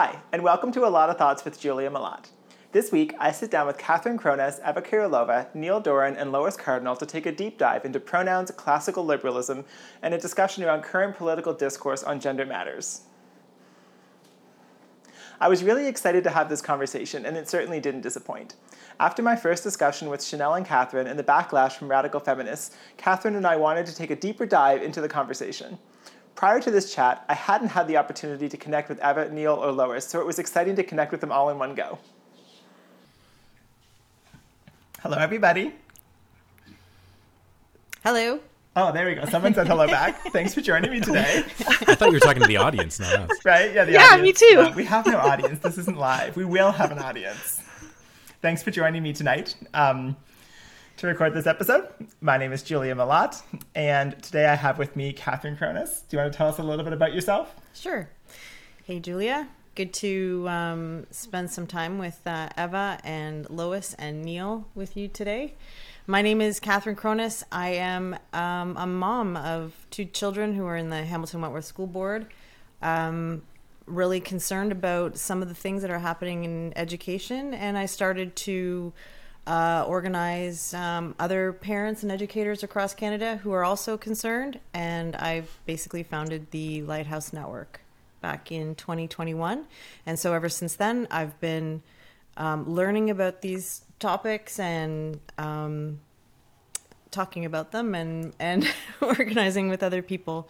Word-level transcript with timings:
Hi, 0.00 0.20
and 0.30 0.44
welcome 0.44 0.70
to 0.70 0.82
Alotta 0.82 1.18
Thoughts 1.18 1.44
with 1.44 1.58
Julia 1.58 1.90
Malott. 1.90 2.26
This 2.70 2.92
week, 2.92 3.16
I 3.18 3.32
sit 3.32 3.50
down 3.50 3.66
with 3.66 3.78
Catherine 3.78 4.16
Kronas, 4.16 4.60
Eva 4.60 4.80
Kurilova, 4.80 5.52
Neil 5.56 5.82
Dorin, 5.82 6.14
and 6.16 6.30
Lois 6.30 6.56
Cardinal 6.56 6.94
to 6.94 7.04
take 7.04 7.26
a 7.26 7.32
deep 7.32 7.58
dive 7.58 7.84
into 7.84 7.98
pronouns, 7.98 8.52
classical 8.52 9.04
liberalism, 9.04 9.64
and 10.00 10.14
a 10.14 10.18
discussion 10.18 10.62
around 10.62 10.84
current 10.84 11.16
political 11.16 11.52
discourse 11.52 12.04
on 12.04 12.20
gender 12.20 12.46
matters. 12.46 13.00
I 15.40 15.48
was 15.48 15.64
really 15.64 15.88
excited 15.88 16.22
to 16.22 16.30
have 16.30 16.48
this 16.48 16.62
conversation, 16.62 17.26
and 17.26 17.36
it 17.36 17.48
certainly 17.48 17.80
didn't 17.80 18.02
disappoint. 18.02 18.54
After 19.00 19.20
my 19.20 19.34
first 19.34 19.64
discussion 19.64 20.10
with 20.10 20.22
Chanel 20.22 20.54
and 20.54 20.64
Catherine 20.64 21.08
and 21.08 21.18
the 21.18 21.24
backlash 21.24 21.72
from 21.72 21.88
radical 21.88 22.20
feminists, 22.20 22.76
Catherine 22.98 23.34
and 23.34 23.44
I 23.44 23.56
wanted 23.56 23.86
to 23.86 23.96
take 23.96 24.12
a 24.12 24.16
deeper 24.16 24.46
dive 24.46 24.80
into 24.80 25.00
the 25.00 25.08
conversation. 25.08 25.76
Prior 26.38 26.60
to 26.60 26.70
this 26.70 26.94
chat, 26.94 27.24
I 27.28 27.34
hadn't 27.34 27.70
had 27.70 27.88
the 27.88 27.96
opportunity 27.96 28.48
to 28.48 28.56
connect 28.56 28.88
with 28.88 28.98
Eva, 29.04 29.28
Neil, 29.28 29.54
or 29.54 29.72
Lois, 29.72 30.06
so 30.06 30.20
it 30.20 30.24
was 30.24 30.38
exciting 30.38 30.76
to 30.76 30.84
connect 30.84 31.10
with 31.10 31.20
them 31.20 31.32
all 31.32 31.50
in 31.50 31.58
one 31.58 31.74
go. 31.74 31.98
Hello, 35.00 35.18
everybody. 35.18 35.74
Hello. 38.04 38.38
Oh, 38.76 38.92
there 38.92 39.06
we 39.08 39.16
go. 39.16 39.24
Someone 39.24 39.52
said 39.52 39.66
hello 39.66 39.88
back. 39.88 40.22
Thanks 40.32 40.54
for 40.54 40.60
joining 40.60 40.92
me 40.92 41.00
today. 41.00 41.42
I 41.88 41.96
thought 41.96 42.06
you 42.10 42.12
were 42.14 42.20
talking 42.20 42.42
to 42.42 42.46
the 42.46 42.58
audience, 42.58 43.00
not 43.00 43.14
us. 43.18 43.44
Right? 43.44 43.74
Yeah, 43.74 43.84
the 43.86 43.92
Yeah, 43.94 44.04
audience. 44.12 44.40
me 44.40 44.48
too. 44.54 44.60
Uh, 44.60 44.72
we 44.76 44.84
have 44.84 45.06
no 45.06 45.18
audience. 45.18 45.58
This 45.58 45.76
isn't 45.76 45.98
live. 45.98 46.36
We 46.36 46.44
will 46.44 46.70
have 46.70 46.92
an 46.92 47.00
audience. 47.00 47.60
Thanks 48.42 48.62
for 48.62 48.70
joining 48.70 49.02
me 49.02 49.12
tonight 49.12 49.56
um, 49.74 50.14
to 50.98 51.06
record 51.06 51.32
this 51.32 51.46
episode. 51.46 51.86
My 52.20 52.36
name 52.38 52.52
is 52.52 52.64
Julia 52.64 52.92
Malott, 52.92 53.40
and 53.76 54.20
today 54.20 54.46
I 54.46 54.56
have 54.56 54.78
with 54.78 54.96
me 54.96 55.12
Catherine 55.12 55.56
Kronas. 55.56 56.02
Do 56.08 56.16
you 56.16 56.20
want 56.20 56.32
to 56.32 56.36
tell 56.36 56.48
us 56.48 56.58
a 56.58 56.62
little 56.64 56.84
bit 56.84 56.92
about 56.92 57.14
yourself? 57.14 57.54
Sure. 57.72 58.10
Hey, 58.82 58.98
Julia. 58.98 59.48
Good 59.76 59.92
to 59.94 60.46
um, 60.48 61.06
spend 61.12 61.52
some 61.52 61.68
time 61.68 61.98
with 61.98 62.20
uh, 62.26 62.48
Eva 62.58 62.98
and 63.04 63.48
Lois 63.48 63.94
and 63.94 64.24
Neil 64.24 64.66
with 64.74 64.96
you 64.96 65.06
today. 65.06 65.54
My 66.08 66.20
name 66.20 66.40
is 66.40 66.58
Catherine 66.58 66.96
Kronas. 66.96 67.44
I 67.52 67.68
am 67.74 68.18
um, 68.32 68.76
a 68.76 68.86
mom 68.86 69.36
of 69.36 69.86
two 69.90 70.04
children 70.04 70.56
who 70.56 70.66
are 70.66 70.76
in 70.76 70.90
the 70.90 71.04
Hamilton 71.04 71.42
Wentworth 71.42 71.66
School 71.66 71.86
Board. 71.86 72.26
Um, 72.82 73.42
really 73.86 74.18
concerned 74.18 74.72
about 74.72 75.16
some 75.16 75.42
of 75.42 75.48
the 75.48 75.54
things 75.54 75.82
that 75.82 75.92
are 75.92 76.00
happening 76.00 76.42
in 76.42 76.72
education, 76.74 77.54
and 77.54 77.78
I 77.78 77.86
started 77.86 78.34
to 78.34 78.92
uh, 79.48 79.82
organize 79.88 80.74
um, 80.74 81.14
other 81.18 81.54
parents 81.54 82.02
and 82.02 82.12
educators 82.12 82.62
across 82.62 82.94
Canada 82.94 83.36
who 83.38 83.50
are 83.52 83.64
also 83.64 83.96
concerned. 83.96 84.60
And 84.74 85.16
I've 85.16 85.58
basically 85.64 86.02
founded 86.02 86.50
the 86.50 86.82
Lighthouse 86.82 87.32
Network 87.32 87.80
back 88.20 88.52
in 88.52 88.74
2021. 88.74 89.64
And 90.04 90.18
so 90.18 90.34
ever 90.34 90.50
since 90.50 90.76
then, 90.76 91.08
I've 91.10 91.40
been 91.40 91.82
um, 92.36 92.68
learning 92.68 93.08
about 93.08 93.40
these 93.40 93.82
topics 93.98 94.58
and 94.58 95.18
um, 95.38 96.00
talking 97.10 97.46
about 97.46 97.72
them 97.72 97.94
and, 97.94 98.34
and 98.38 98.68
organizing 99.00 99.70
with 99.70 99.82
other 99.82 100.02
people. 100.02 100.48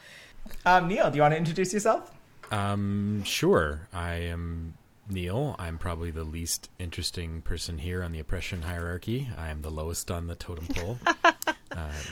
Um, 0.66 0.88
Neil, 0.88 1.08
do 1.10 1.16
you 1.16 1.22
want 1.22 1.32
to 1.32 1.38
introduce 1.38 1.72
yourself? 1.72 2.12
Um, 2.50 3.22
sure. 3.24 3.86
I 3.92 4.14
am 4.14 4.74
Neil. 5.10 5.56
I'm 5.58 5.78
probably 5.78 6.10
the 6.10 6.24
least 6.24 6.70
interesting 6.78 7.42
person 7.42 7.78
here 7.78 8.02
on 8.02 8.12
the 8.12 8.20
oppression 8.20 8.62
hierarchy. 8.62 9.28
I 9.36 9.48
am 9.48 9.62
the 9.62 9.70
lowest 9.70 10.10
on 10.10 10.26
the 10.26 10.34
totem 10.34 10.66
pole. 10.66 10.98
uh, 11.24 11.34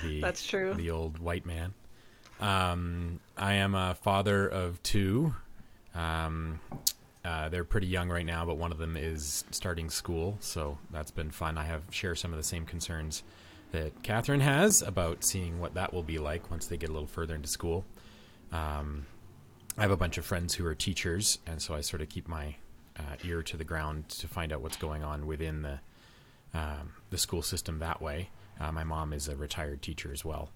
the, 0.03 0.21
That's 0.21 0.47
true. 0.47 0.75
The 0.75 0.91
old 0.91 1.19
white 1.19 1.47
man. 1.47 1.75
Um, 2.41 3.21
I 3.37 3.55
am 3.55 3.75
a 3.75 3.95
father 3.95 4.47
of 4.47 4.83
two. 4.83 5.35
Um, 5.95 6.61
uh, 7.25 7.49
they're 7.49 7.65
pretty 7.65 7.87
young 7.87 8.09
right 8.09 8.27
now, 8.27 8.45
but 8.45 8.57
one 8.57 8.71
of 8.71 8.79
them 8.79 8.97
is 8.97 9.45
starting 9.51 9.91
school, 9.91 10.37
so 10.41 10.79
that's 10.91 11.11
been 11.11 11.31
fun. 11.31 11.59
I 11.59 11.65
have 11.65 11.83
share 11.91 12.15
some 12.15 12.33
of 12.33 12.37
the 12.37 12.45
same 12.45 12.67
concerns 12.67 13.23
that 13.73 14.03
Catherine 14.03 14.41
has 14.41 14.81
about 14.83 15.25
seeing 15.25 15.59
what 15.59 15.75
that 15.75 15.93
will 15.93 16.03
be 16.03 16.19
like 16.19 16.51
once 16.51 16.67
they 16.67 16.77
get 16.77 16.89
a 16.89 16.93
little 16.93 17.09
further 17.09 17.35
into 17.35 17.49
school. 17.49 17.85
Um, 18.53 19.07
I 19.77 19.83
have 19.83 19.91
a 19.91 19.97
bunch 19.97 20.19
of 20.19 20.25
friends 20.25 20.55
who 20.55 20.65
are 20.67 20.75
teachers, 20.75 21.39
and 21.47 21.61
so 21.61 21.75
I 21.75 21.81
sort 21.81 22.01
of 22.01 22.09
keep 22.09 22.29
my 22.29 22.57
uh, 22.99 23.17
ear 23.25 23.43
to 23.43 23.57
the 23.57 23.65
ground 23.65 24.09
to 24.09 24.29
find 24.29 24.53
out 24.53 24.61
what's 24.61 24.77
going 24.77 25.03
on 25.03 25.27
within 25.27 25.63
the 25.63 25.79
um, 26.55 26.95
the 27.11 27.19
school 27.19 27.43
system 27.43 27.81
that 27.81 28.01
way. 28.01 28.31
Uh, 28.59 28.73
my 28.73 28.85
mom 28.85 29.13
is 29.13 29.29
a 29.29 29.37
retired 29.37 29.83
teacher 29.83 30.11
as 30.13 30.25
well, 30.25 30.51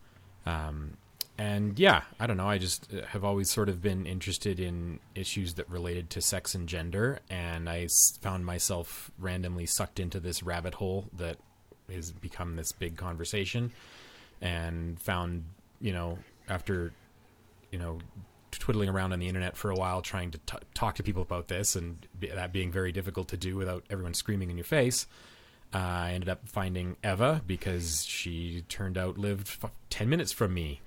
um, 0.47 0.97
and 1.37 1.79
yeah, 1.79 2.03
I 2.19 2.27
don't 2.27 2.37
know. 2.37 2.49
I 2.49 2.59
just 2.59 2.93
uh, 2.93 3.05
have 3.07 3.25
always 3.25 3.51
sort 3.51 3.69
of 3.69 3.83
been 3.83 4.07
interested 4.07 4.61
in 4.61 5.01
issues 5.15 5.55
that 5.55 5.69
related 5.69 6.09
to 6.11 6.21
sex 6.21 6.55
and 6.55 6.69
gender, 6.69 7.21
and 7.29 7.69
I 7.69 7.89
found 8.21 8.47
myself 8.47 9.11
randomly 9.19 9.67
sucked 9.67 10.01
into 10.01 10.21
this 10.21 10.43
rabbit 10.43 10.75
hole 10.75 11.07
that 11.17 11.37
has 11.93 12.13
become 12.13 12.57
this 12.57 12.73
big 12.73 12.97
conversation, 12.97 13.73
and 14.41 15.01
found 15.01 15.45
you 15.81 15.93
know 15.93 16.19
after 16.49 16.93
you 17.71 17.79
know 17.79 17.99
twiddling 18.61 18.89
around 18.89 19.13
on 19.13 19.19
the 19.19 19.27
internet 19.27 19.57
for 19.57 19.71
a 19.71 19.75
while 19.75 20.01
trying 20.01 20.31
to 20.31 20.39
t- 20.39 20.57
talk 20.75 20.95
to 20.95 21.03
people 21.03 21.23
about 21.23 21.49
this 21.49 21.75
and 21.75 22.07
be- 22.19 22.29
that 22.29 22.53
being 22.53 22.71
very 22.71 22.93
difficult 22.93 23.27
to 23.29 23.37
do 23.37 23.57
without 23.57 23.85
everyone 23.91 24.15
screaming 24.15 24.51
in 24.51 24.57
your 24.57 24.65
face 24.65 25.07
uh, 25.75 25.79
i 25.79 26.13
ended 26.13 26.29
up 26.29 26.49
finding 26.49 26.97
eva 27.03 27.43
because 27.47 28.05
she 28.05 28.63
turned 28.69 28.97
out 28.97 29.19
lived 29.19 29.49
f- 29.63 29.73
10 29.91 30.09
minutes 30.09 30.31
from 30.31 30.55
me 30.55 30.81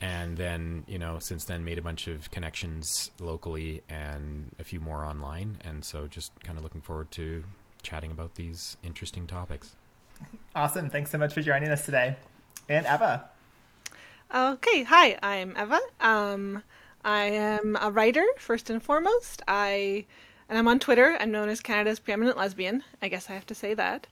and 0.00 0.36
then 0.38 0.84
you 0.86 0.98
know 0.98 1.18
since 1.18 1.44
then 1.44 1.64
made 1.64 1.76
a 1.76 1.82
bunch 1.82 2.06
of 2.08 2.30
connections 2.30 3.10
locally 3.20 3.82
and 3.88 4.50
a 4.58 4.64
few 4.64 4.80
more 4.80 5.04
online 5.04 5.58
and 5.64 5.84
so 5.84 6.06
just 6.06 6.32
kind 6.42 6.56
of 6.56 6.64
looking 6.64 6.80
forward 6.80 7.10
to 7.10 7.44
chatting 7.82 8.10
about 8.10 8.36
these 8.36 8.76
interesting 8.82 9.26
topics 9.26 9.74
Awesome. 10.54 10.90
Thanks 10.90 11.10
so 11.10 11.18
much 11.18 11.32
for 11.34 11.42
joining 11.42 11.68
us 11.70 11.84
today. 11.84 12.16
And 12.68 12.86
Eva. 12.86 13.28
Okay, 14.34 14.82
hi, 14.82 15.16
I'm 15.22 15.56
Eva. 15.56 15.78
Um, 16.00 16.62
I 17.04 17.24
am 17.24 17.76
a 17.80 17.90
writer 17.90 18.24
first 18.38 18.70
and 18.70 18.82
foremost. 18.82 19.42
I 19.48 20.06
and 20.48 20.58
I'm 20.58 20.68
on 20.68 20.78
Twitter. 20.78 21.16
I'm 21.20 21.30
known 21.30 21.48
as 21.48 21.60
Canada's 21.60 22.00
preeminent 22.00 22.36
lesbian. 22.36 22.82
I 23.02 23.08
guess 23.08 23.28
I 23.28 23.34
have 23.34 23.46
to 23.46 23.54
say 23.54 23.74
that. 23.74 24.06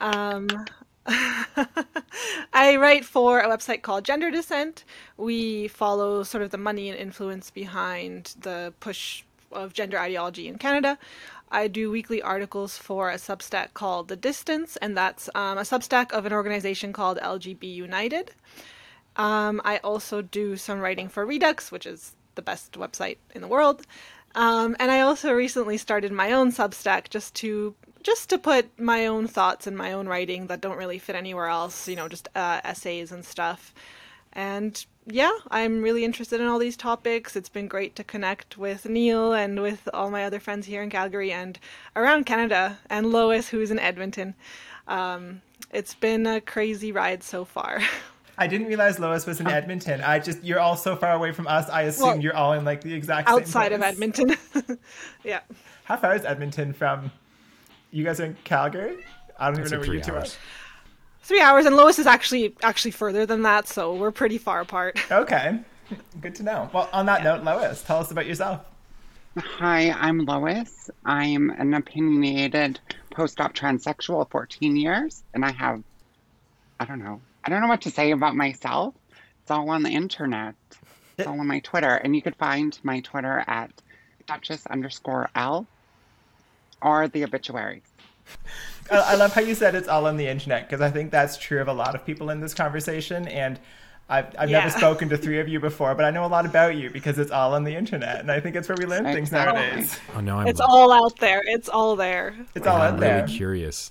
Um, 0.00 0.48
I 1.06 2.76
write 2.76 3.04
for 3.04 3.40
a 3.40 3.48
website 3.48 3.82
called 3.82 4.04
Gender 4.04 4.30
Dissent. 4.30 4.84
We 5.16 5.68
follow 5.68 6.24
sort 6.24 6.42
of 6.42 6.50
the 6.50 6.58
money 6.58 6.90
and 6.90 6.98
influence 6.98 7.50
behind 7.50 8.34
the 8.40 8.74
push 8.80 9.22
of 9.52 9.72
gender 9.72 9.98
ideology 9.98 10.48
in 10.48 10.58
Canada. 10.58 10.98
I 11.52 11.68
do 11.68 11.92
weekly 11.92 12.20
articles 12.20 12.76
for 12.76 13.10
a 13.10 13.14
Substack 13.14 13.72
called 13.74 14.08
The 14.08 14.16
Distance, 14.16 14.76
and 14.78 14.96
that's 14.96 15.30
um, 15.36 15.58
a 15.58 15.62
Substack 15.62 16.10
of 16.10 16.26
an 16.26 16.32
organization 16.32 16.92
called 16.92 17.18
LGB 17.18 17.72
United. 17.72 18.32
Um, 19.14 19.62
I 19.64 19.78
also 19.78 20.22
do 20.22 20.56
some 20.56 20.80
writing 20.80 21.08
for 21.08 21.24
Reduxx, 21.24 21.70
which 21.70 21.86
is 21.86 22.15
the 22.36 22.42
best 22.42 22.72
website 22.72 23.18
in 23.34 23.40
the 23.40 23.48
world. 23.48 23.82
Um, 24.34 24.76
and 24.78 24.90
I 24.90 25.00
also 25.00 25.32
recently 25.32 25.78
started 25.78 26.12
my 26.12 26.32
own 26.32 26.52
Substack 26.52 27.08
just 27.10 27.34
to 27.36 27.74
just 28.02 28.30
to 28.30 28.38
put 28.38 28.78
my 28.78 29.06
own 29.06 29.26
thoughts 29.26 29.66
and 29.66 29.76
my 29.76 29.92
own 29.92 30.06
writing 30.06 30.46
that 30.46 30.60
don't 30.60 30.76
really 30.76 31.00
fit 31.00 31.16
anywhere 31.16 31.48
else. 31.48 31.88
You 31.88 31.96
know, 31.96 32.08
just 32.08 32.28
uh, 32.36 32.60
essays 32.62 33.10
and 33.10 33.24
stuff. 33.24 33.74
And 34.32 34.84
yeah, 35.06 35.32
I'm 35.50 35.82
really 35.82 36.04
interested 36.04 36.40
in 36.40 36.46
all 36.46 36.58
these 36.58 36.76
topics. 36.76 37.34
It's 37.34 37.48
been 37.48 37.68
great 37.68 37.96
to 37.96 38.04
connect 38.04 38.58
with 38.58 38.86
Neil 38.86 39.32
and 39.32 39.62
with 39.62 39.88
all 39.94 40.10
my 40.10 40.24
other 40.24 40.38
friends 40.38 40.66
here 40.66 40.82
in 40.82 40.90
Calgary 40.90 41.32
and 41.32 41.58
around 41.96 42.26
Canada, 42.26 42.78
and 42.90 43.10
Lois, 43.10 43.48
who's 43.48 43.70
in 43.70 43.78
Edmonton. 43.78 44.34
Um, 44.86 45.40
it's 45.72 45.94
been 45.94 46.26
a 46.26 46.40
crazy 46.40 46.92
ride 46.92 47.22
so 47.22 47.44
far. 47.44 47.80
I 48.38 48.46
didn't 48.46 48.66
realize 48.66 48.98
Lois 48.98 49.24
was 49.26 49.40
in 49.40 49.46
Edmonton. 49.48 50.00
I 50.02 50.18
just 50.18 50.42
you're 50.44 50.60
all 50.60 50.76
so 50.76 50.94
far 50.96 51.12
away 51.12 51.32
from 51.32 51.46
us. 51.46 51.68
I 51.70 51.82
assume 51.82 52.06
Well, 52.06 52.20
you're 52.20 52.36
all 52.36 52.52
in 52.52 52.64
like 52.64 52.82
the 52.82 52.92
exact 52.92 53.28
same 53.28 53.38
outside 53.38 53.72
of. 53.72 53.82
Edmonton. 53.82 54.36
yeah. 55.24 55.40
How 55.84 55.96
far 55.96 56.14
is 56.14 56.24
Edmonton 56.24 56.72
from? 56.72 57.10
You 57.90 58.04
guys 58.04 58.20
are 58.20 58.24
in 58.26 58.36
Calgary. 58.44 58.98
I 59.38 59.50
don't 59.50 59.60
It's 59.60 59.68
even 59.72 59.80
know 59.80 59.86
where 59.86 59.96
you 59.96 60.02
two 60.02 60.14
hours. 60.14 60.34
are. 60.34 60.38
Three 61.22 61.40
hours, 61.40 61.66
and 61.66 61.76
Lois 61.76 61.98
is 61.98 62.06
actually 62.06 62.54
actually 62.62 62.90
further 62.92 63.26
than 63.26 63.42
that, 63.42 63.68
so 63.68 63.94
we're 63.94 64.10
pretty 64.12 64.38
far 64.38 64.60
apart. 64.60 64.98
Okay, 65.10 65.58
good 66.20 66.34
to 66.36 66.42
know. 66.42 66.70
Well, 66.72 66.88
on 66.92 67.06
that 67.06 67.24
note, 67.24 67.42
Lois, 67.42 67.82
tell 67.82 67.98
us 67.98 68.10
about 68.10 68.26
yourself. 68.26 68.60
Hi, 69.38 69.90
I'm 69.92 70.24
Lois. 70.24 70.88
I'm 71.04 71.50
an 71.50 71.74
opinionated 71.74 72.78
post-op 73.10 73.54
transsexual, 73.54 74.30
14 74.30 74.76
years, 74.76 75.24
and 75.34 75.44
I 75.44 75.50
have, 75.52 75.82
I 76.80 76.84
don't 76.84 77.00
know, 77.00 77.20
I 77.46 77.48
don't 77.48 77.60
know 77.60 77.68
what 77.68 77.82
to 77.82 77.90
say 77.90 78.10
about 78.10 78.34
myself. 78.34 78.94
It's 79.42 79.50
all 79.52 79.70
on 79.70 79.84
the 79.84 79.90
internet. 79.90 80.54
It's 81.16 81.28
all 81.28 81.38
on 81.38 81.46
my 81.46 81.60
Twitter, 81.60 81.94
and 81.94 82.14
you 82.16 82.20
could 82.20 82.34
find 82.36 82.76
my 82.82 83.00
Twitter 83.00 83.44
at 83.46 83.70
Duchess 84.26 84.66
underscore 84.66 85.30
L 85.36 85.68
or 86.82 87.06
the 87.06 87.22
obituaries. 87.22 87.84
I, 88.90 88.96
I 88.98 89.14
love 89.14 89.32
how 89.32 89.42
you 89.42 89.54
said 89.54 89.76
it's 89.76 89.86
all 89.88 90.06
on 90.06 90.16
the 90.16 90.26
internet 90.26 90.68
because 90.68 90.80
I 90.80 90.90
think 90.90 91.12
that's 91.12 91.36
true 91.38 91.60
of 91.60 91.68
a 91.68 91.72
lot 91.72 91.94
of 91.94 92.04
people 92.04 92.30
in 92.30 92.40
this 92.40 92.52
conversation. 92.52 93.28
And 93.28 93.60
I've, 94.08 94.26
I've 94.36 94.50
Yeah. 94.50 94.60
never 94.64 94.70
spoken 94.76 95.08
to 95.10 95.16
three 95.16 95.38
of 95.38 95.48
you 95.48 95.60
before, 95.60 95.94
but 95.94 96.04
I 96.04 96.10
know 96.10 96.24
a 96.24 96.26
lot 96.26 96.46
about 96.46 96.74
you 96.74 96.90
because 96.90 97.16
it's 97.18 97.30
all 97.30 97.54
on 97.54 97.62
the 97.62 97.76
internet, 97.76 98.18
and 98.20 98.30
I 98.30 98.40
think 98.40 98.56
it's 98.56 98.68
where 98.68 98.76
we 98.78 98.86
learn 98.86 99.04
things 99.04 99.30
nowadays. 99.30 99.96
Oh 100.16 100.20
no, 100.20 100.38
I'm 100.40 100.48
It's 100.48 100.60
all 100.60 100.92
out 100.92 101.16
there. 101.20 101.42
It's 101.44 101.68
all 101.68 101.94
there. 101.94 102.34
It's 102.56 102.66
all 102.66 102.80
I'm 102.82 102.94
out 102.94 103.00
really 103.00 103.18
there. 103.18 103.26
curious. 103.28 103.90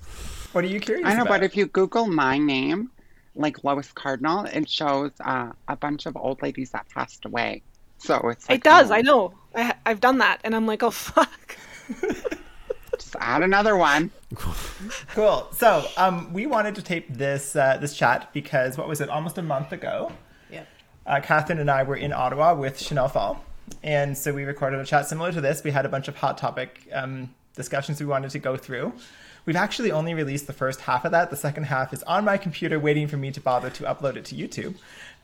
What 0.51 0.65
are 0.65 0.67
you 0.67 0.81
curious 0.81 1.07
I 1.07 1.15
know, 1.15 1.21
about? 1.23 1.39
but 1.39 1.43
if 1.43 1.55
you 1.55 1.67
Google 1.67 2.07
my 2.07 2.37
name, 2.37 2.91
like 3.35 3.63
Lois 3.63 3.91
Cardinal, 3.91 4.45
it 4.45 4.69
shows 4.69 5.11
uh, 5.23 5.51
a 5.67 5.75
bunch 5.75 6.05
of 6.05 6.15
old 6.17 6.41
ladies 6.41 6.71
that 6.71 6.87
passed 6.89 7.25
away. 7.25 7.61
So 7.97 8.15
it's 8.29 8.47
like, 8.49 8.57
It 8.59 8.63
does. 8.63 8.91
oh, 8.91 8.93
I 8.95 9.01
know. 9.01 9.33
I, 9.55 9.73
I've 9.85 9.99
done 10.01 10.17
that, 10.19 10.39
and 10.43 10.55
I'm 10.55 10.65
like, 10.65 10.83
oh 10.83 10.91
fuck. 10.91 11.57
Just 12.97 13.15
add 13.19 13.41
another 13.43 13.75
one. 13.75 14.09
Cool. 15.13 15.47
So, 15.51 15.85
um, 15.97 16.31
we 16.33 16.45
wanted 16.45 16.75
to 16.75 16.81
tape 16.81 17.07
this 17.09 17.55
uh, 17.55 17.77
this 17.77 17.95
chat 17.95 18.29
because 18.33 18.77
what 18.77 18.87
was 18.87 19.01
it? 19.01 19.09
Almost 19.09 19.38
a 19.38 19.41
month 19.41 19.71
ago, 19.73 20.11
Yeah. 20.49 20.63
uh, 21.05 21.19
Catherine 21.21 21.59
and 21.59 21.69
I 21.69 21.83
were 21.83 21.95
in 21.97 22.13
Ottawa 22.13 22.53
with 22.53 22.79
Chanel 22.79 23.09
Pfahl, 23.09 23.39
and 23.83 24.17
so 24.17 24.33
we 24.33 24.43
recorded 24.45 24.79
a 24.79 24.85
chat 24.85 25.07
similar 25.07 25.31
to 25.33 25.41
this. 25.41 25.63
We 25.63 25.71
had 25.71 25.85
a 25.85 25.89
bunch 25.89 26.07
of 26.07 26.15
hot 26.15 26.38
topic 26.38 26.88
um, 26.93 27.33
discussions 27.55 27.99
we 27.99 28.05
wanted 28.05 28.31
to 28.31 28.39
go 28.39 28.55
through. 28.55 28.93
We've 29.45 29.56
actually 29.56 29.92
only 29.92 30.13
released 30.13 30.47
the 30.47 30.53
first 30.53 30.81
half 30.81 31.06
of 31.06 31.12
that. 31.12 31.30
The 31.30 31.36
second 31.36 31.65
half 31.65 31.94
is 31.94 32.01
on 32.03 32.25
my 32.25 32.38
computer, 32.38 32.80
waiting 32.80 33.07
for 33.07 33.18
me 33.18 33.31
to 33.31 33.39
bother 33.39 33.69
to 33.69 33.83
upload 33.83 34.15
it 34.15 34.25
to 34.25 34.36
YouTube. 34.36 34.75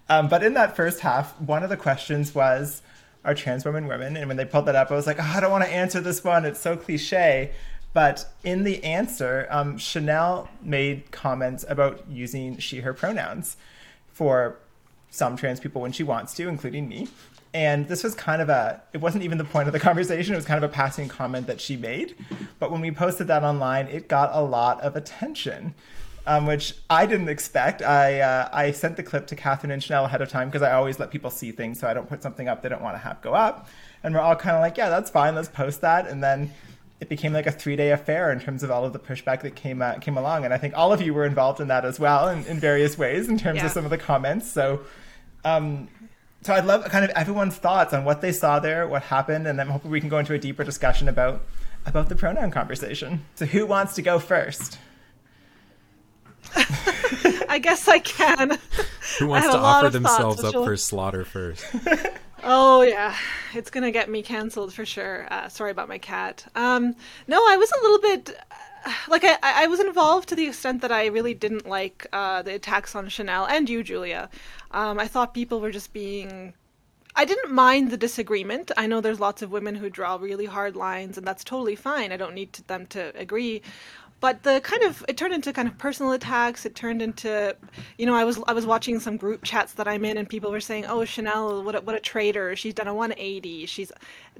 Um, 0.09 0.27
but 0.27 0.43
in 0.43 0.53
that 0.53 0.75
first 0.75 0.99
half, 0.99 1.39
one 1.39 1.63
of 1.63 1.69
the 1.69 1.77
questions 1.77 2.35
was, 2.35 2.81
"Are 3.23 3.33
trans 3.33 3.65
women 3.65 3.87
women?" 3.87 4.17
And 4.17 4.27
when 4.27 4.37
they 4.37 4.45
pulled 4.45 4.65
that 4.65 4.75
up, 4.75 4.91
I 4.91 4.95
was 4.95 5.07
like, 5.07 5.17
oh, 5.19 5.31
"I 5.35 5.39
don't 5.39 5.51
want 5.51 5.63
to 5.63 5.69
answer 5.71 5.99
this 6.01 6.23
one. 6.23 6.45
It's 6.45 6.59
so 6.59 6.75
cliche." 6.77 7.51
But 7.93 8.25
in 8.43 8.63
the 8.63 8.83
answer, 8.83 9.47
um, 9.49 9.77
Chanel 9.77 10.49
made 10.61 11.11
comments 11.11 11.65
about 11.67 12.05
using 12.09 12.57
she/her 12.57 12.93
pronouns 12.93 13.57
for 14.13 14.57
some 15.09 15.35
trans 15.35 15.59
people 15.59 15.81
when 15.81 15.91
she 15.91 16.03
wants 16.03 16.33
to, 16.35 16.47
including 16.47 16.87
me. 16.87 17.09
And 17.53 17.87
this 17.87 18.03
was 18.03 18.15
kind 18.15 18.41
of 18.41 18.47
a, 18.49 18.81
it 18.93 18.99
wasn't 18.99 19.23
even 19.25 19.37
the 19.37 19.43
point 19.43 19.67
of 19.67 19.73
the 19.73 19.79
conversation. 19.89 20.33
It 20.33 20.37
was 20.37 20.45
kind 20.45 20.63
of 20.63 20.69
a 20.69 20.73
passing 20.73 21.07
comment 21.09 21.47
that 21.47 21.59
she 21.59 21.75
made. 21.75 22.15
But 22.59 22.71
when 22.71 22.79
we 22.81 22.91
posted 22.91 23.27
that 23.27 23.43
online, 23.43 23.87
it 23.87 24.07
got 24.07 24.29
a 24.33 24.41
lot 24.41 24.79
of 24.81 24.95
attention, 24.95 25.73
um, 26.25 26.45
which 26.45 26.75
I 26.89 27.05
didn't 27.05 27.27
expect. 27.27 27.81
I, 27.81 28.21
uh, 28.21 28.49
I 28.53 28.71
sent 28.71 28.95
the 28.95 29.03
clip 29.03 29.27
to 29.27 29.35
Catherine 29.35 29.71
and 29.71 29.83
Chanel 29.83 30.05
ahead 30.05 30.21
of 30.21 30.29
time 30.29 30.47
because 30.47 30.61
I 30.61 30.71
always 30.71 30.97
let 30.99 31.11
people 31.11 31.29
see 31.29 31.51
things 31.51 31.79
so 31.79 31.87
I 31.87 31.93
don't 31.93 32.07
put 32.07 32.23
something 32.23 32.47
up 32.47 32.61
they 32.61 32.69
don't 32.69 32.81
want 32.81 32.95
to 32.95 32.99
have 32.99 33.21
go 33.21 33.33
up. 33.33 33.67
And 34.03 34.15
we're 34.15 34.21
all 34.21 34.35
kind 34.35 34.55
of 34.55 34.61
like, 34.61 34.77
yeah, 34.77 34.89
that's 34.89 35.09
fine. 35.09 35.35
Let's 35.35 35.49
post 35.49 35.81
that. 35.81 36.07
And 36.07 36.23
then 36.23 36.51
it 37.01 37.09
became 37.09 37.33
like 37.33 37.47
a 37.47 37.51
three 37.51 37.75
day 37.75 37.91
affair 37.91 38.31
in 38.31 38.39
terms 38.39 38.63
of 38.63 38.71
all 38.71 38.85
of 38.85 38.93
the 38.93 38.99
pushback 38.99 39.41
that 39.41 39.55
came 39.55 39.81
uh, 39.81 39.95
came 39.95 40.17
along. 40.17 40.45
And 40.45 40.53
I 40.53 40.57
think 40.57 40.77
all 40.77 40.93
of 40.93 41.01
you 41.01 41.13
were 41.13 41.25
involved 41.25 41.59
in 41.59 41.67
that 41.67 41.83
as 41.83 41.99
well 41.99 42.29
in, 42.29 42.45
in 42.45 42.59
various 42.59 42.97
ways 42.97 43.27
in 43.27 43.37
terms 43.37 43.57
Yeah. 43.57 43.65
of 43.65 43.71
some 43.71 43.83
of 43.83 43.89
the 43.91 43.97
comments. 43.97 44.49
So, 44.49 44.81
um, 45.43 45.89
so 46.41 46.53
I'd 46.53 46.65
love 46.65 46.83
kind 46.85 47.05
of 47.05 47.11
everyone's 47.11 47.55
thoughts 47.55 47.93
on 47.93 48.03
what 48.03 48.21
they 48.21 48.31
saw 48.31 48.59
there, 48.59 48.87
what 48.87 49.03
happened, 49.03 49.47
and 49.47 49.57
then 49.59 49.67
hopefully 49.67 49.91
we 49.91 49.99
can 49.99 50.09
go 50.09 50.17
into 50.17 50.33
a 50.33 50.39
deeper 50.39 50.63
discussion 50.63 51.07
about 51.07 51.43
about 51.85 52.09
the 52.09 52.15
pronoun 52.15 52.51
conversation. 52.51 53.25
So 53.35 53.45
who 53.45 53.65
wants 53.65 53.95
to 53.95 54.01
go 54.01 54.19
first? 54.19 54.77
I 56.55 57.59
guess 57.61 57.87
I 57.87 57.99
can. 57.99 58.57
Who 59.19 59.27
wants 59.27 59.47
to 59.47 59.57
offer 59.57 59.87
of 59.87 59.93
thoughts, 59.93 59.93
themselves 59.93 60.39
up 60.39 60.45
Rachel. 60.45 60.65
for 60.65 60.77
slaughter 60.77 61.25
first? 61.25 61.65
Oh 62.43 62.81
yeah, 62.81 63.15
it's 63.53 63.69
gonna 63.69 63.91
get 63.91 64.09
me 64.09 64.23
canceled 64.23 64.73
for 64.73 64.85
sure. 64.85 65.27
Uh, 65.29 65.47
sorry 65.47 65.69
about 65.69 65.87
my 65.87 65.99
cat. 65.99 66.45
Um, 66.55 66.95
no, 67.27 67.37
I 67.37 67.55
was 67.55 67.71
a 67.71 67.83
little 67.83 67.99
bit 68.01 68.37
like 69.07 69.23
I, 69.23 69.37
I 69.41 69.67
was 69.67 69.79
involved 69.79 70.29
to 70.29 70.35
the 70.35 70.47
extent 70.47 70.81
that 70.81 70.91
I 70.91 71.07
really 71.07 71.33
didn't 71.33 71.67
like 71.67 72.07
uh, 72.13 72.41
the 72.41 72.55
attacks 72.55 72.95
on 72.95 73.09
Chanel 73.09 73.45
and 73.45 73.69
you, 73.69 73.83
Julia. 73.83 74.29
Um, 74.71 74.99
I 74.99 75.07
thought 75.07 75.33
people 75.33 75.59
were 75.59 75.71
just 75.71 75.93
being. 75.93 76.53
I 77.15 77.25
didn't 77.25 77.51
mind 77.51 77.91
the 77.91 77.97
disagreement. 77.97 78.71
I 78.77 78.87
know 78.87 79.01
there's 79.01 79.19
lots 79.19 79.41
of 79.41 79.51
women 79.51 79.75
who 79.75 79.89
draw 79.89 80.15
really 80.15 80.45
hard 80.45 80.77
lines, 80.77 81.17
and 81.17 81.27
that's 81.27 81.43
totally 81.43 81.75
fine. 81.75 82.11
I 82.13 82.17
don't 82.17 82.33
need 82.33 82.53
to, 82.53 82.67
them 82.67 82.85
to 82.87 83.11
agree. 83.17 83.61
But 84.21 84.43
the 84.43 84.61
kind 84.61 84.83
of 84.83 85.03
it 85.09 85.17
turned 85.17 85.33
into 85.33 85.51
kind 85.51 85.67
of 85.67 85.77
personal 85.77 86.13
attacks. 86.13 86.65
It 86.65 86.75
turned 86.75 87.01
into, 87.01 87.55
you 87.97 88.05
know, 88.05 88.15
I 88.15 88.23
was 88.23 88.39
I 88.47 88.53
was 88.53 88.65
watching 88.65 88.99
some 88.99 89.17
group 89.17 89.43
chats 89.43 89.73
that 89.73 89.87
I'm 89.87 90.05
in, 90.05 90.17
and 90.17 90.29
people 90.29 90.51
were 90.51 90.61
saying, 90.61 90.85
"Oh, 90.85 91.03
Chanel, 91.05 91.63
what 91.63 91.75
a, 91.75 91.81
what 91.81 91.95
a 91.95 91.99
traitor! 91.99 92.55
She's 92.55 92.75
done 92.75 92.87
a 92.87 92.93
180. 92.93 93.65
She's 93.65 93.91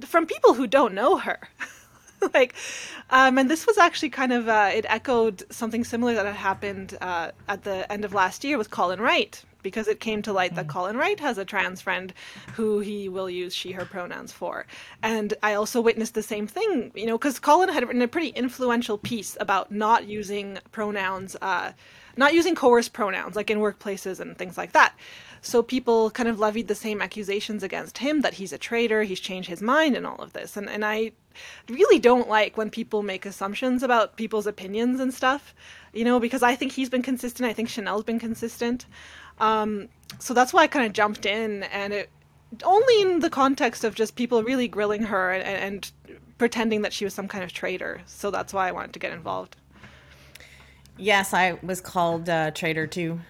from 0.01 0.25
people 0.25 0.53
who 0.53 0.67
don't 0.67 0.93
know 0.93 1.17
her." 1.17 1.39
like, 2.33 2.53
um, 3.09 3.38
and 3.38 3.50
this 3.50 3.65
was 3.65 3.77
actually 3.77 4.09
kind 4.09 4.31
of 4.31 4.47
uh, 4.47 4.71
it 4.73 4.85
echoed 4.88 5.44
something 5.51 5.83
similar 5.83 6.13
that 6.13 6.25
had 6.25 6.35
happened 6.35 6.97
uh, 7.01 7.31
at 7.47 7.63
the 7.63 7.91
end 7.91 8.06
of 8.06 8.13
last 8.13 8.44
year 8.44 8.57
with 8.57 8.69
Colin 8.69 9.00
Wright 9.00 9.44
because 9.63 9.88
it 9.88 10.00
came 10.00 10.21
to 10.23 10.33
light 10.33 10.56
that 10.56 10.68
Colin 10.68 10.97
Wright 10.97 11.19
has 11.19 11.38
a 11.38 11.45
trans 11.45 11.81
friend 11.81 12.13
who 12.53 12.79
he 12.79 13.09
will 13.09 13.29
use 13.29 13.53
she 13.53 13.71
her 13.73 13.85
pronouns 13.85 14.31
for. 14.31 14.65
And 15.03 15.33
I 15.44 15.53
also 15.53 15.81
witnessed 15.81 16.15
the 16.15 16.23
same 16.23 16.47
thing, 16.47 16.91
you 16.95 17.06
know, 17.06 17.18
because 17.18 17.39
Colin 17.39 17.69
had 17.69 17.83
written 17.83 18.01
a 18.01 18.07
pretty 18.07 18.29
influential 18.29 18.97
piece 18.97 19.38
about 19.39 19.71
not 19.71 20.07
using 20.07 20.57
pronouns, 20.71 21.35
uh, 21.41 21.74
not 22.17 22.33
using 22.33 22.56
coerced 22.56 22.94
pronouns, 22.94 23.35
like 23.35 23.50
in 23.50 23.59
workplaces 23.59 24.19
and 24.19 24.38
things 24.38 24.57
like 24.57 24.74
that. 24.74 24.94
So 25.41 25.63
people 25.63 26.11
kind 26.11 26.29
of 26.29 26.39
levied 26.39 26.67
the 26.67 26.75
same 26.75 27.01
accusations 27.01 27.63
against 27.63 27.97
him 27.97 28.21
that 28.21 28.35
he's 28.35 28.53
a 28.53 28.59
traitor, 28.59 29.01
he's 29.03 29.19
changed 29.19 29.49
his 29.49 29.61
mind, 29.61 29.97
and 29.97 30.05
all 30.05 30.17
of 30.17 30.33
this. 30.33 30.55
And 30.55 30.69
and 30.69 30.85
I 30.85 31.11
really 31.67 31.99
don't 31.99 32.29
like 32.29 32.57
when 32.57 32.69
people 32.69 33.01
make 33.01 33.25
assumptions 33.25 33.81
about 33.81 34.17
people's 34.17 34.45
opinions 34.45 34.99
and 34.99 35.13
stuff, 35.13 35.55
you 35.93 36.05
know, 36.05 36.19
because 36.19 36.43
I 36.43 36.55
think 36.55 36.73
he's 36.73 36.89
been 36.89 37.01
consistent. 37.01 37.49
I 37.49 37.53
think 37.53 37.69
Chanel's 37.69 38.03
been 38.03 38.19
consistent. 38.19 38.85
Um, 39.39 39.89
so 40.19 40.33
that's 40.33 40.53
why 40.53 40.63
I 40.63 40.67
kind 40.67 40.85
of 40.85 40.93
jumped 40.93 41.25
in, 41.25 41.63
and 41.63 41.91
it 41.91 42.09
only 42.63 43.01
in 43.01 43.19
the 43.19 43.29
context 43.29 43.83
of 43.83 43.95
just 43.95 44.15
people 44.15 44.43
really 44.43 44.67
grilling 44.67 45.03
her 45.03 45.31
and, 45.31 45.43
and 45.43 45.91
pretending 46.38 46.81
that 46.81 46.93
she 46.93 47.05
was 47.05 47.13
some 47.13 47.27
kind 47.27 47.43
of 47.43 47.53
traitor. 47.53 48.01
So 48.05 48.29
that's 48.29 48.53
why 48.53 48.67
I 48.67 48.71
wanted 48.71 48.93
to 48.93 48.99
get 48.99 49.13
involved. 49.13 49.55
Yes, 50.97 51.33
I 51.33 51.57
was 51.63 51.81
called 51.81 52.29
uh, 52.29 52.51
traitor 52.51 52.85
too. 52.85 53.21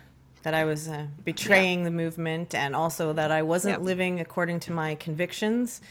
That 0.43 0.53
I 0.53 0.65
was 0.65 0.88
uh, 0.88 1.05
betraying 1.23 1.83
the 1.83 1.91
movement, 1.91 2.55
and 2.55 2.75
also 2.75 3.13
that 3.13 3.31
I 3.31 3.43
wasn't 3.43 3.83
living 3.83 4.19
according 4.19 4.59
to 4.61 4.71
my 4.71 4.95
convictions, 4.95 5.81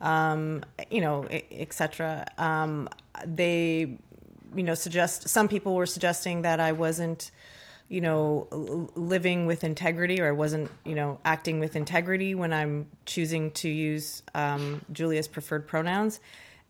um, 0.00 0.64
you 0.90 1.00
know, 1.00 1.26
etc. 1.50 2.26
Um, 2.38 2.88
they, 3.26 3.98
you 4.54 4.62
know, 4.62 4.74
suggest 4.74 5.28
some 5.28 5.48
people 5.48 5.74
were 5.74 5.86
suggesting 5.86 6.42
that 6.42 6.60
I 6.60 6.72
wasn't, 6.72 7.32
you 7.88 8.00
know, 8.00 8.46
living 8.94 9.46
with 9.46 9.64
integrity, 9.64 10.20
or 10.20 10.28
I 10.28 10.32
wasn't, 10.32 10.70
you 10.84 10.94
know, 10.94 11.18
acting 11.24 11.58
with 11.58 11.74
integrity 11.74 12.34
when 12.36 12.52
I'm 12.52 12.86
choosing 13.04 13.50
to 13.52 13.68
use 13.68 14.22
um, 14.34 14.82
Julia's 14.92 15.26
preferred 15.26 15.66
pronouns, 15.66 16.20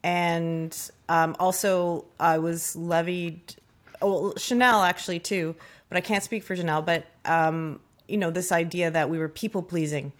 and 0.02 0.74
um, 1.10 1.36
also 1.38 2.06
I 2.18 2.38
was 2.38 2.74
levied 2.74 3.56
well, 4.00 4.34
Chanel 4.36 4.82
actually 4.82 5.18
too, 5.18 5.56
but 5.88 5.96
I 5.96 6.00
can't 6.00 6.22
speak 6.22 6.42
for 6.42 6.54
Chanel. 6.56 6.82
But 6.82 7.06
um, 7.24 7.80
you 8.06 8.16
know, 8.16 8.30
this 8.30 8.52
idea 8.52 8.90
that 8.90 9.10
we 9.10 9.18
were 9.18 9.28
people 9.28 9.62
pleasing, 9.62 10.12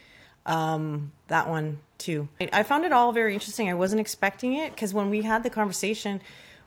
um, 0.46 1.12
that 1.28 1.48
one 1.48 1.78
too. 1.98 2.28
I, 2.40 2.48
I 2.52 2.62
found 2.62 2.84
it 2.84 2.92
all 2.92 3.12
very 3.12 3.34
interesting. 3.34 3.68
I 3.68 3.74
wasn't 3.74 4.00
expecting 4.00 4.54
it 4.54 4.74
because 4.74 4.94
when 4.94 5.10
we 5.10 5.22
had 5.22 5.42
the 5.42 5.50
conversation, 5.50 6.20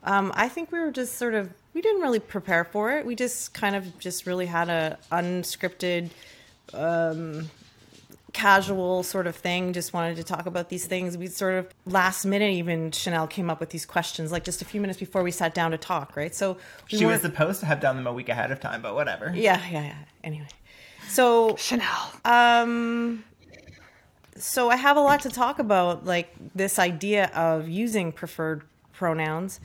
um, 0.03 0.31
I 0.36 0.50
think 0.50 0.72
we 0.72 0.79
were 0.79 0.91
just 0.91 1.15
sort 1.15 1.34
of 1.34 1.53
we 1.74 1.81
didn't 1.81 2.01
really 2.01 2.20
prepare 2.20 2.63
for 2.63 2.91
it. 2.98 3.05
We 3.05 3.15
just 3.15 3.53
kind 3.53 3.75
of 3.75 4.00
just 4.00 4.25
really 4.25 4.46
had 4.46 4.70
a 4.70 4.98
unscripted. 5.12 6.10
Um, 6.74 7.50
casual 8.34 9.04
sort 9.04 9.28
of 9.28 9.36
thing 9.36 9.74
just 9.74 9.94
wanted 9.94 10.16
to 10.18 10.24
talk 10.24 10.46
about 10.46 10.70
these 10.70 10.86
things. 10.86 11.18
We 11.18 11.28
sort 11.28 11.56
of 11.56 11.68
last 11.86 12.26
minute 12.26 12.52
even 12.52 12.92
chanel 12.92 13.28
came 13.28 13.50
up 13.50 13.60
with 13.60 13.70
these 13.72 13.86
questions 13.86 14.32
like 14.32 14.44
just 14.44 14.62
a 14.62 14.66
few 14.66 14.80
minutes 14.82 15.00
before 15.00 15.24
we 15.24 15.32
sat 15.32 15.54
down 15.54 15.72
to 15.72 15.78
talk 15.78 16.16
right? 16.16 16.34
So 16.34 16.58
we 16.92 16.98
She 16.98 17.06
was 17.06 17.22
supposed 17.22 17.60
to 17.62 17.66
have 17.66 17.80
done 17.80 17.96
them 17.98 18.08
a 18.08 18.14
week 18.14 18.30
ahead 18.30 18.52
of 18.52 18.60
time, 18.60 18.82
but 18.82 18.96
whatever. 18.96 19.32
yeah 19.36 19.62
yeah 19.72 19.84
yeah. 19.84 19.96
Anyway. 20.24 20.48
So 21.08 21.56
Chanel. 21.58 22.14
um 22.26 23.24
so 24.38 24.70
i 24.70 24.76
have 24.76 24.98
a 24.98 25.00
lot 25.02 25.20
to 25.22 25.30
talk 25.30 25.60
about 25.60 26.06
like 26.06 26.34
this 26.56 26.80
idea 26.80 27.26
of 27.36 27.68
using 27.68 28.12
preferred 28.12 28.64
pronouns 28.94 29.60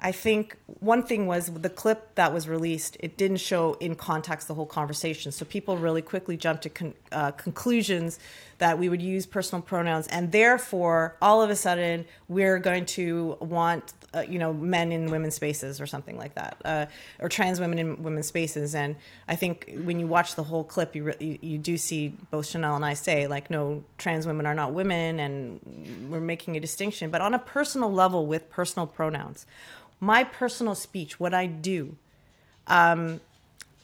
i 0.00 0.12
think 0.12 0.56
one 0.80 1.02
thing 1.02 1.26
was 1.26 1.52
the 1.52 1.68
clip 1.68 2.14
that 2.14 2.32
was 2.32 2.48
released 2.48 2.96
it 3.00 3.16
didn't 3.16 3.36
show 3.36 3.74
in 3.80 3.94
context 3.94 4.48
the 4.48 4.54
whole 4.54 4.66
conversation. 4.66 5.30
So 5.30 5.44
people 5.44 5.76
really 5.76 6.02
quickly 6.02 6.36
jumped 6.36 6.62
to 6.62 6.70
con- 6.70 6.94
uh, 7.12 7.32
conclusions 7.32 8.18
that 8.58 8.78
we 8.78 8.88
would 8.88 9.02
use 9.02 9.26
personal 9.26 9.62
pronouns. 9.62 10.06
And 10.08 10.32
therefore 10.32 11.16
all 11.20 11.42
of 11.42 11.50
a 11.50 11.56
sudden 11.56 12.06
we're 12.28 12.58
going 12.58 12.86
to 12.86 13.36
want 13.40 13.92
uh, 14.12 14.22
you 14.22 14.38
know 14.38 14.52
men 14.52 14.90
in 14.90 15.10
women's 15.10 15.34
spaces 15.34 15.80
or 15.80 15.86
something 15.86 16.16
like 16.16 16.34
that 16.34 16.56
uh, 16.64 16.86
or 17.20 17.28
trans 17.28 17.60
women 17.60 17.78
in 17.78 18.02
women's 18.02 18.26
spaces. 18.26 18.74
And 18.74 18.96
i 19.28 19.36
think 19.36 19.70
when 19.84 20.00
you 20.00 20.06
watch 20.06 20.34
the 20.34 20.42
whole 20.44 20.64
clip 20.64 20.96
you, 20.96 21.04
re- 21.04 21.38
you 21.42 21.58
do 21.58 21.76
see 21.76 22.16
both 22.30 22.46
chanel 22.46 22.74
and 22.74 22.84
i 22.84 22.94
say 22.94 23.28
like 23.28 23.50
no 23.50 23.84
trans 23.98 24.26
women 24.26 24.46
are 24.46 24.54
not 24.54 24.72
women 24.72 25.20
and 25.20 26.08
we're 26.10 26.20
making 26.20 26.56
a 26.56 26.60
distinction. 26.60 27.10
But 27.10 27.20
on 27.20 27.34
a 27.34 27.38
personal 27.38 27.92
level 27.92 28.26
with 28.26 28.50
personal 28.50 28.86
pronouns 28.86 29.46
my 30.00 30.24
personal 30.24 30.74
speech 30.74 31.20
what 31.20 31.32
i 31.32 31.46
do 31.46 31.96
um, 32.66 33.20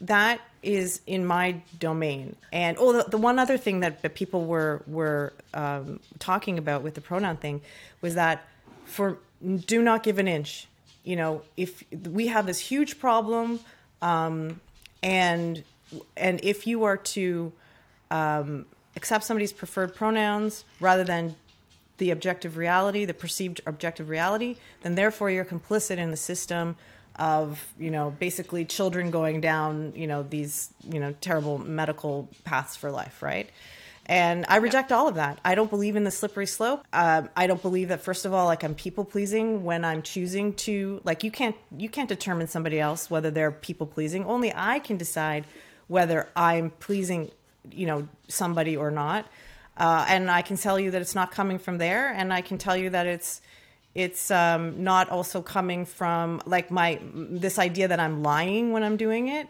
that 0.01 0.41
is 0.63 1.01
in 1.07 1.25
my 1.25 1.63
domain. 1.79 2.37
And 2.53 2.77
oh, 2.79 2.93
the, 2.93 3.11
the 3.11 3.19
one 3.19 3.39
other 3.39 3.57
thing 3.57 3.81
that, 3.81 4.03
that 4.03 4.15
people 4.15 4.45
were 4.45 4.83
were 4.87 5.33
um, 5.55 6.01
talking 6.19 6.59
about 6.59 6.83
with 6.83 6.95
the 6.95 7.01
pronoun 7.01 7.37
thing 7.37 7.63
was 8.01 8.15
that 8.15 8.45
for 8.85 9.19
do 9.67 9.83
not 9.83 10.03
give 10.03 10.19
an 10.19 10.29
inch. 10.29 10.67
You 11.05 11.17
know, 11.17 11.43
if 11.57 11.85
we 12.05 12.27
have 12.27 12.47
this 12.47 12.59
huge 12.59 12.99
problem, 12.99 13.61
um, 14.03 14.61
and 15.03 15.63
and 16.17 16.41
if 16.43 16.67
you 16.67 16.85
are 16.85 16.97
to 16.97 17.53
um, 18.11 18.67
accept 18.97 19.25
somebody's 19.25 19.53
preferred 19.53 19.95
pronouns 19.95 20.65
rather 20.81 21.05
than 21.05 21.37
the 21.99 22.11
objective 22.11 22.57
reality, 22.57 23.05
the 23.05 23.15
perceived 23.15 23.61
objective 23.67 24.09
reality, 24.09 24.57
then 24.83 24.95
therefore 24.95 25.31
you're 25.31 25.45
complicit 25.45 25.99
in 25.99 26.11
the 26.11 26.17
system 26.17 26.77
of 27.19 27.73
you 27.79 27.91
know 27.91 28.15
basically 28.19 28.65
children 28.65 29.11
going 29.11 29.41
down 29.41 29.93
you 29.97 30.07
know 30.07 30.23
these 30.23 30.71
you 30.87 31.01
know 31.01 31.15
terrible 31.21 31.59
medical 31.59 32.29
paths 32.45 32.77
for 32.77 32.91
life 32.91 33.23
right? 33.23 33.51
And 34.09 34.45
i 34.49 34.57
reject 34.57 34.93
all 34.93 35.09
of 35.09 35.17
that. 35.17 35.41
I 35.45 35.55
don't 35.55 35.71
believe 35.71 35.97
in 35.97 36.05
the 36.05 36.11
slippery 36.11 36.47
slope. 36.47 36.87
Um, 36.93 37.31
i 37.37 37.47
don't 37.47 37.63
believe 37.63 37.89
that 37.89 38.03
first 38.03 38.25
of 38.25 38.35
all 38.35 38.47
like 38.47 38.63
i'm 38.63 38.75
people 38.75 39.05
pleasing 39.05 39.65
when 39.65 39.85
i'm 39.85 40.03
choosing 40.03 40.53
to 40.55 41.01
like 41.05 41.25
you 41.25 41.31
can't 41.31 41.57
you 41.77 41.89
can't 41.89 42.09
determine 42.09 42.49
somebody 42.49 42.79
else 42.79 43.11
whether 43.11 43.31
they're 43.31 43.51
people 43.51 43.87
pleasing. 43.87 44.25
Only 44.25 44.53
i 44.55 44.79
can 44.79 44.97
decide 44.99 45.47
whether 45.89 46.29
i'm 46.37 46.71
pleasing 46.71 47.31
you 47.71 47.87
know 47.87 48.09
somebody 48.29 48.77
or 48.77 48.91
not 48.91 49.27
uh, 49.77 50.05
and 50.09 50.31
i 50.31 50.43
can 50.43 50.57
tell 50.57 50.79
you 50.79 50.91
that 50.91 51.01
it's 51.01 51.15
not 51.15 51.31
coming 51.31 51.59
from 51.59 51.79
there 51.79 52.13
and 52.13 52.33
i 52.33 52.41
can 52.41 52.59
tell 52.59 52.77
you 52.77 52.91
that 52.91 53.07
it's 53.07 53.41
it's 53.97 54.31
um, 54.31 54.85
not 54.85 55.09
also 55.09 55.41
coming 55.41 55.87
from 55.87 56.43
like 56.45 56.71
my 56.71 57.01
this 57.03 57.59
idea 57.59 57.89
that 57.89 57.99
I'm 57.99 58.23
lying 58.23 58.73
when 58.73 58.83
I'm 58.83 58.99
doing 58.99 59.29
it. 59.29 59.49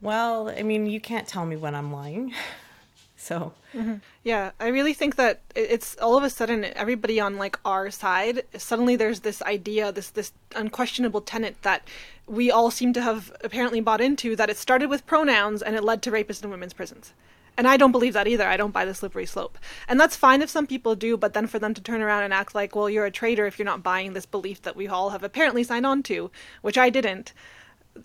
Well, 0.00 0.48
I 0.48 0.64
mean, 0.64 0.86
you 0.86 1.00
can't 1.00 1.28
tell 1.28 1.46
me 1.46 1.54
when 1.54 1.76
I'm 1.76 1.92
lying. 1.92 2.34
so, 3.16 3.52
mm-hmm. 3.72 3.96
yeah, 4.24 4.50
I 4.58 4.68
really 4.68 4.92
think 4.92 5.14
that 5.16 5.40
it's 5.54 5.96
all 5.98 6.16
of 6.16 6.24
a 6.24 6.30
sudden 6.30 6.64
everybody 6.64 7.20
on 7.20 7.38
like 7.38 7.60
our 7.64 7.92
side 7.92 8.42
suddenly 8.56 8.96
there's 8.96 9.20
this 9.20 9.40
idea, 9.42 9.92
this 9.92 10.10
this 10.10 10.32
unquestionable 10.56 11.20
tenet 11.20 11.62
that 11.62 11.86
we 12.26 12.50
all 12.50 12.72
seem 12.72 12.92
to 12.94 13.02
have 13.02 13.32
apparently 13.44 13.80
bought 13.80 14.00
into 14.00 14.34
that 14.34 14.50
it 14.50 14.56
started 14.56 14.90
with 14.90 15.06
pronouns 15.06 15.62
and 15.62 15.76
it 15.76 15.84
led 15.84 16.02
to 16.02 16.10
rapists 16.10 16.42
in 16.42 16.50
women's 16.50 16.72
prisons. 16.72 17.12
And 17.60 17.68
I 17.68 17.76
don't 17.76 17.92
believe 17.92 18.14
that 18.14 18.26
either. 18.26 18.48
I 18.48 18.56
don't 18.56 18.72
buy 18.72 18.86
the 18.86 18.94
slippery 18.94 19.26
slope. 19.26 19.58
And 19.86 20.00
that's 20.00 20.16
fine 20.16 20.40
if 20.40 20.48
some 20.48 20.66
people 20.66 20.94
do, 20.94 21.18
but 21.18 21.34
then 21.34 21.46
for 21.46 21.58
them 21.58 21.74
to 21.74 21.82
turn 21.82 22.00
around 22.00 22.22
and 22.22 22.32
act 22.32 22.54
like, 22.54 22.74
well, 22.74 22.88
you're 22.88 23.04
a 23.04 23.10
traitor 23.10 23.44
if 23.44 23.58
you're 23.58 23.66
not 23.66 23.82
buying 23.82 24.14
this 24.14 24.24
belief 24.24 24.62
that 24.62 24.76
we 24.76 24.88
all 24.88 25.10
have 25.10 25.22
apparently 25.22 25.62
signed 25.62 25.84
on 25.84 26.02
to, 26.04 26.30
which 26.62 26.78
I 26.78 26.88
didn't, 26.88 27.34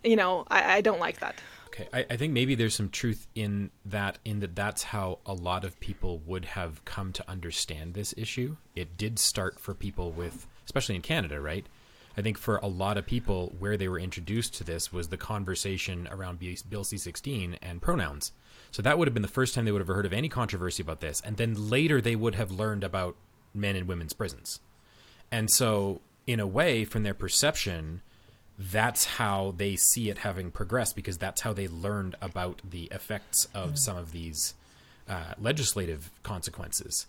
you 0.04 0.18
know, 0.18 0.44
I, 0.50 0.76
I 0.76 0.82
don't 0.82 1.00
like 1.00 1.22
that. 1.22 1.36
Okay, 1.68 1.88
I, 1.94 2.06
I, 2.10 2.18
think 2.18 2.34
maybe 2.34 2.56
there's 2.56 2.76
some 2.76 2.90
truth 2.90 3.28
in 3.34 3.72
that, 3.86 4.18
in 4.26 4.42
that 4.42 4.58
that's 4.58 4.84
how 4.84 5.20
a 5.26 5.34
lot 5.34 5.64
of 5.64 5.80
people 5.80 6.20
would 6.26 6.44
have 6.44 6.84
come 6.84 7.14
to 7.14 7.24
understand 7.26 7.94
this 7.94 8.14
issue. 8.18 8.58
It 8.76 8.98
did 8.98 9.20
start 9.20 9.58
for 9.58 9.74
people 9.74 10.12
with, 10.12 10.48
especially 10.66 10.96
in 10.96 11.02
Canada, 11.02 11.40
right? 11.40 11.66
I 12.17 12.22
think 12.22 12.38
for 12.38 12.57
a 12.57 12.67
lot 12.67 12.98
of 12.98 13.05
people, 13.05 13.53
where 13.60 13.77
they 13.77 13.89
were 13.89 14.00
introduced 14.00 14.53
to 14.55 14.63
this 14.63 14.93
was 14.93 15.10
the 15.10 15.17
conversation 15.17 16.07
around 16.12 16.39
Bill 16.69 16.84
C 16.84 16.98
16 16.98 17.57
and 17.62 17.81
pronouns 17.81 18.31
so 18.75 18.81
that 18.81 18.98
would 18.98 19.07
have 19.07 19.13
been 19.13 19.22
the 19.24 19.29
first 19.29 19.55
time 19.55 19.63
they 19.63 19.72
would 19.72 19.79
have 19.79 19.88
heard 19.88 20.05
of 20.05 20.12
any 20.12 20.27
controversy 20.27 20.84
about 20.84 21.00
this. 21.00 21.22
And 21.22 21.38
then 21.38 21.69
later 21.69 22.01
they 22.01 22.17
would 22.17 22.36
have 22.36 22.51
learned 22.51 22.84
about 22.84 23.15
men 23.53 23.77
and 23.77 23.88
women's 23.88 24.12
prisons. 24.12 24.60
And 25.31 25.50
so, 25.50 26.01
in 26.27 26.41
a 26.41 26.45
way, 26.45 26.84
from 26.84 27.03
their 27.03 27.13
perception, 27.13 28.01
that's 28.60 29.05
how 29.05 29.53
they 29.55 29.77
see 29.77 30.10
it 30.10 30.17
having 30.17 30.51
progressed 30.51 30.93
because 30.93 31.17
that's 31.17 31.39
how 31.39 31.53
they 31.53 31.69
learned 31.69 32.17
about 32.22 32.62
the 32.69 32.89
effects 32.91 33.48
of 33.53 33.72
mm. 33.72 33.77
some 33.77 33.95
of 33.95 34.12
these 34.12 34.55
uh, 35.07 35.36
legislative 35.39 36.12
consequences. 36.24 37.07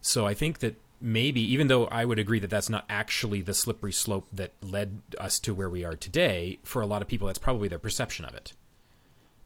So 0.00 0.26
I 0.26 0.34
think 0.34 0.58
that 0.58 0.74
maybe, 1.00 1.40
even 1.40 1.68
though 1.68 1.86
I 1.86 2.04
would 2.04 2.18
agree 2.18 2.38
that 2.40 2.50
that's 2.50 2.68
not 2.68 2.84
actually 2.88 3.40
the 3.42 3.54
slippery 3.54 3.92
slope 3.92 4.28
that 4.32 4.52
led 4.62 5.00
us 5.18 5.38
to 5.40 5.54
where 5.54 5.70
we 5.70 5.84
are 5.84 5.96
today, 5.96 6.58
for 6.62 6.82
a 6.82 6.86
lot 6.86 7.02
of 7.02 7.08
people, 7.08 7.26
that's 7.26 7.38
probably 7.38 7.68
their 7.68 7.78
perception 7.78 8.24
of 8.24 8.34
it. 8.34 8.52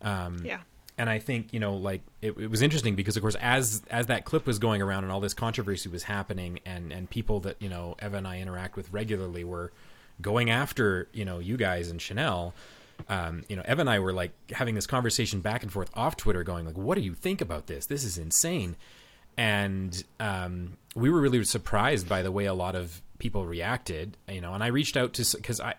Um, 0.00 0.42
yeah 0.44 0.61
and 0.99 1.09
I 1.09 1.18
think 1.18 1.52
you 1.52 1.61
know, 1.61 1.75
like 1.75 2.02
it, 2.21 2.37
it, 2.38 2.50
was 2.50 2.62
interesting 2.62 2.94
because, 2.94 3.16
of 3.16 3.23
course, 3.23 3.37
as 3.40 3.82
as 3.90 4.06
that 4.06 4.25
clip 4.25 4.47
was 4.47 4.59
going 4.59 4.82
around 4.82 5.04
and 5.04 5.12
all 5.12 5.21
this 5.21 5.35
controversy 5.35 5.88
was 5.88 6.04
happening, 6.04 6.61
and 6.66 6.92
and 6.92 7.09
people 7.09 7.40
that 7.40 7.56
you 7.61 7.68
know 7.68 7.97
Eva 8.02 8.18
and 8.18 8.28
I 8.28 8.40
interact 8.40 8.76
with 8.76 8.92
regularly 8.92 9.44
were 9.44 9.73
going 10.21 10.50
after 10.50 11.09
you 11.12 11.25
know 11.25 11.38
you 11.38 11.56
guys 11.56 11.90
and 11.90 12.00
Chanel. 12.00 12.54
Um, 13.09 13.42
you 13.49 13.56
know, 13.56 13.62
Eva 13.66 13.80
and 13.80 13.90
I 13.90 13.99
were 13.99 14.12
like 14.12 14.32
having 14.52 14.75
this 14.75 14.87
conversation 14.87 15.40
back 15.40 15.62
and 15.62 15.73
forth 15.73 15.90
off 15.94 16.16
Twitter, 16.16 16.44
going 16.44 16.66
like, 16.66 16.76
"What 16.76 16.97
do 16.97 17.00
you 17.00 17.14
think 17.14 17.40
about 17.40 17.66
this? 17.66 17.87
This 17.87 18.04
is 18.04 18.18
insane." 18.18 18.76
And 19.37 20.04
um, 20.21 20.76
we 20.94 21.11
were 21.11 21.20
really 21.20 21.42
surprised 21.44 22.08
by 22.08 22.22
the 22.22 22.30
way 22.30 22.44
a 22.46 22.54
lot 22.54 22.75
of 22.75 23.02
people 23.18 23.46
reacted. 23.46 24.16
You 24.28 24.40
know, 24.40 24.54
and 24.54 24.62
I 24.62 24.68
reached 24.68 24.96
out 24.96 25.14
to 25.14 25.37
because 25.37 25.61
I 25.61 25.75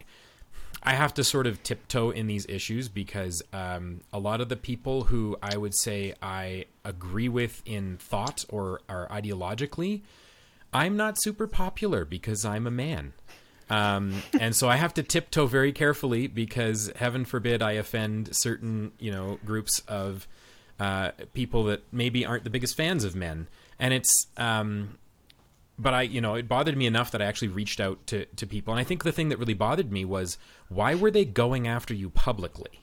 I 0.82 0.93
have 0.96 1.13
to 1.15 1.24
sort 1.24 1.48
of 1.48 1.63
tiptoe 1.63 2.12
in 2.12 2.27
these 2.27 2.46
issues 2.48 2.89
because 2.89 3.41
um, 3.53 4.01
a 4.12 4.20
lot 4.20 4.41
of 4.41 4.50
the 4.50 4.58
people 4.58 5.05
who 5.05 5.38
I 5.41 5.55
would 5.55 5.74
say 5.75 6.13
I 6.22 6.65
agree 6.84 7.29
with 7.29 7.62
in 7.65 7.98
thought 7.98 8.43
or 8.50 8.82
are 8.89 9.08
ideologically, 9.08 10.01
I'm 10.74 10.98
not 10.98 11.22
super 11.22 11.48
popular 11.48 12.03
because 12.03 12.43
I'm 12.43 12.67
a 12.67 12.72
man. 12.72 13.13
Um, 13.70 14.24
and 14.38 14.53
so 14.55 14.67
I 14.70 14.75
have 14.75 14.93
to 14.96 15.03
tiptoe 15.03 15.46
very 15.46 15.72
carefully 15.72 16.27
because 16.27 16.91
heaven 16.98 17.24
forbid 17.24 17.62
I 17.62 17.74
offend 17.74 18.36
certain, 18.36 18.91
you 19.00 19.12
know, 19.12 19.39
groups 19.46 19.82
of 19.88 20.27
uh, 20.82 21.12
people 21.34 21.63
that 21.65 21.84
maybe 21.93 22.25
aren't 22.25 22.43
the 22.43 22.50
biggest 22.50 22.75
fans 22.75 23.05
of 23.05 23.15
men. 23.15 23.48
And 23.79 23.93
it's 23.93 24.27
um, 24.36 24.98
but 25.77 25.94
I, 25.94 26.01
you 26.03 26.22
know, 26.22 26.36
it 26.36 26.48
bothered 26.48 26.77
me 26.77 26.86
enough 26.86 27.12
that 27.12 27.22
I 27.22 27.25
actually 27.25 27.48
reached 27.48 27.80
out 27.80 28.06
to, 28.08 28.25
to 28.25 28.46
people. 28.46 28.74
And 28.74 28.80
I 28.80 28.84
think 28.84 29.03
the 29.03 29.12
thing 29.12 29.30
that 29.30 29.39
really 29.39 29.53
bothered 29.53 29.92
me 29.92 30.06
was 30.06 30.38
why 30.70 30.96
were 30.96 31.12
they 31.12 31.25
going 31.25 31.68
after 31.68 31.94
you 31.94 32.10
publicly? 32.10 32.82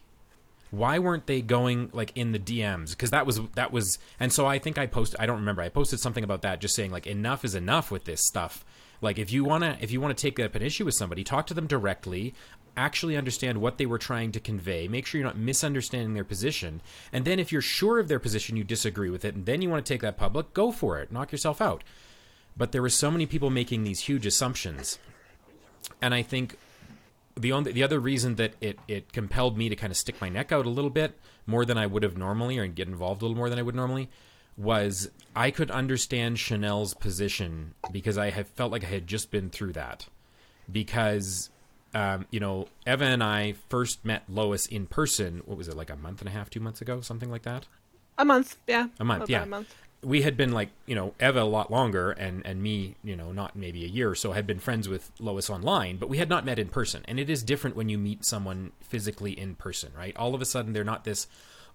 Why 0.70 0.98
weren't 0.98 1.26
they 1.26 1.40
going 1.40 1.90
like 1.92 2.12
in 2.14 2.32
the 2.32 2.38
DMs? 2.38 2.90
Because 2.90 3.10
that 3.10 3.26
was 3.26 3.40
that 3.54 3.72
was, 3.72 3.98
and 4.20 4.32
so 4.32 4.46
I 4.46 4.58
think 4.58 4.78
I 4.78 4.86
posted. 4.86 5.18
I 5.18 5.26
don't 5.26 5.38
remember. 5.38 5.62
I 5.62 5.68
posted 5.68 5.98
something 5.98 6.22
about 6.22 6.42
that, 6.42 6.60
just 6.60 6.76
saying 6.76 6.92
like 6.92 7.08
enough 7.08 7.44
is 7.44 7.56
enough 7.56 7.90
with 7.90 8.04
this 8.04 8.24
stuff. 8.24 8.64
Like 9.00 9.18
if 9.18 9.32
you 9.32 9.42
wanna 9.42 9.78
if 9.80 9.90
you 9.90 10.00
wanna 10.00 10.14
take 10.14 10.38
up 10.38 10.54
an 10.54 10.62
issue 10.62 10.84
with 10.84 10.94
somebody, 10.94 11.24
talk 11.24 11.48
to 11.48 11.54
them 11.54 11.66
directly. 11.66 12.34
Actually 12.76 13.16
understand 13.16 13.60
what 13.60 13.78
they 13.78 13.86
were 13.86 13.98
trying 13.98 14.30
to 14.30 14.38
convey. 14.38 14.86
Make 14.86 15.06
sure 15.06 15.18
you're 15.18 15.26
not 15.26 15.36
misunderstanding 15.36 16.14
their 16.14 16.24
position. 16.24 16.80
And 17.12 17.24
then 17.24 17.40
if 17.40 17.50
you're 17.50 17.62
sure 17.62 17.98
of 17.98 18.06
their 18.06 18.20
position, 18.20 18.56
you 18.56 18.62
disagree 18.62 19.10
with 19.10 19.24
it, 19.24 19.34
and 19.34 19.46
then 19.46 19.62
you 19.62 19.68
want 19.68 19.84
to 19.84 19.92
take 19.92 20.02
that 20.02 20.16
public, 20.16 20.54
go 20.54 20.70
for 20.70 21.00
it. 21.00 21.10
Knock 21.10 21.32
yourself 21.32 21.60
out 21.60 21.82
but 22.56 22.72
there 22.72 22.82
were 22.82 22.88
so 22.88 23.10
many 23.10 23.26
people 23.26 23.50
making 23.50 23.84
these 23.84 24.00
huge 24.00 24.26
assumptions, 24.26 24.98
and 26.02 26.14
I 26.14 26.22
think 26.22 26.56
the 27.36 27.52
only 27.52 27.72
the 27.72 27.82
other 27.82 27.98
reason 27.98 28.36
that 28.36 28.54
it 28.60 28.78
it 28.88 29.12
compelled 29.12 29.56
me 29.56 29.68
to 29.68 29.76
kind 29.76 29.90
of 29.90 29.96
stick 29.96 30.20
my 30.20 30.28
neck 30.28 30.52
out 30.52 30.66
a 30.66 30.70
little 30.70 30.90
bit 30.90 31.18
more 31.46 31.64
than 31.64 31.78
I 31.78 31.86
would 31.86 32.02
have 32.02 32.16
normally, 32.16 32.58
or 32.58 32.66
get 32.66 32.88
involved 32.88 33.22
a 33.22 33.24
little 33.24 33.36
more 33.36 33.50
than 33.50 33.58
I 33.58 33.62
would 33.62 33.74
normally, 33.74 34.08
was 34.56 35.10
I 35.34 35.50
could 35.50 35.70
understand 35.70 36.38
Chanel's 36.38 36.94
position 36.94 37.74
because 37.92 38.18
I 38.18 38.30
had 38.30 38.46
felt 38.48 38.72
like 38.72 38.84
I 38.84 38.88
had 38.88 39.06
just 39.06 39.30
been 39.30 39.50
through 39.50 39.72
that. 39.72 40.06
Because, 40.70 41.50
um, 41.94 42.26
you 42.30 42.38
know, 42.38 42.68
Eva 42.86 43.04
and 43.04 43.24
I 43.24 43.54
first 43.68 44.04
met 44.04 44.22
Lois 44.28 44.66
in 44.66 44.86
person. 44.86 45.42
What 45.46 45.58
was 45.58 45.66
it 45.66 45.76
like 45.76 45.90
a 45.90 45.96
month 45.96 46.20
and 46.20 46.28
a 46.28 46.32
half, 46.32 46.48
two 46.50 46.60
months 46.60 46.80
ago, 46.80 47.00
something 47.00 47.30
like 47.30 47.42
that? 47.42 47.66
A 48.18 48.24
month, 48.24 48.56
yeah. 48.68 48.88
A 49.00 49.04
month, 49.04 49.28
yeah. 49.28 49.42
A 49.42 49.46
month 49.46 49.74
we 50.02 50.22
had 50.22 50.36
been 50.36 50.52
like 50.52 50.70
you 50.86 50.94
know 50.94 51.14
Eva 51.20 51.42
a 51.42 51.44
lot 51.44 51.70
longer 51.70 52.12
and 52.12 52.44
and 52.46 52.62
me 52.62 52.96
you 53.04 53.14
know 53.16 53.32
not 53.32 53.54
maybe 53.54 53.84
a 53.84 53.88
year 53.88 54.10
or 54.10 54.14
so 54.14 54.32
had 54.32 54.46
been 54.46 54.58
friends 54.58 54.88
with 54.88 55.10
Lois 55.20 55.50
online 55.50 55.98
but 55.98 56.08
we 56.08 56.18
had 56.18 56.28
not 56.28 56.44
met 56.44 56.58
in 56.58 56.68
person. 56.68 57.02
And 57.06 57.20
it 57.20 57.28
is 57.28 57.42
different 57.42 57.76
when 57.76 57.88
you 57.88 57.98
meet 57.98 58.24
someone 58.24 58.72
physically 58.80 59.38
in 59.38 59.54
person 59.54 59.92
right? 59.96 60.16
All 60.16 60.34
of 60.34 60.40
a 60.40 60.46
sudden 60.46 60.72
they're 60.72 60.84
not 60.84 61.04
this 61.04 61.26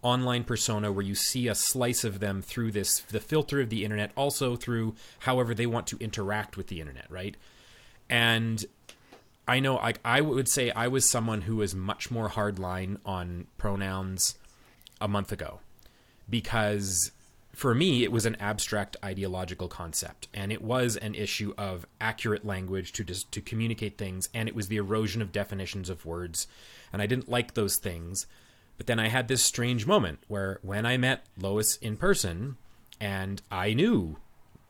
online 0.01 0.43
persona 0.43 0.91
where 0.91 1.05
you 1.05 1.15
see 1.15 1.47
a 1.47 1.55
slice 1.55 2.03
of 2.03 2.19
them 2.19 2.41
through 2.41 2.71
this 2.71 2.99
the 2.99 3.19
filter 3.19 3.61
of 3.61 3.69
the 3.69 3.83
internet 3.83 4.11
also 4.15 4.55
through 4.55 4.95
however 5.19 5.53
they 5.53 5.65
want 5.65 5.87
to 5.87 5.97
interact 5.99 6.57
with 6.57 6.67
the 6.67 6.79
internet 6.79 7.05
right? 7.09 7.37
And 8.09 8.65
I 9.47 9.59
know 9.59 9.75
like 9.75 9.99
I 10.03 10.21
would 10.21 10.49
say 10.49 10.71
I 10.71 10.87
was 10.87 11.07
someone 11.07 11.41
who 11.41 11.57
was 11.57 11.75
much 11.75 12.09
more 12.09 12.29
hardline 12.29 12.97
on 13.05 13.45
pronouns 13.57 14.35
a 14.99 15.07
month 15.07 15.31
ago 15.31 15.59
because 16.27 17.11
for 17.55 17.73
me, 17.73 18.03
it 18.03 18.11
was 18.11 18.25
an 18.25 18.35
abstract 18.39 18.97
ideological 19.03 19.69
concept, 19.69 20.27
and 20.33 20.51
it 20.51 20.61
was 20.61 20.97
an 20.97 21.15
issue 21.15 21.53
of 21.57 21.85
accurate 22.01 22.45
language 22.45 22.91
to 22.93 23.03
dis- 23.03 23.23
to 23.23 23.41
communicate 23.41 23.97
things, 23.97 24.27
and 24.33 24.49
it 24.49 24.55
was 24.55 24.67
the 24.67 24.77
erosion 24.77 25.21
of 25.21 25.31
definitions 25.31 25.89
of 25.89 26.05
words, 26.05 26.47
and 26.91 27.01
I 27.01 27.07
didn't 27.07 27.29
like 27.29 27.53
those 27.53 27.77
things. 27.77 28.27
But 28.77 28.87
then 28.87 28.99
I 28.99 29.07
had 29.07 29.29
this 29.29 29.41
strange 29.41 29.87
moment 29.87 30.19
where, 30.27 30.59
when 30.63 30.85
I 30.85 30.97
met 30.97 31.25
Lois 31.37 31.77
in 31.77 31.95
person, 31.95 32.57
and 32.99 33.41
I 33.49 33.73
knew 33.73 34.17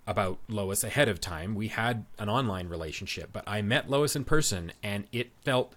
about 0.05 0.37
Lois 0.47 0.83
ahead 0.83 1.09
of 1.09 1.19
time, 1.19 1.55
we 1.55 1.69
had 1.69 2.05
an 2.19 2.29
online 2.29 2.69
relationship, 2.69 3.31
but 3.33 3.43
I 3.47 3.63
met 3.63 3.89
Lois 3.89 4.15
in 4.15 4.25
person, 4.25 4.71
and 4.83 5.05
it 5.11 5.31
felt 5.43 5.73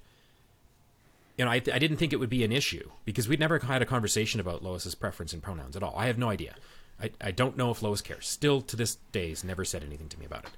you 1.38 1.44
know, 1.44 1.52
I, 1.52 1.54
I 1.54 1.78
didn't 1.78 1.98
think 1.98 2.12
it 2.12 2.16
would 2.16 2.28
be 2.28 2.42
an 2.42 2.50
issue 2.50 2.90
because 3.04 3.28
we'd 3.28 3.38
never 3.38 3.60
had 3.60 3.80
a 3.80 3.86
conversation 3.86 4.40
about 4.40 4.62
Lois's 4.62 4.96
preference 4.96 5.32
in 5.32 5.40
pronouns 5.40 5.76
at 5.76 5.84
all. 5.84 5.94
I 5.96 6.06
have 6.06 6.18
no 6.18 6.28
idea. 6.28 6.56
I, 7.00 7.10
I 7.20 7.30
don't 7.30 7.56
know 7.56 7.70
if 7.70 7.82
Lois 7.82 8.00
cares. 8.00 8.26
Still 8.26 8.60
to 8.62 8.76
this 8.76 8.96
day, 9.12 9.30
has 9.30 9.44
never 9.44 9.64
said 9.64 9.84
anything 9.84 10.08
to 10.08 10.18
me 10.18 10.26
about 10.26 10.44
it, 10.44 10.50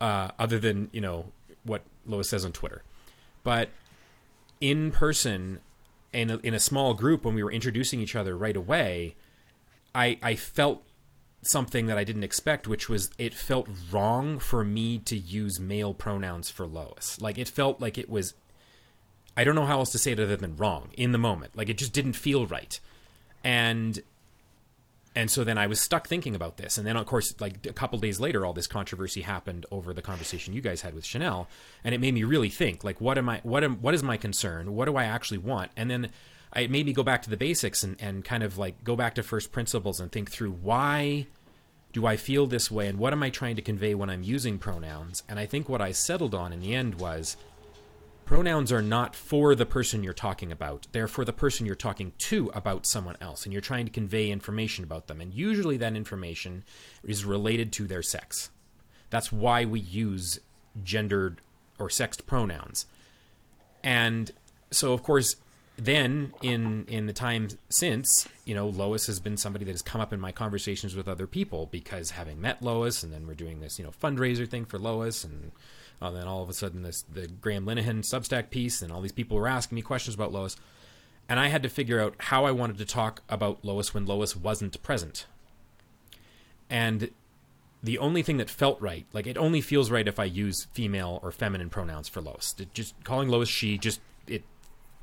uh, 0.00 0.28
other 0.38 0.58
than 0.58 0.90
you 0.92 1.00
know 1.00 1.26
what 1.64 1.82
Lois 2.06 2.28
says 2.28 2.44
on 2.44 2.52
Twitter. 2.52 2.82
But 3.42 3.70
in 4.60 4.90
person, 4.90 5.60
in 6.12 6.30
a, 6.30 6.38
in 6.38 6.54
a 6.54 6.60
small 6.60 6.94
group, 6.94 7.24
when 7.24 7.34
we 7.34 7.42
were 7.42 7.52
introducing 7.52 8.00
each 8.00 8.16
other 8.16 8.36
right 8.36 8.56
away, 8.56 9.16
I 9.94 10.18
I 10.22 10.34
felt 10.36 10.82
something 11.42 11.86
that 11.86 11.98
I 11.98 12.04
didn't 12.04 12.24
expect, 12.24 12.66
which 12.66 12.88
was 12.88 13.10
it 13.18 13.34
felt 13.34 13.68
wrong 13.90 14.38
for 14.38 14.64
me 14.64 14.98
to 14.98 15.16
use 15.16 15.60
male 15.60 15.94
pronouns 15.94 16.50
for 16.50 16.66
Lois. 16.66 17.20
Like 17.20 17.38
it 17.38 17.48
felt 17.48 17.80
like 17.80 17.98
it 17.98 18.08
was 18.08 18.34
I 19.36 19.44
don't 19.44 19.54
know 19.54 19.66
how 19.66 19.78
else 19.78 19.92
to 19.92 19.98
say 19.98 20.12
it 20.12 20.20
other 20.20 20.36
than 20.36 20.56
wrong 20.56 20.90
in 20.94 21.12
the 21.12 21.18
moment. 21.18 21.56
Like 21.56 21.68
it 21.68 21.78
just 21.78 21.92
didn't 21.92 22.14
feel 22.14 22.46
right. 22.46 22.78
And 23.44 24.00
and 25.16 25.30
so 25.30 25.42
then 25.42 25.56
I 25.56 25.66
was 25.66 25.80
stuck 25.80 26.06
thinking 26.06 26.36
about 26.36 26.58
this. 26.58 26.76
And 26.76 26.86
then 26.86 26.96
of 26.96 27.06
course, 27.06 27.34
like 27.40 27.66
a 27.66 27.72
couple 27.72 27.98
days 27.98 28.20
later, 28.20 28.44
all 28.44 28.52
this 28.52 28.66
controversy 28.66 29.22
happened 29.22 29.64
over 29.72 29.92
the 29.92 30.02
conversation 30.02 30.52
you 30.52 30.60
guys 30.60 30.82
had 30.82 30.94
with 30.94 31.06
Chanel, 31.06 31.48
and 31.82 31.94
it 31.94 32.00
made 32.00 32.14
me 32.14 32.22
really 32.22 32.50
think, 32.50 32.84
like, 32.84 33.00
what 33.00 33.18
am 33.18 33.28
I 33.28 33.40
what 33.42 33.64
am 33.64 33.76
what 33.76 33.94
is 33.94 34.02
my 34.02 34.18
concern? 34.18 34.74
What 34.74 34.84
do 34.84 34.96
I 34.96 35.04
actually 35.04 35.38
want? 35.38 35.72
And 35.76 35.90
then 35.90 36.10
it 36.54 36.70
made 36.70 36.86
me 36.86 36.92
go 36.92 37.02
back 37.02 37.22
to 37.22 37.30
the 37.30 37.36
basics 37.36 37.82
and, 37.82 37.96
and 37.98 38.24
kind 38.24 38.42
of 38.42 38.58
like 38.58 38.84
go 38.84 38.94
back 38.94 39.14
to 39.16 39.22
first 39.22 39.52
principles 39.52 39.98
and 39.98 40.12
think 40.12 40.30
through 40.30 40.52
why 40.52 41.26
do 41.92 42.06
I 42.06 42.16
feel 42.16 42.46
this 42.46 42.70
way 42.70 42.88
and 42.88 42.98
what 42.98 43.14
am 43.14 43.22
I 43.22 43.30
trying 43.30 43.56
to 43.56 43.62
convey 43.62 43.94
when 43.94 44.10
I'm 44.10 44.22
using 44.22 44.58
pronouns? 44.58 45.22
And 45.30 45.38
I 45.38 45.46
think 45.46 45.68
what 45.68 45.80
I 45.80 45.92
settled 45.92 46.34
on 46.34 46.52
in 46.52 46.60
the 46.60 46.74
end 46.74 46.96
was 46.96 47.38
pronouns 48.26 48.72
are 48.72 48.82
not 48.82 49.14
for 49.14 49.54
the 49.54 49.64
person 49.64 50.02
you're 50.02 50.12
talking 50.12 50.52
about. 50.52 50.86
They're 50.92 51.08
for 51.08 51.24
the 51.24 51.32
person 51.32 51.64
you're 51.64 51.74
talking 51.74 52.12
to 52.18 52.50
about 52.52 52.84
someone 52.84 53.16
else, 53.20 53.44
and 53.44 53.52
you're 53.52 53.62
trying 53.62 53.86
to 53.86 53.90
convey 53.90 54.30
information 54.30 54.84
about 54.84 55.06
them. 55.06 55.20
And 55.20 55.32
usually 55.32 55.78
that 55.78 55.96
information 55.96 56.64
is 57.02 57.24
related 57.24 57.72
to 57.74 57.86
their 57.86 58.02
sex. 58.02 58.50
That's 59.08 59.32
why 59.32 59.64
we 59.64 59.80
use 59.80 60.40
gendered 60.82 61.40
or 61.78 61.88
sexed 61.88 62.26
pronouns. 62.26 62.86
And 63.82 64.32
so, 64.70 64.92
of 64.92 65.02
course, 65.02 65.36
then 65.78 66.32
in 66.42 66.86
in 66.88 67.06
the 67.06 67.12
time 67.12 67.48
since, 67.68 68.26
you 68.44 68.54
know, 68.54 68.66
Lois 68.66 69.06
has 69.06 69.20
been 69.20 69.36
somebody 69.36 69.64
that 69.66 69.72
has 69.72 69.82
come 69.82 70.00
up 70.00 70.12
in 70.12 70.18
my 70.18 70.32
conversations 70.32 70.96
with 70.96 71.06
other 71.06 71.26
people 71.26 71.66
because 71.66 72.10
having 72.10 72.40
met 72.40 72.62
Lois, 72.62 73.02
and 73.02 73.12
then 73.12 73.26
we're 73.26 73.34
doing 73.34 73.60
this, 73.60 73.78
you 73.78 73.84
know, 73.84 73.92
fundraiser 74.02 74.48
thing 74.48 74.64
for 74.64 74.78
Lois, 74.78 75.22
and 75.22 75.52
and 76.00 76.16
then 76.16 76.26
all 76.26 76.42
of 76.42 76.48
a 76.48 76.54
sudden, 76.54 76.82
this 76.82 77.02
the 77.02 77.26
Graham 77.26 77.66
Linehan 77.66 78.00
Substack 78.00 78.50
piece, 78.50 78.82
and 78.82 78.92
all 78.92 79.00
these 79.00 79.12
people 79.12 79.36
were 79.36 79.48
asking 79.48 79.76
me 79.76 79.82
questions 79.82 80.14
about 80.14 80.32
Lois, 80.32 80.56
and 81.28 81.40
I 81.40 81.48
had 81.48 81.62
to 81.62 81.68
figure 81.68 82.00
out 82.00 82.14
how 82.18 82.44
I 82.44 82.50
wanted 82.50 82.78
to 82.78 82.84
talk 82.84 83.22
about 83.28 83.64
Lois 83.64 83.92
when 83.94 84.06
Lois 84.06 84.36
wasn't 84.36 84.82
present. 84.82 85.26
And 86.68 87.10
the 87.82 87.98
only 87.98 88.22
thing 88.22 88.36
that 88.38 88.50
felt 88.50 88.80
right, 88.80 89.06
like 89.12 89.26
it 89.26 89.38
only 89.38 89.60
feels 89.60 89.90
right 89.90 90.06
if 90.06 90.18
I 90.18 90.24
use 90.24 90.66
female 90.72 91.20
or 91.22 91.30
feminine 91.30 91.70
pronouns 91.70 92.08
for 92.08 92.20
Lois. 92.20 92.54
Just 92.74 92.94
calling 93.04 93.28
Lois 93.28 93.48
she 93.48 93.78
just 93.78 94.00
it 94.26 94.44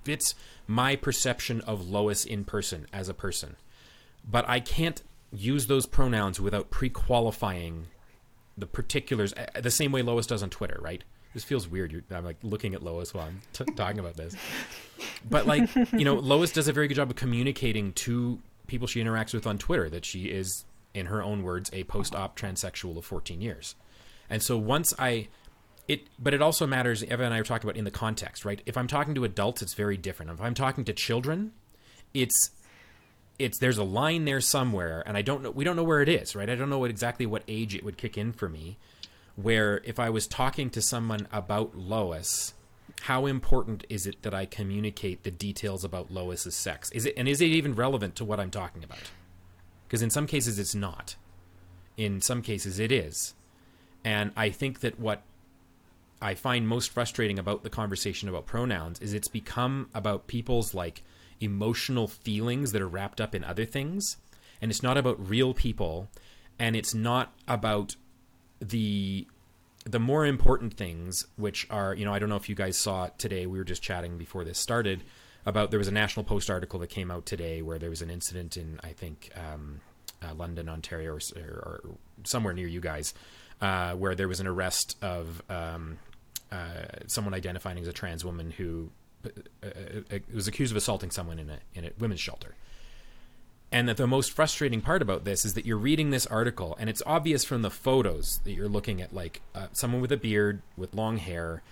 fits 0.03 0.35
my 0.67 0.95
perception 0.95 1.61
of 1.61 1.87
Lois 1.87 2.25
in 2.25 2.43
person 2.43 2.87
as 2.91 3.09
a 3.09 3.13
person. 3.13 3.55
But 4.29 4.47
I 4.47 4.59
can't 4.59 5.01
use 5.31 5.67
those 5.67 5.85
pronouns 5.85 6.39
without 6.39 6.69
pre-qualifying 6.69 7.87
the 8.57 8.67
particulars 8.67 9.33
uh, 9.33 9.61
the 9.61 9.71
same 9.71 9.91
way 9.91 10.01
Lois 10.01 10.27
does 10.27 10.43
on 10.43 10.49
Twitter, 10.49 10.79
right? 10.81 11.03
This 11.33 11.43
feels 11.43 11.67
weird. 11.67 11.91
You're, 11.91 12.03
I'm 12.11 12.23
like 12.25 12.37
looking 12.43 12.75
at 12.75 12.83
Lois 12.83 13.13
while 13.13 13.25
I'm 13.25 13.41
t- 13.53 13.65
talking 13.75 13.99
about 13.99 14.15
this, 14.15 14.35
but 15.29 15.47
like 15.47 15.69
you 15.93 16.05
know, 16.05 16.15
Lois 16.15 16.51
does 16.51 16.67
a 16.67 16.73
very 16.73 16.87
good 16.87 16.95
job 16.95 17.09
of 17.09 17.15
communicating 17.15 17.93
to 17.93 18.39
people 18.67 18.87
she 18.87 19.03
interacts 19.03 19.33
with 19.33 19.47
on 19.47 19.57
Twitter 19.57 19.89
that 19.89 20.05
she 20.05 20.25
is, 20.25 20.65
in 20.93 21.07
her 21.07 21.23
own 21.23 21.41
words, 21.41 21.69
a 21.73 21.83
post-op 21.85 22.37
transsexual 22.37 22.95
of 22.97 23.05
14 23.05 23.41
years, 23.41 23.75
and 24.29 24.41
so 24.41 24.57
once 24.57 24.93
I. 24.97 25.27
It, 25.85 26.07
but 26.17 26.33
it 26.33 26.41
also 26.41 26.65
matters. 26.65 27.03
Eva 27.03 27.25
and 27.25 27.33
I 27.33 27.39
were 27.39 27.43
talking 27.43 27.69
about 27.69 27.77
in 27.77 27.83
the 27.83 27.91
context, 27.91 28.45
right? 28.45 28.61
If 28.65 28.77
I'm 28.77 28.87
talking 28.87 29.13
to 29.15 29.25
adults, 29.25 29.61
it's 29.61 29.73
very 29.73 29.97
different. 29.97 30.31
If 30.31 30.39
I'm 30.39 30.53
talking 30.53 30.85
to 30.85 30.93
children, 30.93 31.51
it's 32.13 32.51
it's 33.39 33.57
there's 33.57 33.77
a 33.77 33.83
line 33.83 34.25
there 34.25 34.41
somewhere 34.41 35.03
and 35.05 35.17
i 35.17 35.21
don't 35.21 35.41
know 35.41 35.51
we 35.51 35.63
don't 35.63 35.75
know 35.75 35.83
where 35.83 36.01
it 36.01 36.09
is 36.09 36.35
right? 36.35 36.49
I 36.49 36.55
don't 36.55 36.69
know 36.69 36.79
what 36.79 36.89
exactly 36.89 37.25
what 37.25 37.43
age 37.47 37.75
it 37.75 37.83
would 37.83 37.97
kick 37.97 38.17
in 38.17 38.31
for 38.31 38.47
me 38.47 38.77
where 39.35 39.81
if 39.83 39.99
i 39.99 40.09
was 40.09 40.27
talking 40.27 40.69
to 40.69 40.81
someone 40.81 41.27
about 41.31 41.75
lois 41.75 42.53
how 43.03 43.25
important 43.25 43.85
is 43.89 44.05
it 44.07 44.21
that 44.21 44.33
i 44.33 44.45
communicate 44.45 45.23
the 45.23 45.31
details 45.31 45.83
about 45.83 46.11
lois's 46.11 46.55
sex? 46.55 46.89
Is 46.91 47.05
it 47.05 47.13
and 47.17 47.27
is 47.27 47.41
it 47.41 47.47
even 47.47 47.75
relevant 47.75 48.15
to 48.15 48.25
what 48.25 48.39
i'm 48.39 48.51
talking 48.51 48.83
about? 48.83 49.11
Because 49.87 50.01
in 50.01 50.09
some 50.09 50.27
cases 50.27 50.57
it's 50.57 50.75
not. 50.75 51.15
In 51.97 52.21
some 52.21 52.41
cases 52.41 52.79
it 52.79 52.91
is. 52.91 53.33
And 54.05 54.31
i 54.37 54.49
think 54.49 54.79
that 54.81 54.99
what 54.99 55.23
i 56.21 56.33
find 56.33 56.67
most 56.67 56.91
frustrating 56.91 57.39
about 57.39 57.63
the 57.63 57.69
conversation 57.69 58.29
about 58.29 58.45
pronouns 58.45 58.99
is 58.99 59.13
it's 59.13 59.27
become 59.27 59.89
about 59.93 60.27
people's 60.27 60.73
like 60.73 61.03
emotional 61.43 62.07
feelings 62.07 62.71
that 62.71 62.81
are 62.81 62.87
wrapped 62.87 63.19
up 63.19 63.35
in 63.35 63.43
other 63.43 63.65
things. 63.65 64.17
And 64.61 64.71
it's 64.71 64.83
not 64.83 64.97
about 64.97 65.29
real 65.29 65.53
people. 65.53 66.09
And 66.57 66.75
it's 66.75 66.93
not 66.93 67.33
about 67.47 67.95
the 68.59 69.27
the 69.85 69.99
more 69.99 70.25
important 70.25 70.75
things 70.75 71.25
which 71.35 71.67
are 71.69 71.93
you 71.93 72.05
know 72.05 72.13
i 72.13 72.17
don't 72.17 72.29
know 72.29 72.37
if 72.37 72.47
you 72.47 72.55
guys 72.55 72.77
saw 72.77 73.07
today. 73.17 73.45
We 73.45 73.57
were 73.57 73.65
just 73.65 73.81
chatting 73.81 74.17
before 74.17 74.45
this 74.45 74.57
started 74.57 75.03
about 75.45 75.71
there 75.71 75.79
was 75.79 75.87
a 75.87 75.91
national 75.91 76.23
post 76.23 76.49
article 76.49 76.79
that 76.79 76.87
came 76.89 77.11
out 77.11 77.25
today 77.25 77.61
where 77.61 77.77
there 77.77 77.89
was 77.89 78.01
an 78.01 78.09
incident 78.09 78.57
in 78.57 78.79
i 78.83 78.89
think 78.89 79.31
um, 79.35 79.81
uh, 80.23 80.33
london 80.33 80.69
ontario 80.69 81.11
or, 81.11 81.19
or, 81.35 81.81
somewhere 82.23 82.53
near 82.53 82.67
you 82.67 82.79
guys 82.79 83.13
uh, 83.61 83.93
where 83.93 84.15
there 84.15 84.27
was 84.27 84.39
an 84.39 84.47
arrest 84.47 84.97
of 85.01 85.41
um, 85.49 85.97
uh, 86.51 86.85
someone 87.07 87.33
identifying 87.33 87.77
as 87.77 87.87
a 87.87 87.93
trans 87.93 88.23
woman 88.23 88.51
who 88.51 88.89
was 90.33 90.47
accused 90.47 90.71
of 90.71 90.77
assaulting 90.77 91.11
someone 91.11 91.39
in 91.39 91.49
a 91.49 91.59
in 91.73 91.85
a 91.85 91.91
women's 91.99 92.21
shelter. 92.21 92.55
And 93.71 93.89
that 93.89 93.97
the 93.97 94.05
most 94.05 94.31
frustrating 94.31 94.81
part 94.81 95.01
about 95.01 95.25
this 95.25 95.45
is 95.45 95.55
that 95.55 95.65
you're 95.65 95.77
reading 95.77 96.11
this 96.11 96.27
article, 96.27 96.77
and 96.79 96.91
it's 96.91 97.01
obvious 97.07 97.43
from 97.43 97.63
the 97.63 97.71
photos 97.71 98.39
that 98.43 98.51
you're 98.51 98.67
looking 98.67 99.01
at, 99.01 99.15
like 99.15 99.41
uh, 99.55 99.67
someone 99.71 99.99
with 99.99 100.11
a 100.11 100.17
beard, 100.17 100.61
with 100.77 100.93
long 100.93 101.17
hair, 101.17 101.63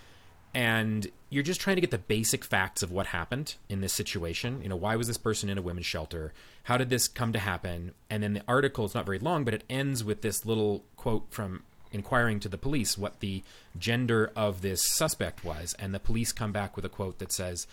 and 0.53 1.11
you're 1.29 1.43
just 1.43 1.61
trying 1.61 1.77
to 1.77 1.81
get 1.81 1.91
the 1.91 1.99
basic 1.99 2.43
facts 2.43 2.81
of 2.81 2.91
what 2.91 3.07
happened 3.07 3.55
in 3.69 3.81
this 3.81 3.93
situation. 3.93 4.61
You 4.63 4.69
know, 4.69 4.75
why 4.75 4.95
was 4.95 5.07
this 5.07 5.17
person 5.17 5.47
in 5.47 5.57
a 5.57 5.61
women's 5.61 5.85
shelter? 5.85 6.33
How 6.63 6.77
did 6.77 6.89
this 6.89 7.07
come 7.07 7.31
to 7.33 7.39
happen? 7.39 7.93
And 8.09 8.21
then 8.23 8.33
the 8.33 8.43
article 8.47 8.85
is 8.85 8.95
not 8.95 9.05
very 9.05 9.19
long, 9.19 9.45
but 9.45 9.53
it 9.53 9.63
ends 9.69 10.03
with 10.03 10.23
this 10.23 10.45
little 10.45 10.83
quote 10.97 11.27
from 11.29 11.63
inquiring 11.91 12.39
to 12.41 12.49
the 12.49 12.57
police 12.57 12.97
what 12.97 13.19
the 13.19 13.43
gender 13.77 14.31
of 14.35 14.61
this 14.61 14.81
suspect 14.89 15.43
was. 15.43 15.75
And 15.79 15.93
the 15.93 15.99
police 15.99 16.31
come 16.31 16.51
back 16.51 16.75
with 16.75 16.85
a 16.85 16.89
quote 16.89 17.19
that 17.19 17.31
says, 17.31 17.67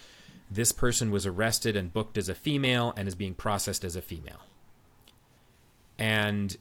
This 0.51 0.73
person 0.73 1.11
was 1.11 1.27
arrested 1.27 1.77
and 1.77 1.93
booked 1.93 2.19
as 2.19 2.29
a 2.29 2.35
female 2.35 2.93
and 2.97 3.09
is 3.09 3.15
being 3.15 3.35
processed 3.35 3.85
as 3.85 3.97
a 3.97 4.03
female. 4.03 4.41
And, 5.99 6.57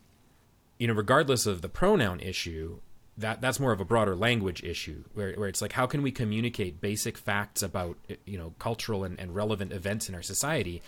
you 0.78 0.88
know, 0.88 0.94
regardless 0.94 1.46
of 1.46 1.62
the 1.62 1.70
pronoun 1.70 2.20
issue, 2.20 2.80
that 3.18 3.42
that's 3.42 3.60
more 3.60 3.72
of 3.72 3.82
a 3.82 3.86
broader 3.86 4.16
language 4.16 4.64
issue 4.64 5.04
where, 5.14 5.34
where 5.34 5.50
it's 5.50 5.62
like 5.62 5.72
how 5.72 5.88
can 5.88 6.02
we 6.02 6.12
communicate 6.12 6.80
basic 6.80 7.18
facts 7.18 7.64
about 7.64 7.98
you 8.26 8.38
know 8.38 8.54
cultural 8.60 9.04
and, 9.04 9.20
and 9.20 9.34
relevant 9.34 9.74
events 9.74 10.08
in 10.08 10.16
our 10.16 10.22
society 10.22 10.82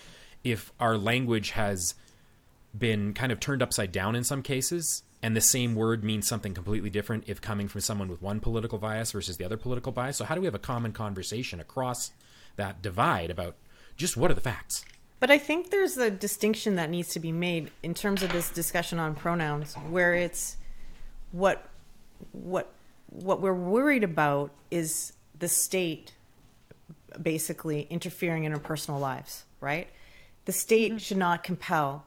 if 0.43 0.71
our 0.79 0.97
language 0.97 1.51
has 1.51 1.95
been 2.77 3.13
kind 3.13 3.31
of 3.31 3.39
turned 3.39 3.61
upside 3.61 3.91
down 3.91 4.15
in 4.15 4.23
some 4.23 4.41
cases 4.41 5.03
and 5.21 5.35
the 5.35 5.41
same 5.41 5.75
word 5.75 6.03
means 6.03 6.27
something 6.27 6.53
completely 6.53 6.89
different 6.89 7.25
if 7.27 7.41
coming 7.41 7.67
from 7.67 7.81
someone 7.81 8.07
with 8.07 8.21
one 8.21 8.39
political 8.39 8.77
bias 8.77 9.11
versus 9.11 9.37
the 9.37 9.43
other 9.43 9.57
political 9.57 9.91
bias. 9.91 10.17
So 10.17 10.25
how 10.25 10.35
do 10.35 10.41
we 10.41 10.47
have 10.47 10.55
a 10.55 10.59
common 10.59 10.93
conversation 10.93 11.59
across 11.59 12.11
that 12.55 12.81
divide 12.81 13.29
about 13.29 13.55
just 13.97 14.15
what 14.15 14.31
are 14.31 14.35
the 14.35 14.41
facts? 14.41 14.85
But 15.19 15.29
I 15.29 15.37
think 15.37 15.71
there's 15.71 15.97
a 15.97 16.09
distinction 16.09 16.75
that 16.75 16.89
needs 16.89 17.09
to 17.09 17.19
be 17.19 17.33
made 17.33 17.71
in 17.83 17.93
terms 17.93 18.23
of 18.23 18.31
this 18.31 18.49
discussion 18.49 18.99
on 18.99 19.15
pronouns 19.15 19.73
where 19.89 20.13
it's 20.13 20.55
what 21.31 21.67
what 22.31 22.71
what 23.07 23.41
we're 23.41 23.53
worried 23.53 24.03
about 24.03 24.51
is 24.71 25.13
the 25.37 25.49
state 25.49 26.13
basically 27.21 27.87
interfering 27.89 28.45
in 28.45 28.53
our 28.53 28.59
personal 28.59 28.99
lives, 28.99 29.43
right? 29.59 29.89
The 30.45 30.51
state 30.53 30.91
mm-hmm. 30.91 30.97
should 30.99 31.17
not 31.17 31.43
compel. 31.43 32.05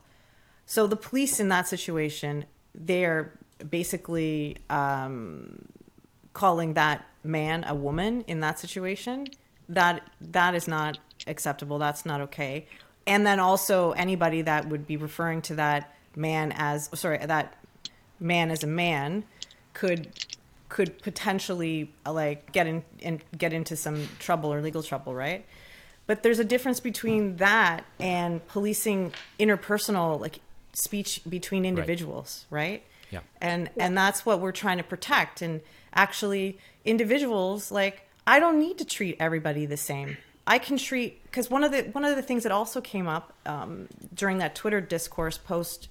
So 0.73 0.87
the 0.87 0.95
police 0.95 1.39
in 1.39 1.49
that 1.49 1.67
situation 1.67 2.45
they're 2.73 3.31
basically 3.69 4.57
um, 4.71 5.67
calling 6.33 6.73
that 6.73 7.05
man 7.23 7.63
a 7.67 7.75
woman 7.75 8.23
in 8.25 8.39
that 8.39 8.57
situation. 8.57 9.27
That 9.69 10.01
that 10.19 10.55
is 10.55 10.67
not 10.67 10.97
acceptable. 11.27 11.77
That's 11.77 12.07
not 12.07 12.21
okay. 12.21 12.65
And 13.05 13.23
then 13.23 13.39
also 13.39 13.91
anybody 13.91 14.41
that 14.41 14.67
would 14.69 14.87
be 14.87 14.97
referring 14.97 15.43
to 15.43 15.55
that 15.57 15.93
man 16.15 16.51
as 16.55 16.89
sorry 16.95 17.23
that 17.23 17.53
man 18.19 18.49
as 18.49 18.63
a 18.63 18.67
man 18.67 19.25
could 19.73 20.09
could 20.69 20.99
potentially 21.03 21.93
like 22.03 22.51
get 22.51 22.65
in 22.65 22.83
and 23.03 23.23
get 23.37 23.53
into 23.53 23.75
some 23.75 24.07
trouble 24.17 24.51
or 24.51 24.59
legal 24.59 24.81
trouble 24.81 25.13
right? 25.13 25.45
But 26.07 26.23
there's 26.23 26.39
a 26.39 26.43
difference 26.43 26.79
between 26.79 27.37
that 27.37 27.85
and 27.99 28.45
policing 28.47 29.13
interpersonal 29.39 30.19
like 30.19 30.39
speech 30.73 31.21
between 31.27 31.65
individuals, 31.65 32.45
right? 32.49 32.83
Yeah. 33.11 33.19
And 33.39 33.69
and 33.77 33.97
that's 33.97 34.25
what 34.25 34.39
we're 34.39 34.51
trying 34.51 34.77
to 34.77 34.83
protect. 34.83 35.41
And 35.41 35.61
actually, 35.93 36.59
individuals 36.83 37.71
like 37.71 38.09
I 38.25 38.39
don't 38.39 38.59
need 38.59 38.77
to 38.79 38.85
treat 38.85 39.17
everybody 39.19 39.65
the 39.65 39.77
same. 39.77 40.17
I 40.45 40.57
can 40.59 40.77
treat 40.77 41.23
because 41.23 41.49
one 41.49 41.63
of 41.63 41.71
the 41.71 41.83
one 41.83 42.03
of 42.03 42.15
the 42.15 42.21
things 42.21 42.43
that 42.43 42.51
also 42.51 42.81
came 42.81 43.07
up 43.07 43.33
um, 43.45 43.87
during 44.13 44.39
that 44.39 44.55
Twitter 44.55 44.81
discourse 44.81 45.37
post 45.37 45.87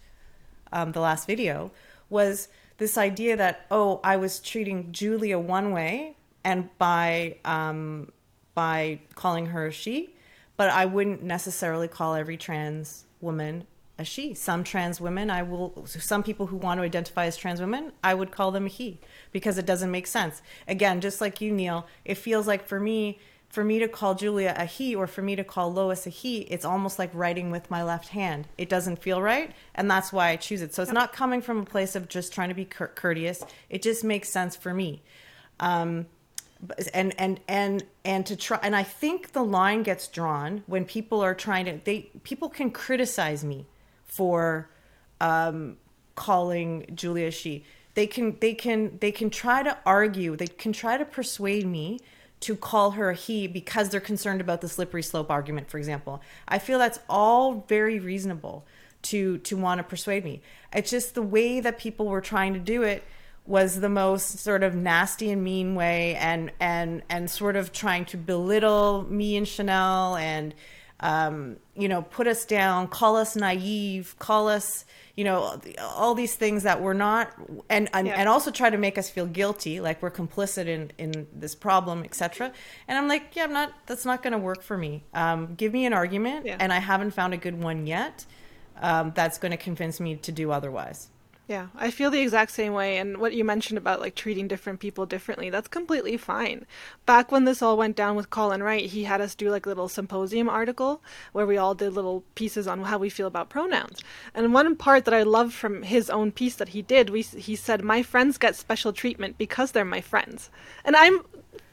um, 0.73 0.93
the 0.93 1.01
last 1.01 1.27
video 1.27 1.71
was 2.11 2.49
this 2.79 2.99
idea 2.99 3.37
that 3.37 3.67
oh 3.71 4.01
I 4.03 4.17
was 4.17 4.41
treating 4.41 4.93
Julia 4.93 5.39
one 5.39 5.73
way 5.73 6.17
and 6.45 6.69
by 6.79 7.37
um, 7.45 8.13
by 8.55 9.01
calling 9.15 9.47
her 9.47 9.71
she, 9.71 10.15
but 10.57 10.69
I 10.71 10.85
wouldn't 10.87 11.23
necessarily 11.23 11.89
call 11.89 12.15
every 12.15 12.37
trans 12.37 13.05
woman 13.21 13.67
a 14.03 14.05
she. 14.05 14.35
Some 14.35 14.65
trans 14.65 15.01
women, 15.01 15.31
I 15.31 15.43
will, 15.43 15.87
some 15.87 16.23
people 16.23 16.47
who 16.47 16.57
want 16.57 16.79
to 16.79 16.85
identify 16.85 17.25
as 17.25 17.37
trans 17.37 17.61
women, 17.61 17.93
I 18.05 18.13
would 18.15 18.31
call 18.31 18.51
them 18.51 18.67
a 18.67 18.69
he 18.69 19.01
because 19.33 19.57
it 19.57 19.65
doesn't 19.65 19.91
make 19.91 20.07
sense. 20.07 20.43
Again, 20.69 21.01
just 21.01 21.21
like 21.21 21.41
you, 21.41 21.51
Neil, 21.53 21.87
it 22.05 22.17
feels 22.17 22.47
like 22.47 22.67
for 22.67 22.79
me, 22.79 23.19
for 23.49 23.65
me 23.65 23.79
to 23.79 23.89
call 23.89 24.15
Julia 24.15 24.55
a 24.57 24.65
he 24.65 24.95
or 24.95 25.07
for 25.07 25.23
me 25.23 25.37
to 25.37 25.45
call 25.45 25.73
Lois 25.73 26.07
a 26.07 26.11
he, 26.11 26.41
it's 26.43 26.65
almost 26.65 26.99
like 26.99 27.11
writing 27.15 27.51
with 27.51 27.71
my 27.71 27.83
left 27.83 28.09
hand. 28.09 28.49
It 28.59 28.69
doesn't 28.69 29.03
feel 29.03 29.23
right, 29.23 29.53
and 29.75 29.91
that's 29.91 30.13
why 30.13 30.31
I 30.31 30.37
choose 30.37 30.63
it. 30.63 30.75
So 30.75 30.83
it's 30.83 30.93
not 30.93 31.13
coming 31.13 31.43
from 31.43 31.59
a 31.59 31.65
place 31.65 31.95
of 31.95 32.09
just 32.09 32.33
trying 32.33 32.49
to 32.49 32.55
be 32.55 32.65
cour- 32.65 32.93
courteous. 32.95 33.45
It 33.69 33.83
just 33.83 34.05
makes 34.05 34.29
sense 34.29 34.57
for 34.57 34.73
me. 34.73 35.03
Um, 35.61 36.07
and 36.95 37.13
and 37.19 37.41
and 37.49 37.85
and 38.05 38.25
to 38.27 38.37
try 38.37 38.59
and 38.63 38.77
i 38.77 38.83
think 38.83 39.33
the 39.33 39.43
line 39.43 39.83
gets 39.83 40.07
drawn 40.09 40.63
when 40.67 40.85
people 40.85 41.21
are 41.21 41.35
trying 41.35 41.65
to 41.65 41.81
they 41.85 42.03
people 42.23 42.49
can 42.49 42.71
criticize 42.71 43.45
me 43.45 43.67
for 44.13 44.69
um 45.21 45.77
calling 46.15 46.85
julia 46.95 47.31
she 47.31 47.65
they 47.95 48.07
can 48.07 48.37
they 48.41 48.55
can 48.55 48.99
they 49.01 49.13
can 49.13 49.31
try 49.31 49.63
to 49.63 49.77
argue 49.87 50.37
they 50.37 50.47
can 50.47 50.73
try 50.73 50.97
to 50.97 51.05
persuade 51.05 51.67
me 51.67 51.99
to 52.43 52.57
call 52.57 52.91
her 52.93 53.11
a 53.11 53.15
he 53.15 53.47
because 53.47 53.89
they're 53.89 54.01
concerned 54.01 54.41
about 54.41 54.61
the 54.61 54.69
slippery 54.69 55.03
slope 55.03 55.31
argument 55.31 55.71
for 55.71 55.79
example. 55.79 56.21
I 56.49 56.59
feel 56.59 56.79
that's 56.79 56.99
all 57.09 57.65
very 57.69 57.99
reasonable 57.99 58.67
to 59.03 59.39
to 59.39 59.57
want 59.57 59.79
to 59.79 59.85
persuade 59.85 60.25
me. 60.25 60.43
It's 60.73 60.91
just 60.91 61.15
the 61.15 61.23
way 61.23 61.61
that 61.61 61.79
people 61.79 62.07
were 62.07 62.21
trying 62.21 62.55
to 62.55 62.61
do 62.61 62.83
it 62.83 63.05
was 63.47 63.81
the 63.81 63.89
most 63.89 64.39
sort 64.39 64.63
of 64.63 64.75
nasty 64.75 65.31
and 65.31 65.43
mean 65.43 65.75
way 65.77 66.17
and 66.17 66.51
and 66.59 67.03
and 67.09 67.31
sort 67.31 67.55
of 67.55 67.73
trying 67.73 68.05
to 68.07 68.17
belittle 68.17 69.07
me 69.09 69.37
and 69.37 69.47
Chanel 69.47 70.17
and 70.17 70.53
um, 71.03 71.57
you 71.75 71.89
know 71.89 72.03
put 72.03 72.27
us 72.27 72.45
down 72.45 72.87
call 72.89 73.17
us 73.17 73.35
naive 73.37 74.15
call 74.19 74.49
us 74.49 74.85
you 75.17 75.25
know 75.25 75.61
all 75.81 76.15
these 76.15 76.35
things 76.35 76.63
that 76.63 76.81
we're 76.81 76.93
not 76.95 77.33
and 77.69 77.89
and, 77.93 78.07
Yeah. 78.07 78.15
and 78.15 78.29
also 78.29 78.51
try 78.51 78.71
to 78.71 78.79
make 78.79 78.97
us 78.99 79.11
feel 79.11 79.27
guilty 79.27 79.81
like 79.81 80.01
we're 80.03 80.11
complicit 80.11 80.67
in 80.67 80.93
in 80.99 81.27
this 81.35 81.55
problem 81.55 82.05
etc 82.05 82.53
and 82.89 82.97
i'm 82.99 83.09
like 83.09 83.35
yeah 83.35 83.45
i'm 83.45 83.53
not 83.53 83.73
that's 83.87 84.05
not 84.05 84.23
going 84.23 84.33
to 84.33 84.39
work 84.39 84.63
for 84.63 84.79
me 84.79 85.03
um, 85.13 85.55
give 85.57 85.73
me 85.73 85.87
an 85.87 85.93
argument 85.93 86.47
Yeah. 86.47 86.57
and 86.61 86.73
i 86.73 86.79
haven't 86.79 87.11
found 87.13 87.35
a 87.35 87.39
good 87.39 87.61
one 87.63 87.87
yet 87.87 88.25
um, 88.81 89.13
that's 89.15 89.39
going 89.39 89.53
to 89.53 89.59
convince 89.59 90.01
me 90.01 90.17
to 90.17 90.33
do 90.33 90.51
otherwise 90.53 91.09
Yeah, 91.53 91.67
I 91.77 91.91
feel 91.91 92.11
the 92.11 92.23
exact 92.23 92.53
same 92.53 92.73
way. 92.73 92.97
And 92.97 93.19
what 93.19 93.35
you 93.35 93.45
mentioned 93.45 93.77
about 93.77 94.01
like 94.01 94.15
treating 94.15 94.49
different 94.49 94.81
people 94.81 95.05
differently, 95.05 95.51
that's 95.51 95.69
completely 95.69 96.17
fine. 96.17 96.65
Back 97.05 97.31
when 97.31 97.45
this 97.45 97.61
all 97.61 97.77
went 97.77 97.95
down 97.95 98.17
with 98.17 98.31
Colin 98.31 98.63
Wright, 98.63 98.87
he 98.87 99.05
had 99.05 99.21
us 99.21 99.35
do 99.35 99.51
like 99.51 99.67
a 99.67 99.69
little 99.69 99.91
symposium 99.91 100.49
article 100.49 101.03
where 101.33 101.45
we 101.45 101.59
all 101.59 101.75
did 101.75 101.93
little 101.93 102.25
pieces 102.37 102.67
on 102.67 102.81
how 102.85 102.97
we 102.97 103.11
feel 103.11 103.27
about 103.27 103.51
pronouns. 103.51 104.01
And 104.35 104.55
one 104.55 104.77
part 104.77 105.05
that 105.05 105.13
I 105.13 105.25
loved 105.25 105.53
from 105.53 105.83
his 105.83 106.09
own 106.09 106.33
piece 106.33 106.57
that 106.57 106.71
he 106.71 106.81
did, 106.81 107.11
we, 107.11 107.21
he 107.21 107.55
said, 107.55 107.85
My 107.85 108.03
friends 108.03 108.39
get 108.39 108.57
special 108.57 108.95
treatment 108.95 109.37
because 109.37 109.73
they're 109.73 109.85
my 109.85 110.01
friends. 110.01 110.49
And 110.87 110.97
I'm 110.97 111.21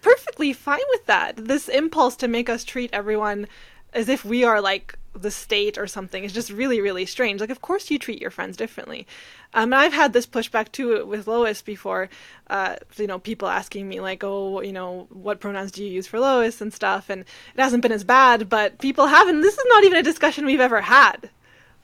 perfectly 0.01 0.51
fine 0.51 0.79
with 0.89 1.05
that. 1.05 1.37
This 1.37 1.69
impulse 1.69 2.17
to 2.17 2.27
make 2.27 2.49
us 2.49 2.65
treat 2.65 2.89
everyone 2.91 3.47
as 3.93 4.09
if 4.09 4.25
we 4.25 4.43
are 4.43 4.59
like 4.59 4.99
the 5.13 5.31
state 5.31 5.77
or 5.77 5.87
something 5.87 6.23
is 6.23 6.33
just 6.33 6.51
really 6.51 6.79
really 6.79 7.05
strange 7.05 7.41
like 7.41 7.49
of 7.49 7.61
course 7.61 7.89
you 7.89 7.97
treat 7.97 8.21
your 8.21 8.29
friends 8.29 8.55
differently 8.55 9.07
um, 9.53 9.73
and 9.73 9.75
i've 9.75 9.93
had 9.93 10.13
this 10.13 10.27
pushback 10.27 10.71
too 10.71 11.05
with 11.05 11.27
lois 11.27 11.61
before 11.61 12.09
uh, 12.49 12.75
you 12.97 13.07
know 13.07 13.19
people 13.19 13.47
asking 13.47 13.87
me 13.87 13.99
like 13.99 14.23
oh 14.23 14.61
you 14.61 14.73
know 14.73 15.07
what 15.11 15.39
pronouns 15.39 15.71
do 15.71 15.83
you 15.83 15.91
use 15.91 16.07
for 16.07 16.19
lois 16.19 16.61
and 16.61 16.73
stuff 16.73 17.09
and 17.09 17.21
it 17.21 17.61
hasn't 17.61 17.83
been 17.83 17.91
as 17.91 18.03
bad 18.03 18.49
but 18.49 18.77
people 18.79 19.07
haven't 19.07 19.41
this 19.41 19.57
is 19.57 19.65
not 19.67 19.83
even 19.83 19.97
a 19.97 20.03
discussion 20.03 20.45
we've 20.45 20.59
ever 20.59 20.81
had 20.81 21.29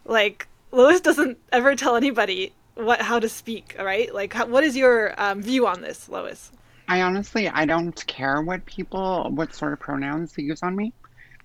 like 0.06 0.48
lois 0.72 1.02
doesn't 1.02 1.38
ever 1.52 1.76
tell 1.76 1.96
anybody 1.96 2.54
what 2.76 3.02
how 3.02 3.20
to 3.20 3.30
speak 3.30 3.76
right 3.80 4.14
like 4.14 4.34
how, 4.34 4.46
what 4.46 4.64
is 4.64 4.76
your 4.76 5.20
um, 5.22 5.42
view 5.42 5.66
on 5.66 5.82
this 5.82 6.10
lois 6.10 6.52
I 6.88 7.02
honestly, 7.02 7.50
I 7.50 7.66
don't 7.66 8.06
care 8.06 8.42
what 8.42 8.66
people, 8.66 9.32
what 9.32 9.56
sort 9.56 9.74
of 9.74 9.80
pronouns 9.80 10.34
they 10.34 10.44
use 10.44 10.62
on 10.62 10.76
me. 10.76 10.94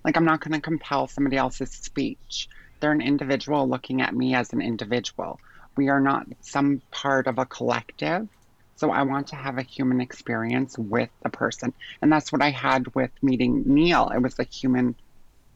Like, 0.03 0.15
I'm 0.15 0.25
not 0.25 0.39
going 0.39 0.53
to 0.53 0.61
compel 0.61 1.07
somebody 1.07 1.37
else's 1.37 1.71
speech. 1.71 2.47
They're 2.79 2.91
an 2.91 3.01
individual 3.01 3.67
looking 3.67 4.01
at 4.01 4.13
me 4.13 4.35
as 4.35 4.53
an 4.53 4.61
individual. 4.61 5.39
We 5.81 5.89
are 5.89 5.99
not 5.99 6.27
some 6.41 6.79
part 6.91 7.25
of 7.25 7.39
a 7.39 7.45
collective. 7.47 8.27
So 8.75 8.91
I 8.91 9.01
want 9.01 9.29
to 9.29 9.35
have 9.35 9.57
a 9.57 9.63
human 9.63 9.99
experience 9.99 10.77
with 10.77 11.09
the 11.23 11.29
person. 11.29 11.73
And 12.03 12.11
that's 12.11 12.31
what 12.31 12.43
I 12.43 12.51
had 12.51 12.93
with 12.93 13.09
meeting 13.23 13.63
Neil. 13.65 14.09
It 14.09 14.19
was 14.19 14.37
a 14.37 14.43
human 14.43 14.93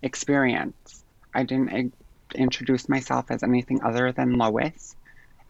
experience. 0.02 1.04
I 1.32 1.44
didn't 1.44 1.94
introduce 2.34 2.90
myself 2.90 3.30
as 3.30 3.44
anything 3.44 3.84
other 3.84 4.12
than 4.12 4.34
Lois. 4.34 4.96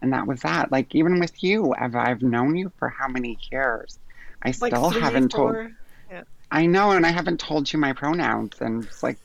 And 0.02 0.12
that 0.12 0.26
was 0.26 0.42
that. 0.42 0.70
Like, 0.70 0.94
even 0.94 1.20
with 1.20 1.42
you, 1.42 1.74
Eva, 1.82 1.98
I've 1.98 2.20
known 2.20 2.54
you 2.54 2.70
for 2.76 2.90
how 2.90 3.08
many 3.08 3.38
years? 3.50 3.98
I 4.42 4.48
like 4.60 4.74
still 4.74 4.90
three, 4.90 5.00
haven't 5.00 5.30
told. 5.30 5.52
four? 5.52 5.72
yeah. 6.10 6.24
I 6.50 6.66
know, 6.66 6.90
and 6.90 7.06
I 7.06 7.12
haven't 7.12 7.40
told 7.40 7.72
you 7.72 7.78
my 7.78 7.94
pronouns, 7.94 8.60
and 8.60 8.84
it's 8.84 9.02
like, 9.02 9.16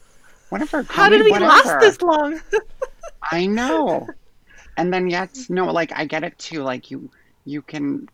whatever. 0.47 0.83
how 0.83 1.09
did 1.09 1.25
we 1.25 1.31
whatever. 1.31 1.51
last 1.51 1.79
this 1.81 2.01
long 2.01 2.39
I 3.33 3.47
know. 3.47 4.07
And 4.77 4.93
then 4.93 5.10
yes 5.10 5.49
no, 5.49 5.65
like 5.71 5.91
I 5.95 6.05
get 6.05 6.23
it 6.23 6.38
too. 6.38 6.63
Like 6.63 6.91
you, 6.91 7.12
you 7.45 7.62
can, 7.62 8.07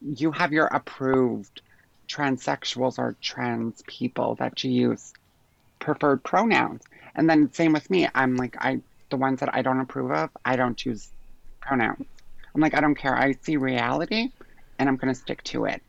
you 0.00 0.30
have 0.32 0.52
your 0.52 0.66
approved 0.66 1.60
transsexuals 2.08 2.98
or 2.98 3.16
trans 3.20 3.82
people 3.86 4.34
that 4.36 4.64
you 4.64 4.70
use 4.70 5.12
preferred 5.78 6.24
pronouns, 6.24 6.82
and 7.14 7.28
then 7.28 7.52
same 7.52 7.72
with 7.72 7.88
me. 7.90 8.08
I'm 8.14 8.36
like 8.36 8.56
I, 8.58 8.80
the 9.10 9.16
ones 9.16 9.40
that 9.40 9.54
I 9.54 9.62
don't 9.62 9.80
approve 9.80 10.10
of, 10.10 10.30
I 10.44 10.56
don't 10.56 10.76
choose 10.76 11.08
pronouns. 11.60 12.06
I'm 12.54 12.60
like 12.60 12.74
I 12.74 12.80
don't 12.80 12.94
care. 12.94 13.16
I 13.16 13.34
see 13.42 13.56
reality, 13.56 14.30
and 14.78 14.88
I'm 14.88 14.96
gonna 14.96 15.14
stick 15.14 15.42
to 15.44 15.66
it. 15.66 15.82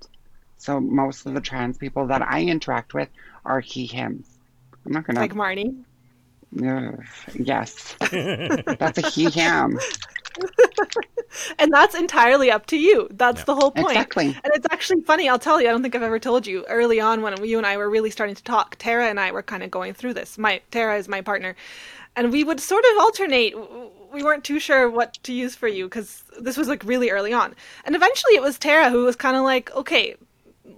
So 0.57 0.79
most 0.79 1.25
of 1.25 1.33
the 1.33 1.41
trans 1.41 1.77
people 1.77 2.07
that 2.07 2.21
I 2.21 2.43
interact 2.43 2.93
with 2.93 3.09
are 3.45 3.59
he 3.59 3.85
hims. 3.85 4.27
I'm 4.85 4.91
not 4.91 5.05
gonna 5.05 5.21
like 5.21 5.33
marnie 5.33 5.83
Ugh, 6.57 7.03
yes. 7.35 7.95
That's 8.79 8.97
a 8.97 9.07
he 9.09 9.29
him. 9.29 9.79
and 11.59 11.71
that's 11.71 11.95
entirely 11.95 12.49
up 12.49 12.65
to 12.67 12.77
you 12.77 13.07
that's 13.11 13.39
Yeah. 13.41 13.45
the 13.45 13.55
whole 13.55 13.71
point 13.71 13.89
Exactly. 13.91 14.27
and 14.27 14.53
it's 14.53 14.65
actually 14.71 15.01
funny 15.01 15.27
i'll 15.27 15.37
tell 15.39 15.59
you 15.61 15.67
i 15.67 15.71
don't 15.71 15.81
think 15.81 15.95
i've 15.95 16.01
ever 16.01 16.19
told 16.19 16.47
you 16.47 16.65
early 16.69 16.99
on 16.99 17.21
when 17.21 17.43
you 17.43 17.57
and 17.57 17.67
i 17.67 17.75
were 17.77 17.89
really 17.89 18.09
starting 18.09 18.35
to 18.35 18.43
talk 18.43 18.75
tara 18.77 19.07
and 19.07 19.19
i 19.19 19.31
were 19.31 19.43
kind 19.43 19.63
of 19.63 19.69
going 19.69 19.93
through 19.93 20.13
this 20.13 20.37
my 20.37 20.61
tara 20.71 20.97
is 20.97 21.07
my 21.07 21.21
partner 21.21 21.55
and 22.15 22.31
we 22.31 22.43
would 22.43 22.59
sort 22.59 22.83
of 22.93 22.97
alternate 22.99 23.53
we 24.13 24.23
weren't 24.23 24.43
too 24.43 24.59
sure 24.59 24.89
what 24.89 25.13
to 25.23 25.33
use 25.33 25.55
for 25.55 25.67
you 25.67 25.85
because 25.85 26.23
this 26.39 26.55
was 26.57 26.67
like 26.67 26.83
really 26.85 27.09
early 27.09 27.33
on 27.33 27.53
and 27.85 27.95
eventually 27.95 28.35
it 28.35 28.41
was 28.41 28.57
tara 28.57 28.89
who 28.89 29.03
was 29.03 29.15
kind 29.15 29.35
of 29.35 29.43
like 29.43 29.73
okay 29.75 30.15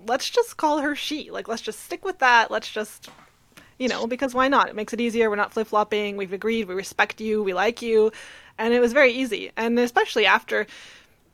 let's 0.07 0.29
just 0.29 0.57
call 0.57 0.79
her 0.79 0.95
she 0.95 1.29
like 1.29 1.47
let's 1.47 1.61
just 1.61 1.81
stick 1.83 2.03
with 2.03 2.17
that 2.19 2.49
let's 2.49 2.71
just 2.71 3.09
you 3.81 3.87
know, 3.87 4.05
because 4.05 4.35
why 4.35 4.47
not? 4.47 4.69
It 4.69 4.75
makes 4.75 4.93
it 4.93 5.01
easier. 5.01 5.27
We're 5.27 5.37
not 5.37 5.53
flip 5.53 5.65
flopping. 5.65 6.15
We've 6.15 6.33
agreed. 6.33 6.67
We 6.67 6.75
respect 6.75 7.19
you. 7.19 7.41
We 7.41 7.55
like 7.55 7.81
you. 7.81 8.11
And 8.59 8.75
it 8.75 8.79
was 8.79 8.93
very 8.93 9.11
easy. 9.11 9.51
And 9.57 9.79
especially 9.79 10.27
after 10.27 10.67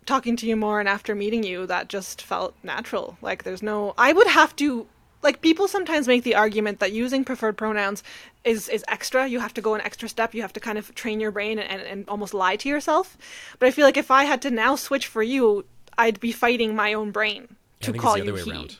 talking 0.05 0.37
to 0.37 0.47
you 0.47 0.55
more 0.55 0.79
and 0.79 0.87
after 0.87 1.13
meeting 1.13 1.43
you, 1.43 1.65
that 1.65 1.89
just 1.89 2.21
felt 2.21 2.55
natural. 2.63 3.17
Like 3.21 3.43
there's 3.43 3.61
no, 3.61 3.93
I 3.97 4.13
would 4.13 4.27
have 4.27 4.55
to, 4.55 4.87
like 5.21 5.41
people 5.41 5.67
sometimes 5.67 6.07
make 6.07 6.23
the 6.23 6.35
argument 6.35 6.79
that 6.79 6.93
using 6.93 7.25
preferred 7.25 7.57
pronouns 7.57 8.01
is, 8.45 8.69
is 8.69 8.85
extra. 8.87 9.27
You 9.27 9.41
have 9.41 9.53
to 9.55 9.61
go 9.61 9.73
an 9.73 9.81
extra 9.81 10.07
step. 10.07 10.33
You 10.33 10.41
have 10.41 10.53
to 10.53 10.61
kind 10.61 10.77
of 10.77 10.95
train 10.95 11.19
your 11.19 11.31
brain 11.31 11.59
and, 11.59 11.81
and 11.81 12.07
almost 12.07 12.33
lie 12.33 12.55
to 12.55 12.69
yourself. 12.69 13.17
But 13.59 13.67
I 13.67 13.71
feel 13.71 13.83
like 13.83 13.97
if 13.97 14.09
I 14.09 14.23
had 14.23 14.41
to 14.43 14.51
now 14.51 14.77
switch 14.77 15.07
for 15.07 15.21
you, 15.21 15.65
I'd 15.97 16.21
be 16.21 16.31
fighting 16.31 16.77
my 16.77 16.93
own 16.93 17.11
brain 17.11 17.57
to 17.81 17.91
call 17.91 18.17
you 18.17 18.33
he. 18.35 18.49
around. 18.49 18.77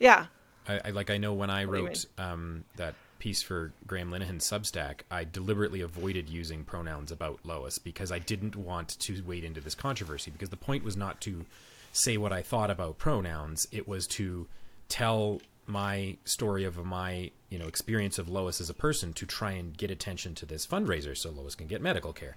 Yeah. 0.00 0.26
I, 0.68 0.80
I 0.86 0.90
like 0.90 1.10
I 1.10 1.18
know 1.18 1.32
when 1.32 1.50
I 1.50 1.64
What 1.64 1.74
wrote 1.74 2.04
um, 2.18 2.64
that 2.76 2.94
piece 3.18 3.42
for 3.42 3.72
Graham 3.86 4.10
Linehan's 4.10 4.44
Substack, 4.44 5.02
I 5.10 5.24
deliberately 5.24 5.80
avoided 5.80 6.28
using 6.28 6.64
pronouns 6.64 7.12
about 7.12 7.38
Lois 7.44 7.78
because 7.78 8.10
I 8.10 8.18
didn't 8.18 8.56
want 8.56 8.88
to 8.98 9.22
wade 9.22 9.44
into 9.44 9.60
this 9.60 9.76
controversy. 9.76 10.30
Because 10.30 10.50
the 10.50 10.56
point 10.56 10.82
was 10.82 10.96
not 10.96 11.20
to 11.22 11.44
say 11.92 12.16
what 12.16 12.32
I 12.32 12.42
thought 12.42 12.70
about 12.70 12.98
pronouns; 12.98 13.66
it 13.70 13.86
was 13.86 14.06
to 14.08 14.48
tell 14.88 15.40
my 15.66 16.16
story 16.24 16.64
of 16.64 16.84
my 16.84 17.30
you 17.48 17.58
know 17.58 17.66
experience 17.66 18.18
of 18.18 18.28
Lois 18.28 18.60
as 18.60 18.68
a 18.68 18.74
person 18.74 19.12
to 19.14 19.26
try 19.26 19.52
and 19.52 19.76
get 19.76 19.90
attention 19.90 20.34
to 20.36 20.46
this 20.46 20.66
fundraiser 20.66 21.16
so 21.16 21.30
Lois 21.30 21.54
can 21.54 21.66
get 21.66 21.80
medical 21.80 22.12
care, 22.12 22.36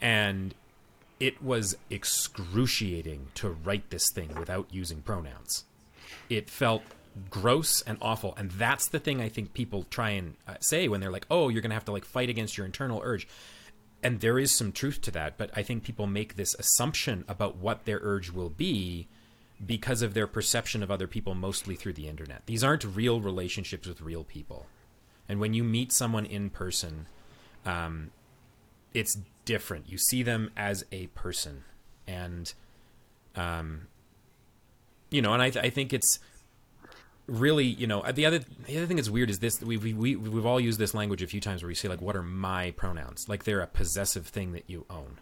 and 0.00 0.54
it 1.20 1.42
was 1.42 1.76
excruciating 1.90 3.28
to 3.34 3.50
write 3.50 3.90
this 3.90 4.10
thing 4.10 4.34
without 4.34 4.66
using 4.70 5.00
pronouns. 5.00 5.64
It 6.28 6.50
felt 6.50 6.82
gross 7.30 7.82
and 7.82 7.98
awful, 8.00 8.34
and 8.36 8.50
that's 8.52 8.88
the 8.88 8.98
thing 8.98 9.20
I 9.20 9.28
think 9.28 9.54
people 9.54 9.84
try 9.90 10.10
and 10.10 10.34
uh, 10.48 10.54
say 10.60 10.88
when 10.88 11.00
they're 11.00 11.10
like, 11.10 11.26
"Oh, 11.30 11.48
you're 11.48 11.62
gonna 11.62 11.74
have 11.74 11.84
to 11.86 11.92
like 11.92 12.04
fight 12.04 12.28
against 12.28 12.56
your 12.56 12.66
internal 12.66 13.00
urge." 13.04 13.28
And 14.02 14.20
there 14.20 14.38
is 14.38 14.52
some 14.52 14.70
truth 14.70 15.00
to 15.02 15.10
that, 15.12 15.38
but 15.38 15.50
I 15.56 15.62
think 15.62 15.82
people 15.82 16.06
make 16.06 16.36
this 16.36 16.54
assumption 16.54 17.24
about 17.26 17.56
what 17.56 17.86
their 17.86 18.00
urge 18.02 18.30
will 18.30 18.50
be 18.50 19.08
because 19.64 20.02
of 20.02 20.12
their 20.12 20.26
perception 20.26 20.82
of 20.82 20.90
other 20.90 21.06
people 21.06 21.34
mostly 21.34 21.74
through 21.74 21.94
the 21.94 22.08
internet. 22.08 22.42
These 22.44 22.62
aren't 22.62 22.84
real 22.84 23.20
relationships 23.20 23.88
with 23.88 24.02
real 24.02 24.24
people. 24.24 24.66
And 25.28 25.40
when 25.40 25.54
you 25.54 25.64
meet 25.64 25.90
someone 25.90 26.26
in 26.26 26.50
person, 26.50 27.06
um, 27.64 28.10
it's 28.92 29.16
different. 29.44 29.88
You 29.88 29.96
see 29.96 30.22
them 30.22 30.50
as 30.56 30.84
a 30.92 31.06
person. 31.08 31.64
And, 32.06 32.52
um, 33.34 33.88
you 35.10 35.22
know, 35.22 35.32
and 35.32 35.42
I, 35.42 35.46
I 35.46 35.70
think 35.70 35.92
it's 35.92 36.18
really, 37.26 37.64
you 37.64 37.86
know, 37.86 38.02
the 38.12 38.26
other 38.26 38.40
the 38.66 38.76
other 38.76 38.86
thing 38.86 38.96
that's 38.96 39.10
weird 39.10 39.30
is 39.30 39.38
this: 39.38 39.60
we 39.60 39.76
we 39.76 39.92
we 39.92 40.16
we've 40.16 40.46
all 40.46 40.60
used 40.60 40.78
this 40.78 40.94
language 40.94 41.22
a 41.22 41.26
few 41.26 41.40
times 41.40 41.62
where 41.62 41.68
we 41.68 41.74
say 41.74 41.88
like, 41.88 42.00
"What 42.00 42.16
are 42.16 42.22
my 42.22 42.72
pronouns?" 42.72 43.28
Like 43.28 43.44
they're 43.44 43.60
a 43.60 43.66
possessive 43.66 44.26
thing 44.26 44.52
that 44.52 44.64
you 44.66 44.84
own. 44.90 45.20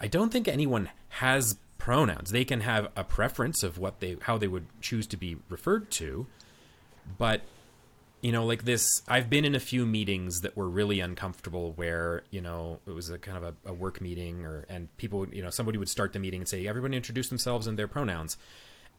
I 0.00 0.06
don't 0.06 0.30
think 0.30 0.48
anyone 0.48 0.90
has 1.08 1.56
pronouns. 1.78 2.30
They 2.30 2.44
can 2.44 2.60
have 2.60 2.90
a 2.96 3.04
preference 3.04 3.62
of 3.62 3.78
what 3.78 4.00
they 4.00 4.16
how 4.22 4.38
they 4.38 4.48
would 4.48 4.66
choose 4.80 5.06
to 5.08 5.16
be 5.16 5.36
referred 5.48 5.90
to, 5.92 6.26
but 7.18 7.42
you 8.22 8.32
know, 8.32 8.44
like 8.44 8.64
this, 8.64 9.02
I've 9.08 9.30
been 9.30 9.44
in 9.44 9.54
a 9.54 9.60
few 9.60 9.86
meetings 9.86 10.42
that 10.42 10.56
were 10.56 10.68
really 10.68 11.00
uncomfortable 11.00 11.72
where, 11.72 12.22
you 12.30 12.42
know, 12.42 12.78
it 12.86 12.90
was 12.90 13.08
a 13.08 13.18
kind 13.18 13.38
of 13.38 13.44
a, 13.44 13.70
a 13.70 13.72
work 13.72 14.00
meeting 14.00 14.44
or, 14.44 14.66
and 14.68 14.94
people, 14.98 15.26
you 15.32 15.42
know, 15.42 15.48
somebody 15.48 15.78
would 15.78 15.88
start 15.88 16.12
the 16.12 16.18
meeting 16.18 16.42
and 16.42 16.48
say, 16.48 16.66
everybody 16.66 16.96
introduce 16.96 17.30
themselves 17.30 17.66
and 17.66 17.78
their 17.78 17.88
pronouns. 17.88 18.36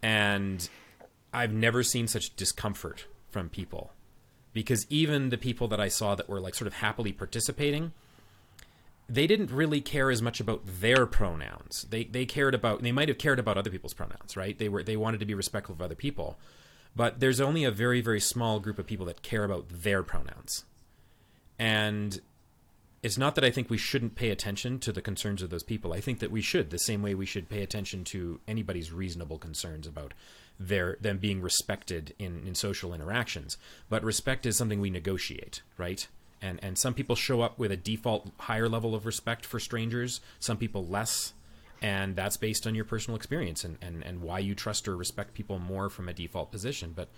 And 0.01 0.67
I've 1.33 1.53
never 1.53 1.83
seen 1.83 2.07
such 2.07 2.35
discomfort 2.35 3.05
from 3.29 3.49
people 3.49 3.93
because 4.53 4.85
even 4.89 5.29
the 5.29 5.37
people 5.37 5.67
that 5.69 5.79
I 5.79 5.87
saw 5.87 6.15
that 6.15 6.27
were 6.27 6.41
like 6.41 6.55
sort 6.55 6.67
of 6.67 6.75
happily 6.75 7.11
participating, 7.11 7.93
they 9.07 9.27
didn't 9.27 9.51
really 9.51 9.81
care 9.81 10.11
as 10.11 10.21
much 10.21 10.39
about 10.39 10.61
their 10.65 11.05
pronouns. 11.05 11.85
They 11.89 12.03
they 12.05 12.25
cared 12.25 12.53
about 12.53 12.81
they 12.81 12.91
might 12.91 13.07
have 13.07 13.17
cared 13.17 13.39
about 13.39 13.57
other 13.57 13.69
people's 13.69 13.93
pronouns, 13.93 14.35
right? 14.35 14.57
They 14.57 14.69
were 14.69 14.83
they 14.83 14.97
wanted 14.97 15.19
to 15.19 15.25
be 15.25 15.33
respectful 15.33 15.75
of 15.75 15.81
other 15.81 15.95
people. 15.95 16.37
But 16.95 17.21
there's 17.21 17.39
only 17.39 17.63
a 17.63 17.71
very 17.71 18.01
very 18.01 18.19
small 18.19 18.59
group 18.59 18.79
of 18.79 18.87
people 18.87 19.05
that 19.05 19.21
care 19.21 19.43
about 19.43 19.67
their 19.69 20.03
pronouns. 20.03 20.65
And 21.57 22.19
it's 23.03 23.17
not 23.17 23.35
that 23.35 23.43
I 23.43 23.49
think 23.49 23.69
we 23.69 23.77
shouldn't 23.77 24.15
pay 24.15 24.29
attention 24.29 24.77
to 24.79 24.91
the 24.91 25.01
concerns 25.01 25.41
of 25.41 25.49
those 25.49 25.63
people. 25.63 25.91
I 25.91 26.01
think 26.01 26.19
that 26.19 26.31
we 26.31 26.41
should, 26.41 26.69
the 26.69 26.77
same 26.77 27.01
way 27.01 27.15
we 27.15 27.25
should 27.25 27.49
pay 27.49 27.63
attention 27.63 28.03
to 28.05 28.39
anybody's 28.47 28.91
reasonable 28.91 29.39
concerns 29.39 29.87
about 29.87 30.13
their 30.59 30.97
them 31.01 31.17
being 31.17 31.41
respected 31.41 32.13
in, 32.19 32.45
in 32.45 32.53
social 32.53 32.93
interactions. 32.93 33.57
But 33.89 34.03
respect 34.03 34.45
is 34.45 34.55
something 34.55 34.79
we 34.79 34.91
negotiate, 34.91 35.63
right? 35.77 36.07
And 36.41 36.59
and 36.61 36.77
some 36.77 36.93
people 36.93 37.15
show 37.15 37.41
up 37.41 37.57
with 37.57 37.71
a 37.71 37.77
default 37.77 38.31
higher 38.41 38.69
level 38.69 38.93
of 38.93 39.07
respect 39.07 39.45
for 39.45 39.59
strangers, 39.59 40.21
some 40.39 40.57
people 40.57 40.85
less. 40.85 41.33
And 41.81 42.15
that's 42.15 42.37
based 42.37 42.67
on 42.67 42.75
your 42.75 42.85
personal 42.85 43.15
experience 43.15 43.63
and, 43.63 43.79
and, 43.81 44.03
and 44.03 44.21
why 44.21 44.37
you 44.37 44.53
trust 44.53 44.87
or 44.87 44.95
respect 44.95 45.33
people 45.33 45.57
more 45.57 45.89
from 45.89 46.07
a 46.07 46.13
default 46.13 46.51
position. 46.51 46.93
But 46.95 47.09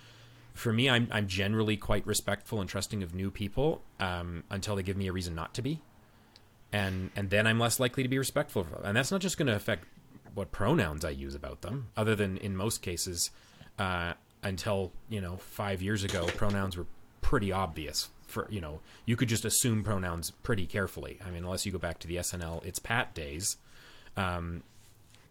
for 0.54 0.72
me, 0.72 0.90
I'm 0.90 1.08
I'm 1.12 1.28
generally 1.28 1.78
quite 1.78 2.06
respectful 2.06 2.62
and 2.62 2.70
trusting 2.70 3.04
of 3.04 3.14
new 3.14 3.32
people 3.32 3.82
um, 4.00 4.44
until 4.50 4.76
they 4.76 4.84
give 4.84 4.98
me 4.98 5.08
a 5.08 5.12
reason 5.12 5.36
not 5.36 5.54
to 5.56 5.62
be, 5.62 5.82
and 6.72 7.10
and 7.16 7.30
then 7.30 7.48
I'm 7.48 7.60
less 7.60 7.80
likely 7.80 8.04
to 8.04 8.10
be 8.10 8.18
respectful 8.18 8.62
of 8.62 8.70
them. 8.70 8.82
And 8.84 8.96
that's 8.96 9.12
not 9.12 9.22
just 9.22 9.38
going 9.38 9.48
to 9.48 9.56
affect 9.56 9.86
what 10.36 10.52
pronouns 10.52 11.04
I 11.04 11.10
use 11.12 11.36
about 11.36 11.62
them, 11.62 11.90
other 11.98 12.16
than 12.16 12.38
in 12.38 12.56
most 12.56 12.82
cases, 12.82 13.32
uh, 13.80 14.14
until 14.44 14.92
you 15.10 15.22
know 15.22 15.38
five 15.38 15.82
years 15.82 16.04
ago, 16.04 16.26
pronouns 16.28 16.78
were 16.78 16.88
pretty 17.22 17.52
obvious. 17.52 18.10
For 18.28 18.48
you 18.52 18.62
know, 18.62 18.80
you 19.06 19.16
could 19.16 19.30
just 19.30 19.46
assume 19.46 19.84
pronouns 19.84 20.32
pretty 20.32 20.68
carefully. 20.68 21.20
I 21.26 21.32
mean, 21.32 21.44
unless 21.44 21.66
you 21.66 21.72
go 21.72 21.80
back 21.80 22.00
to 22.00 22.08
the 22.08 22.18
SNL 22.18 22.64
"It's 22.64 22.80
Pat" 22.80 23.16
days. 23.16 23.58
Um, 24.16 24.62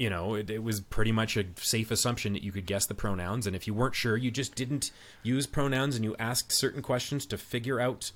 you 0.03 0.11
know, 0.11 0.35
it, 0.35 0.51
it, 0.51 0.65
was 0.65 0.81
pretty 0.81 1.12
much 1.12 1.37
a 1.37 1.45
safe 1.55 1.93
assumption 1.93 2.33
that 2.33 2.43
you 2.43 2.51
could 2.51 2.67
guess 2.67 2.87
the 2.87 2.95
pronouns. 2.95 3.47
And 3.47 3.55
if 3.55 3.69
you 3.69 3.73
weren't 3.73 3.95
sure, 3.95 4.17
you 4.17 4.33
just 4.33 4.57
didn't 4.57 4.91
use 5.23 5.47
pronouns 5.47 5.95
and 5.95 6.05
you 6.05 6.17
asked 6.19 6.51
certain 6.51 6.83
questions 6.83 7.25
to 7.27 7.38
figure 7.38 7.79
out 7.79 8.11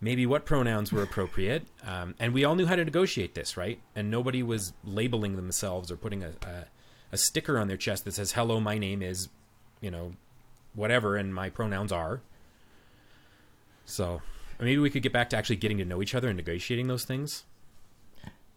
maybe 0.00 0.24
what 0.24 0.44
pronouns 0.44 0.92
were 0.92 1.02
appropriate. 1.02 1.66
Um, 1.84 2.14
and 2.20 2.32
we 2.32 2.44
all 2.44 2.54
knew 2.54 2.66
how 2.66 2.76
to 2.76 2.84
negotiate 2.84 3.34
this, 3.34 3.56
right? 3.56 3.80
And 3.96 4.08
nobody 4.08 4.44
was 4.44 4.72
labeling 4.84 5.34
themselves 5.34 5.90
or 5.90 5.96
putting 5.96 6.22
a, 6.22 6.28
a, 6.42 6.66
a 7.10 7.16
sticker 7.16 7.58
on 7.58 7.66
their 7.66 7.76
chest 7.76 8.04
that 8.04 8.14
says, 8.14 8.30
hello, 8.30 8.60
my 8.60 8.78
name 8.78 9.02
is, 9.02 9.28
you 9.80 9.90
know, 9.90 10.12
whatever, 10.76 11.16
and 11.16 11.34
my 11.34 11.50
pronouns 11.50 11.90
are. 11.90 12.20
So 13.84 14.22
maybe 14.60 14.78
we 14.78 14.90
could 14.90 15.02
get 15.02 15.12
back 15.12 15.30
to 15.30 15.36
actually 15.36 15.56
getting 15.56 15.78
to 15.78 15.84
know 15.84 16.00
each 16.00 16.14
other 16.14 16.28
and 16.28 16.36
negotiating 16.36 16.86
those 16.86 17.04
things. 17.04 17.42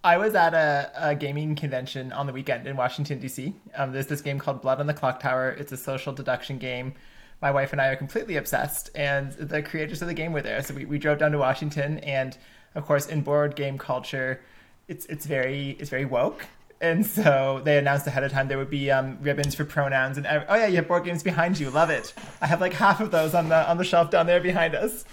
I 0.03 0.17
was 0.17 0.33
at 0.33 0.53
a, 0.53 0.91
a, 0.95 1.15
gaming 1.15 1.55
convention 1.55 2.13
on 2.13 2.25
the 2.25 2.31
weekend 2.31 2.65
in 2.67 2.77
Washington 2.77 3.19
D.C. 3.19 3.53
Um, 3.75 3.91
there's 3.91 4.07
this 4.07 4.21
game 4.21 4.39
called 4.39 4.61
Blood 4.61 4.79
on 4.79 4.87
the 4.87 4.93
Clock 4.93 5.19
Tower. 5.19 5.49
It's 5.49 5.73
a 5.73 5.77
social 5.77 6.13
deduction 6.13 6.57
game. 6.57 6.93
My 7.41 7.51
wife 7.51 7.73
and 7.73 7.81
I 7.81 7.87
are 7.87 7.97
completely 7.97 8.37
obsessed, 8.37 8.89
and 8.95 9.33
the 9.33 9.61
creators 9.61 10.01
of 10.01 10.07
the 10.07 10.13
game 10.13 10.31
were 10.31 10.41
there. 10.41 10.63
So 10.63 10.73
we, 10.73 10.85
we 10.85 10.99
drove 10.99 11.19
down 11.19 11.31
to 11.33 11.37
Washington, 11.37 11.99
and 11.99 12.37
of 12.75 12.85
course, 12.85 13.07
in 13.07 13.21
board 13.21 13.57
game 13.57 13.77
culture, 13.77 14.41
it's 14.87 15.05
it's 15.07 15.25
very 15.25 15.71
it's 15.79 15.89
very 15.89 16.05
woke. 16.05 16.45
And 16.81 17.05
so 17.05 17.61
they 17.65 17.77
announced 17.77 18.07
ahead 18.07 18.23
of 18.23 18.31
time 18.31 18.47
there 18.47 18.57
would 18.57 18.69
be 18.69 18.89
um, 18.89 19.17
ribbons 19.21 19.53
for 19.53 19.65
pronouns 19.65 20.17
and 20.17 20.25
oh 20.25 20.55
yeah, 20.55 20.67
you 20.67 20.77
have 20.77 20.87
board 20.87 21.03
games 21.03 21.23
behind 21.23 21.59
you. 21.59 21.69
Love 21.69 21.89
it. 21.89 22.13
I 22.39 22.47
have 22.47 22.61
like 22.61 22.71
half 22.71 23.01
of 23.01 23.11
those 23.11 23.33
on 23.35 23.49
the 23.49 23.69
on 23.69 23.77
the 23.77 23.83
shelf 23.83 24.11
down 24.11 24.27
there 24.27 24.39
behind 24.39 24.75
us 24.75 25.03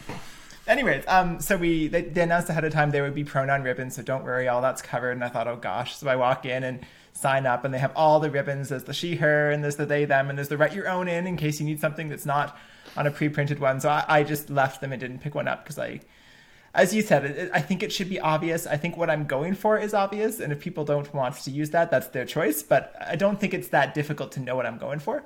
anyways, 0.66 1.04
um, 1.06 1.40
so 1.40 1.56
we 1.56 1.88
they, 1.88 2.02
they, 2.02 2.22
announced 2.22 2.48
ahead 2.48 2.64
of 2.64 2.72
time 2.72 2.90
there 2.90 3.02
would 3.02 3.14
be 3.14 3.24
pronoun 3.24 3.62
ribbons, 3.62 3.96
so 3.96 4.02
don't 4.02 4.24
worry, 4.24 4.48
all 4.48 4.62
that's 4.62 4.82
covered. 4.82 5.12
And 5.12 5.24
I 5.24 5.28
thought, 5.28 5.48
oh 5.48 5.56
gosh, 5.56 5.96
so 5.96 6.08
I 6.08 6.16
walk 6.16 6.44
in 6.44 6.64
and 6.64 6.80
sign 7.12 7.46
up, 7.46 7.64
and 7.64 7.72
they 7.72 7.78
have 7.78 7.92
all 7.96 8.20
the 8.20 8.30
ribbons. 8.30 8.68
There's 8.68 8.84
the 8.84 8.94
she, 8.94 9.16
her, 9.16 9.50
and 9.50 9.62
there's 9.62 9.76
the 9.76 9.86
they, 9.86 10.04
them, 10.04 10.28
and 10.28 10.38
there's 10.38 10.48
the 10.48 10.56
write 10.56 10.74
your 10.74 10.88
own 10.88 11.08
in 11.08 11.26
in 11.26 11.36
case 11.36 11.60
you 11.60 11.66
need 11.66 11.80
something 11.80 12.08
that's 12.08 12.26
not 12.26 12.56
on 12.96 13.06
a 13.06 13.10
pre-printed 13.10 13.58
one. 13.58 13.80
So 13.80 13.88
I, 13.88 14.04
I 14.08 14.22
just 14.22 14.50
left 14.50 14.80
them 14.80 14.92
and 14.92 15.00
didn't 15.00 15.20
pick 15.20 15.34
one 15.34 15.48
up 15.48 15.64
because 15.64 15.78
I. 15.78 16.00
As 16.74 16.94
you 16.94 17.00
said, 17.00 17.24
it, 17.24 17.50
I 17.54 17.62
think 17.62 17.82
it 17.82 17.90
should 17.90 18.10
be 18.10 18.20
obvious. 18.20 18.66
I 18.66 18.76
think 18.76 18.98
what 18.98 19.08
I'm 19.08 19.24
going 19.24 19.54
for 19.54 19.78
is 19.78 19.94
obvious, 19.94 20.40
and 20.40 20.52
if 20.52 20.60
people 20.60 20.84
don't 20.84 21.12
want 21.14 21.34
to 21.36 21.50
use 21.50 21.70
that, 21.70 21.90
that's 21.90 22.08
their 22.08 22.26
choice. 22.26 22.62
But 22.62 22.94
I 23.00 23.16
don't 23.16 23.40
think 23.40 23.54
it's 23.54 23.68
that 23.68 23.94
difficult 23.94 24.32
to 24.32 24.40
know 24.40 24.56
what 24.56 24.66
I'm 24.66 24.76
going 24.76 24.98
for. 24.98 25.24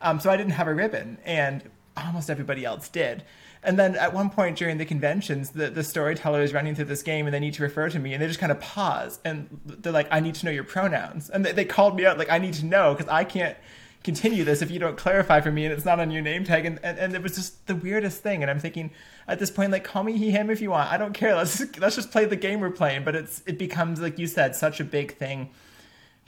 Um, 0.00 0.20
so 0.20 0.30
I 0.30 0.36
didn't 0.36 0.52
have 0.52 0.68
a 0.68 0.74
ribbon, 0.74 1.18
and 1.24 1.68
almost 1.96 2.30
everybody 2.30 2.64
else 2.64 2.88
did. 2.88 3.24
And 3.64 3.78
then 3.78 3.94
at 3.94 4.12
one 4.12 4.28
point 4.28 4.58
during 4.58 4.78
the 4.78 4.84
conventions, 4.84 5.50
the, 5.50 5.70
the 5.70 5.84
storyteller 5.84 6.42
is 6.42 6.52
running 6.52 6.74
through 6.74 6.86
this 6.86 7.02
game 7.02 7.26
and 7.26 7.34
they 7.34 7.38
need 7.38 7.54
to 7.54 7.62
refer 7.62 7.88
to 7.88 7.98
me 7.98 8.12
and 8.12 8.20
they 8.20 8.26
just 8.26 8.40
kind 8.40 8.50
of 8.50 8.60
pause 8.60 9.20
and 9.24 9.60
they're 9.64 9.92
like, 9.92 10.08
I 10.10 10.18
need 10.18 10.34
to 10.36 10.46
know 10.46 10.50
your 10.50 10.64
pronouns. 10.64 11.30
And 11.30 11.44
they, 11.44 11.52
they 11.52 11.64
called 11.64 11.96
me 11.96 12.04
out, 12.04 12.18
like, 12.18 12.30
I 12.30 12.38
need 12.38 12.54
to 12.54 12.64
know 12.64 12.92
because 12.92 13.08
I 13.08 13.22
can't 13.22 13.56
continue 14.02 14.42
this 14.42 14.62
if 14.62 14.70
you 14.72 14.80
don't 14.80 14.96
clarify 14.96 15.40
for 15.40 15.52
me 15.52 15.64
and 15.64 15.72
it's 15.72 15.84
not 15.84 16.00
on 16.00 16.10
your 16.10 16.22
name 16.22 16.42
tag. 16.42 16.66
And, 16.66 16.80
and, 16.82 16.98
and 16.98 17.14
it 17.14 17.22
was 17.22 17.36
just 17.36 17.66
the 17.68 17.76
weirdest 17.76 18.20
thing. 18.20 18.42
And 18.42 18.50
I'm 18.50 18.58
thinking 18.58 18.90
at 19.28 19.38
this 19.38 19.50
point, 19.50 19.70
like, 19.70 19.84
call 19.84 20.02
me 20.02 20.16
he, 20.18 20.32
him 20.32 20.50
if 20.50 20.60
you 20.60 20.70
want. 20.70 20.90
I 20.90 20.96
don't 20.96 21.12
care. 21.12 21.36
Let's 21.36 21.58
just, 21.58 21.78
let's 21.78 21.94
just 21.94 22.10
play 22.10 22.24
the 22.24 22.34
game 22.34 22.58
we're 22.60 22.70
playing. 22.70 23.04
But 23.04 23.14
it's 23.14 23.44
it 23.46 23.58
becomes, 23.58 24.00
like 24.00 24.18
you 24.18 24.26
said, 24.26 24.56
such 24.56 24.80
a 24.80 24.84
big 24.84 25.16
thing 25.16 25.50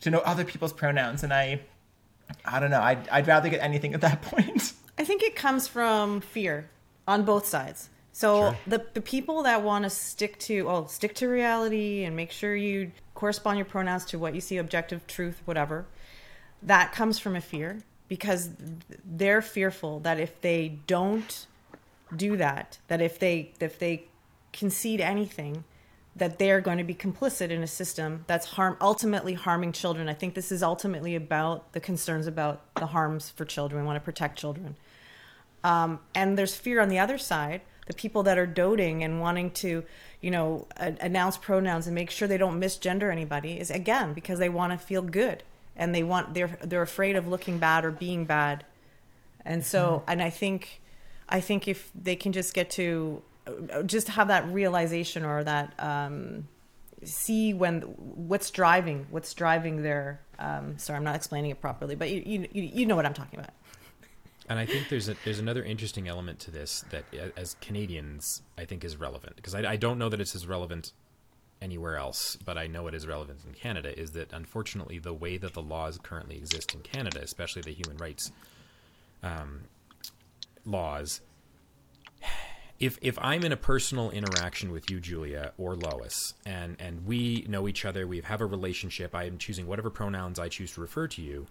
to 0.02 0.10
know 0.10 0.20
other 0.20 0.44
people's 0.44 0.72
pronouns. 0.72 1.24
And 1.24 1.32
I, 1.32 1.62
I 2.44 2.60
don't 2.60 2.70
know. 2.70 2.80
I'd, 2.80 3.08
I'd 3.08 3.26
rather 3.26 3.48
get 3.48 3.60
anything 3.60 3.92
at 3.92 4.02
that 4.02 4.22
point. 4.30 4.72
I 4.96 5.04
think 5.04 5.24
it 5.24 5.34
comes 5.34 5.66
from 5.66 6.20
fear 6.20 6.70
on 7.06 7.24
both 7.24 7.46
sides. 7.46 7.90
So 8.12 8.50
sure. 8.50 8.58
the 8.66 8.86
the 8.94 9.00
people 9.00 9.42
that 9.42 9.62
want 9.62 9.84
to 9.84 9.90
stick 9.90 10.38
to 10.40 10.68
oh 10.68 10.86
stick 10.86 11.14
to 11.16 11.26
reality 11.26 12.04
and 12.04 12.14
make 12.14 12.30
sure 12.30 12.54
you 12.54 12.92
correspond 13.14 13.58
your 13.58 13.64
pronouns 13.64 14.04
to 14.06 14.18
what 14.18 14.34
you 14.34 14.40
see 14.40 14.56
objective 14.56 15.06
truth 15.06 15.42
whatever 15.44 15.86
that 16.62 16.92
comes 16.92 17.18
from 17.18 17.34
a 17.34 17.40
fear 17.40 17.80
because 18.08 18.50
they're 19.04 19.42
fearful 19.42 19.98
that 20.00 20.20
if 20.20 20.40
they 20.42 20.78
don't 20.86 21.46
do 22.14 22.36
that 22.36 22.78
that 22.86 23.00
if 23.00 23.18
they 23.18 23.52
if 23.60 23.80
they 23.80 24.04
concede 24.52 25.00
anything 25.00 25.64
that 26.16 26.38
they're 26.38 26.60
going 26.60 26.78
to 26.78 26.84
be 26.84 26.94
complicit 26.94 27.50
in 27.50 27.62
a 27.62 27.66
system 27.66 28.24
that's 28.26 28.46
harm 28.46 28.76
ultimately 28.80 29.34
harming 29.34 29.72
children. 29.72 30.08
I 30.08 30.14
think 30.14 30.34
this 30.34 30.52
is 30.52 30.62
ultimately 30.62 31.16
about 31.16 31.72
the 31.72 31.80
concerns 31.80 32.26
about 32.26 32.62
the 32.76 32.86
harms 32.86 33.30
for 33.30 33.44
children. 33.44 33.82
We 33.82 33.86
want 33.86 33.96
to 33.96 34.04
protect 34.04 34.38
children. 34.38 34.76
Um, 35.64 35.98
and 36.14 36.38
there's 36.38 36.54
fear 36.54 36.80
on 36.80 36.88
the 36.88 36.98
other 37.00 37.18
side, 37.18 37.62
the 37.86 37.94
people 37.94 38.22
that 38.24 38.38
are 38.38 38.46
doting 38.46 39.02
and 39.02 39.20
wanting 39.20 39.50
to, 39.52 39.82
you 40.20 40.30
know, 40.30 40.68
announce 40.76 41.36
pronouns 41.36 41.86
and 41.86 41.94
make 41.94 42.10
sure 42.10 42.28
they 42.28 42.38
don't 42.38 42.60
misgender 42.60 43.10
anybody 43.10 43.58
is 43.58 43.70
again 43.70 44.12
because 44.12 44.38
they 44.38 44.48
want 44.48 44.72
to 44.72 44.78
feel 44.78 45.02
good 45.02 45.42
and 45.74 45.94
they 45.94 46.02
want 46.02 46.34
they're 46.34 46.58
they're 46.62 46.82
afraid 46.82 47.16
of 47.16 47.26
looking 47.26 47.58
bad 47.58 47.84
or 47.84 47.90
being 47.90 48.24
bad. 48.24 48.64
And 49.44 49.64
so, 49.64 50.02
and 50.06 50.22
I 50.22 50.30
think, 50.30 50.80
I 51.28 51.40
think 51.40 51.68
if 51.68 51.90
they 51.94 52.16
can 52.16 52.32
just 52.32 52.54
get 52.54 52.70
to 52.70 53.22
uh, 53.46 53.82
just 53.82 54.08
have 54.08 54.28
that 54.28 54.46
realization 54.48 55.24
or 55.24 55.44
that 55.44 55.74
um, 55.78 56.48
see 57.02 57.52
when 57.52 57.82
what's 57.82 58.50
driving 58.50 59.06
what's 59.10 59.34
driving 59.34 59.82
their 59.82 60.20
um, 60.38 60.78
sorry 60.78 60.96
i'm 60.96 61.04
not 61.04 61.14
explaining 61.14 61.50
it 61.50 61.60
properly 61.60 61.94
but 61.94 62.10
you, 62.10 62.48
you 62.52 62.62
you 62.62 62.86
know 62.86 62.96
what 62.96 63.04
i'm 63.04 63.12
talking 63.12 63.38
about 63.38 63.52
and 64.48 64.58
I 64.58 64.66
think 64.66 64.88
there's 64.88 65.08
a, 65.08 65.16
there's 65.24 65.38
another 65.38 65.62
interesting 65.62 66.08
element 66.08 66.38
to 66.40 66.50
this 66.50 66.84
that, 66.90 67.04
as 67.36 67.56
Canadians, 67.60 68.42
I 68.58 68.64
think 68.64 68.84
is 68.84 68.96
relevant 68.96 69.36
because 69.36 69.54
I, 69.54 69.72
I 69.72 69.76
don't 69.76 69.98
know 69.98 70.08
that 70.08 70.20
it's 70.20 70.34
as 70.34 70.46
relevant 70.46 70.92
anywhere 71.62 71.96
else, 71.96 72.36
but 72.44 72.58
I 72.58 72.66
know 72.66 72.86
it 72.86 72.94
is 72.94 73.06
relevant 73.06 73.40
in 73.46 73.54
Canada. 73.54 73.98
Is 73.98 74.10
that 74.12 74.32
unfortunately 74.32 74.98
the 74.98 75.14
way 75.14 75.38
that 75.38 75.54
the 75.54 75.62
laws 75.62 75.98
currently 76.02 76.36
exist 76.36 76.74
in 76.74 76.80
Canada, 76.80 77.20
especially 77.22 77.62
the 77.62 77.72
human 77.72 77.96
rights 77.96 78.32
um, 79.22 79.62
laws. 80.66 81.20
If 82.78 82.98
if 83.00 83.18
I'm 83.20 83.44
in 83.44 83.52
a 83.52 83.56
personal 83.56 84.10
interaction 84.10 84.72
with 84.72 84.90
you, 84.90 85.00
Julia 85.00 85.52
or 85.56 85.74
Lois, 85.74 86.34
and 86.44 86.76
and 86.78 87.06
we 87.06 87.46
know 87.48 87.66
each 87.66 87.84
other, 87.84 88.06
we 88.06 88.20
have 88.20 88.40
a 88.40 88.46
relationship. 88.46 89.14
I 89.14 89.24
am 89.24 89.38
choosing 89.38 89.66
whatever 89.66 89.90
pronouns 89.90 90.38
I 90.38 90.48
choose 90.48 90.72
to 90.72 90.80
refer 90.80 91.08
to 91.08 91.22
you 91.22 91.46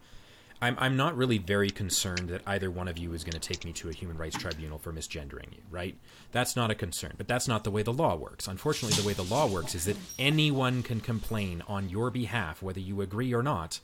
I'm, 0.64 0.78
I'm 0.80 0.96
not 0.96 1.18
really 1.18 1.40
very 1.40 1.70
concerned 1.70 2.30
that 2.30 2.42
either 2.48 2.72
one 2.72 2.88
of 2.88 2.98
you 2.98 3.14
is 3.14 3.26
going 3.26 3.38
to 3.38 3.40
take 3.40 3.66
me 3.66 3.74
to 3.74 3.90
a 3.90 3.92
human 3.92 4.18
rights 4.18 4.38
tribunal 4.38 4.80
for 4.80 4.94
misgendering 4.94 5.52
you, 5.52 5.62
right? 5.70 5.98
That's 6.32 6.56
not 6.56 6.72
a 6.72 6.76
concern. 6.76 7.16
But 7.18 7.28
that's 7.28 7.50
not 7.50 7.66
the 7.66 7.72
way 7.72 7.84
the 7.84 7.92
law 7.92 8.16
works. 8.16 8.48
Unfortunately, 8.48 8.96
the 8.96 9.06
way 9.06 9.12
the 9.12 9.24
law 9.24 9.46
works 9.46 9.76
is 9.76 9.84
that 9.86 9.98
anyone 10.18 10.82
can 10.82 11.02
complain 11.02 11.64
on 11.68 11.90
your 11.90 12.10
behalf, 12.10 12.64
whether 12.64 12.80
you 12.80 13.02
agree 13.02 13.34
or 13.34 13.44
not, 13.44 13.82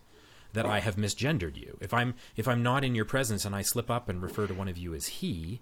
that 0.53 0.65
I 0.65 0.79
have 0.79 0.95
misgendered 0.95 1.57
you. 1.57 1.77
If 1.81 1.93
I'm 1.93 2.15
if 2.37 2.47
I'm 2.47 2.63
not 2.63 2.85
in 2.85 2.95
your 2.95 3.05
presence 3.05 3.43
and 3.43 3.53
I 3.53 3.61
slip 3.61 3.91
up 3.91 4.07
and 4.07 4.21
refer 4.21 4.47
to 4.47 4.53
one 4.53 4.69
of 4.69 4.77
you 4.77 4.93
as 4.95 5.07
he, 5.07 5.59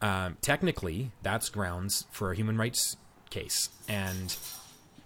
um, 0.00 0.38
technically 0.40 1.12
that's 1.22 1.50
grounds 1.50 2.06
for 2.10 2.32
a 2.32 2.34
human 2.34 2.56
rights 2.56 2.96
case. 3.28 3.68
And 3.88 4.34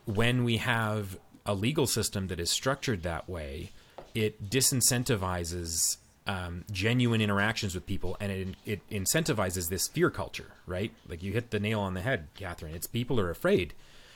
when 0.04 0.44
we 0.44 0.58
have 0.58 1.18
a 1.44 1.54
legal 1.54 1.88
system 1.88 2.28
that 2.28 2.38
is 2.38 2.50
structured 2.50 3.02
that 3.02 3.28
way, 3.28 3.72
it 4.14 4.50
disincentivizes 4.50 5.96
um, 6.26 6.64
genuine 6.70 7.20
interactions 7.20 7.74
with 7.74 7.86
people 7.86 8.16
and 8.20 8.30
it, 8.30 8.48
it 8.64 8.90
incentivizes 8.90 9.68
this 9.68 9.88
fear 9.88 10.10
culture, 10.10 10.52
right? 10.66 10.92
Like 11.08 11.22
you 11.22 11.32
hit 11.32 11.50
the 11.50 11.60
nail 11.60 11.80
on 11.80 11.94
the 11.94 12.02
head, 12.02 12.28
Catherine. 12.34 12.74
It's 12.74 12.86
people 12.86 13.18
are 13.18 13.30
afraid 13.30 13.74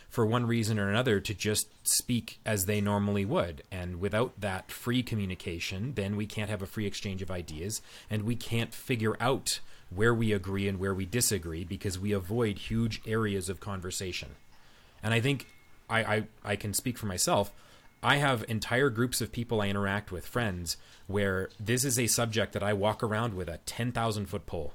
for 0.08 0.24
one 0.24 0.46
reason 0.46 0.78
or 0.78 0.88
another 0.88 1.18
to 1.18 1.34
just 1.34 1.66
speak 1.82 2.38
as 2.46 2.66
they 2.66 2.80
normally 2.80 3.24
would. 3.24 3.64
And 3.72 4.00
without 4.00 4.40
that 4.40 4.70
free 4.70 5.02
communication, 5.02 5.94
then 5.94 6.14
we 6.14 6.24
can't 6.24 6.50
have 6.50 6.62
a 6.62 6.66
free 6.66 6.86
exchange 6.86 7.20
of 7.20 7.32
ideas 7.32 7.82
and 8.08 8.22
we 8.22 8.36
can't 8.36 8.72
figure 8.72 9.16
out 9.20 9.58
where 9.92 10.14
we 10.14 10.32
agree 10.32 10.68
and 10.68 10.78
where 10.78 10.94
we 10.94 11.06
disagree 11.06 11.64
because 11.64 11.98
we 11.98 12.12
avoid 12.12 12.58
huge 12.58 13.02
areas 13.06 13.48
of 13.48 13.58
conversation. 13.58 14.36
And 15.02 15.12
I 15.12 15.20
think 15.20 15.48
I, 15.90 16.04
I, 16.04 16.24
I 16.44 16.56
can 16.56 16.74
speak 16.74 16.96
for 16.96 17.06
myself. 17.06 17.52
I 18.04 18.16
have 18.16 18.44
entire 18.48 18.90
groups 18.90 19.20
of 19.20 19.32
people 19.32 19.60
I 19.60 19.68
interact 19.68 20.12
with, 20.12 20.26
friends, 20.26 20.76
where 21.06 21.48
this 21.58 21.84
is 21.84 21.98
a 21.98 22.06
subject 22.06 22.52
that 22.52 22.62
I 22.62 22.72
walk 22.72 23.02
around 23.02 23.34
with 23.34 23.48
a 23.48 23.58
10,000 23.66 24.26
foot 24.26 24.46
pole. 24.46 24.74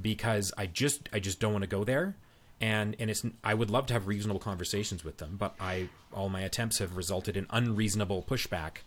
Because 0.00 0.52
I 0.56 0.66
just 0.66 1.08
I 1.12 1.18
just 1.18 1.40
don't 1.40 1.52
want 1.52 1.64
to 1.64 1.68
go 1.68 1.82
there 1.82 2.14
and 2.60 2.96
and 2.98 3.10
it's 3.10 3.24
I 3.44 3.54
would 3.54 3.70
love 3.70 3.86
to 3.86 3.94
have 3.94 4.06
reasonable 4.06 4.40
conversations 4.40 5.04
with 5.04 5.18
them, 5.18 5.36
but 5.38 5.54
I 5.60 5.88
all 6.12 6.28
my 6.28 6.40
attempts 6.40 6.78
have 6.78 6.96
resulted 6.96 7.36
in 7.36 7.46
unreasonable 7.50 8.24
pushback 8.28 8.78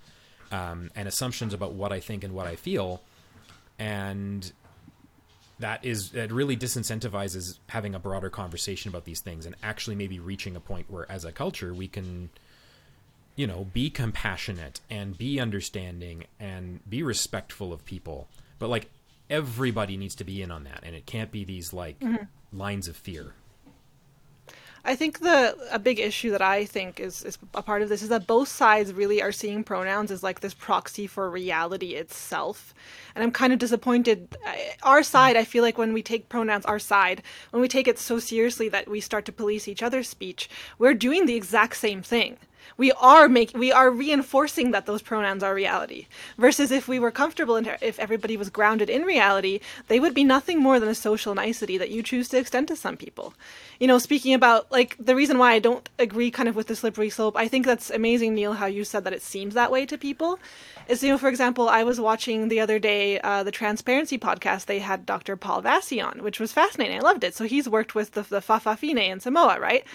um, 0.51 0.91
and 0.95 1.07
assumptions 1.07 1.53
about 1.53 1.73
what 1.73 1.91
I 1.91 1.99
think 1.99 2.23
and 2.23 2.33
what 2.33 2.47
I 2.47 2.55
feel, 2.55 3.01
and 3.79 4.51
that 5.59 5.85
is 5.85 6.11
that 6.11 6.31
really 6.31 6.57
disincentivizes 6.57 7.59
having 7.69 7.95
a 7.95 7.99
broader 7.99 8.29
conversation 8.29 8.89
about 8.89 9.05
these 9.05 9.21
things 9.21 9.45
and 9.45 9.55
actually 9.63 9.95
maybe 9.95 10.19
reaching 10.19 10.55
a 10.55 10.59
point 10.59 10.89
where 10.89 11.09
as 11.09 11.23
a 11.23 11.31
culture 11.31 11.73
we 11.73 11.87
can 11.87 12.29
you 13.41 13.47
know, 13.47 13.65
be 13.73 13.89
compassionate 13.89 14.81
and 14.87 15.17
be 15.17 15.39
understanding 15.39 16.25
and 16.39 16.79
be 16.87 17.01
respectful 17.01 17.73
of 17.73 17.83
people. 17.85 18.27
But 18.59 18.69
like 18.69 18.87
everybody 19.31 19.97
needs 19.97 20.13
to 20.17 20.23
be 20.23 20.43
in 20.43 20.51
on 20.51 20.63
that 20.65 20.81
and 20.83 20.95
it 20.95 21.07
can't 21.07 21.31
be 21.31 21.43
these 21.43 21.73
like 21.73 21.99
mm-hmm. 21.99 22.25
lines 22.55 22.87
of 22.87 22.95
fear. 22.95 23.33
I 24.85 24.95
think 24.95 25.21
the 25.21 25.57
a 25.71 25.79
big 25.79 25.99
issue 25.99 26.29
that 26.31 26.43
I 26.43 26.65
think 26.65 26.99
is, 26.99 27.23
is 27.23 27.39
a 27.55 27.63
part 27.63 27.81
of 27.81 27.89
this 27.89 28.03
is 28.03 28.09
that 28.09 28.27
both 28.27 28.47
sides 28.47 28.93
really 28.93 29.23
are 29.23 29.31
seeing 29.31 29.63
pronouns 29.63 30.11
as 30.11 30.21
like 30.21 30.41
this 30.41 30.53
proxy 30.53 31.07
for 31.07 31.27
reality 31.27 31.95
itself. 31.95 32.75
And 33.15 33.23
I'm 33.23 33.31
kind 33.31 33.53
of 33.53 33.57
disappointed. 33.57 34.37
Our 34.83 35.01
side, 35.01 35.35
I 35.35 35.45
feel 35.45 35.63
like 35.63 35.79
when 35.79 35.93
we 35.93 36.03
take 36.03 36.29
pronouns, 36.29 36.65
our 36.65 36.79
side, 36.79 37.23
when 37.49 37.61
we 37.61 37.67
take 37.67 37.87
it 37.87 37.97
so 37.97 38.19
seriously 38.19 38.69
that 38.69 38.87
we 38.87 39.01
start 39.01 39.25
to 39.25 39.31
police 39.31 39.67
each 39.67 39.81
other's 39.81 40.09
speech, 40.09 40.47
we're 40.77 40.93
doing 40.93 41.25
the 41.25 41.35
exact 41.35 41.77
same 41.77 42.03
thing 42.03 42.37
we 42.77 42.91
are 42.93 43.27
making 43.27 43.59
we 43.59 43.71
are 43.71 43.89
reinforcing 43.89 44.71
that 44.71 44.85
those 44.85 45.01
pronouns 45.01 45.43
are 45.43 45.53
reality 45.53 46.07
versus 46.37 46.71
if 46.71 46.87
we 46.87 46.99
were 46.99 47.11
comfortable 47.11 47.55
and 47.55 47.77
if 47.81 47.99
everybody 47.99 48.37
was 48.37 48.49
grounded 48.49 48.89
in 48.89 49.03
reality 49.03 49.59
they 49.87 49.99
would 49.99 50.13
be 50.13 50.23
nothing 50.23 50.59
more 50.59 50.79
than 50.79 50.89
a 50.89 50.95
social 50.95 51.35
nicety 51.35 51.77
that 51.77 51.91
you 51.91 52.01
choose 52.03 52.29
to 52.29 52.37
extend 52.37 52.67
to 52.67 52.75
some 52.75 52.97
people. 52.97 53.33
You 53.79 53.87
know 53.87 53.99
speaking 53.99 54.33
about 54.33 54.71
like 54.71 54.95
the 54.99 55.15
reason 55.15 55.37
why 55.37 55.53
i 55.53 55.59
don't 55.59 55.89
agree 55.97 56.31
kind 56.31 56.49
of 56.49 56.55
with 56.55 56.67
the 56.67 56.75
slippery 56.75 57.09
slope 57.09 57.35
i 57.35 57.47
think 57.47 57.65
that's 57.65 57.89
amazing 57.89 58.35
neil 58.35 58.53
how 58.53 58.67
you 58.67 58.83
said 58.83 59.03
that 59.03 59.13
it 59.13 59.21
seems 59.21 59.53
that 59.53 59.71
way 59.71 59.85
to 59.85 59.97
people 59.97 60.39
is 60.87 61.03
you 61.03 61.09
know 61.09 61.17
for 61.17 61.29
example 61.29 61.67
i 61.69 61.83
was 61.83 61.99
watching 61.99 62.47
the 62.47 62.59
other 62.59 62.79
day 62.79 63.19
uh, 63.21 63.43
the 63.43 63.51
transparency 63.51 64.17
podcast 64.17 64.65
they 64.65 64.79
had 64.79 65.05
dr 65.05 65.35
paul 65.37 65.61
Vasey 65.61 66.03
on 66.03 66.23
which 66.23 66.39
was 66.39 66.51
fascinating. 66.53 66.97
I 66.97 67.01
loved 67.01 67.23
it. 67.23 67.35
So 67.35 67.45
he's 67.45 67.67
worked 67.69 67.95
with 67.95 68.11
the, 68.11 68.23
the 68.23 68.41
fa'afafine 68.41 68.99
in 68.99 69.19
samoa 69.19 69.59
right 69.59 69.85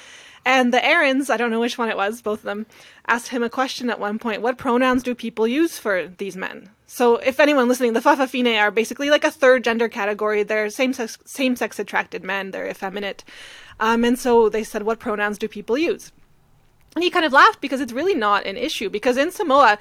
and 0.46 0.72
the 0.72 0.82
Aarons, 0.82 1.28
I 1.28 1.36
don't 1.36 1.50
know 1.50 1.58
which 1.58 1.76
one 1.76 1.88
it 1.88 1.96
was, 1.96 2.22
both 2.22 2.38
of 2.38 2.44
them, 2.44 2.66
asked 3.08 3.28
him 3.28 3.42
a 3.42 3.50
question 3.50 3.90
at 3.90 3.98
one 3.98 4.20
point 4.20 4.42
What 4.42 4.56
pronouns 4.56 5.02
do 5.02 5.12
people 5.12 5.48
use 5.48 5.76
for 5.76 6.06
these 6.06 6.36
men? 6.36 6.70
So, 6.86 7.16
if 7.16 7.40
anyone 7.40 7.66
listening, 7.66 7.94
the 7.94 8.00
Fa'afafine 8.00 8.56
are 8.56 8.70
basically 8.70 9.10
like 9.10 9.24
a 9.24 9.30
third 9.32 9.64
gender 9.64 9.88
category. 9.88 10.44
They're 10.44 10.70
same 10.70 10.92
sex, 10.92 11.18
same 11.24 11.56
sex 11.56 11.80
attracted 11.80 12.22
men, 12.22 12.52
they're 12.52 12.68
effeminate. 12.68 13.24
Um, 13.80 14.04
and 14.04 14.16
so 14.16 14.48
they 14.48 14.62
said, 14.62 14.84
What 14.84 15.00
pronouns 15.00 15.36
do 15.36 15.48
people 15.48 15.76
use? 15.76 16.12
And 16.94 17.02
he 17.02 17.10
kind 17.10 17.26
of 17.26 17.32
laughed 17.32 17.60
because 17.60 17.80
it's 17.80 17.92
really 17.92 18.14
not 18.14 18.46
an 18.46 18.56
issue. 18.56 18.88
Because 18.88 19.16
in 19.16 19.32
Samoa, 19.32 19.78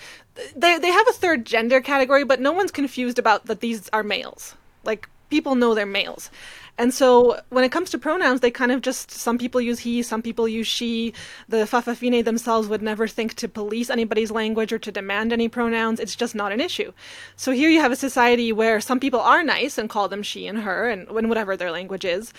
they, 0.55 0.79
they 0.79 0.91
have 0.91 1.07
a 1.07 1.13
third 1.13 1.45
gender 1.45 1.79
category, 1.79 2.23
but 2.23 2.41
no 2.41 2.51
one's 2.51 2.71
confused 2.71 3.19
about 3.19 3.45
that 3.45 3.59
these 3.59 3.87
are 3.93 4.03
males. 4.03 4.55
Like, 4.83 5.07
people 5.29 5.55
know 5.55 5.75
they're 5.75 5.85
males. 5.85 6.31
And 6.77 6.93
so 6.93 7.39
when 7.49 7.63
it 7.63 7.71
comes 7.71 7.89
to 7.91 7.97
pronouns, 7.97 8.41
they 8.41 8.51
kind 8.51 8.71
of 8.71 8.81
just, 8.81 9.09
some 9.09 9.37
people 9.37 9.61
use 9.61 9.79
he, 9.79 10.03
some 10.03 10.21
people 10.21 10.45
use 10.47 10.67
she. 10.67 11.13
The 11.47 11.65
Fa'afafine 11.65 12.25
themselves 12.25 12.67
would 12.67 12.81
never 12.81 13.07
think 13.07 13.35
to 13.35 13.47
police 13.47 13.89
anybody's 13.89 14.29
language 14.29 14.73
or 14.73 14.79
to 14.79 14.91
demand 14.91 15.31
any 15.31 15.47
pronouns. 15.47 16.01
It's 16.01 16.17
just 16.17 16.35
not 16.35 16.51
an 16.51 16.59
issue. 16.59 16.91
So 17.37 17.53
here 17.53 17.69
you 17.69 17.79
have 17.79 17.93
a 17.93 17.95
society 17.95 18.51
where 18.51 18.81
some 18.81 18.99
people 18.99 19.21
are 19.21 19.41
nice 19.41 19.77
and 19.77 19.89
call 19.89 20.09
them 20.09 20.21
she 20.21 20.47
and 20.47 20.59
her 20.59 20.89
and 20.89 21.09
whatever 21.09 21.55
their 21.55 21.71
language 21.71 22.03
is. 22.03 22.33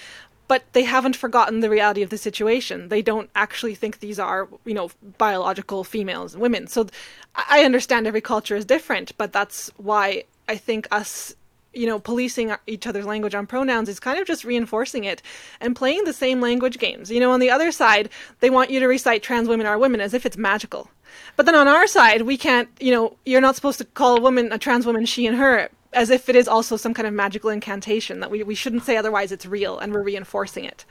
But 0.48 0.64
they 0.74 0.84
haven't 0.84 1.16
forgotten 1.16 1.60
the 1.60 1.70
reality 1.70 2.02
of 2.02 2.10
the 2.10 2.18
situation. 2.18 2.88
They 2.88 3.02
don't 3.02 3.30
actually 3.34 3.74
think 3.74 3.98
these 3.98 4.18
are, 4.18 4.48
you 4.64 4.74
know, 4.74 4.90
biological 5.18 5.82
females 5.82 6.34
and 6.34 6.42
women. 6.42 6.66
So 6.68 6.86
I 7.34 7.64
understand 7.64 8.06
every 8.06 8.20
culture 8.20 8.54
is 8.54 8.64
different, 8.64 9.16
but 9.16 9.32
that's 9.32 9.72
why 9.76 10.24
I 10.46 10.56
think 10.56 10.86
us 10.92 11.34
you 11.76 11.86
know, 11.86 11.98
policing 11.98 12.54
each 12.66 12.86
other's 12.86 13.06
language 13.06 13.34
on 13.34 13.46
pronouns 13.46 13.88
is 13.88 14.00
kind 14.00 14.18
of 14.18 14.26
just 14.26 14.44
reinforcing 14.44 15.04
it 15.04 15.22
and 15.60 15.76
playing 15.76 16.04
the 16.04 16.12
same 16.12 16.40
language 16.40 16.78
games. 16.78 17.10
You 17.10 17.20
know, 17.20 17.30
on 17.30 17.40
the 17.40 17.50
other 17.50 17.70
side, 17.70 18.08
they 18.40 18.50
want 18.50 18.70
you 18.70 18.80
to 18.80 18.86
recite 18.86 19.22
trans 19.22 19.48
women 19.48 19.66
are 19.66 19.78
women 19.78 20.00
as 20.00 20.14
if 20.14 20.24
it's 20.24 20.36
magical. 20.36 20.90
But 21.36 21.46
then 21.46 21.54
on 21.54 21.68
our 21.68 21.86
side, 21.86 22.22
we 22.22 22.36
can't, 22.36 22.68
you 22.80 22.92
know, 22.92 23.16
you're 23.24 23.40
not 23.40 23.56
supposed 23.56 23.78
to 23.78 23.84
call 23.84 24.16
a 24.16 24.20
woman, 24.20 24.52
a 24.52 24.58
trans 24.58 24.86
woman, 24.86 25.06
she 25.06 25.26
and 25.26 25.36
her 25.36 25.68
as 25.92 26.10
if 26.10 26.28
it 26.28 26.36
is 26.36 26.48
also 26.48 26.76
some 26.76 26.92
kind 26.92 27.06
of 27.06 27.14
magical 27.14 27.50
incantation 27.50 28.20
that 28.20 28.30
we, 28.30 28.42
we 28.42 28.54
shouldn't 28.54 28.84
say 28.84 28.96
otherwise 28.96 29.32
it's 29.32 29.46
real 29.46 29.78
and 29.78 29.92
we're 29.92 30.02
reinforcing 30.02 30.64
it. 30.64 30.84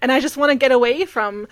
And 0.00 0.12
I 0.12 0.20
just 0.20 0.36
want 0.36 0.50
to 0.50 0.56
get 0.56 0.72
away 0.72 1.04
from 1.06 1.46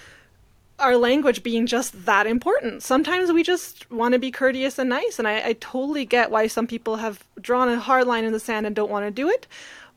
our 0.80 0.96
language 0.96 1.42
being 1.42 1.66
just 1.66 2.06
that 2.06 2.26
important. 2.26 2.82
Sometimes 2.82 3.30
we 3.32 3.42
just 3.42 3.90
want 3.90 4.12
to 4.14 4.18
be 4.18 4.30
courteous 4.30 4.78
and 4.78 4.88
nice, 4.88 5.18
and 5.18 5.28
I, 5.28 5.48
I, 5.48 5.52
totally 5.54 6.04
get 6.04 6.30
why 6.30 6.46
some 6.46 6.66
people 6.66 6.96
have 6.96 7.24
drawn 7.40 7.68
a 7.68 7.78
hard 7.78 8.06
line 8.06 8.24
in 8.24 8.32
the 8.32 8.40
sand 8.40 8.66
and 8.66 8.74
don't 8.74 8.90
want 8.90 9.06
to 9.06 9.10
do 9.10 9.28
it. 9.28 9.46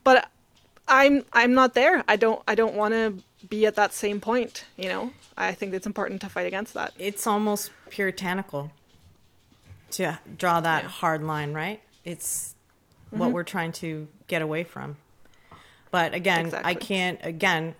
But 0.04 0.28
I'm 0.86 1.24
I'm 1.32 1.54
not 1.54 1.74
there. 1.74 2.04
I 2.06 2.16
don't 2.16 2.42
I 2.46 2.54
don't 2.54 2.74
want 2.74 2.94
to 2.94 3.14
be 3.48 3.66
at 3.66 3.76
that 3.76 3.92
same 3.92 4.20
point. 4.20 4.64
You 4.76 4.88
know, 4.88 5.12
I 5.36 5.52
think 5.52 5.74
it's 5.74 5.86
important 5.86 6.20
to 6.22 6.28
fight 6.28 6.46
against 6.46 6.74
that. 6.74 6.92
It's 6.98 7.26
almost 7.26 7.70
puritanical 7.90 8.70
to 9.92 10.18
draw 10.36 10.60
that 10.60 10.84
yeah. 10.84 10.88
hard 10.88 11.22
line, 11.22 11.52
right? 11.54 11.80
It's 12.04 12.54
mm-hmm. 13.06 13.18
what 13.18 13.32
we're 13.32 13.44
trying 13.44 13.72
to 13.72 14.08
get 14.28 14.42
away 14.42 14.64
from. 14.64 14.96
But 15.90 16.12
again, 16.12 16.46
exactly. 16.46 16.70
I 16.70 16.74
can't. 16.74 17.18
Again, 17.22 17.74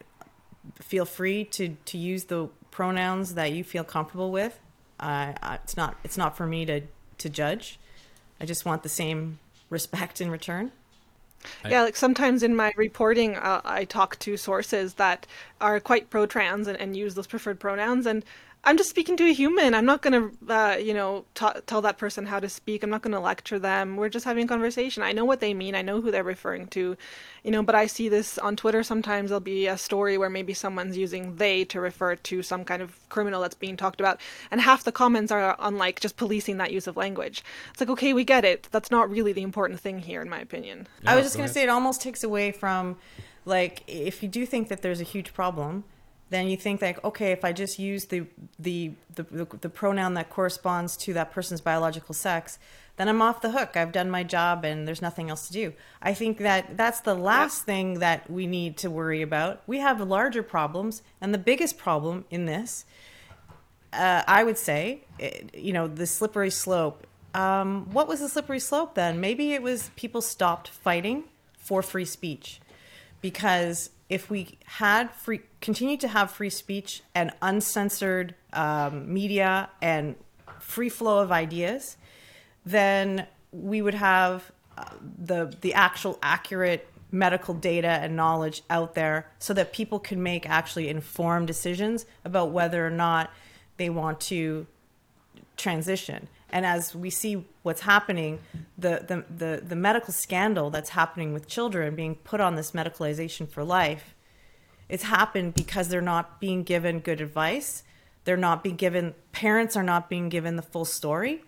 feel 0.76 1.04
free 1.04 1.44
to 1.44 1.76
to 1.84 1.98
use 1.98 2.24
the 2.24 2.48
pronouns 2.74 3.34
that 3.34 3.52
you 3.52 3.64
feel 3.64 3.84
comfortable 3.84 4.32
with. 4.32 4.58
Uh, 5.00 5.32
it's 5.62 5.76
not 5.76 5.96
it's 6.04 6.18
not 6.18 6.36
for 6.36 6.46
me 6.46 6.66
to 6.66 6.82
to 7.18 7.28
judge. 7.30 7.78
I 8.40 8.46
just 8.46 8.64
want 8.64 8.82
the 8.82 8.88
same 8.88 9.38
respect 9.70 10.20
in 10.20 10.30
return. 10.30 10.72
yeah, 11.68 11.82
like 11.82 11.96
sometimes 11.96 12.42
in 12.42 12.56
my 12.56 12.72
reporting, 12.76 13.36
uh, 13.36 13.60
I 13.64 13.84
talk 13.84 14.18
to 14.20 14.36
sources 14.36 14.94
that 14.94 15.26
are 15.60 15.78
quite 15.78 16.10
pro 16.10 16.26
trans 16.26 16.66
and, 16.66 16.78
and 16.78 16.96
use 16.96 17.14
those 17.14 17.26
preferred 17.26 17.60
pronouns. 17.60 18.06
And 18.06 18.24
I'm 18.66 18.78
just 18.78 18.88
speaking 18.88 19.16
to 19.18 19.24
a 19.24 19.32
human. 19.32 19.74
I'm 19.74 19.84
not 19.84 20.00
going 20.00 20.12
to, 20.12 20.54
uh, 20.54 20.76
you 20.76 20.94
know, 20.94 21.26
t- 21.34 21.60
tell 21.66 21.82
that 21.82 21.98
person 21.98 22.24
how 22.26 22.40
to 22.40 22.48
speak. 22.48 22.82
I'm 22.82 22.90
not 22.90 23.02
going 23.02 23.12
to 23.12 23.20
lecture 23.20 23.58
them. 23.58 23.96
We're 23.96 24.08
just 24.08 24.24
having 24.24 24.44
a 24.44 24.48
conversation. 24.48 25.02
I 25.02 25.12
know 25.12 25.24
what 25.24 25.40
they 25.40 25.52
mean. 25.52 25.74
I 25.74 25.82
know 25.82 26.00
who 26.00 26.10
they're 26.10 26.24
referring 26.24 26.68
to, 26.68 26.96
you 27.42 27.50
know. 27.50 27.62
But 27.62 27.74
I 27.74 27.86
see 27.86 28.08
this 28.08 28.38
on 28.38 28.56
Twitter. 28.56 28.82
Sometimes 28.82 29.28
there'll 29.28 29.40
be 29.40 29.66
a 29.66 29.76
story 29.76 30.16
where 30.16 30.30
maybe 30.30 30.54
someone's 30.54 30.96
using 30.96 31.36
they 31.36 31.64
to 31.66 31.80
refer 31.80 32.16
to 32.16 32.42
some 32.42 32.64
kind 32.64 32.80
of 32.80 32.98
criminal 33.10 33.42
that's 33.42 33.54
being 33.54 33.76
talked 33.76 34.00
about, 34.00 34.20
and 34.50 34.60
half 34.60 34.84
the 34.84 34.92
comments 34.92 35.30
are 35.30 35.60
on 35.60 35.76
like 35.76 36.00
just 36.00 36.16
policing 36.16 36.56
that 36.56 36.72
use 36.72 36.86
of 36.86 36.96
language. 36.96 37.44
It's 37.70 37.80
like, 37.80 37.90
okay, 37.90 38.12
we 38.14 38.24
get 38.24 38.44
it. 38.44 38.68
That's 38.70 38.90
not 38.90 39.10
really 39.10 39.32
the 39.32 39.42
important 39.42 39.80
thing 39.80 39.98
here, 39.98 40.22
in 40.22 40.30
my 40.30 40.40
opinion. 40.40 40.88
I 41.06 41.16
was 41.16 41.24
just 41.24 41.36
going 41.36 41.48
to 41.48 41.52
say 41.52 41.62
it 41.62 41.68
almost 41.68 42.00
takes 42.00 42.24
away 42.24 42.50
from, 42.50 42.96
like, 43.44 43.82
if 43.86 44.22
you 44.22 44.28
do 44.28 44.46
think 44.46 44.68
that 44.68 44.80
there's 44.80 45.00
a 45.00 45.04
huge 45.04 45.34
problem 45.34 45.84
then 46.30 46.48
you 46.48 46.56
think 46.56 46.82
like 46.82 47.02
okay 47.04 47.32
if 47.32 47.44
i 47.44 47.52
just 47.52 47.78
use 47.78 48.06
the, 48.06 48.24
the 48.58 48.92
the, 49.14 49.22
the 49.24 49.44
the 49.60 49.68
pronoun 49.68 50.14
that 50.14 50.30
corresponds 50.30 50.96
to 50.96 51.12
that 51.12 51.30
person's 51.30 51.60
biological 51.60 52.14
sex 52.14 52.58
then 52.96 53.08
i'm 53.08 53.20
off 53.20 53.40
the 53.40 53.50
hook. 53.50 53.76
I've 53.76 53.92
done 53.92 54.10
my 54.10 54.22
job 54.22 54.64
and 54.64 54.86
there's 54.86 55.02
nothing 55.02 55.28
else 55.28 55.48
to 55.48 55.52
do. 55.52 55.72
I 56.00 56.14
think 56.14 56.38
that 56.38 56.76
that's 56.76 57.00
the 57.00 57.14
last 57.14 57.62
yeah. 57.62 57.74
thing 57.74 57.98
that 57.98 58.30
we 58.30 58.46
need 58.46 58.76
to 58.78 58.90
worry 58.90 59.20
about. 59.20 59.62
We 59.66 59.78
have 59.78 60.00
larger 60.00 60.42
problems 60.42 61.02
and 61.20 61.34
the 61.34 61.38
biggest 61.38 61.76
problem 61.76 62.24
in 62.30 62.46
this 62.46 62.84
uh, 63.92 64.22
i 64.26 64.42
would 64.42 64.58
say 64.58 65.04
you 65.54 65.72
know 65.72 65.86
the 65.86 66.06
slippery 66.06 66.50
slope. 66.50 67.06
Um, 67.34 67.90
what 67.90 68.06
was 68.06 68.20
the 68.20 68.28
slippery 68.28 68.60
slope 68.60 68.94
then? 68.94 69.20
Maybe 69.20 69.54
it 69.54 69.62
was 69.62 69.90
people 69.96 70.20
stopped 70.20 70.68
fighting 70.68 71.24
for 71.58 71.82
free 71.82 72.04
speech 72.04 72.60
because 73.20 73.90
if 74.14 74.30
we 74.30 74.56
had 74.64 75.10
free, 75.10 75.40
continued 75.60 75.98
to 75.98 76.06
have 76.06 76.30
free 76.30 76.48
speech 76.48 77.02
and 77.16 77.32
uncensored 77.42 78.36
um, 78.52 79.12
media 79.12 79.68
and 79.82 80.14
free 80.60 80.88
flow 80.88 81.18
of 81.18 81.32
ideas, 81.32 81.96
then 82.64 83.26
we 83.50 83.82
would 83.82 83.94
have 83.94 84.52
uh, 84.78 84.84
the 85.18 85.52
the 85.62 85.74
actual 85.74 86.16
accurate 86.22 86.86
medical 87.10 87.54
data 87.54 87.88
and 87.88 88.14
knowledge 88.14 88.62
out 88.70 88.94
there 88.94 89.26
so 89.40 89.52
that 89.52 89.72
people 89.72 89.98
can 89.98 90.22
make 90.22 90.48
actually 90.48 90.88
informed 90.88 91.48
decisions 91.48 92.06
about 92.24 92.52
whether 92.52 92.86
or 92.86 92.90
not 92.90 93.30
they 93.78 93.90
want 93.90 94.20
to 94.20 94.64
transition. 95.56 96.28
And 96.54 96.64
as 96.64 96.94
we 96.94 97.10
see 97.10 97.44
what's 97.64 97.80
happening, 97.80 98.38
the, 98.78 99.04
the, 99.08 99.24
the, 99.28 99.60
the, 99.60 99.74
medical 99.74 100.12
scandal 100.12 100.70
that's 100.70 100.90
happening 100.90 101.32
with 101.32 101.48
children 101.48 101.96
being 101.96 102.14
put 102.14 102.40
on 102.40 102.54
this 102.54 102.70
medicalization 102.70 103.48
for 103.48 103.64
life, 103.64 104.14
it's 104.88 105.02
happened 105.02 105.54
because 105.54 105.88
they're 105.88 106.00
not 106.00 106.38
being 106.38 106.62
given 106.62 107.00
good 107.00 107.20
advice. 107.20 107.82
They're 108.22 108.36
not 108.36 108.62
being 108.62 108.76
given, 108.76 109.14
parents 109.32 109.74
are 109.74 109.82
not 109.82 110.08
being 110.08 110.28
given 110.28 110.54
the 110.54 110.62
full 110.62 110.84
story. 110.84 111.42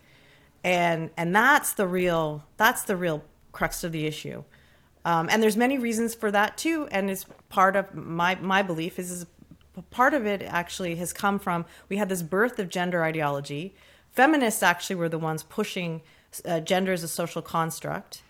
And, 0.64 1.11
and 1.16 1.32
that's 1.32 1.74
the 1.74 1.86
real, 1.86 2.42
that's 2.57 2.82
the 2.82 2.96
real 2.96 3.22
crux 3.52 3.84
of 3.84 3.92
the 3.92 4.07
issue. 4.07 4.42
Um, 5.04 5.28
and 5.30 5.40
there's 5.40 5.57
many 5.57 5.78
reasons 5.78 6.16
for 6.16 6.32
that 6.32 6.59
too. 6.59 6.88
And 6.90 7.11
it's 7.11 7.26
part 7.48 7.76
of 7.76 7.94
my, 7.94 8.34
my 8.40 8.61
belief 8.61 8.98
is, 8.98 9.12
is 9.12 9.26
part 9.90 10.14
of 10.14 10.26
it 10.26 10.42
actually 10.42 10.96
has 10.96 11.12
come 11.12 11.38
from, 11.38 11.64
we 11.88 11.96
had 11.96 12.09
this 12.09 12.22
birth 12.22 12.59
of 12.59 12.68
gender 12.68 13.04
ideology, 13.04 13.76
feminists 14.16 14.62
actually 14.62 14.96
were 14.96 15.08
the 15.08 15.18
ones 15.18 15.42
pushing 15.42 16.02
uh, 16.44 16.60
gender 16.60 16.92
as 16.92 17.02
a 17.02 17.08
social 17.08 17.42
construct. 17.42 18.22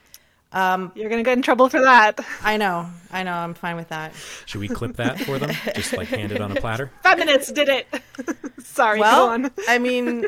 Um, 0.53 0.93
You're 0.95 1.09
going 1.09 1.23
to 1.23 1.29
get 1.29 1.37
in 1.37 1.43
trouble 1.43 1.69
for 1.69 1.81
that. 1.81 2.19
I 2.43 2.57
know. 2.57 2.89
I 3.11 3.23
know. 3.23 3.33
I'm 3.33 3.55
fine 3.55 3.77
with 3.77 3.89
that. 3.89 4.15
Should 4.47 4.61
we 4.61 4.69
clip 4.69 4.97
that 4.97 5.21
for 5.21 5.39
them? 5.39 5.51
Just 5.75 5.97
like 5.97 6.09
hand 6.09 6.33
it 6.33 6.41
on 6.41 6.57
a 6.57 6.61
platter? 6.61 6.91
Feminists 7.03 7.53
did 7.53 7.69
it. 7.69 7.87
Sorry. 8.59 9.01
Well, 9.01 9.49
I 9.69 9.79
mean, 9.79 10.27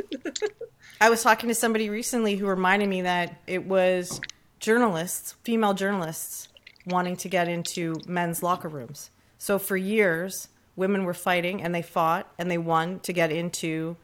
I 1.00 1.10
was 1.10 1.22
talking 1.22 1.48
to 1.48 1.54
somebody 1.54 1.88
recently 1.88 2.36
who 2.36 2.46
reminded 2.46 2.88
me 2.88 3.02
that 3.02 3.40
it 3.46 3.64
was 3.64 4.20
journalists, 4.60 5.34
female 5.44 5.74
journalists, 5.74 6.48
wanting 6.86 7.16
to 7.16 7.28
get 7.28 7.48
into 7.48 7.94
men's 8.06 8.42
locker 8.42 8.68
rooms. 8.68 9.10
So 9.38 9.58
for 9.58 9.76
years, 9.76 10.48
women 10.76 11.04
were 11.04 11.14
fighting 11.14 11.62
and 11.62 11.74
they 11.74 11.82
fought 11.82 12.30
and 12.38 12.50
they 12.50 12.58
won 12.58 13.00
to 13.00 13.12
get 13.12 13.30
into 13.30 13.96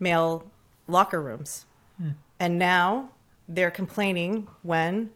male 0.00 0.50
locker 0.92 1.20
rooms. 1.20 1.66
Hmm. 1.98 2.10
And 2.38 2.58
now 2.58 3.10
they're 3.48 3.70
complaining 3.70 4.46
when 4.62 5.10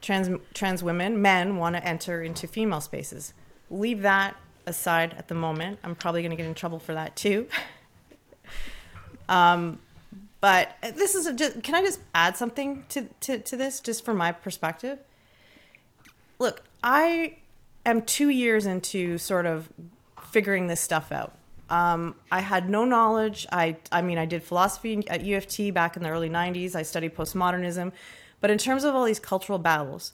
trans 0.00 0.28
trans 0.54 0.82
women, 0.82 1.20
men 1.22 1.56
want 1.56 1.76
to 1.76 1.86
enter 1.86 2.22
into 2.22 2.46
female 2.46 2.80
spaces. 2.80 3.34
Leave 3.70 4.02
that 4.02 4.36
aside 4.66 5.14
at 5.16 5.28
the 5.28 5.34
moment. 5.34 5.78
I'm 5.84 5.94
probably 5.94 6.22
going 6.22 6.30
to 6.30 6.36
get 6.36 6.46
in 6.46 6.54
trouble 6.54 6.78
for 6.78 6.94
that 6.94 7.16
too. 7.16 7.46
um, 9.28 9.78
but 10.40 10.76
this 10.94 11.14
is 11.14 11.26
a, 11.26 11.34
just, 11.34 11.62
can 11.62 11.74
I 11.74 11.82
just 11.82 12.00
add 12.14 12.36
something 12.36 12.84
to, 12.90 13.08
to, 13.20 13.38
to 13.40 13.56
this 13.56 13.80
just 13.80 14.04
from 14.04 14.16
my 14.16 14.32
perspective? 14.32 14.98
Look, 16.38 16.62
I 16.82 17.36
am 17.84 18.02
two 18.02 18.30
years 18.30 18.64
into 18.64 19.18
sort 19.18 19.44
of 19.44 19.68
figuring 20.30 20.68
this 20.68 20.80
stuff 20.80 21.12
out. 21.12 21.34
Um, 21.70 22.16
I 22.32 22.40
had 22.40 22.68
no 22.68 22.84
knowledge. 22.84 23.46
I, 23.52 23.76
I 23.92 24.02
mean, 24.02 24.18
I 24.18 24.26
did 24.26 24.42
philosophy 24.42 25.04
at 25.08 25.22
U 25.22 25.36
of 25.36 25.46
T 25.46 25.70
back 25.70 25.96
in 25.96 26.02
the 26.02 26.10
early 26.10 26.28
90s. 26.28 26.74
I 26.74 26.82
studied 26.82 27.14
postmodernism. 27.14 27.92
But 28.40 28.50
in 28.50 28.58
terms 28.58 28.84
of 28.84 28.94
all 28.94 29.04
these 29.04 29.20
cultural 29.20 29.58
battles, 29.58 30.12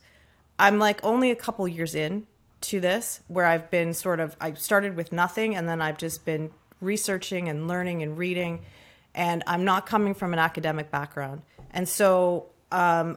I'm 0.59 0.79
like 0.79 1.03
only 1.03 1.31
a 1.31 1.37
couple 1.37 1.67
years 1.67 1.95
in 1.95 2.27
to 2.63 2.81
this 2.81 3.21
where 3.29 3.47
I've 3.47 3.71
been 3.71 3.95
sort 3.95 4.21
of, 4.21 4.37
I 4.41 4.53
started 4.55 4.97
with 4.97 5.13
nothing 5.13 5.57
and 5.57 5.69
then 5.69 5.81
I've 5.81 5.99
just 5.99 6.25
been 6.25 6.51
researching 6.81 7.49
and 7.49 7.67
learning 7.69 8.03
and 8.03 8.19
reading. 8.19 8.61
And 9.15 9.43
I'm 9.47 9.65
not 9.65 9.87
coming 9.87 10.13
from 10.13 10.35
an 10.35 10.39
academic 10.39 10.91
background. 10.91 11.43
And 11.71 11.89
so 11.89 12.47
um, 12.71 13.17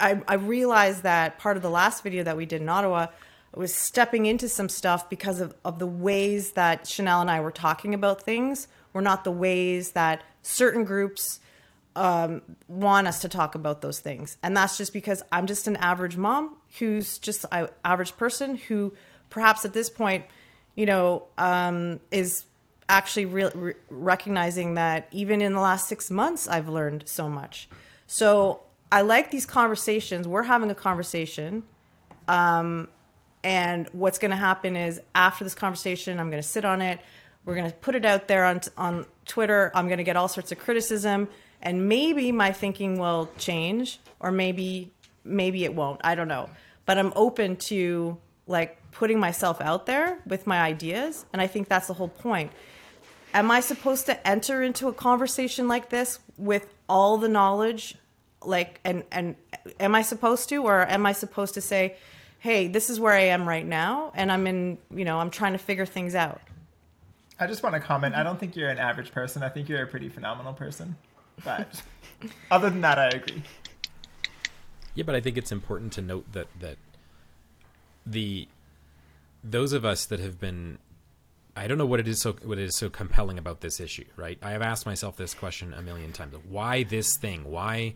I, 0.00 0.22
I 0.26 0.34
realized 0.34 1.02
that 1.02 1.38
part 1.38 1.58
of 1.58 1.62
the 1.62 1.70
last 1.70 2.02
video 2.02 2.24
that 2.24 2.36
we 2.36 2.46
did 2.46 2.62
in 2.62 2.68
Ottawa 2.68 3.08
was 3.56 3.74
stepping 3.74 4.26
into 4.26 4.48
some 4.48 4.68
stuff 4.68 5.08
because 5.08 5.40
of, 5.40 5.54
of 5.64 5.78
the 5.78 5.86
ways 5.86 6.52
that 6.52 6.86
Chanel 6.86 7.20
and 7.20 7.30
I 7.30 7.40
were 7.40 7.50
talking 7.50 7.94
about 7.94 8.22
things 8.22 8.68
were 8.92 9.02
not 9.02 9.24
the 9.24 9.30
ways 9.30 9.92
that 9.92 10.22
certain 10.42 10.84
groups 10.84 11.40
um, 11.96 12.42
want 12.66 13.06
us 13.06 13.20
to 13.20 13.28
talk 13.28 13.54
about 13.54 13.80
those 13.80 14.00
things. 14.00 14.36
And 14.42 14.56
that's 14.56 14.76
just 14.76 14.92
because 14.92 15.22
I'm 15.30 15.46
just 15.46 15.66
an 15.66 15.76
average 15.76 16.16
mom 16.16 16.56
who's 16.78 17.18
just 17.18 17.44
an 17.52 17.68
average 17.84 18.16
person 18.16 18.56
who 18.56 18.92
perhaps 19.30 19.64
at 19.64 19.72
this 19.72 19.88
point, 19.88 20.24
you 20.74 20.86
know, 20.86 21.24
um, 21.38 22.00
is 22.10 22.44
actually 22.88 23.26
re- 23.26 23.50
re- 23.54 23.74
recognizing 23.88 24.74
that 24.74 25.08
even 25.12 25.40
in 25.40 25.52
the 25.52 25.60
last 25.60 25.88
six 25.88 26.10
months, 26.10 26.48
I've 26.48 26.68
learned 26.68 27.04
so 27.06 27.28
much. 27.28 27.68
So 28.06 28.60
I 28.90 29.02
like 29.02 29.30
these 29.30 29.46
conversations. 29.46 30.28
We're 30.28 30.42
having 30.42 30.70
a 30.70 30.74
conversation. 30.74 31.62
Um, 32.28 32.88
and 33.44 33.88
what's 33.92 34.18
going 34.18 34.30
to 34.30 34.36
happen 34.36 34.74
is 34.74 35.00
after 35.14 35.44
this 35.44 35.54
conversation, 35.54 36.18
I'm 36.18 36.30
going 36.30 36.42
to 36.42 36.48
sit 36.48 36.64
on 36.64 36.80
it. 36.80 36.98
We're 37.44 37.54
going 37.54 37.70
to 37.70 37.76
put 37.76 37.94
it 37.94 38.06
out 38.06 38.26
there 38.26 38.46
on, 38.46 38.62
on 38.78 39.04
Twitter. 39.26 39.70
I'm 39.74 39.86
going 39.86 39.98
to 39.98 40.04
get 40.04 40.16
all 40.16 40.28
sorts 40.28 40.50
of 40.50 40.58
criticism. 40.58 41.28
And 41.60 41.86
maybe 41.88 42.32
my 42.32 42.52
thinking 42.52 42.98
will 42.98 43.30
change 43.38 44.00
or 44.18 44.32
maybe 44.32 44.90
maybe 45.24 45.64
it 45.64 45.74
won't. 45.74 46.00
I 46.04 46.14
don't 46.14 46.28
know. 46.28 46.50
But 46.86 46.98
i'm 46.98 47.12
open 47.16 47.56
to 47.56 48.18
like 48.46 48.78
putting 48.90 49.18
myself 49.18 49.60
out 49.60 49.86
there 49.86 50.18
with 50.26 50.46
my 50.46 50.60
ideas. 50.60 51.24
And 51.32 51.40
i 51.40 51.46
think 51.46 51.68
that's 51.68 51.86
the 51.86 51.94
whole 51.94 52.08
point. 52.08 52.50
Am 53.32 53.50
i 53.50 53.60
supposed 53.60 54.06
to 54.06 54.26
enter 54.26 54.62
into 54.62 54.88
a 54.88 54.92
conversation 54.92 55.68
like 55.68 55.90
this 55.90 56.18
with 56.36 56.66
all 56.88 57.18
the 57.18 57.28
knowledge 57.28 57.96
like 58.42 58.80
and 58.84 59.04
and 59.10 59.36
am 59.80 59.94
i 59.94 60.02
supposed 60.02 60.48
to? 60.50 60.62
Or 60.62 60.86
am 60.86 61.06
i 61.06 61.12
supposed 61.12 61.54
to 61.54 61.62
say 61.62 61.96
hey 62.44 62.68
this 62.68 62.88
is 62.88 63.00
where 63.00 63.12
i 63.12 63.20
am 63.20 63.48
right 63.48 63.66
now 63.66 64.12
and 64.14 64.30
i'm 64.30 64.46
in 64.46 64.78
you 64.94 65.04
know 65.04 65.18
i'm 65.18 65.30
trying 65.30 65.52
to 65.52 65.58
figure 65.58 65.86
things 65.86 66.14
out 66.14 66.40
i 67.40 67.46
just 67.46 67.62
want 67.64 67.74
to 67.74 67.80
comment 67.80 68.14
i 68.14 68.22
don't 68.22 68.38
think 68.38 68.54
you're 68.54 68.70
an 68.70 68.78
average 68.78 69.10
person 69.10 69.42
i 69.42 69.48
think 69.48 69.68
you're 69.68 69.82
a 69.82 69.86
pretty 69.86 70.08
phenomenal 70.08 70.52
person 70.52 70.94
but 71.42 71.82
other 72.50 72.70
than 72.70 72.82
that, 72.82 72.98
I 72.98 73.08
agree. 73.08 73.42
Yeah, 74.94 75.04
but 75.04 75.14
I 75.14 75.20
think 75.20 75.36
it's 75.36 75.50
important 75.50 75.92
to 75.94 76.02
note 76.02 76.32
that 76.32 76.46
that 76.60 76.76
the 78.06 78.48
those 79.42 79.72
of 79.72 79.84
us 79.84 80.06
that 80.06 80.20
have 80.20 80.38
been 80.38 80.78
I 81.56 81.66
don't 81.66 81.78
know 81.78 81.86
what 81.86 82.00
it 82.00 82.08
is 82.08 82.20
so 82.20 82.32
what 82.44 82.58
is 82.58 82.76
so 82.76 82.90
compelling 82.90 83.38
about 83.38 83.60
this 83.60 83.80
issue, 83.80 84.04
right? 84.16 84.38
I 84.42 84.50
have 84.50 84.62
asked 84.62 84.86
myself 84.86 85.16
this 85.16 85.34
question 85.34 85.74
a 85.74 85.82
million 85.82 86.12
times. 86.12 86.34
Why 86.48 86.84
this 86.84 87.16
thing? 87.16 87.44
Why 87.44 87.94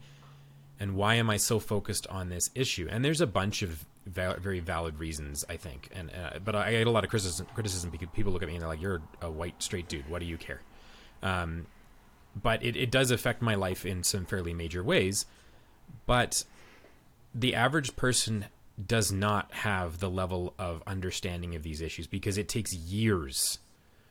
and 0.80 0.96
why 0.96 1.14
am 1.14 1.28
I 1.30 1.36
so 1.36 1.58
focused 1.58 2.06
on 2.08 2.28
this 2.28 2.50
issue? 2.54 2.88
And 2.90 3.04
there's 3.04 3.20
a 3.20 3.26
bunch 3.26 3.62
of 3.62 3.84
va- 4.08 4.38
very 4.40 4.60
valid 4.60 4.98
reasons, 4.98 5.44
I 5.48 5.56
think. 5.56 5.88
And 5.94 6.10
uh, 6.10 6.38
but 6.44 6.54
I 6.54 6.72
get 6.72 6.86
a 6.86 6.90
lot 6.90 7.04
of 7.04 7.10
criticism 7.10 7.46
criticism 7.54 7.90
because 7.90 8.08
people 8.12 8.32
look 8.32 8.42
at 8.42 8.48
me 8.48 8.54
and 8.54 8.62
they're 8.62 8.68
like, 8.68 8.82
"You're 8.82 9.02
a 9.20 9.30
white 9.30 9.62
straight 9.62 9.88
dude. 9.88 10.08
What 10.08 10.20
do 10.20 10.26
you 10.26 10.36
care?" 10.36 10.60
Um, 11.22 11.66
but 12.40 12.62
it, 12.62 12.76
it 12.76 12.90
does 12.90 13.10
affect 13.10 13.42
my 13.42 13.54
life 13.54 13.84
in 13.84 14.02
some 14.02 14.26
fairly 14.26 14.54
major 14.54 14.82
ways. 14.82 15.26
But 16.06 16.44
the 17.34 17.54
average 17.54 17.96
person 17.96 18.46
does 18.84 19.10
not 19.10 19.52
have 19.52 19.98
the 19.98 20.10
level 20.10 20.54
of 20.58 20.82
understanding 20.86 21.54
of 21.54 21.62
these 21.62 21.80
issues 21.80 22.06
because 22.06 22.38
it 22.38 22.48
takes 22.48 22.72
years 22.72 23.58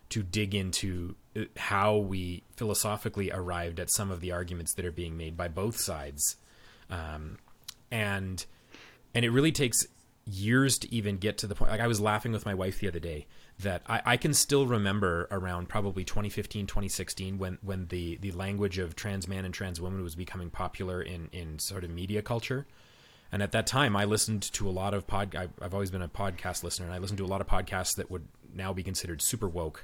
to 0.09 0.23
dig 0.23 0.55
into 0.55 1.15
uh, 1.35 1.41
how 1.57 1.97
we 1.97 2.43
philosophically 2.55 3.31
arrived 3.31 3.79
at 3.79 3.89
some 3.89 4.11
of 4.11 4.19
the 4.19 4.31
arguments 4.31 4.73
that 4.73 4.85
are 4.85 4.91
being 4.91 5.17
made 5.17 5.37
by 5.37 5.47
both 5.47 5.77
sides, 5.77 6.37
um, 6.89 7.37
and 7.91 8.45
and 9.17 9.25
it 9.25 9.31
really 9.31 9.51
takes 9.51 9.87
years 10.25 10.77
to 10.77 10.93
even 10.93 11.17
get 11.17 11.39
to 11.39 11.47
the 11.47 11.55
point. 11.55 11.71
Like 11.71 11.79
I 11.79 11.87
was 11.87 11.99
laughing 11.99 12.31
with 12.33 12.45
my 12.45 12.53
wife 12.53 12.77
the 12.79 12.87
other 12.87 12.99
day 12.99 13.25
that 13.57 13.81
I, 13.87 14.01
I 14.05 14.17
can 14.17 14.31
still 14.31 14.67
remember 14.67 15.27
around 15.31 15.69
probably 15.69 16.03
2015, 16.03 16.67
2016 16.67 17.39
when 17.39 17.57
when 17.63 17.87
the 17.87 18.17
the 18.17 18.31
language 18.31 18.77
of 18.77 18.95
trans 18.95 19.27
man 19.27 19.43
and 19.43 19.51
trans 19.51 19.81
woman 19.81 20.03
was 20.03 20.13
becoming 20.13 20.51
popular 20.51 21.01
in 21.01 21.29
in 21.31 21.57
sort 21.57 21.83
of 21.83 21.89
media 21.89 22.21
culture. 22.21 22.67
And 23.31 23.41
at 23.41 23.53
that 23.53 23.65
time, 23.65 23.95
I 23.95 24.05
listened 24.05 24.43
to 24.53 24.69
a 24.69 24.71
lot 24.71 24.93
of 24.93 25.07
pod. 25.07 25.35
I've 25.35 25.73
always 25.73 25.89
been 25.89 26.03
a 26.03 26.07
podcast 26.07 26.63
listener, 26.63 26.85
and 26.85 26.93
I 26.93 26.99
listened 26.99 27.17
to 27.17 27.25
a 27.25 27.27
lot 27.33 27.41
of 27.41 27.47
podcasts 27.47 27.95
that 27.95 28.11
would 28.11 28.27
now 28.53 28.71
be 28.71 28.83
considered 28.83 29.19
super 29.19 29.47
woke 29.47 29.83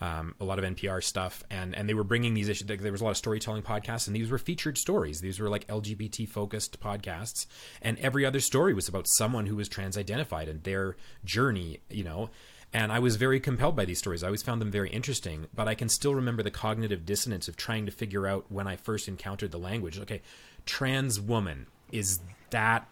um, 0.00 0.34
a 0.40 0.44
lot 0.44 0.58
of 0.58 0.64
NPR 0.64 1.02
stuff, 1.02 1.42
and 1.50 1.74
and 1.74 1.88
they 1.88 1.94
were 1.94 2.04
bringing 2.04 2.34
these 2.34 2.48
issues. 2.48 2.66
There 2.66 2.92
was 2.92 3.00
a 3.00 3.04
lot 3.04 3.10
of 3.10 3.16
storytelling 3.16 3.62
podcasts, 3.62 4.06
and 4.06 4.14
these 4.14 4.30
were 4.30 4.38
featured 4.38 4.78
stories. 4.78 5.20
These 5.20 5.40
were 5.40 5.48
like 5.48 5.66
LGBT 5.66 6.28
focused 6.28 6.80
podcasts, 6.80 7.46
and 7.82 7.98
every 7.98 8.24
other 8.24 8.40
story 8.40 8.74
was 8.74 8.88
about 8.88 9.08
someone 9.08 9.46
who 9.46 9.56
was 9.56 9.68
trans 9.68 9.98
identified 9.98 10.48
and 10.48 10.62
their 10.62 10.96
journey. 11.24 11.80
You 11.90 12.04
know, 12.04 12.30
and 12.72 12.92
I 12.92 13.00
was 13.00 13.16
very 13.16 13.40
compelled 13.40 13.74
by 13.74 13.84
these 13.84 13.98
stories. 13.98 14.22
I 14.22 14.26
always 14.26 14.42
found 14.42 14.60
them 14.60 14.70
very 14.70 14.90
interesting, 14.90 15.46
but 15.54 15.66
I 15.66 15.74
can 15.74 15.88
still 15.88 16.14
remember 16.14 16.42
the 16.42 16.50
cognitive 16.50 17.04
dissonance 17.04 17.48
of 17.48 17.56
trying 17.56 17.86
to 17.86 17.92
figure 17.92 18.26
out 18.26 18.46
when 18.50 18.66
I 18.68 18.76
first 18.76 19.08
encountered 19.08 19.50
the 19.50 19.58
language. 19.58 19.98
Okay, 19.98 20.22
trans 20.64 21.20
woman 21.20 21.66
is 21.90 22.20
that 22.50 22.86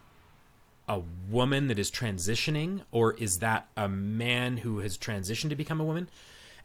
a 0.89 1.01
woman 1.29 1.67
that 1.67 1.79
is 1.79 1.91
transitioning, 1.91 2.81
or 2.91 3.13
is 3.13 3.39
that 3.39 3.67
a 3.75 3.87
man 3.87 4.57
who 4.57 4.79
has 4.79 4.97
transitioned 4.97 5.49
to 5.49 5.55
become 5.55 5.79
a 5.79 5.85
woman? 5.85 6.09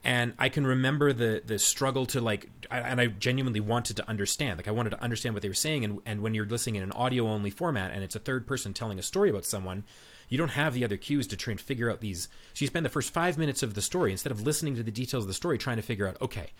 And 0.04 0.34
I 0.38 0.48
can 0.48 0.66
remember 0.66 1.12
the 1.12 1.42
the 1.44 1.58
struggle 1.58 2.06
to 2.06 2.20
like, 2.20 2.48
and 2.70 3.00
I 3.00 3.06
genuinely 3.06 3.60
wanted 3.60 3.96
to 3.98 4.08
understand. 4.08 4.58
Like 4.58 4.68
I 4.68 4.72
wanted 4.72 4.90
to 4.90 5.02
understand 5.02 5.34
what 5.34 5.42
they 5.42 5.48
were 5.48 5.54
saying, 5.54 5.84
and 5.84 6.00
and 6.04 6.22
when 6.22 6.34
you're 6.34 6.46
listening 6.46 6.76
in 6.76 6.82
an 6.82 6.92
audio 6.92 7.28
only 7.28 7.50
format, 7.50 7.92
and 7.92 8.02
it's 8.02 8.16
a 8.16 8.20
third 8.20 8.46
person 8.46 8.74
telling 8.74 8.98
a 8.98 9.02
story 9.02 9.30
about 9.30 9.44
someone, 9.44 9.84
you 10.28 10.38
don't 10.38 10.50
have 10.50 10.74
the 10.74 10.84
other 10.84 10.96
cues 10.96 11.26
to 11.28 11.36
try 11.36 11.52
and 11.52 11.60
figure 11.60 11.90
out 11.90 12.00
these. 12.00 12.28
So 12.54 12.62
you 12.62 12.66
spend 12.66 12.84
the 12.84 12.90
first 12.90 13.12
five 13.12 13.38
minutes 13.38 13.62
of 13.62 13.74
the 13.74 13.82
story 13.82 14.10
instead 14.10 14.32
of 14.32 14.42
listening 14.42 14.74
to 14.76 14.82
the 14.82 14.90
details 14.90 15.24
of 15.24 15.28
the 15.28 15.34
story, 15.34 15.56
trying 15.56 15.76
to 15.76 15.82
figure 15.82 16.08
out, 16.08 16.20
okay, 16.20 16.50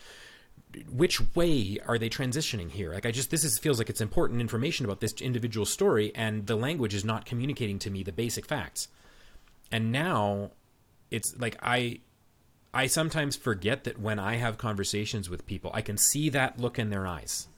which 0.90 1.34
way 1.34 1.78
are 1.86 1.98
they 1.98 2.08
transitioning 2.08 2.70
here? 2.70 2.92
Like 2.92 3.06
I 3.06 3.10
just 3.10 3.30
this 3.30 3.44
is 3.44 3.58
feels 3.58 3.78
like 3.78 3.90
it's 3.90 4.00
important 4.00 4.40
information 4.40 4.84
about 4.84 5.00
this 5.00 5.14
individual 5.20 5.66
story, 5.66 6.12
and 6.14 6.46
the 6.46 6.56
language 6.56 6.94
is 6.94 7.04
not 7.04 7.24
communicating 7.24 7.80
to 7.80 7.90
me 7.90 8.04
the 8.04 8.12
basic 8.12 8.46
facts. 8.46 8.86
And 9.72 9.90
now 9.90 10.52
it's 11.10 11.36
like 11.38 11.56
I 11.60 12.00
I 12.74 12.86
sometimes 12.86 13.36
forget 13.36 13.84
that 13.84 14.00
when 14.00 14.18
I 14.18 14.36
have 14.36 14.56
conversations 14.56 15.28
with 15.28 15.46
people, 15.46 15.70
I 15.74 15.82
can 15.82 15.98
see 15.98 16.30
that 16.30 16.58
look 16.58 16.78
in 16.78 16.90
their 16.90 17.06
eyes. 17.06 17.48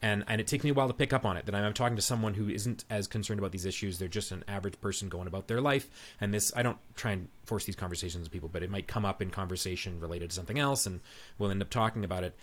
And, 0.00 0.24
and 0.26 0.40
it 0.40 0.46
takes 0.46 0.64
me 0.64 0.70
a 0.70 0.74
while 0.74 0.88
to 0.88 0.94
pick 0.94 1.12
up 1.12 1.24
on 1.24 1.36
it 1.36 1.46
that 1.46 1.54
I'm 1.54 1.72
talking 1.72 1.96
to 1.96 2.02
someone 2.02 2.34
who 2.34 2.48
isn't 2.48 2.84
as 2.90 3.06
concerned 3.06 3.40
about 3.40 3.52
these 3.52 3.64
issues. 3.64 3.98
They're 3.98 4.08
just 4.08 4.32
an 4.32 4.44
average 4.46 4.78
person 4.80 5.08
going 5.08 5.26
about 5.26 5.48
their 5.48 5.62
life. 5.62 5.88
And 6.20 6.32
this, 6.32 6.52
I 6.54 6.62
don't 6.62 6.76
try 6.94 7.12
and 7.12 7.28
force 7.44 7.64
these 7.64 7.76
conversations 7.76 8.24
with 8.24 8.32
people, 8.32 8.50
but 8.50 8.62
it 8.62 8.70
might 8.70 8.86
come 8.86 9.06
up 9.06 9.22
in 9.22 9.30
conversation 9.30 10.00
related 10.00 10.30
to 10.30 10.36
something 10.36 10.58
else, 10.58 10.84
and 10.84 11.00
we'll 11.38 11.50
end 11.50 11.62
up 11.62 11.70
talking 11.70 12.04
about 12.04 12.22
it. 12.22 12.36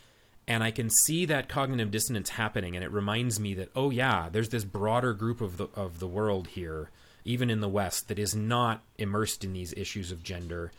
And 0.47 0.63
I 0.63 0.71
can 0.71 0.89
see 0.89 1.25
that 1.25 1.49
cognitive 1.49 1.91
dissonance 1.91 2.29
happening, 2.29 2.75
and 2.75 2.83
it 2.83 2.91
reminds 2.91 3.39
me 3.39 3.53
that 3.53 3.69
oh 3.75 3.91
yeah, 3.91 4.27
there's 4.31 4.49
this 4.49 4.63
broader 4.63 5.13
group 5.13 5.39
of 5.39 5.57
the 5.57 5.67
of 5.75 5.99
the 5.99 6.07
world 6.07 6.47
here, 6.47 6.89
even 7.25 7.51
in 7.51 7.61
the 7.61 7.69
West, 7.69 8.07
that 8.07 8.17
is 8.17 8.35
not 8.35 8.81
immersed 8.97 9.43
in 9.43 9.53
these 9.53 9.71
issues 9.73 10.11
of 10.11 10.23
gender, 10.23 10.71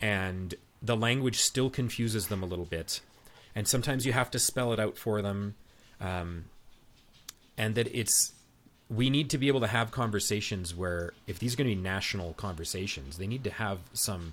and 0.00 0.54
the 0.82 0.96
language 0.96 1.40
still 1.40 1.70
confuses 1.70 2.28
them 2.28 2.42
a 2.42 2.46
little 2.46 2.64
bit, 2.64 3.00
and 3.54 3.66
sometimes 3.68 4.06
you 4.06 4.12
have 4.12 4.30
to 4.30 4.38
spell 4.38 4.72
it 4.72 4.80
out 4.80 4.96
for 4.96 5.22
them, 5.22 5.54
um, 6.00 6.46
and 7.56 7.74
that 7.74 7.88
it's 7.94 8.32
we 8.88 9.08
need 9.08 9.30
to 9.30 9.38
be 9.38 9.48
able 9.48 9.60
to 9.60 9.68
have 9.68 9.92
conversations 9.92 10.74
where 10.74 11.12
if 11.26 11.38
these 11.38 11.54
are 11.54 11.56
going 11.56 11.70
to 11.70 11.76
be 11.76 11.80
national 11.80 12.32
conversations, 12.34 13.18
they 13.18 13.26
need 13.26 13.44
to 13.44 13.50
have 13.50 13.78
some 13.92 14.32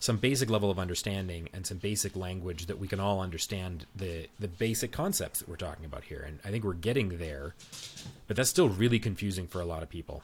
some 0.00 0.16
basic 0.16 0.48
level 0.48 0.70
of 0.70 0.78
understanding 0.78 1.48
and 1.52 1.66
some 1.66 1.76
basic 1.76 2.14
language 2.14 2.66
that 2.66 2.78
we 2.78 2.86
can 2.86 3.00
all 3.00 3.20
understand 3.20 3.84
the 3.94 4.28
the 4.38 4.48
basic 4.48 4.92
concepts 4.92 5.40
that 5.40 5.48
we're 5.48 5.56
talking 5.56 5.84
about 5.84 6.04
here. 6.04 6.24
And 6.26 6.38
I 6.44 6.50
think 6.50 6.64
we're 6.64 6.72
getting 6.74 7.18
there, 7.18 7.54
but 8.26 8.36
that's 8.36 8.50
still 8.50 8.68
really 8.68 8.98
confusing 8.98 9.46
for 9.46 9.60
a 9.60 9.64
lot 9.64 9.82
of 9.82 9.90
people. 9.90 10.22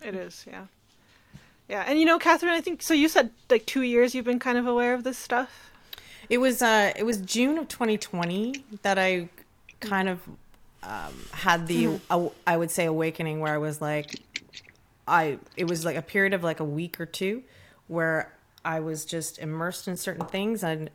It 0.00 0.14
is, 0.14 0.46
yeah. 0.48 0.66
Yeah, 1.68 1.84
and 1.86 1.98
you 1.98 2.06
know, 2.06 2.18
Catherine, 2.18 2.52
I 2.52 2.60
think 2.60 2.82
so. 2.82 2.94
You 2.94 3.08
said 3.08 3.30
like 3.50 3.66
two 3.66 3.82
years 3.82 4.14
you've 4.14 4.24
been 4.24 4.38
kind 4.38 4.56
of 4.56 4.66
aware 4.66 4.94
of 4.94 5.04
this 5.04 5.18
stuff. 5.18 5.70
It 6.30 6.38
was 6.38 6.62
uh, 6.62 6.92
it 6.96 7.04
was 7.04 7.18
June 7.18 7.58
of 7.58 7.68
2020 7.68 8.64
that 8.82 8.98
I 8.98 9.28
kind 9.80 10.08
of 10.08 10.20
um, 10.82 11.14
had 11.32 11.66
the 11.66 11.84
mm-hmm. 11.84 12.12
uh, 12.26 12.28
I 12.46 12.56
would 12.56 12.70
say 12.70 12.86
awakening 12.86 13.40
where 13.40 13.52
I 13.52 13.58
was 13.58 13.82
like, 13.82 14.14
I 15.06 15.38
it 15.56 15.68
was 15.68 15.84
like 15.84 15.96
a 15.96 16.02
period 16.02 16.32
of 16.32 16.42
like 16.42 16.60
a 16.60 16.64
week 16.64 16.98
or 17.00 17.06
two 17.06 17.42
where 17.86 18.32
I 18.64 18.80
was 18.80 19.04
just 19.04 19.38
immersed 19.38 19.88
in 19.88 19.96
certain 19.96 20.26
things 20.26 20.62
and 20.62 20.90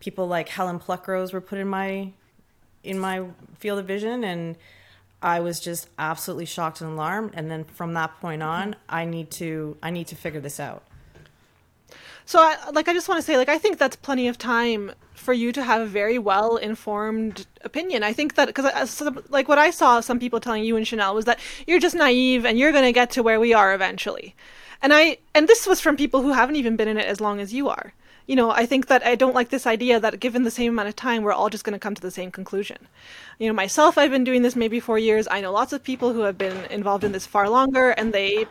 people 0.00 0.26
like 0.26 0.48
Helen 0.48 0.78
Pluckrose 0.78 1.32
were 1.32 1.40
put 1.40 1.58
in 1.58 1.68
my 1.68 2.12
in 2.82 2.98
my 2.98 3.24
field 3.58 3.78
of 3.78 3.86
vision 3.86 4.24
and 4.24 4.56
I 5.26 5.40
was 5.40 5.58
just 5.58 5.88
absolutely 5.98 6.44
shocked 6.44 6.80
and 6.80 6.92
alarmed. 6.92 7.32
And 7.34 7.50
then 7.50 7.64
from 7.64 7.94
that 7.94 8.20
point 8.20 8.44
on, 8.44 8.76
I 8.88 9.04
need 9.04 9.32
to 9.32 9.76
I 9.82 9.90
need 9.90 10.06
to 10.06 10.14
figure 10.14 10.40
this 10.40 10.60
out. 10.60 10.84
So, 12.24 12.40
I, 12.40 12.56
like, 12.72 12.88
I 12.88 12.92
just 12.92 13.08
want 13.08 13.18
to 13.18 13.22
say, 13.22 13.36
like, 13.36 13.48
I 13.48 13.58
think 13.58 13.78
that's 13.78 13.94
plenty 13.94 14.26
of 14.26 14.36
time 14.36 14.92
for 15.14 15.32
you 15.32 15.52
to 15.52 15.62
have 15.62 15.80
a 15.80 15.86
very 15.86 16.18
well 16.18 16.56
informed 16.56 17.46
opinion. 17.62 18.02
I 18.04 18.12
think 18.12 18.34
that 18.36 18.46
because, 18.46 18.66
uh, 19.02 19.20
like, 19.28 19.48
what 19.48 19.58
I 19.58 19.70
saw 19.70 20.00
some 20.00 20.20
people 20.20 20.40
telling 20.40 20.64
you 20.64 20.76
and 20.76 20.86
Chanel 20.86 21.14
was 21.14 21.24
that 21.24 21.40
you're 21.66 21.80
just 21.80 21.94
naive 21.96 22.44
and 22.44 22.58
you're 22.58 22.72
going 22.72 22.84
to 22.84 22.92
get 22.92 23.10
to 23.12 23.22
where 23.22 23.40
we 23.40 23.52
are 23.52 23.74
eventually. 23.74 24.34
And 24.80 24.92
I, 24.92 25.18
and 25.34 25.48
this 25.48 25.66
was 25.66 25.80
from 25.80 25.96
people 25.96 26.22
who 26.22 26.32
haven't 26.32 26.56
even 26.56 26.76
been 26.76 26.88
in 26.88 26.98
it 26.98 27.06
as 27.06 27.20
long 27.20 27.40
as 27.40 27.52
you 27.52 27.68
are 27.68 27.94
you 28.26 28.34
know, 28.34 28.50
I 28.50 28.66
think 28.66 28.86
that 28.88 29.04
I 29.04 29.14
don't 29.14 29.34
like 29.34 29.50
this 29.50 29.66
idea 29.66 30.00
that 30.00 30.20
given 30.20 30.42
the 30.42 30.50
same 30.50 30.72
amount 30.72 30.88
of 30.88 30.96
time, 30.96 31.22
we're 31.22 31.32
all 31.32 31.48
just 31.48 31.64
going 31.64 31.74
to 31.74 31.78
come 31.78 31.94
to 31.94 32.02
the 32.02 32.10
same 32.10 32.30
conclusion. 32.30 32.88
You 33.38 33.46
know, 33.46 33.54
myself, 33.54 33.96
I've 33.96 34.10
been 34.10 34.24
doing 34.24 34.42
this 34.42 34.56
maybe 34.56 34.80
four 34.80 34.98
years. 34.98 35.28
I 35.30 35.40
know 35.40 35.52
lots 35.52 35.72
of 35.72 35.82
people 35.84 36.12
who 36.12 36.20
have 36.20 36.36
been 36.36 36.64
involved 36.66 37.04
in 37.04 37.12
this 37.12 37.26
far 37.26 37.48
longer, 37.48 37.90
and 37.90 38.12
they 38.12 38.46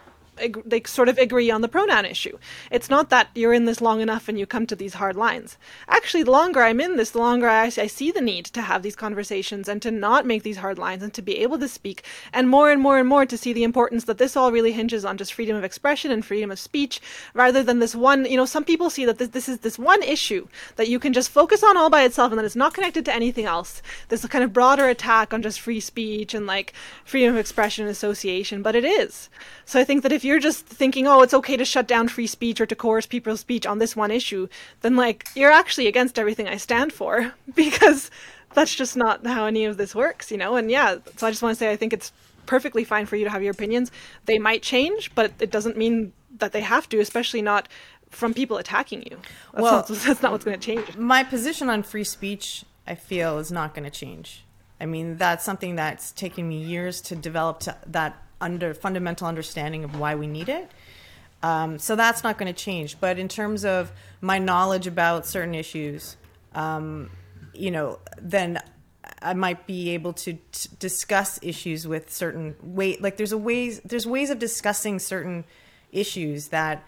they 0.66 0.82
sort 0.84 1.10
of 1.10 1.18
agree 1.18 1.50
on 1.50 1.62
the 1.62 1.68
pronoun 1.68 2.06
issue. 2.06 2.38
It's 2.72 2.90
not 2.90 3.10
that 3.10 3.30
you're 3.36 3.54
in 3.54 3.66
this 3.66 3.82
long 3.82 4.02
enough 4.02 4.28
and 4.28 4.38
you 4.38 4.46
come 4.46 4.68
to 4.68 4.76
these 4.76 4.96
hard 4.96 5.16
lines. 5.16 5.58
Actually, 5.88 6.24
the 6.24 6.32
longer 6.32 6.62
I'm 6.62 6.82
in 6.82 6.98
this, 6.98 7.12
the 7.12 7.20
longer 7.20 7.48
I, 7.48 7.66
I 7.66 7.88
see 7.88 8.12
the 8.12 8.22
need 8.22 8.46
to 8.46 8.62
have 8.62 8.84
these 8.84 8.96
conversations 8.96 9.68
and 9.68 9.82
to 9.82 9.92
not 9.92 10.26
make 10.26 10.44
these 10.44 10.58
hard 10.58 10.78
lines 10.78 11.04
and 11.04 11.14
to 11.14 11.22
be 11.22 11.40
able 11.40 11.60
to 11.60 11.68
speak, 11.68 12.04
and 12.34 12.50
more 12.50 12.72
and 12.72 12.82
more 12.82 12.98
and 12.98 13.08
more 13.08 13.26
to 13.26 13.38
see 13.38 13.54
the 13.54 13.64
importance 13.64 14.06
that 14.06 14.18
this 14.18 14.36
all 14.36 14.52
really 14.52 14.72
hinges 14.72 15.06
on 15.06 15.18
just 15.18 15.34
freedom 15.34 15.56
of 15.56 15.64
expression 15.64 16.12
and 16.12 16.26
freedom 16.26 16.52
of 16.52 16.60
speech, 16.60 17.02
rather 17.34 17.64
than 17.64 17.80
this 17.80 17.96
one. 17.96 18.26
You 18.26 18.38
know, 18.38 18.46
some 18.46 18.64
people 18.64 18.90
see 18.90 19.06
that 19.06 19.18
this, 19.18 19.30
this 19.30 19.48
is 19.48 19.60
this 19.60 19.80
one 19.80 20.04
issue 20.04 20.48
that 20.76 20.90
you 20.90 21.00
can 21.00 21.14
just 21.14 21.30
focus 21.30 21.64
on 21.64 21.78
all 21.78 21.90
by 21.90 22.04
itself 22.04 22.32
and 22.32 22.40
that 22.40 22.46
it's 22.46 22.56
not 22.56 22.74
connected 22.74 23.06
to 23.06 23.14
anything 23.14 23.46
else. 23.46 23.82
This 24.10 24.26
kind 24.26 24.44
of 24.44 24.54
broader 24.54 24.88
attack 24.88 25.34
on 25.34 25.42
just 25.42 25.62
free 25.62 25.80
speech 25.80 26.34
and 26.34 26.46
like 26.46 26.74
freedom 27.06 27.34
of 27.34 27.40
expression 27.40 27.86
and 27.86 27.92
association, 27.92 28.62
but 28.62 28.76
it 28.76 28.84
is. 28.84 29.30
So 29.66 29.80
I 29.80 29.84
think 29.84 30.04
that 30.04 30.12
if 30.12 30.25
you're 30.26 30.40
just 30.40 30.66
thinking, 30.66 31.08
oh, 31.08 31.22
it's 31.22 31.34
okay 31.34 31.56
to 31.56 31.66
shut 31.66 31.88
down 31.88 32.08
free 32.08 32.28
speech 32.28 32.60
or 32.60 32.66
to 32.66 32.76
coerce 32.76 33.06
people's 33.06 33.40
speech 33.42 33.66
on 33.66 33.80
this 33.80 33.96
one 33.96 34.12
issue, 34.12 34.48
then 34.82 34.96
like 34.96 35.28
you're 35.36 35.52
actually 35.52 35.88
against 35.88 36.20
everything 36.20 36.48
I 36.48 36.58
stand 36.58 36.92
for 36.92 37.34
because 37.56 38.12
that's 38.54 38.74
just 38.74 38.98
not 38.98 39.26
how 39.26 39.46
any 39.46 39.66
of 39.66 39.78
this 39.78 39.94
works, 39.94 40.32
you 40.32 40.38
know? 40.38 40.56
And 40.56 40.72
yeah, 40.72 40.98
so 41.18 41.28
I 41.28 41.32
just 41.32 41.42
want 41.42 41.56
to 41.56 41.60
say 41.60 41.72
I 41.72 41.76
think 41.76 41.94
it's 41.94 42.12
perfectly 42.46 42.84
fine 42.84 43.06
for 43.06 43.16
you 43.16 43.26
to 43.26 43.30
have 43.30 43.44
your 43.44 43.52
opinions. 43.52 43.92
They 44.26 44.40
might 44.40 44.62
change, 44.62 45.14
but 45.16 45.32
it 45.40 45.52
doesn't 45.52 45.78
mean 45.78 46.14
that 46.38 46.52
they 46.52 46.62
have 46.62 46.90
to, 46.90 47.00
especially 47.00 47.42
not 47.42 47.68
from 48.10 48.34
people 48.34 48.58
attacking 48.58 49.04
you. 49.04 49.18
That's 49.54 49.64
well, 49.64 49.76
not, 49.76 49.88
that's 50.06 50.22
not 50.22 50.32
what's 50.32 50.46
going 50.46 50.60
to 50.60 50.66
change. 50.66 50.98
My 50.98 51.24
position 51.24 51.70
on 51.70 51.84
free 51.84 52.04
speech, 52.04 52.66
I 52.88 52.96
feel, 52.96 53.38
is 53.40 53.52
not 53.52 53.74
going 53.74 53.86
to 53.86 53.92
change. 53.92 54.44
I 54.80 54.86
mean, 54.86 55.18
that's 55.18 55.46
something 55.46 55.76
that's 55.76 56.12
taken 56.12 56.48
me 56.48 56.58
years 56.58 57.02
to 57.02 57.16
develop 57.16 57.60
to 57.62 57.78
that 57.88 58.22
under 58.42 58.74
fundamental 58.74 59.28
understanding 59.28 59.84
of 59.84 60.00
why 60.00 60.16
we 60.16 60.28
need 60.28 60.50
it. 60.50 60.70
Um, 61.44 61.78
so 61.80 61.96
that's 61.96 62.24
not 62.24 62.38
going 62.38 62.54
to 62.54 62.60
change. 62.60 63.00
But 63.00 63.20
in 63.20 63.28
terms 63.28 63.66
of 63.66 63.92
my 64.22 64.40
knowledge 64.40 64.88
about 64.88 65.26
certain 65.26 65.54
issues, 65.54 66.18
um, 66.54 67.12
you 67.54 67.72
know, 67.72 68.00
then 68.22 68.62
I 69.22 69.34
might 69.34 69.68
be 69.68 69.92
able 69.92 70.14
to 70.14 70.34
t- 70.34 70.70
discuss 70.80 71.40
issues 71.42 71.88
with 71.88 72.12
certain 72.12 72.56
way. 72.64 72.98
Like 72.98 73.18
there's 73.18 73.32
a 73.32 73.38
ways 73.38 73.82
there's 73.86 74.08
ways 74.08 74.30
of 74.30 74.40
discussing 74.40 75.00
certain 75.00 75.46
issues 75.92 76.50
that 76.50 76.84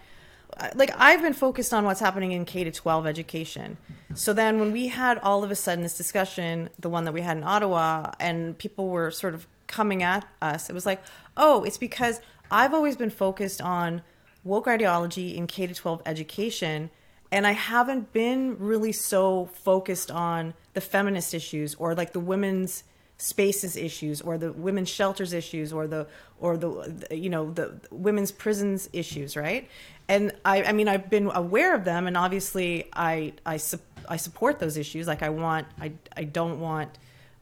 like 0.74 0.90
I've 0.96 1.22
been 1.22 1.34
focused 1.34 1.72
on 1.72 1.84
what's 1.84 2.00
happening 2.00 2.32
in 2.32 2.44
K 2.44 2.64
to 2.64 2.70
12 2.70 3.06
education. 3.06 3.76
So 4.14 4.32
then 4.32 4.58
when 4.58 4.72
we 4.72 4.88
had 4.88 5.18
all 5.18 5.44
of 5.44 5.50
a 5.50 5.54
sudden 5.54 5.82
this 5.82 5.96
discussion, 5.96 6.70
the 6.78 6.88
one 6.88 7.04
that 7.04 7.12
we 7.12 7.20
had 7.20 7.36
in 7.36 7.44
Ottawa, 7.44 8.12
and 8.18 8.56
people 8.58 8.88
were 8.88 9.10
sort 9.10 9.34
of 9.34 9.46
coming 9.68 10.02
at 10.02 10.26
us, 10.42 10.68
it 10.68 10.72
was 10.72 10.84
like, 10.84 11.00
oh, 11.36 11.62
it's 11.62 11.78
because 11.78 12.20
I've 12.50 12.74
always 12.74 12.96
been 12.96 13.10
focused 13.10 13.62
on 13.62 14.02
woke 14.44 14.66
ideology 14.66 15.36
in 15.36 15.46
K 15.46 15.66
to 15.66 15.74
12 15.74 16.02
education. 16.06 16.90
And 17.30 17.46
I 17.46 17.52
haven't 17.52 18.12
been 18.12 18.58
really 18.58 18.92
so 18.92 19.46
focused 19.46 20.10
on 20.10 20.54
the 20.72 20.80
feminist 20.80 21.34
issues 21.34 21.74
or 21.74 21.94
like 21.94 22.12
the 22.12 22.20
women's 22.20 22.84
spaces 23.18 23.76
issues 23.76 24.20
or 24.20 24.38
the 24.38 24.52
women's 24.52 24.88
shelters 24.88 25.32
issues 25.32 25.72
or 25.72 25.88
the 25.88 26.06
or 26.38 26.56
the 26.56 27.04
you 27.10 27.28
know 27.28 27.50
the 27.50 27.74
women's 27.90 28.30
prisons 28.30 28.88
issues 28.92 29.36
right 29.36 29.68
and 30.08 30.32
i 30.44 30.62
i 30.62 30.72
mean 30.72 30.86
i've 30.86 31.10
been 31.10 31.28
aware 31.34 31.74
of 31.74 31.84
them 31.84 32.06
and 32.06 32.16
obviously 32.16 32.88
i 32.92 33.32
i, 33.44 33.56
su- 33.56 33.80
I 34.08 34.18
support 34.18 34.60
those 34.60 34.76
issues 34.76 35.08
like 35.08 35.24
i 35.24 35.30
want 35.30 35.66
i 35.80 35.90
i 36.16 36.22
don't 36.22 36.60
want 36.60 36.96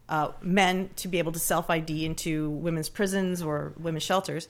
uh, 0.09 0.32
men 0.40 0.90
to 0.96 1.09
be 1.09 1.18
able 1.18 1.32
to 1.32 1.38
self 1.38 1.68
id 1.70 2.04
into 2.04 2.50
women's 2.50 2.88
prisons 2.88 3.42
or 3.42 3.72
women's 3.78 4.04
shelters. 4.04 4.48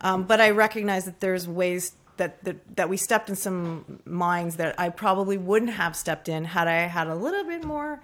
Um, 0.00 0.24
but 0.24 0.40
i 0.40 0.50
recognize 0.50 1.06
that 1.06 1.20
there's 1.20 1.48
ways 1.48 1.92
that, 2.18 2.44
that 2.44 2.76
that 2.76 2.88
we 2.88 2.96
stepped 2.96 3.28
in 3.28 3.36
some 3.36 4.00
minds 4.04 4.56
that 4.56 4.78
i 4.78 4.88
probably 4.90 5.36
wouldn't 5.36 5.72
have 5.72 5.96
stepped 5.96 6.28
in 6.28 6.44
had 6.44 6.68
i 6.68 6.82
had 6.86 7.08
a 7.08 7.14
little 7.14 7.44
bit 7.44 7.64
more 7.64 8.00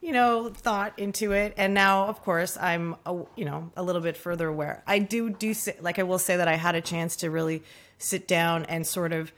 you 0.00 0.12
know 0.12 0.48
thought 0.48 0.98
into 0.98 1.32
it. 1.32 1.54
And 1.56 1.74
now 1.74 2.06
of 2.06 2.22
course 2.22 2.56
i'm 2.56 2.96
a, 3.06 3.14
you 3.36 3.44
know 3.44 3.70
a 3.76 3.82
little 3.82 4.02
bit 4.02 4.16
further 4.16 4.48
aware. 4.48 4.82
I 4.86 4.98
do 4.98 5.30
do 5.30 5.54
like 5.80 5.98
i 5.98 6.02
will 6.02 6.18
say 6.18 6.36
that 6.36 6.48
i 6.48 6.54
had 6.54 6.74
a 6.74 6.80
chance 6.80 7.16
to 7.16 7.30
really 7.30 7.62
sit 7.98 8.28
down 8.28 8.64
and 8.66 8.86
sort 8.86 9.12
of 9.12 9.32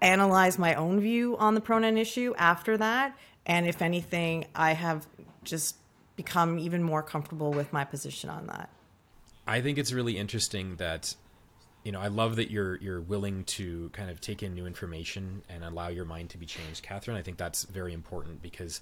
analyze 0.00 0.58
my 0.58 0.74
own 0.74 1.00
view 1.00 1.36
on 1.38 1.54
the 1.54 1.60
pronoun 1.60 1.96
issue 1.96 2.34
after 2.36 2.76
that. 2.76 3.16
And 3.46 3.66
if 3.66 3.82
anything 3.82 4.46
i 4.54 4.72
have 4.72 5.06
just 5.44 5.76
become 6.16 6.58
even 6.58 6.82
more 6.82 7.02
comfortable 7.02 7.52
with 7.52 7.72
my 7.72 7.84
position 7.84 8.28
on 8.28 8.46
that 8.46 8.68
I 9.46 9.60
think 9.60 9.78
it's 9.78 9.92
really 9.92 10.16
interesting 10.16 10.76
that 10.76 11.14
you 11.84 11.92
know 11.92 12.00
I 12.00 12.08
love 12.08 12.36
that 12.36 12.50
you're 12.50 12.76
you're 12.76 13.00
willing 13.00 13.44
to 13.44 13.90
kind 13.92 14.10
of 14.10 14.20
take 14.20 14.42
in 14.42 14.54
new 14.54 14.66
information 14.66 15.42
and 15.48 15.64
allow 15.64 15.88
your 15.88 16.04
mind 16.04 16.30
to 16.30 16.38
be 16.38 16.46
changed, 16.46 16.82
Catherine. 16.82 17.16
I 17.16 17.22
think 17.22 17.38
that's 17.38 17.64
very 17.64 17.92
important 17.92 18.42
because 18.42 18.80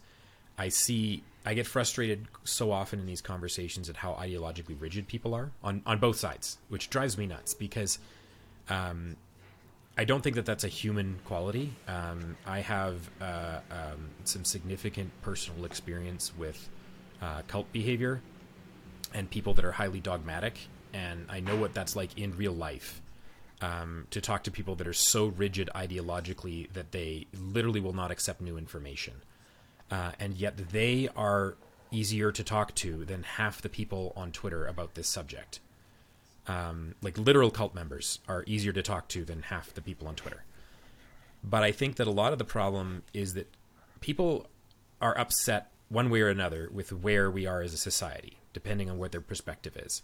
I 0.59 0.69
see 0.69 1.23
I 1.47 1.55
get 1.55 1.67
frustrated 1.67 2.27
so 2.45 2.71
often 2.73 3.01
in 3.01 3.07
these 3.07 3.23
conversations 3.23 3.89
at 3.89 3.97
how 3.97 4.13
ideologically 4.13 4.79
rigid 4.79 5.09
people 5.09 5.35
are 5.35 5.51
on 5.63 5.83
on 5.87 5.99
both 5.99 6.17
sides, 6.17 6.59
which 6.69 6.91
drives 6.91 7.17
me 7.17 7.27
nuts 7.27 7.55
because 7.55 7.99
um, 8.69 9.17
I 9.97 10.05
don't 10.05 10.23
think 10.23 10.37
that 10.37 10.45
that's 10.45 10.65
a 10.65 10.69
human 10.69 11.19
quality. 11.25 11.73
Um, 11.89 12.37
I 12.47 12.61
have 12.61 13.11
uh, 13.21 13.61
um, 13.71 14.11
some 14.25 14.45
significant 14.45 15.11
personal 15.23 15.65
experience 15.65 16.33
with 16.37 16.69
uh, 17.21 17.43
cult 17.49 17.71
behavior 17.73 18.23
and 19.15 19.31
people 19.31 19.55
that 19.55 19.65
are 19.65 19.73
highly 19.73 20.01
dogmatic, 20.01 20.59
and 20.93 21.27
I 21.29 21.41
know 21.41 21.57
what 21.57 21.75
that's 21.75 21.97
like 21.97 22.17
in 22.19 22.37
real 22.37 22.53
life. 22.53 23.03
Um, 23.63 24.07
to 24.11 24.23
talk 24.23 24.45
to 24.45 24.51
people 24.51 24.75
that 24.77 24.87
are 24.87 24.95
so 24.95 25.27
rigid 25.27 25.69
ideologically 25.75 26.73
that 26.73 26.93
they 26.93 27.27
literally 27.39 27.79
will 27.79 27.93
not 27.93 28.11
accept 28.11 28.41
new 28.41 28.57
information 28.57 29.13
uh, 29.91 30.13
and 30.21 30.37
yet 30.37 30.57
they 30.71 31.09
are 31.17 31.57
easier 31.91 32.31
to 32.31 32.45
talk 32.45 32.75
to 32.77 33.05
than 33.05 33.25
half 33.25 33.61
the 33.61 33.69
people 33.69 34.13
on 34.17 34.31
Twitter 34.31 34.67
about 34.67 34.95
this 34.95 35.09
subject. 35.09 35.61
Um, 36.47 36.95
like 37.03 37.19
literal 37.19 37.51
cult 37.51 37.75
members 37.75 38.21
are 38.29 38.45
easier 38.47 38.73
to 38.73 38.83
talk 38.83 39.09
to 39.09 39.25
than 39.25 39.43
half 39.43 39.75
the 39.75 39.83
people 39.83 40.07
on 40.07 40.15
Twitter. 40.15 40.45
But 41.43 41.63
I 41.63 41.73
think 41.73 41.97
that 41.97 42.07
a 42.07 42.13
lot 42.13 42.33
of 42.33 42.39
the 42.39 42.45
problem 42.45 43.03
is 43.13 43.35
that 43.35 43.49
people 44.01 44.47
are 45.01 45.17
upset 45.19 45.71
one 45.91 46.09
way 46.09 46.23
or 46.23 46.29
another 46.29 46.71
with 46.73 46.93
where 46.93 47.31
we 47.31 47.47
are 47.47 47.61
as 47.61 47.75
a 47.75 47.77
society, 47.77 48.39
depending 48.53 48.89
on 48.89 48.97
what 48.97 49.13
their 49.13 49.21
perspective 49.21 49.77
is. 49.77 50.03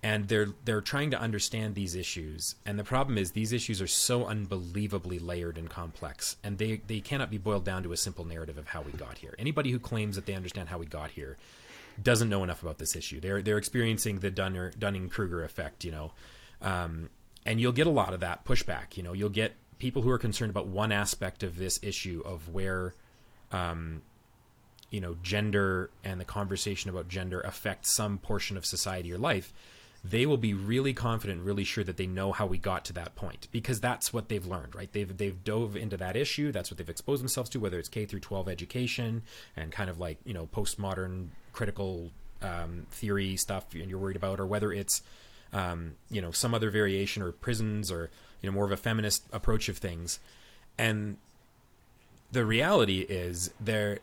And 0.00 0.28
they're 0.28 0.48
they're 0.64 0.80
trying 0.80 1.10
to 1.10 1.20
understand 1.20 1.74
these 1.74 1.96
issues. 1.96 2.54
And 2.64 2.78
the 2.78 2.84
problem 2.84 3.18
is 3.18 3.32
these 3.32 3.52
issues 3.52 3.82
are 3.82 3.88
so 3.88 4.26
unbelievably 4.26 5.18
layered 5.18 5.58
and 5.58 5.68
complex 5.68 6.36
and 6.44 6.56
they 6.56 6.80
they 6.86 7.00
cannot 7.00 7.30
be 7.30 7.38
boiled 7.38 7.64
down 7.64 7.82
to 7.82 7.92
a 7.92 7.96
simple 7.96 8.24
narrative 8.24 8.56
of 8.58 8.68
how 8.68 8.82
we 8.82 8.92
got 8.92 9.18
here. 9.18 9.34
Anybody 9.40 9.72
who 9.72 9.80
claims 9.80 10.14
that 10.14 10.24
they 10.24 10.34
understand 10.34 10.68
how 10.68 10.78
we 10.78 10.86
got 10.86 11.10
here 11.10 11.36
doesn't 12.00 12.28
know 12.28 12.44
enough 12.44 12.62
about 12.62 12.78
this 12.78 12.94
issue. 12.94 13.18
They're 13.18 13.42
they're 13.42 13.58
experiencing 13.58 14.20
the 14.20 14.30
Dunner, 14.30 14.72
dunning-kruger 14.78 15.42
effect 15.42 15.84
you 15.84 15.90
know? 15.90 16.12
Um, 16.62 17.10
and 17.44 17.60
you'll 17.60 17.72
get 17.72 17.88
a 17.88 17.90
lot 17.90 18.14
of 18.14 18.20
that 18.20 18.44
pushback 18.44 18.96
you 18.96 19.02
know? 19.02 19.14
You'll 19.14 19.30
get 19.30 19.56
people 19.80 20.02
who 20.02 20.10
are 20.10 20.18
concerned 20.18 20.50
about 20.50 20.68
one 20.68 20.92
aspect 20.92 21.42
of 21.42 21.58
this 21.58 21.80
issue 21.82 22.22
of 22.24 22.48
where 22.48 22.94
um, 23.50 24.02
you 24.90 25.00
know 25.00 25.16
gender 25.22 25.90
and 26.04 26.20
the 26.20 26.24
conversation 26.24 26.90
about 26.90 27.08
gender 27.08 27.40
affects 27.40 27.94
some 27.94 28.18
portion 28.18 28.56
of 28.56 28.64
society 28.64 29.12
or 29.12 29.18
life 29.18 29.52
they 30.04 30.26
will 30.26 30.36
be 30.36 30.54
really 30.54 30.92
confident, 30.92 31.42
really 31.42 31.64
sure 31.64 31.82
that 31.82 31.96
they 31.96 32.06
know 32.06 32.32
how 32.32 32.46
we 32.46 32.56
got 32.56 32.84
to 32.86 32.92
that 32.92 33.16
point 33.16 33.48
because 33.50 33.80
that's 33.80 34.12
what 34.12 34.28
they've 34.28 34.46
learned, 34.46 34.74
right? 34.74 34.90
They've 34.92 35.16
they've 35.16 35.42
dove 35.42 35.76
into 35.76 35.96
that 35.96 36.16
issue. 36.16 36.52
That's 36.52 36.70
what 36.70 36.78
they've 36.78 36.88
exposed 36.88 37.20
themselves 37.22 37.50
to, 37.50 37.60
whether 37.60 37.78
it's 37.78 37.88
K 37.88 38.04
through 38.06 38.20
12 38.20 38.48
education 38.48 39.22
and 39.56 39.72
kind 39.72 39.90
of 39.90 39.98
like 39.98 40.18
you 40.24 40.34
know 40.34 40.46
postmodern 40.46 41.28
critical 41.52 42.10
um, 42.42 42.86
theory 42.90 43.36
stuff 43.36 43.66
and 43.74 43.90
you're 43.90 43.98
worried 43.98 44.16
about, 44.16 44.38
or 44.38 44.46
whether 44.46 44.72
it's 44.72 45.02
um, 45.52 45.96
you 46.10 46.22
know 46.22 46.30
some 46.30 46.54
other 46.54 46.70
variation 46.70 47.22
or 47.22 47.32
prisons 47.32 47.90
or 47.90 48.10
you 48.40 48.48
know 48.48 48.54
more 48.54 48.64
of 48.64 48.72
a 48.72 48.76
feminist 48.76 49.24
approach 49.32 49.68
of 49.68 49.78
things. 49.78 50.20
And 50.78 51.16
the 52.30 52.46
reality 52.46 53.00
is 53.00 53.50
there 53.58 53.98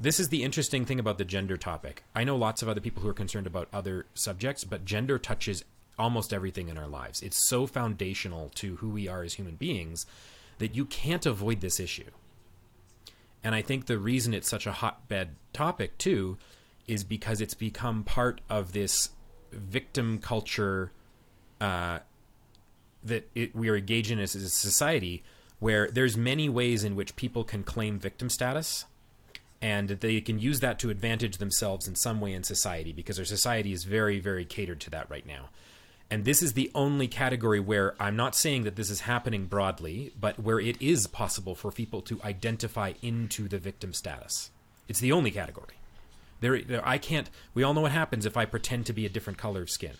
this 0.00 0.18
is 0.18 0.30
the 0.30 0.42
interesting 0.42 0.86
thing 0.86 0.98
about 0.98 1.18
the 1.18 1.24
gender 1.26 1.58
topic. 1.58 2.02
I 2.14 2.24
know 2.24 2.36
lots 2.36 2.62
of 2.62 2.68
other 2.68 2.80
people 2.80 3.02
who 3.02 3.08
are 3.10 3.14
concerned 3.14 3.46
about 3.46 3.68
other 3.70 4.06
subjects, 4.14 4.64
but 4.64 4.86
gender 4.86 5.18
touches 5.18 5.62
almost 5.98 6.32
everything 6.32 6.70
in 6.70 6.78
our 6.78 6.86
lives. 6.86 7.20
It's 7.20 7.46
so 7.46 7.66
foundational 7.66 8.50
to 8.54 8.76
who 8.76 8.88
we 8.88 9.06
are 9.06 9.22
as 9.22 9.34
human 9.34 9.56
beings 9.56 10.06
that 10.56 10.74
you 10.74 10.86
can't 10.86 11.26
avoid 11.26 11.60
this 11.60 11.78
issue. 11.78 12.10
And 13.44 13.54
I 13.54 13.60
think 13.60 13.86
the 13.86 13.98
reason 13.98 14.32
it's 14.32 14.48
such 14.48 14.66
a 14.66 14.72
hotbed 14.72 15.36
topic, 15.52 15.98
too, 15.98 16.38
is 16.86 17.04
because 17.04 17.42
it's 17.42 17.54
become 17.54 18.02
part 18.02 18.40
of 18.48 18.72
this 18.72 19.10
victim 19.52 20.18
culture 20.18 20.92
uh, 21.60 21.98
that 23.04 23.28
it, 23.34 23.54
we 23.54 23.68
are 23.68 23.76
engaged 23.76 24.10
in 24.10 24.18
as 24.18 24.34
a 24.34 24.48
society 24.48 25.22
where 25.58 25.90
there's 25.90 26.16
many 26.16 26.48
ways 26.48 26.84
in 26.84 26.96
which 26.96 27.16
people 27.16 27.44
can 27.44 27.62
claim 27.62 27.98
victim 27.98 28.30
status 28.30 28.86
and 29.62 29.88
they 29.88 30.20
can 30.20 30.38
use 30.38 30.60
that 30.60 30.78
to 30.78 30.90
advantage 30.90 31.36
themselves 31.36 31.86
in 31.86 31.94
some 31.94 32.20
way 32.20 32.32
in 32.32 32.42
society 32.42 32.92
because 32.92 33.18
our 33.18 33.24
society 33.24 33.72
is 33.72 33.84
very 33.84 34.20
very 34.20 34.44
catered 34.44 34.80
to 34.80 34.90
that 34.90 35.10
right 35.10 35.26
now. 35.26 35.48
And 36.12 36.24
this 36.24 36.42
is 36.42 36.54
the 36.54 36.72
only 36.74 37.06
category 37.08 37.60
where 37.60 37.94
i'm 38.00 38.16
not 38.16 38.34
saying 38.34 38.64
that 38.64 38.76
this 38.76 38.90
is 38.90 39.02
happening 39.02 39.46
broadly 39.46 40.12
but 40.18 40.40
where 40.40 40.60
it 40.60 40.80
is 40.80 41.06
possible 41.06 41.54
for 41.54 41.70
people 41.70 42.00
to 42.02 42.20
identify 42.24 42.94
into 43.02 43.48
the 43.48 43.58
victim 43.58 43.92
status. 43.92 44.50
It's 44.88 45.00
the 45.00 45.12
only 45.12 45.30
category. 45.30 45.74
There, 46.40 46.62
there 46.62 46.86
i 46.86 46.98
can't 46.98 47.28
we 47.52 47.62
all 47.62 47.74
know 47.74 47.82
what 47.82 47.92
happens 47.92 48.24
if 48.24 48.36
i 48.36 48.44
pretend 48.44 48.86
to 48.86 48.92
be 48.92 49.04
a 49.04 49.10
different 49.10 49.38
color 49.38 49.62
of 49.62 49.70
skin. 49.70 49.96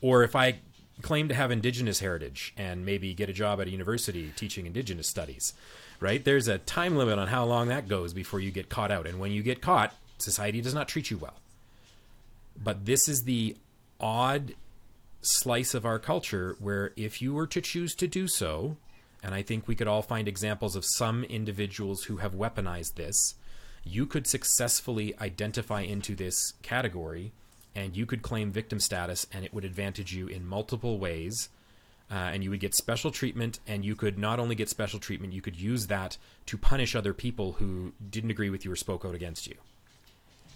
Or 0.00 0.22
if 0.22 0.34
i 0.34 0.60
claim 1.02 1.28
to 1.28 1.34
have 1.34 1.50
indigenous 1.50 2.00
heritage 2.00 2.54
and 2.56 2.86
maybe 2.86 3.12
get 3.14 3.28
a 3.28 3.32
job 3.32 3.60
at 3.60 3.66
a 3.66 3.70
university 3.70 4.32
teaching 4.36 4.64
indigenous 4.64 5.08
studies 5.08 5.52
right? 6.04 6.22
There's 6.22 6.48
a 6.48 6.58
time 6.58 6.96
limit 6.96 7.18
on 7.18 7.28
how 7.28 7.46
long 7.46 7.68
that 7.68 7.88
goes 7.88 8.12
before 8.12 8.38
you 8.38 8.50
get 8.50 8.68
caught 8.68 8.90
out. 8.90 9.06
And 9.06 9.18
when 9.18 9.32
you 9.32 9.42
get 9.42 9.62
caught, 9.62 9.94
society 10.18 10.60
does 10.60 10.74
not 10.74 10.86
treat 10.86 11.10
you 11.10 11.16
well. 11.16 11.40
But 12.62 12.84
this 12.84 13.08
is 13.08 13.22
the 13.22 13.56
odd 13.98 14.54
slice 15.22 15.72
of 15.72 15.86
our 15.86 15.98
culture 15.98 16.56
where 16.60 16.92
if 16.94 17.22
you 17.22 17.32
were 17.32 17.46
to 17.46 17.62
choose 17.62 17.94
to 17.94 18.06
do 18.06 18.28
so, 18.28 18.76
and 19.22 19.34
I 19.34 19.40
think 19.40 19.66
we 19.66 19.74
could 19.74 19.88
all 19.88 20.02
find 20.02 20.28
examples 20.28 20.76
of 20.76 20.84
some 20.84 21.24
individuals 21.24 22.04
who 22.04 22.18
have 22.18 22.34
weaponized 22.34 22.96
this, 22.96 23.36
you 23.82 24.04
could 24.04 24.26
successfully 24.26 25.14
identify 25.18 25.80
into 25.80 26.14
this 26.14 26.52
category 26.62 27.32
and 27.74 27.96
you 27.96 28.04
could 28.04 28.20
claim 28.20 28.52
victim 28.52 28.78
status 28.78 29.26
and 29.32 29.42
it 29.42 29.54
would 29.54 29.64
advantage 29.64 30.14
you 30.14 30.26
in 30.26 30.46
multiple 30.46 30.98
ways 30.98 31.48
uh, 32.10 32.14
and 32.14 32.44
you 32.44 32.50
would 32.50 32.60
get 32.60 32.74
special 32.74 33.10
treatment 33.10 33.60
and 33.66 33.84
you 33.84 33.96
could 33.96 34.18
not 34.18 34.38
only 34.38 34.54
get 34.54 34.68
special 34.68 34.98
treatment 34.98 35.32
you 35.32 35.40
could 35.40 35.58
use 35.58 35.86
that 35.86 36.16
to 36.46 36.58
punish 36.58 36.94
other 36.94 37.14
people 37.14 37.52
who 37.52 37.92
didn't 38.10 38.30
agree 38.30 38.50
with 38.50 38.64
you 38.64 38.72
or 38.72 38.76
spoke 38.76 39.04
out 39.04 39.14
against 39.14 39.46
you. 39.46 39.56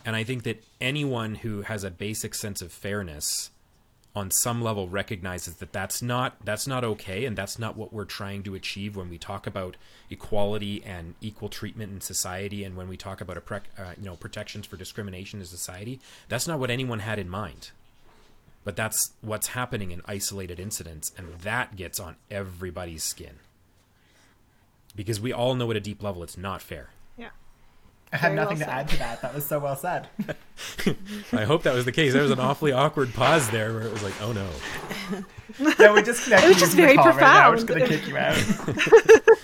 And 0.05 0.15
i 0.17 0.25
think 0.25 0.43
that 0.45 0.65
anyone 0.81 1.37
who 1.37 1.63
has 1.63 1.85
a 1.85 1.91
basic 1.91 2.35
sense 2.35 2.63
of 2.63 2.73
fairness 2.73 3.51
on 4.19 4.31
some 4.31 4.61
level 4.61 4.89
recognizes 4.89 5.55
that 5.57 5.73
that's 5.73 6.03
not 6.03 6.35
that's 6.45 6.67
not 6.67 6.83
okay 6.83 7.25
and 7.25 7.37
that's 7.37 7.59
not 7.59 7.77
what 7.77 7.93
we're 7.93 8.05
trying 8.05 8.43
to 8.43 8.55
achieve 8.55 8.97
when 8.97 9.09
we 9.09 9.17
talk 9.17 9.47
about 9.47 9.77
equality 10.11 10.83
and 10.85 11.15
equal 11.21 11.49
treatment 11.49 11.93
in 11.93 12.01
society 12.01 12.65
and 12.65 12.77
when 12.77 12.89
we 12.89 12.97
talk 12.97 13.21
about 13.21 13.37
a 13.37 13.41
pre- 13.41 13.59
uh, 13.79 13.93
you 13.97 14.05
know 14.05 14.17
protections 14.17 14.67
for 14.67 14.77
discrimination 14.77 15.41
in 15.41 15.47
society. 15.47 16.01
That's 16.29 16.49
not 16.49 16.59
what 16.59 16.71
anyone 16.71 17.01
had 17.01 17.19
in 17.19 17.29
mind 17.29 17.71
but 18.69 18.77
that's 18.77 19.13
what's 19.23 19.47
happening 19.47 19.93
in 19.93 20.03
isolated 20.05 20.61
incidents, 20.61 21.11
and 21.17 21.33
that 21.41 21.75
gets 21.75 21.99
on 21.99 22.17
everybody's 22.31 23.03
skin. 23.03 23.37
Because 24.95 25.19
we 25.19 25.33
all 25.33 25.55
know 25.55 25.71
at 25.71 25.79
a 25.79 25.81
deep 25.81 26.03
level 26.03 26.23
it's 26.23 26.37
not 26.37 26.61
fair. 26.61 26.91
Yeah. 27.17 27.31
I 28.13 28.19
have 28.19 28.33
Very 28.33 28.37
well 28.37 28.45
nothing 28.45 28.59
to 28.59 28.65
said. 28.65 28.75
add 28.75 28.89
to 28.91 28.99
that. 28.99 29.23
That 29.23 29.35
was 29.35 29.47
so 29.47 29.59
well 29.59 29.75
said. 29.75 30.09
I 31.33 31.45
hope 31.45 31.63
that 31.63 31.73
was 31.75 31.87
the 31.87 31.93
case. 31.93 32.13
There 32.13 32.21
was 32.21 32.31
an 32.31 32.41
awfully 32.41 32.73
awkward 32.73 33.15
pause 33.15 33.49
there 33.49 33.73
where 33.73 33.85
it 33.85 33.91
was 33.91 34.03
like, 34.03 34.21
oh 34.21 34.33
no. 34.33 34.51
no, 35.79 35.95
we're 35.95 36.03
disconnecting 36.03 36.51
It 36.51 36.53
was 36.53 36.57
you 36.57 36.61
just 36.61 36.77
the 36.77 36.83
very 36.83 36.97
call 36.97 37.07
right 37.07 37.21
now. 37.21 37.49
We're 37.49 37.57
just 37.57 37.69
going 37.69 37.81
to 37.81 37.89
kick 37.89 38.07
you 38.07 38.19
out. 38.19 38.37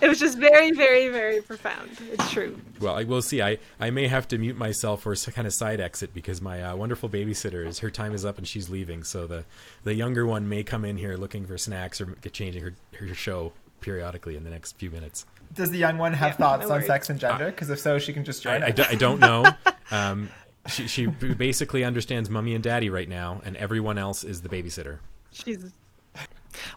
It 0.00 0.08
was 0.08 0.18
just 0.18 0.38
very, 0.38 0.70
very, 0.72 1.08
very 1.08 1.40
profound. 1.42 1.90
It's 2.12 2.30
true. 2.30 2.58
Well, 2.80 2.94
I 2.94 3.04
will 3.04 3.22
see. 3.22 3.42
I, 3.42 3.58
I 3.80 3.90
may 3.90 4.06
have 4.08 4.28
to 4.28 4.38
mute 4.38 4.56
myself 4.56 5.06
or 5.06 5.12
s- 5.12 5.26
kind 5.26 5.46
of 5.46 5.52
side 5.54 5.80
exit 5.80 6.12
because 6.14 6.40
my 6.42 6.62
uh, 6.62 6.76
wonderful 6.76 7.08
babysitter 7.08 7.66
is 7.66 7.78
her 7.80 7.90
time 7.90 8.14
is 8.14 8.24
up 8.24 8.38
and 8.38 8.46
she's 8.46 8.68
leaving. 8.70 9.02
So 9.04 9.26
the 9.26 9.44
the 9.82 9.94
younger 9.94 10.26
one 10.26 10.48
may 10.48 10.62
come 10.62 10.84
in 10.84 10.96
here 10.96 11.16
looking 11.16 11.46
for 11.46 11.56
snacks 11.58 12.00
or 12.00 12.14
changing 12.32 12.62
her 12.62 12.74
her 12.98 13.14
show 13.14 13.52
periodically 13.80 14.36
in 14.36 14.44
the 14.44 14.50
next 14.50 14.76
few 14.78 14.90
minutes. 14.90 15.26
Does 15.54 15.70
the 15.70 15.78
young 15.78 15.98
one 15.98 16.12
have 16.14 16.32
Yeah, 16.32 16.36
thoughts 16.36 16.68
no 16.68 16.74
on 16.74 16.82
sex 16.84 17.10
and 17.10 17.20
gender? 17.20 17.46
Because 17.46 17.68
if 17.70 17.78
so, 17.78 17.98
she 17.98 18.12
can 18.12 18.24
just 18.24 18.42
join 18.42 18.62
I, 18.62 18.66
I, 18.66 18.70
do, 18.70 18.84
I 18.88 18.94
don't 18.94 19.20
know. 19.20 19.44
Um, 19.90 20.30
she 20.66 20.86
she 20.88 21.06
basically 21.06 21.84
understands 21.84 22.30
mummy 22.30 22.54
and 22.54 22.64
daddy 22.64 22.88
right 22.88 23.08
now, 23.08 23.42
and 23.44 23.54
everyone 23.58 23.98
else 23.98 24.24
is 24.24 24.40
the 24.40 24.48
babysitter. 24.48 24.98
She's. 25.30 25.72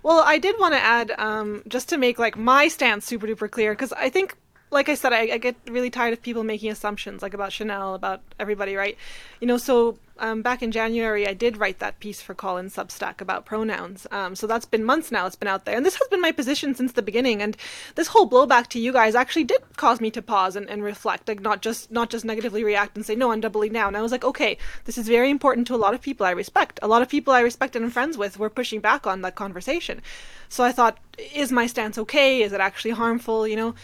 Well, 0.03 0.23
I 0.25 0.37
did 0.37 0.59
want 0.59 0.73
to 0.73 0.79
add, 0.79 1.11
um, 1.17 1.63
just 1.67 1.89
to 1.89 1.97
make 1.97 2.19
like 2.19 2.37
my 2.37 2.67
stance 2.67 3.05
super 3.05 3.27
duper 3.27 3.49
clear, 3.49 3.73
because 3.73 3.93
I 3.93 4.09
think, 4.09 4.35
like 4.71 4.89
I 4.89 4.95
said, 4.95 5.13
I, 5.13 5.21
I 5.33 5.37
get 5.37 5.55
really 5.67 5.89
tired 5.89 6.13
of 6.13 6.21
people 6.21 6.43
making 6.43 6.71
assumptions, 6.71 7.21
like 7.21 7.33
about 7.33 7.51
Chanel, 7.53 7.93
about 7.93 8.21
everybody, 8.39 8.75
right? 8.75 8.97
You 9.39 9.47
know, 9.47 9.57
so 9.57 9.97
um, 10.19 10.41
back 10.41 10.61
in 10.61 10.71
January, 10.71 11.27
I 11.27 11.33
did 11.33 11.57
write 11.57 11.79
that 11.79 11.99
piece 11.99 12.21
for 12.21 12.33
Colin 12.33 12.67
Substack 12.67 13.21
about 13.21 13.45
pronouns. 13.45 14.07
Um, 14.11 14.35
so 14.35 14.47
that's 14.47 14.65
been 14.65 14.83
months 14.83 15.11
now; 15.11 15.25
it's 15.25 15.35
been 15.35 15.47
out 15.47 15.65
there, 15.65 15.75
and 15.75 15.85
this 15.85 15.95
has 15.95 16.07
been 16.09 16.21
my 16.21 16.31
position 16.31 16.75
since 16.75 16.93
the 16.93 17.01
beginning. 17.01 17.41
And 17.41 17.55
this 17.95 18.07
whole 18.07 18.29
blowback 18.29 18.67
to 18.67 18.79
you 18.79 18.91
guys 18.91 19.15
actually 19.15 19.43
did 19.43 19.61
cause 19.75 20.01
me 20.01 20.11
to 20.11 20.21
pause 20.21 20.55
and, 20.55 20.69
and 20.69 20.83
reflect, 20.83 21.27
like 21.27 21.41
not 21.41 21.61
just 21.61 21.91
not 21.91 22.09
just 22.09 22.25
negatively 22.25 22.63
react 22.63 22.95
and 22.95 23.05
say 23.05 23.15
no, 23.15 23.31
I'm 23.31 23.41
doubling 23.41 23.73
down. 23.73 23.95
I 23.95 24.01
was 24.01 24.11
like, 24.11 24.23
okay, 24.23 24.57
this 24.85 24.97
is 24.97 25.07
very 25.07 25.29
important 25.29 25.67
to 25.67 25.75
a 25.75 25.77
lot 25.77 25.93
of 25.93 26.01
people 26.01 26.25
I 26.25 26.31
respect. 26.31 26.79
A 26.81 26.87
lot 26.87 27.01
of 27.01 27.09
people 27.09 27.33
I 27.33 27.41
respect 27.41 27.75
and 27.75 27.85
am 27.85 27.91
friends 27.91 28.17
with 28.17 28.39
were 28.39 28.49
pushing 28.49 28.79
back 28.79 29.07
on 29.07 29.21
that 29.21 29.35
conversation. 29.35 30.01
So 30.49 30.63
I 30.63 30.71
thought, 30.71 30.97
is 31.33 31.51
my 31.51 31.67
stance 31.67 31.97
okay? 31.97 32.41
Is 32.41 32.53
it 32.53 32.61
actually 32.61 32.91
harmful? 32.91 33.47
You 33.47 33.55
know. 33.55 33.75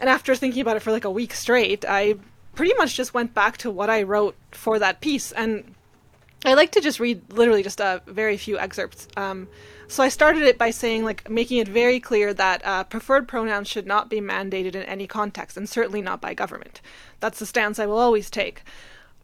And 0.00 0.08
after 0.08 0.34
thinking 0.34 0.62
about 0.62 0.76
it 0.76 0.80
for 0.80 0.92
like 0.92 1.04
a 1.04 1.10
week 1.10 1.34
straight, 1.34 1.84
I 1.86 2.14
pretty 2.54 2.74
much 2.74 2.96
just 2.96 3.14
went 3.14 3.34
back 3.34 3.56
to 3.58 3.70
what 3.70 3.90
I 3.90 4.02
wrote 4.02 4.36
for 4.50 4.78
that 4.78 5.00
piece. 5.00 5.32
And 5.32 5.74
I 6.44 6.54
like 6.54 6.72
to 6.72 6.80
just 6.80 7.00
read 7.00 7.32
literally 7.32 7.62
just 7.62 7.80
a 7.80 8.02
very 8.06 8.36
few 8.36 8.58
excerpts. 8.58 9.08
Um, 9.16 9.48
so 9.88 10.02
I 10.02 10.08
started 10.08 10.42
it 10.42 10.56
by 10.56 10.70
saying, 10.70 11.04
like, 11.04 11.28
making 11.28 11.58
it 11.58 11.68
very 11.68 11.98
clear 11.98 12.32
that 12.32 12.64
uh, 12.64 12.84
preferred 12.84 13.26
pronouns 13.26 13.68
should 13.68 13.86
not 13.86 14.08
be 14.08 14.20
mandated 14.20 14.74
in 14.74 14.82
any 14.84 15.06
context, 15.06 15.56
and 15.56 15.68
certainly 15.68 16.00
not 16.00 16.20
by 16.20 16.32
government. 16.32 16.80
That's 17.18 17.40
the 17.40 17.46
stance 17.46 17.78
I 17.78 17.86
will 17.86 17.98
always 17.98 18.30
take. 18.30 18.62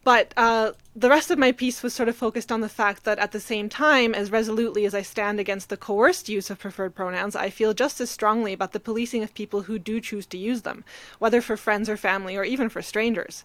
But 0.03 0.33
uh, 0.35 0.73
the 0.97 1.09
rest 1.09 1.29
of 1.29 1.37
my 1.37 1.51
piece 1.51 1.83
was 1.83 1.93
sort 1.93 2.09
of 2.09 2.15
focused 2.15 2.51
on 2.51 2.61
the 2.61 2.67
fact 2.67 3.03
that 3.03 3.19
at 3.19 3.31
the 3.31 3.39
same 3.39 3.69
time, 3.69 4.15
as 4.15 4.31
resolutely 4.31 4.83
as 4.83 4.95
I 4.95 5.03
stand 5.03 5.39
against 5.39 5.69
the 5.69 5.77
coerced 5.77 6.27
use 6.27 6.49
of 6.49 6.57
preferred 6.57 6.95
pronouns, 6.95 7.35
I 7.35 7.51
feel 7.51 7.75
just 7.75 8.01
as 8.01 8.09
strongly 8.09 8.51
about 8.51 8.71
the 8.71 8.79
policing 8.79 9.21
of 9.21 9.35
people 9.35 9.61
who 9.61 9.77
do 9.77 10.01
choose 10.01 10.25
to 10.25 10.39
use 10.39 10.63
them, 10.63 10.83
whether 11.19 11.39
for 11.39 11.55
friends 11.55 11.87
or 11.87 11.97
family 11.97 12.35
or 12.35 12.43
even 12.43 12.67
for 12.67 12.81
strangers. 12.81 13.43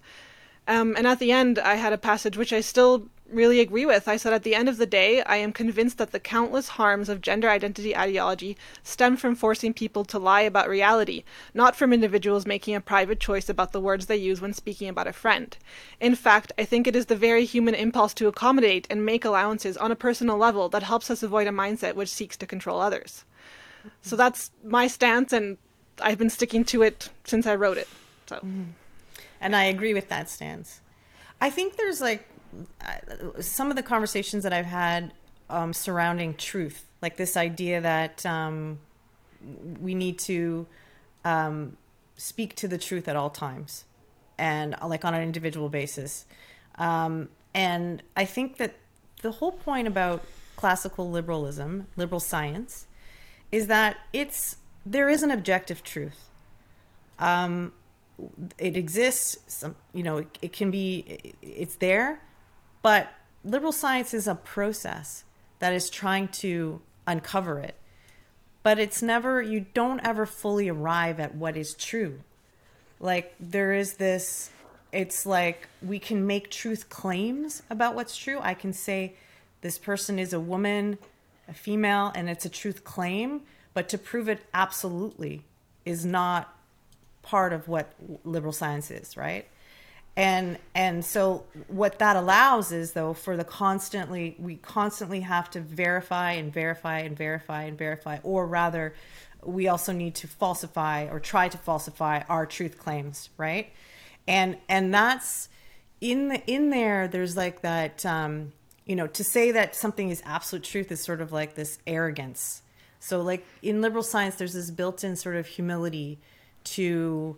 Um, 0.66 0.96
and 0.96 1.06
at 1.06 1.18
the 1.18 1.30
end, 1.30 1.58
I 1.58 1.74
had 1.74 1.92
a 1.92 1.98
passage 1.98 2.38
which 2.38 2.54
I 2.54 2.62
still 2.62 3.08
really 3.32 3.60
agree 3.60 3.86
with. 3.86 4.08
I 4.08 4.16
said, 4.16 4.32
At 4.32 4.42
the 4.42 4.54
end 4.54 4.68
of 4.68 4.76
the 4.76 4.86
day, 4.86 5.22
I 5.22 5.36
am 5.36 5.52
convinced 5.52 5.98
that 5.98 6.12
the 6.12 6.20
countless 6.20 6.68
harms 6.68 7.08
of 7.08 7.20
gender 7.20 7.48
identity 7.48 7.96
ideology 7.96 8.56
stem 8.82 9.16
from 9.16 9.34
forcing 9.34 9.72
people 9.72 10.04
to 10.06 10.18
lie 10.18 10.42
about 10.42 10.68
reality, 10.68 11.24
not 11.54 11.74
from 11.74 11.92
individuals 11.92 12.46
making 12.46 12.74
a 12.74 12.80
private 12.80 13.20
choice 13.20 13.48
about 13.48 13.72
the 13.72 13.80
words 13.80 14.06
they 14.06 14.16
use 14.16 14.40
when 14.40 14.52
speaking 14.52 14.88
about 14.88 15.06
a 15.06 15.12
friend. 15.12 15.56
In 16.00 16.14
fact, 16.14 16.52
I 16.58 16.64
think 16.64 16.86
it 16.86 16.94
is 16.94 17.06
the 17.06 17.16
very 17.16 17.44
human 17.44 17.74
impulse 17.74 18.14
to 18.14 18.28
accommodate 18.28 18.86
and 18.90 19.04
make 19.04 19.24
allowances 19.24 19.76
on 19.76 19.90
a 19.90 19.96
personal 19.96 20.36
level 20.36 20.68
that 20.68 20.82
helps 20.82 21.10
us 21.10 21.22
avoid 21.22 21.46
a 21.46 21.50
mindset 21.50 21.94
which 21.94 22.08
seeks 22.08 22.36
to 22.36 22.46
control 22.46 22.80
others. 22.80 23.24
So 24.02 24.14
that's 24.14 24.50
my 24.62 24.86
stance, 24.86 25.32
and 25.32 25.56
I've 26.00 26.18
been 26.18 26.30
sticking 26.30 26.64
to 26.66 26.82
it 26.82 27.08
since 27.24 27.46
I 27.46 27.54
wrote 27.54 27.78
it. 27.78 27.88
So. 28.26 28.36
Mm-hmm. 28.36 28.62
And 29.40 29.56
I 29.56 29.64
agree 29.64 29.92
with 29.92 30.08
that 30.08 30.30
stance. 30.30 30.81
I 31.42 31.50
think 31.50 31.76
there's 31.76 32.00
like 32.00 32.24
uh, 32.80 33.42
some 33.42 33.70
of 33.70 33.76
the 33.76 33.82
conversations 33.82 34.44
that 34.44 34.52
I've 34.52 34.64
had 34.64 35.12
um, 35.50 35.72
surrounding 35.72 36.34
truth, 36.34 36.86
like 37.02 37.16
this 37.16 37.36
idea 37.36 37.80
that 37.80 38.24
um, 38.24 38.78
we 39.80 39.96
need 39.96 40.20
to 40.20 40.68
um, 41.24 41.76
speak 42.16 42.54
to 42.56 42.68
the 42.68 42.78
truth 42.78 43.08
at 43.08 43.16
all 43.16 43.28
times 43.28 43.84
and 44.38 44.76
uh, 44.80 44.86
like 44.86 45.04
on 45.04 45.14
an 45.14 45.22
individual 45.24 45.68
basis. 45.68 46.26
Um, 46.76 47.28
and 47.52 48.04
I 48.16 48.24
think 48.24 48.58
that 48.58 48.76
the 49.22 49.32
whole 49.32 49.52
point 49.52 49.88
about 49.88 50.24
classical 50.54 51.10
liberalism, 51.10 51.88
liberal 51.96 52.20
science, 52.20 52.86
is 53.50 53.66
that 53.66 53.96
it's 54.12 54.58
there 54.86 55.08
is 55.08 55.24
an 55.24 55.32
objective 55.32 55.82
truth. 55.82 56.28
Um, 57.18 57.72
it 58.58 58.76
exists. 58.76 59.38
Some, 59.46 59.76
you 59.92 60.02
know, 60.02 60.18
it, 60.18 60.38
it 60.42 60.52
can 60.52 60.70
be. 60.70 61.34
It's 61.42 61.76
there, 61.76 62.22
but 62.82 63.10
liberal 63.44 63.72
science 63.72 64.14
is 64.14 64.26
a 64.26 64.34
process 64.34 65.24
that 65.58 65.72
is 65.72 65.90
trying 65.90 66.28
to 66.28 66.80
uncover 67.06 67.58
it. 67.58 67.76
But 68.62 68.78
it's 68.78 69.02
never. 69.02 69.42
You 69.42 69.66
don't 69.74 70.00
ever 70.00 70.26
fully 70.26 70.68
arrive 70.68 71.18
at 71.20 71.34
what 71.34 71.56
is 71.56 71.74
true. 71.74 72.20
Like 73.00 73.34
there 73.40 73.72
is 73.72 73.94
this. 73.94 74.50
It's 74.92 75.24
like 75.24 75.68
we 75.80 75.98
can 75.98 76.26
make 76.26 76.50
truth 76.50 76.88
claims 76.90 77.62
about 77.70 77.94
what's 77.94 78.16
true. 78.16 78.38
I 78.40 78.54
can 78.54 78.72
say 78.72 79.14
this 79.62 79.78
person 79.78 80.18
is 80.18 80.32
a 80.32 80.40
woman, 80.40 80.98
a 81.48 81.54
female, 81.54 82.12
and 82.14 82.28
it's 82.28 82.44
a 82.44 82.50
truth 82.50 82.84
claim. 82.84 83.42
But 83.74 83.88
to 83.88 83.98
prove 83.98 84.28
it 84.28 84.44
absolutely 84.52 85.44
is 85.84 86.04
not 86.04 86.54
part 87.22 87.52
of 87.52 87.68
what 87.68 87.92
liberal 88.24 88.52
science 88.52 88.90
is, 88.90 89.16
right? 89.16 89.46
And 90.14 90.58
and 90.74 91.04
so 91.04 91.44
what 91.68 91.98
that 92.00 92.16
allows 92.16 92.70
is 92.70 92.92
though 92.92 93.14
for 93.14 93.36
the 93.36 93.44
constantly 93.44 94.36
we 94.38 94.56
constantly 94.56 95.20
have 95.20 95.50
to 95.52 95.60
verify 95.60 96.32
and 96.32 96.52
verify 96.52 96.98
and 96.98 97.16
verify 97.16 97.62
and 97.62 97.78
verify 97.78 98.18
or 98.22 98.46
rather 98.46 98.94
we 99.42 99.68
also 99.68 99.92
need 99.92 100.14
to 100.16 100.26
falsify 100.26 101.08
or 101.10 101.18
try 101.18 101.48
to 101.48 101.58
falsify 101.58 102.22
our 102.28 102.44
truth 102.44 102.78
claims, 102.78 103.30
right? 103.38 103.72
And 104.28 104.58
and 104.68 104.92
that's 104.92 105.48
in 106.02 106.28
the 106.28 106.46
in 106.46 106.68
there 106.68 107.08
there's 107.08 107.36
like 107.36 107.62
that 107.62 108.04
um 108.04 108.52
you 108.84 108.94
know 108.94 109.06
to 109.06 109.24
say 109.24 109.52
that 109.52 109.74
something 109.74 110.10
is 110.10 110.22
absolute 110.26 110.64
truth 110.64 110.92
is 110.92 111.00
sort 111.02 111.22
of 111.22 111.32
like 111.32 111.54
this 111.54 111.78
arrogance. 111.86 112.60
So 113.00 113.22
like 113.22 113.46
in 113.62 113.80
liberal 113.80 114.02
science 114.02 114.36
there's 114.36 114.52
this 114.52 114.70
built-in 114.70 115.16
sort 115.16 115.36
of 115.36 115.46
humility 115.46 116.18
to 116.64 117.36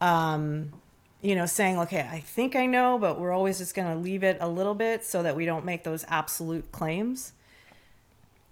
um 0.00 0.72
you 1.20 1.34
know 1.34 1.46
saying 1.46 1.78
okay 1.78 2.08
i 2.10 2.18
think 2.20 2.56
i 2.56 2.66
know 2.66 2.98
but 2.98 3.20
we're 3.20 3.32
always 3.32 3.58
just 3.58 3.74
going 3.74 3.88
to 3.88 3.96
leave 3.98 4.24
it 4.24 4.36
a 4.40 4.48
little 4.48 4.74
bit 4.74 5.04
so 5.04 5.22
that 5.22 5.36
we 5.36 5.44
don't 5.46 5.64
make 5.64 5.84
those 5.84 6.04
absolute 6.08 6.70
claims 6.72 7.32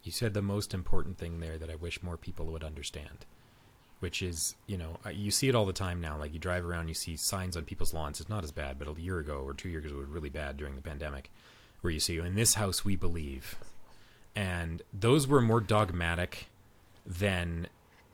You 0.02 0.12
said 0.12 0.32
the 0.34 0.42
most 0.42 0.72
important 0.72 1.18
thing 1.18 1.40
there 1.40 1.58
that 1.58 1.68
I 1.70 1.74
wish 1.74 2.02
more 2.02 2.16
people 2.16 2.46
would 2.46 2.64
understand, 2.64 3.26
which 4.00 4.22
is, 4.22 4.54
you 4.66 4.78
know, 4.78 4.96
you 5.12 5.30
see 5.30 5.48
it 5.50 5.54
all 5.54 5.66
the 5.66 5.74
time 5.74 6.00
now. 6.00 6.16
Like 6.18 6.32
you 6.32 6.38
drive 6.40 6.64
around, 6.64 6.88
you 6.88 6.94
see 6.94 7.16
signs 7.16 7.54
on 7.56 7.64
people's 7.64 7.92
lawns. 7.92 8.18
It's 8.18 8.30
not 8.30 8.42
as 8.42 8.50
bad, 8.50 8.78
but 8.78 8.88
a 8.88 8.98
year 8.98 9.18
ago 9.18 9.42
or 9.44 9.52
two 9.52 9.68
years 9.68 9.84
ago, 9.84 9.96
it 9.96 9.98
was 9.98 10.08
really 10.08 10.30
bad 10.30 10.56
during 10.56 10.74
the 10.74 10.80
pandemic, 10.82 11.30
where 11.82 11.92
you 11.92 12.00
see, 12.00 12.16
in 12.18 12.34
this 12.34 12.54
house 12.54 12.82
we 12.82 12.96
believe. 12.96 13.56
And 14.34 14.80
those 14.92 15.26
were 15.28 15.42
more 15.42 15.60
dogmatic 15.60 16.46
than 17.04 17.66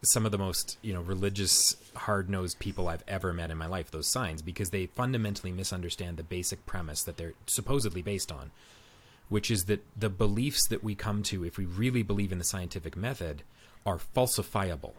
some 0.07 0.27
of 0.27 0.33
the 0.33 0.39
most, 0.39 0.79
you 0.83 0.93
know, 0.93 1.01
religious, 1.01 1.77
hard 1.95 2.31
nosed 2.31 2.59
people 2.59 2.89
I've 2.89 3.05
ever 3.07 3.33
met 3.33 3.51
in 3.51 3.59
my 3.59 3.67
life, 3.67 3.91
those 3.91 4.11
signs, 4.11 4.43
because 4.43 4.71
they 4.71 4.87
fundamentally 4.87 5.53
misunderstand 5.53 6.17
the 6.17 6.23
basic 6.23 6.65
premise 6.67 7.03
that 7.05 7.17
they're 7.17 7.35
supposedly 7.47 8.03
based 8.03 8.33
on 8.33 8.51
which 9.29 9.51
is 9.51 9.65
that 9.65 9.85
the 9.97 10.09
beliefs 10.09 10.69
that 10.69 10.85
we 10.85 10.95
come 10.95 11.23
to, 11.25 11.45
if 11.45 11.59
we 11.59 11.65
really 11.65 12.03
believe 12.03 12.33
in 12.33 12.39
the 12.39 12.45
scientific 12.45 12.97
method, 12.97 13.43
are 13.85 13.99
falsifiable, 13.99 14.95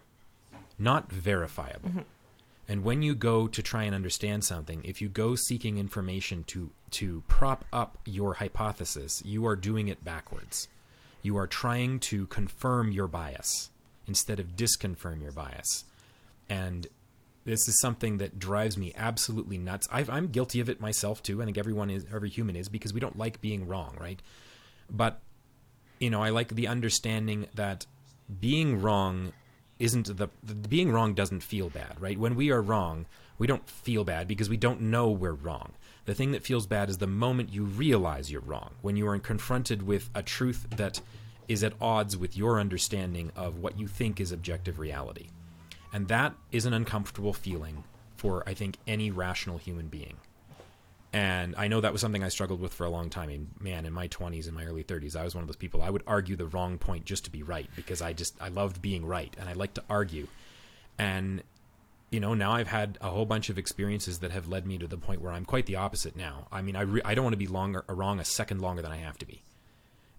not 0.77 1.11
verifiable. 1.11 1.89
Mm-hmm. 1.89 1.99
And 2.69 2.83
when 2.83 3.01
you 3.01 3.15
go 3.15 3.47
to 3.47 3.61
try 3.61 3.83
and 3.83 3.95
understand 3.95 4.43
something, 4.43 4.81
if 4.83 5.01
you 5.01 5.07
go 5.07 5.35
seeking 5.35 5.77
information 5.77 6.43
to 6.47 6.69
to 6.91 7.23
prop 7.27 7.65
up 7.71 7.97
your 8.05 8.35
hypothesis, 8.35 9.21
you 9.25 9.45
are 9.45 9.55
doing 9.55 9.87
it 9.87 10.03
backwards. 10.03 10.67
You 11.21 11.37
are 11.37 11.47
trying 11.47 11.99
to 12.01 12.27
confirm 12.27 12.91
your 12.91 13.07
bias 13.07 13.69
instead 14.07 14.39
of 14.39 14.55
disconfirm 14.55 15.21
your 15.21 15.31
bias. 15.31 15.83
And 16.49 16.87
this 17.45 17.67
is 17.67 17.79
something 17.79 18.17
that 18.17 18.39
drives 18.39 18.77
me 18.77 18.93
absolutely 18.97 19.57
nuts. 19.57 19.87
i 19.91 20.05
I'm 20.09 20.27
guilty 20.27 20.59
of 20.59 20.69
it 20.69 20.81
myself 20.81 21.23
too. 21.23 21.41
I 21.41 21.45
think 21.45 21.57
everyone 21.57 21.89
is, 21.89 22.05
every 22.13 22.29
human 22.29 22.55
is, 22.55 22.67
because 22.69 22.93
we 22.93 22.99
don't 22.99 23.17
like 23.17 23.39
being 23.41 23.67
wrong, 23.67 23.95
right? 23.99 24.21
But 24.89 25.21
you 25.99 26.09
know, 26.09 26.21
I 26.21 26.29
like 26.29 26.49
the 26.49 26.67
understanding 26.67 27.47
that 27.55 27.85
being 28.39 28.81
wrong 28.81 29.33
isn't 29.79 30.17
the, 30.17 30.27
the 30.43 30.55
being 30.55 30.91
wrong 30.91 31.13
doesn't 31.13 31.41
feel 31.41 31.69
bad, 31.69 31.99
right? 31.99 32.19
When 32.19 32.35
we 32.35 32.51
are 32.51 32.61
wrong, 32.61 33.05
we 33.37 33.47
don't 33.47 33.67
feel 33.69 34.03
bad 34.03 34.27
because 34.27 34.49
we 34.49 34.57
don't 34.57 34.81
know 34.81 35.09
we're 35.09 35.31
wrong. 35.31 35.73
The 36.05 36.15
thing 36.15 36.31
that 36.31 36.43
feels 36.43 36.65
bad 36.65 36.89
is 36.89 36.97
the 36.97 37.07
moment 37.07 37.53
you 37.53 37.63
realize 37.63 38.31
you're 38.31 38.41
wrong, 38.41 38.71
when 38.81 38.95
you 38.95 39.07
are 39.07 39.19
confronted 39.19 39.83
with 39.83 40.09
a 40.15 40.23
truth 40.23 40.65
that 40.75 41.01
is 41.47 41.63
at 41.63 41.73
odds 41.79 42.17
with 42.17 42.35
your 42.35 42.59
understanding 42.59 43.31
of 43.35 43.59
what 43.59 43.79
you 43.79 43.87
think 43.87 44.19
is 44.19 44.31
objective 44.31 44.79
reality. 44.79 45.27
And 45.93 46.07
that 46.09 46.33
is 46.51 46.65
an 46.65 46.73
uncomfortable 46.73 47.33
feeling 47.33 47.83
for, 48.17 48.43
I 48.47 48.53
think, 48.53 48.77
any 48.85 49.11
rational 49.11 49.57
human 49.57 49.87
being. 49.87 50.17
And 51.13 51.55
I 51.57 51.67
know 51.67 51.79
that 51.81 51.93
was 51.93 52.01
something 52.01 52.23
I 52.23 52.29
struggled 52.29 52.59
with 52.59 52.73
for 52.73 52.85
a 52.85 52.89
long 52.89 53.09
time. 53.09 53.29
And 53.29 53.47
man, 53.59 53.85
in 53.85 53.93
my 53.93 54.07
20s 54.07 54.45
and 54.45 54.53
my 54.53 54.65
early 54.65 54.83
30s, 54.83 55.15
I 55.15 55.23
was 55.23 55.33
one 55.33 55.41
of 55.41 55.47
those 55.47 55.55
people. 55.55 55.81
I 55.81 55.89
would 55.89 56.03
argue 56.05 56.35
the 56.35 56.47
wrong 56.47 56.77
point 56.77 57.05
just 57.05 57.25
to 57.25 57.31
be 57.31 57.43
right 57.43 57.69
because 57.75 58.01
I 58.01 58.13
just, 58.13 58.35
I 58.41 58.49
loved 58.49 58.81
being 58.81 59.05
right 59.05 59.33
and 59.39 59.47
I 59.47 59.53
like 59.53 59.73
to 59.75 59.83
argue. 59.89 60.27
And, 60.99 61.43
you 62.11 62.19
know, 62.19 62.33
now 62.33 62.51
I've 62.51 62.67
had 62.67 62.97
a 63.01 63.09
whole 63.09 63.25
bunch 63.25 63.49
of 63.49 63.57
experiences 63.57 64.19
that 64.19 64.31
have 64.31 64.47
led 64.47 64.67
me 64.67 64.77
to 64.79 64.87
the 64.87 64.97
point 64.97 65.21
where 65.21 65.31
I'm 65.31 65.45
quite 65.45 65.65
the 65.65 65.77
opposite 65.77 66.15
now. 66.15 66.47
I 66.51 66.61
mean, 66.61 66.75
I, 66.75 66.81
re- 66.81 67.01
I 67.05 67.15
don't 67.15 67.23
want 67.23 67.33
to 67.33 67.37
be 67.37 67.47
longer, 67.47 67.85
wrong 67.87 68.19
a 68.19 68.25
second 68.25 68.61
longer 68.61 68.81
than 68.81 68.91
I 68.91 68.97
have 68.97 69.17
to 69.19 69.25
be. 69.25 69.41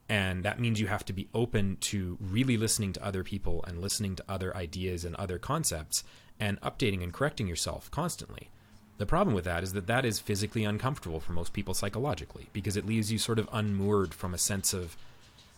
And 0.08 0.42
that 0.44 0.58
means 0.58 0.80
you 0.80 0.86
have 0.86 1.04
to 1.06 1.12
be 1.12 1.28
open 1.34 1.76
to 1.82 2.16
really 2.20 2.56
listening 2.56 2.92
to 2.94 3.04
other 3.04 3.22
people 3.22 3.62
and 3.66 3.80
listening 3.80 4.16
to 4.16 4.24
other 4.28 4.56
ideas 4.56 5.04
and 5.04 5.14
other 5.16 5.38
concepts 5.38 6.02
and 6.40 6.60
updating 6.62 7.02
and 7.02 7.12
correcting 7.12 7.46
yourself 7.46 7.90
constantly. 7.90 8.48
The 8.96 9.06
problem 9.06 9.34
with 9.34 9.44
that 9.44 9.62
is 9.62 9.74
that 9.74 9.86
that 9.86 10.04
is 10.04 10.18
physically 10.18 10.64
uncomfortable 10.64 11.20
for 11.20 11.32
most 11.32 11.52
people 11.52 11.74
psychologically 11.74 12.48
because 12.52 12.76
it 12.76 12.86
leaves 12.86 13.12
you 13.12 13.18
sort 13.18 13.38
of 13.38 13.48
unmoored 13.52 14.14
from 14.14 14.34
a 14.34 14.38
sense 14.38 14.72
of 14.72 14.96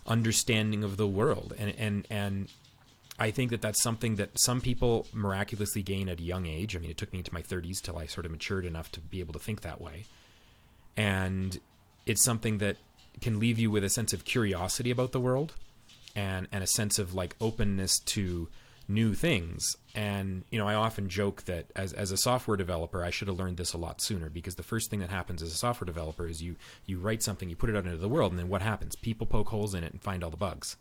understanding 0.06 0.82
of 0.82 0.96
the 0.96 1.06
world 1.06 1.54
and 1.58 1.74
and 1.78 2.06
and 2.10 2.48
I 3.20 3.30
think 3.30 3.50
that 3.50 3.60
that's 3.60 3.82
something 3.82 4.16
that 4.16 4.38
some 4.38 4.62
people 4.62 5.06
miraculously 5.12 5.82
gain 5.82 6.08
at 6.08 6.20
a 6.20 6.22
young 6.22 6.46
age. 6.46 6.74
I 6.74 6.78
mean, 6.78 6.90
it 6.90 6.96
took 6.96 7.12
me 7.12 7.18
into 7.18 7.34
my 7.34 7.42
30s 7.42 7.82
till 7.82 7.98
I 7.98 8.06
sort 8.06 8.24
of 8.24 8.32
matured 8.32 8.64
enough 8.64 8.90
to 8.92 9.00
be 9.00 9.20
able 9.20 9.34
to 9.34 9.38
think 9.38 9.60
that 9.60 9.78
way. 9.78 10.06
And 10.96 11.60
it's 12.06 12.24
something 12.24 12.58
that 12.58 12.78
can 13.20 13.38
leave 13.38 13.58
you 13.58 13.70
with 13.70 13.84
a 13.84 13.88
sense 13.88 14.12
of 14.12 14.24
curiosity 14.24 14.90
about 14.90 15.12
the 15.12 15.20
world 15.20 15.54
and 16.14 16.48
and 16.52 16.62
a 16.64 16.66
sense 16.66 16.98
of 16.98 17.14
like 17.14 17.36
openness 17.40 17.98
to 18.00 18.48
new 18.88 19.14
things. 19.14 19.76
And 19.94 20.44
you 20.50 20.58
know, 20.58 20.66
I 20.66 20.74
often 20.74 21.08
joke 21.08 21.44
that 21.44 21.66
as 21.76 21.92
as 21.92 22.10
a 22.10 22.16
software 22.16 22.56
developer, 22.56 23.04
I 23.04 23.10
should 23.10 23.28
have 23.28 23.38
learned 23.38 23.56
this 23.56 23.72
a 23.72 23.78
lot 23.78 24.00
sooner 24.00 24.28
because 24.28 24.56
the 24.56 24.62
first 24.62 24.90
thing 24.90 25.00
that 25.00 25.10
happens 25.10 25.42
as 25.42 25.52
a 25.52 25.56
software 25.56 25.86
developer 25.86 26.26
is 26.26 26.42
you 26.42 26.56
you 26.86 26.98
write 26.98 27.22
something, 27.22 27.48
you 27.48 27.56
put 27.56 27.70
it 27.70 27.76
out 27.76 27.84
into 27.84 27.96
the 27.96 28.08
world, 28.08 28.32
and 28.32 28.38
then 28.38 28.48
what 28.48 28.62
happens? 28.62 28.96
People 28.96 29.26
poke 29.26 29.48
holes 29.48 29.74
in 29.74 29.84
it 29.84 29.92
and 29.92 30.02
find 30.02 30.22
all 30.22 30.30
the 30.30 30.36
bugs. 30.36 30.76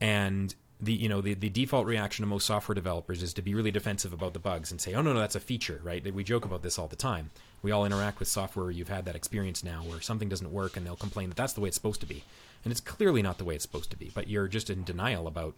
And 0.00 0.54
the 0.82 0.92
you 0.92 1.08
know 1.08 1.20
the, 1.20 1.34
the 1.34 1.48
default 1.48 1.86
reaction 1.86 2.22
of 2.22 2.28
most 2.28 2.46
software 2.46 2.74
developers 2.74 3.22
is 3.22 3.34
to 3.34 3.42
be 3.42 3.54
really 3.54 3.70
defensive 3.70 4.12
about 4.12 4.32
the 4.32 4.38
bugs 4.38 4.70
and 4.70 4.80
say, 4.80 4.94
oh 4.94 5.02
no 5.02 5.12
no 5.12 5.20
that's 5.20 5.34
a 5.34 5.40
feature, 5.40 5.80
right? 5.82 6.12
We 6.12 6.24
joke 6.24 6.44
about 6.44 6.62
this 6.62 6.78
all 6.78 6.88
the 6.88 6.96
time. 6.96 7.30
We 7.62 7.70
all 7.70 7.84
interact 7.84 8.18
with 8.18 8.28
software 8.28 8.70
you've 8.70 8.88
had 8.88 9.04
that 9.04 9.16
experience 9.16 9.62
now 9.62 9.82
where 9.82 10.00
something 10.00 10.28
doesn't 10.28 10.52
work 10.52 10.76
and 10.76 10.86
they'll 10.86 10.96
complain 10.96 11.28
that 11.28 11.36
that's 11.36 11.52
the 11.52 11.60
way 11.60 11.68
it's 11.68 11.76
supposed 11.76 12.00
to 12.00 12.06
be, 12.06 12.24
and 12.64 12.72
it's 12.72 12.80
clearly 12.80 13.22
not 13.22 13.38
the 13.38 13.44
way 13.44 13.54
it's 13.54 13.64
supposed 13.64 13.90
to 13.90 13.96
be. 13.96 14.10
But 14.14 14.28
you're 14.28 14.48
just 14.48 14.70
in 14.70 14.84
denial 14.84 15.26
about 15.26 15.54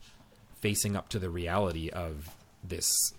facing 0.61 0.97
up 0.97 1.09
to 1.11 1.19
the 1.19 1.31
reality 1.31 1.89
of 1.91 2.31
this 2.65 3.15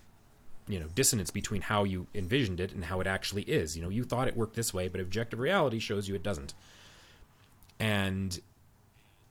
you 0.66 0.80
know 0.80 0.86
dissonance 0.94 1.30
between 1.30 1.62
how 1.62 1.84
you 1.84 2.06
envisioned 2.14 2.60
it 2.60 2.72
and 2.72 2.86
how 2.86 3.00
it 3.00 3.06
actually 3.06 3.42
is 3.42 3.76
you 3.76 3.82
know 3.82 3.90
you 3.90 4.02
thought 4.02 4.28
it 4.28 4.34
worked 4.34 4.56
this 4.56 4.72
way 4.72 4.88
but 4.88 4.98
objective 4.98 5.38
reality 5.38 5.78
shows 5.78 6.08
you 6.08 6.14
it 6.14 6.22
doesn't 6.22 6.54
and 7.78 8.40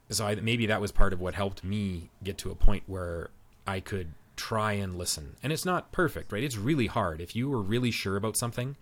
so 0.09 0.27
I, 0.27 0.35
maybe 0.35 0.65
that 0.67 0.81
was 0.81 0.91
part 0.91 1.13
of 1.13 1.19
what 1.19 1.33
helped 1.35 1.63
me 1.63 2.09
get 2.23 2.37
to 2.39 2.51
a 2.51 2.55
point 2.55 2.83
where 2.87 3.29
i 3.65 3.79
could 3.79 4.13
try 4.35 4.73
and 4.73 4.97
listen. 4.97 5.35
And 5.43 5.53
it's 5.53 5.65
not 5.65 5.91
perfect 5.91 6.31
right? 6.31 6.43
It's 6.43 6.57
really 6.57 6.87
hard. 6.87 7.21
If 7.21 7.35
you 7.35 7.49
were 7.49 7.61
really 7.61 7.91
sure 7.91 8.15
about 8.15 8.37
something 8.37 8.75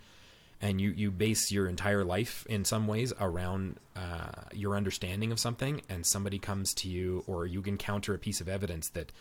and 0.62 0.80
you 0.80 0.92
you 0.92 1.12
base 1.12 1.52
your 1.52 1.68
entire 1.68 2.04
life 2.04 2.46
in 2.48 2.66
some 2.66 2.88
ways 2.88 3.14
around 3.20 3.78
uh, 3.96 4.44
your 4.54 4.76
understanding 4.76 5.32
of 5.32 5.40
something, 5.40 5.82
and 5.90 6.06
somebody 6.06 6.40
comes 6.40 6.74
to 6.76 6.88
you 6.88 7.24
or 7.28 7.46
you 7.46 7.62
encounter 7.64 8.14
a 8.14 8.20
piece 8.20 8.42
of 8.42 8.48
evidence 8.48 8.90
that 8.90 9.12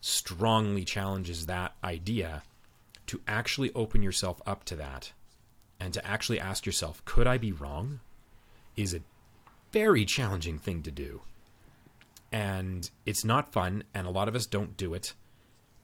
strongly 0.00 0.84
challenges 0.84 1.46
that 1.46 1.74
idea, 1.82 2.42
to 3.06 3.20
actually 3.26 3.72
open 3.74 4.02
yourself 4.02 4.40
up 4.46 4.64
to 4.64 4.76
that, 4.76 5.12
and 5.78 5.94
to 5.94 6.06
actually 6.06 6.38
ask 6.38 6.66
yourself, 6.66 7.02
could 7.04 7.26
I 7.26 7.38
be 7.38 7.52
wrong? 7.52 8.00
Is 8.76 8.94
a 8.94 9.00
very 9.72 10.04
challenging 10.04 10.58
thing 10.58 10.82
to 10.82 10.90
do, 10.90 11.22
and 12.32 12.90
it's 13.06 13.24
not 13.24 13.52
fun, 13.52 13.84
and 13.94 14.06
a 14.06 14.10
lot 14.10 14.28
of 14.28 14.34
us 14.34 14.46
don't 14.46 14.76
do 14.76 14.94
it, 14.94 15.14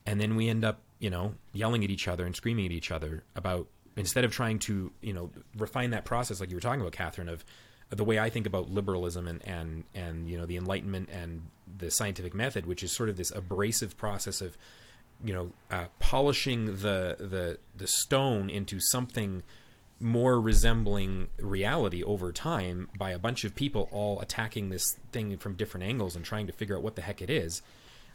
and 0.05 0.21
then 0.21 0.37
we 0.37 0.49
end 0.49 0.65
up, 0.65 0.83
you 0.99 1.11
know, 1.11 1.35
yelling 1.53 1.85
at 1.85 1.91
each 1.91 2.09
other 2.09 2.25
and 2.25 2.35
screaming 2.35 2.67
at 2.67 2.73
each 2.73 2.91
other 2.91 3.25
about 3.35 3.69
instead 3.97 4.25
of 4.25 4.33
trying 4.33 4.59
to 4.59 4.93
you 5.01 5.13
know 5.13 5.31
refine 5.57 5.91
that 5.91 6.05
process 6.05 6.41
like 6.41 6.51
you 6.51 6.57
were 6.57 6.61
talking 6.61 6.81
about 6.81 6.93
catherine 6.93 7.29
of 7.29 7.45
the 7.91 8.05
way 8.05 8.19
i 8.19 8.29
think 8.29 8.47
about 8.47 8.71
liberalism 8.71 9.27
and 9.27 9.43
and 9.47 9.85
and 9.95 10.29
you 10.29 10.37
know 10.37 10.47
the 10.47 10.57
enlightenment 10.57 11.09
and 11.11 11.43
the 11.79 11.91
scientific 11.91 12.35
method 12.35 12.67
which 12.67 12.83
is 12.83 12.95
sort 12.95 13.09
of 13.09 13.17
this 13.17 13.31
abrasive 13.33 13.97
process 13.97 14.41
of 14.41 14.57
you 15.25 15.33
know 15.33 15.51
uh, 15.71 15.87
polishing 15.99 16.67
the 16.67 17.17
the 17.19 17.59
the 17.75 17.87
stone 17.87 18.51
into 18.51 18.79
something 18.81 19.43
more 19.99 20.41
resembling 20.41 21.29
reality 21.39 22.03
over 22.03 22.33
time 22.33 22.89
by 22.99 23.11
a 23.11 23.19
bunch 23.19 23.45
of 23.45 23.55
people 23.55 23.89
all 23.91 24.21
attacking 24.21 24.69
this 24.69 24.99
thing 25.13 25.37
from 25.39 25.55
different 25.55 25.87
angles 25.87 26.15
and 26.15 26.25
trying 26.25 26.47
to 26.47 26.53
figure 26.53 26.77
out 26.77 26.83
what 26.83 26.97
the 26.97 27.03
heck 27.03 27.23
it 27.23 27.31
is 27.31 27.63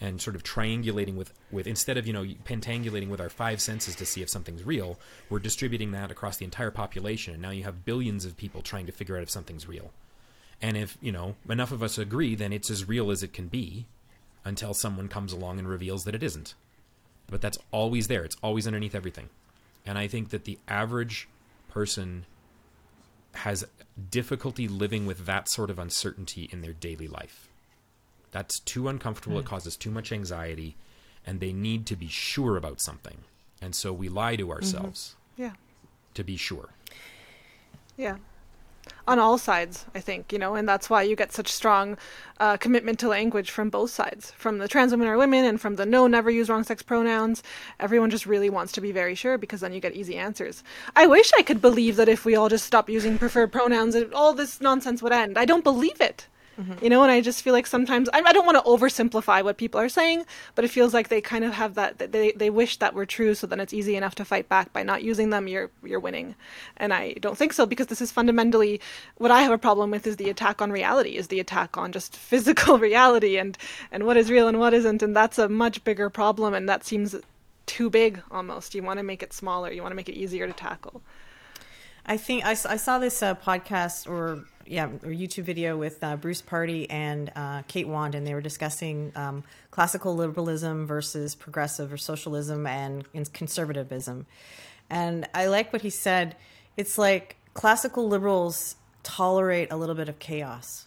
and 0.01 0.19
sort 0.19 0.35
of 0.35 0.43
triangulating 0.43 1.15
with, 1.15 1.31
with 1.51 1.67
instead 1.67 1.97
of 1.97 2.07
you 2.07 2.11
know 2.11 2.23
pentangulating 2.43 3.07
with 3.07 3.21
our 3.21 3.29
five 3.29 3.61
senses 3.61 3.95
to 3.95 4.05
see 4.05 4.21
if 4.21 4.29
something's 4.29 4.63
real, 4.63 4.99
we're 5.29 5.39
distributing 5.39 5.91
that 5.91 6.11
across 6.11 6.37
the 6.37 6.45
entire 6.45 6.71
population, 6.71 7.33
and 7.33 7.41
now 7.41 7.51
you 7.51 7.63
have 7.63 7.85
billions 7.85 8.25
of 8.25 8.35
people 8.35 8.61
trying 8.61 8.87
to 8.87 8.91
figure 8.91 9.15
out 9.15 9.23
if 9.23 9.29
something's 9.29 9.67
real. 9.67 9.91
And 10.61 10.75
if 10.75 10.97
you 11.01 11.11
know 11.11 11.35
enough 11.47 11.71
of 11.71 11.83
us 11.83 11.99
agree, 11.99 12.33
then 12.35 12.51
it's 12.51 12.71
as 12.71 12.87
real 12.87 13.11
as 13.11 13.21
it 13.21 13.31
can 13.31 13.47
be, 13.47 13.85
until 14.43 14.73
someone 14.73 15.07
comes 15.07 15.31
along 15.31 15.59
and 15.59 15.67
reveals 15.67 16.03
that 16.05 16.15
it 16.15 16.23
isn't. 16.23 16.55
But 17.27 17.41
that's 17.41 17.59
always 17.69 18.07
there; 18.07 18.23
it's 18.23 18.37
always 18.41 18.65
underneath 18.65 18.95
everything. 18.95 19.29
And 19.85 19.99
I 19.99 20.07
think 20.07 20.29
that 20.29 20.45
the 20.45 20.57
average 20.67 21.27
person 21.71 22.25
has 23.33 23.65
difficulty 24.09 24.67
living 24.67 25.05
with 25.05 25.25
that 25.25 25.47
sort 25.47 25.69
of 25.69 25.79
uncertainty 25.79 26.49
in 26.51 26.61
their 26.61 26.73
daily 26.73 27.07
life. 27.07 27.47
That's 28.31 28.59
too 28.59 28.87
uncomfortable. 28.87 29.37
Mm. 29.37 29.41
It 29.41 29.45
causes 29.45 29.75
too 29.75 29.91
much 29.91 30.11
anxiety, 30.11 30.75
and 31.25 31.39
they 31.39 31.53
need 31.53 31.85
to 31.87 31.95
be 31.95 32.07
sure 32.07 32.57
about 32.57 32.81
something. 32.81 33.19
And 33.61 33.75
so 33.75 33.93
we 33.93 34.09
lie 34.09 34.35
to 34.35 34.51
ourselves. 34.51 35.15
Mm-hmm. 35.33 35.41
Yeah. 35.43 35.53
To 36.15 36.23
be 36.23 36.37
sure. 36.37 36.69
Yeah. 37.97 38.17
On 39.07 39.19
all 39.19 39.37
sides, 39.37 39.85
I 39.95 39.99
think, 39.99 40.31
you 40.31 40.39
know, 40.39 40.55
and 40.55 40.69
that's 40.69 40.89
why 40.89 41.01
you 41.01 41.15
get 41.15 41.33
such 41.33 41.51
strong 41.51 41.97
uh, 42.39 42.57
commitment 42.57 42.99
to 42.99 43.07
language 43.07 43.49
from 43.49 43.69
both 43.69 43.89
sides, 43.89 44.31
from 44.31 44.59
the 44.59 44.67
trans 44.67 44.91
women 44.91 45.07
or 45.07 45.17
women 45.17 45.43
and 45.43 45.59
from 45.59 45.75
the 45.75 45.85
no, 45.85 46.07
never 46.07 46.29
use 46.29 46.49
wrong 46.49 46.63
sex 46.63 46.83
pronouns. 46.83 47.41
Everyone 47.79 48.09
just 48.09 48.25
really 48.25 48.49
wants 48.49 48.71
to 48.73 48.81
be 48.81 48.91
very 48.91 49.15
sure 49.15 49.37
because 49.37 49.61
then 49.61 49.73
you 49.73 49.79
get 49.79 49.95
easy 49.95 50.17
answers. 50.17 50.63
I 50.95 51.07
wish 51.07 51.31
I 51.37 51.41
could 51.41 51.61
believe 51.61 51.95
that 51.95 52.09
if 52.09 52.25
we 52.25 52.35
all 52.35 52.49
just 52.49 52.65
stop 52.65 52.89
using 52.89 53.17
preferred 53.17 53.51
pronouns, 53.51 53.95
all 54.13 54.33
this 54.33 54.61
nonsense 54.61 55.01
would 55.01 55.13
end. 55.13 55.37
I 55.37 55.45
don't 55.45 55.63
believe 55.63 55.99
it. 55.99 56.27
Mm-hmm. 56.59 56.83
You 56.83 56.89
know, 56.89 57.01
and 57.01 57.11
I 57.11 57.21
just 57.21 57.41
feel 57.41 57.53
like 57.53 57.65
sometimes 57.65 58.09
I, 58.13 58.21
I 58.25 58.33
don't 58.33 58.45
want 58.45 58.57
to 58.57 58.69
oversimplify 58.69 59.43
what 59.43 59.57
people 59.57 59.79
are 59.79 59.89
saying, 59.89 60.25
but 60.55 60.65
it 60.65 60.67
feels 60.67 60.93
like 60.93 61.07
they 61.07 61.21
kind 61.21 61.45
of 61.45 61.53
have 61.53 61.75
that, 61.75 62.11
they 62.11 62.33
they 62.33 62.49
wish 62.49 62.77
that 62.77 62.93
were 62.93 63.05
true, 63.05 63.33
so 63.35 63.47
then 63.47 63.59
it's 63.59 63.73
easy 63.73 63.95
enough 63.95 64.15
to 64.15 64.25
fight 64.25 64.49
back 64.49 64.73
by 64.73 64.83
not 64.83 65.03
using 65.03 65.29
them. 65.29 65.47
You're 65.47 65.71
you're 65.83 65.99
winning, 65.99 66.35
and 66.77 66.93
I 66.93 67.13
don't 67.13 67.37
think 67.37 67.53
so 67.53 67.65
because 67.65 67.87
this 67.87 68.01
is 68.01 68.11
fundamentally 68.11 68.81
what 69.17 69.31
I 69.31 69.41
have 69.41 69.51
a 69.51 69.57
problem 69.57 69.91
with 69.91 70.05
is 70.05 70.17
the 70.17 70.29
attack 70.29 70.61
on 70.61 70.71
reality, 70.71 71.15
is 71.15 71.27
the 71.27 71.39
attack 71.39 71.77
on 71.77 71.91
just 71.91 72.15
physical 72.31 72.77
reality 72.77 73.37
and 73.37 73.57
and 73.91 74.05
what 74.05 74.17
is 74.17 74.29
real 74.29 74.47
and 74.47 74.59
what 74.59 74.73
isn't, 74.73 75.01
and 75.01 75.15
that's 75.15 75.39
a 75.39 75.47
much 75.47 75.83
bigger 75.83 76.09
problem, 76.09 76.53
and 76.53 76.67
that 76.67 76.85
seems 76.85 77.15
too 77.65 77.89
big 77.89 78.21
almost. 78.29 78.75
You 78.75 78.83
want 78.83 78.99
to 78.99 79.03
make 79.03 79.23
it 79.23 79.31
smaller, 79.31 79.71
you 79.71 79.81
want 79.81 79.93
to 79.93 79.95
make 79.95 80.09
it 80.09 80.15
easier 80.15 80.47
to 80.47 80.53
tackle. 80.53 81.01
I 82.05 82.17
think 82.17 82.43
I, 82.43 82.51
I 82.51 82.77
saw 82.77 82.99
this 82.99 83.21
uh, 83.23 83.35
podcast 83.35 84.09
or 84.09 84.45
yeah, 84.65 84.85
or 84.85 85.09
YouTube 85.09 85.43
video 85.43 85.77
with 85.77 86.03
uh, 86.03 86.15
Bruce 86.15 86.41
Pardy 86.41 86.87
and 86.89 87.31
uh, 87.35 87.61
Kate 87.67 87.87
Wand, 87.87 88.15
and 88.15 88.25
they 88.25 88.33
were 88.33 88.41
discussing 88.41 89.11
um, 89.15 89.43
classical 89.69 90.15
liberalism 90.15 90.85
versus 90.85 91.35
progressive 91.35 91.91
or 91.91 91.97
socialism 91.97 92.67
and, 92.67 93.05
and 93.13 93.31
conservatism. 93.33 94.25
And 94.89 95.27
I 95.33 95.47
like 95.47 95.71
what 95.71 95.81
he 95.81 95.89
said. 95.89 96.35
It's 96.77 96.97
like 96.97 97.37
classical 97.53 98.07
liberals 98.07 98.75
tolerate 99.03 99.71
a 99.71 99.77
little 99.77 99.95
bit 99.95 100.09
of 100.09 100.19
chaos. 100.19 100.85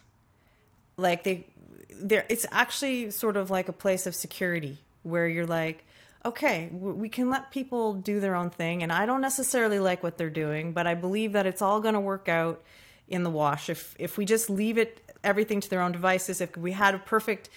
Like 0.96 1.24
they, 1.24 1.46
there, 1.90 2.24
it's 2.28 2.46
actually 2.50 3.10
sort 3.10 3.36
of 3.36 3.50
like 3.50 3.68
a 3.68 3.72
place 3.72 4.06
of 4.06 4.14
security 4.14 4.78
where 5.02 5.28
you're 5.28 5.46
like, 5.46 5.84
okay, 6.24 6.70
we 6.72 7.08
can 7.08 7.28
let 7.28 7.50
people 7.50 7.92
do 7.92 8.18
their 8.18 8.34
own 8.34 8.48
thing, 8.48 8.82
and 8.82 8.90
I 8.90 9.04
don't 9.04 9.20
necessarily 9.20 9.78
like 9.78 10.02
what 10.02 10.16
they're 10.16 10.30
doing, 10.30 10.72
but 10.72 10.86
I 10.86 10.94
believe 10.94 11.32
that 11.32 11.44
it's 11.44 11.60
all 11.60 11.80
going 11.80 11.94
to 11.94 12.00
work 12.00 12.28
out 12.30 12.62
in 13.08 13.22
the 13.22 13.30
wash 13.30 13.68
if 13.68 13.94
if 13.98 14.16
we 14.16 14.24
just 14.24 14.48
leave 14.48 14.78
it 14.78 15.00
everything 15.22 15.60
to 15.60 15.68
their 15.70 15.82
own 15.82 15.92
devices 15.92 16.40
if 16.40 16.56
we 16.56 16.72
had 16.72 16.94
a 16.94 16.98
perfect 16.98 17.48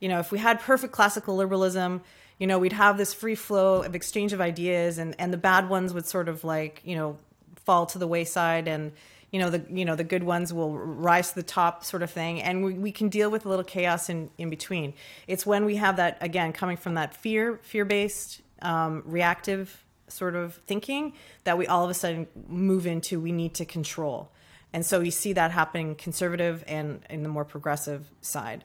you 0.00 0.08
know 0.08 0.18
if 0.18 0.32
we 0.32 0.38
had 0.38 0.60
perfect 0.60 0.92
classical 0.92 1.36
liberalism 1.36 2.02
you 2.42 2.48
know, 2.48 2.58
we'd 2.58 2.72
have 2.72 2.96
this 2.96 3.14
free 3.14 3.36
flow 3.36 3.82
of 3.82 3.94
exchange 3.94 4.32
of 4.32 4.40
ideas, 4.40 4.98
and 4.98 5.14
and 5.20 5.32
the 5.32 5.36
bad 5.36 5.68
ones 5.68 5.94
would 5.94 6.06
sort 6.06 6.28
of 6.28 6.42
like 6.42 6.80
you 6.84 6.96
know 6.96 7.16
fall 7.64 7.86
to 7.86 7.98
the 7.98 8.06
wayside, 8.08 8.66
and 8.66 8.90
you 9.30 9.38
know 9.38 9.48
the 9.48 9.64
you 9.70 9.84
know 9.84 9.94
the 9.94 10.02
good 10.02 10.24
ones 10.24 10.52
will 10.52 10.76
rise 10.76 11.28
to 11.28 11.36
the 11.36 11.44
top, 11.44 11.84
sort 11.84 12.02
of 12.02 12.10
thing, 12.10 12.42
and 12.42 12.64
we, 12.64 12.74
we 12.74 12.90
can 12.90 13.08
deal 13.08 13.30
with 13.30 13.46
a 13.46 13.48
little 13.48 13.64
chaos 13.64 14.08
in 14.08 14.28
in 14.38 14.50
between. 14.50 14.92
It's 15.28 15.46
when 15.46 15.64
we 15.64 15.76
have 15.76 15.96
that 15.98 16.18
again 16.20 16.52
coming 16.52 16.76
from 16.76 16.94
that 16.94 17.14
fear 17.14 17.60
fear 17.62 17.84
based 17.84 18.40
um, 18.60 19.04
reactive 19.06 19.84
sort 20.08 20.34
of 20.34 20.56
thinking 20.66 21.12
that 21.44 21.56
we 21.56 21.68
all 21.68 21.84
of 21.84 21.90
a 21.90 21.94
sudden 21.94 22.26
move 22.48 22.88
into 22.88 23.20
we 23.20 23.30
need 23.30 23.54
to 23.54 23.64
control. 23.64 24.32
And 24.72 24.84
so 24.86 25.00
you 25.00 25.10
see 25.10 25.32
that 25.34 25.50
happening 25.50 25.94
conservative 25.94 26.64
and 26.66 27.04
in 27.10 27.22
the 27.22 27.28
more 27.28 27.44
progressive 27.44 28.08
side 28.20 28.64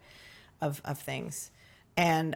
of, 0.61 0.81
of 0.85 0.99
things. 0.99 1.51
And 1.95 2.35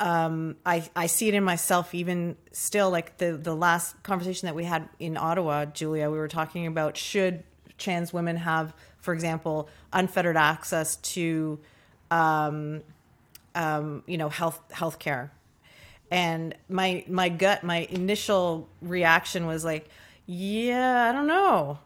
um, 0.00 0.56
I, 0.66 0.88
I 0.96 1.06
see 1.06 1.28
it 1.28 1.34
in 1.34 1.44
myself 1.44 1.94
even 1.94 2.36
still 2.50 2.90
like 2.90 3.18
the, 3.18 3.36
the 3.36 3.54
last 3.54 4.02
conversation 4.02 4.46
that 4.46 4.54
we 4.54 4.64
had 4.64 4.88
in 4.98 5.16
Ottawa, 5.16 5.66
Julia, 5.66 6.10
we 6.10 6.18
were 6.18 6.28
talking 6.28 6.66
about 6.66 6.96
should 6.96 7.44
trans 7.78 8.12
women 8.12 8.36
have, 8.36 8.74
for 8.98 9.14
example, 9.14 9.68
unfettered 9.92 10.36
access 10.36 10.96
to, 10.96 11.58
um, 12.10 12.82
um, 13.54 14.02
you 14.06 14.16
know, 14.18 14.28
health 14.28 14.60
health 14.72 14.98
care. 14.98 15.32
And 16.10 16.54
my 16.68 17.04
my 17.08 17.28
gut, 17.28 17.62
my 17.62 17.86
initial 17.90 18.68
reaction 18.80 19.46
was 19.46 19.64
like, 19.64 19.88
yeah, 20.26 21.08
I 21.08 21.12
don't 21.12 21.26
know, 21.26 21.78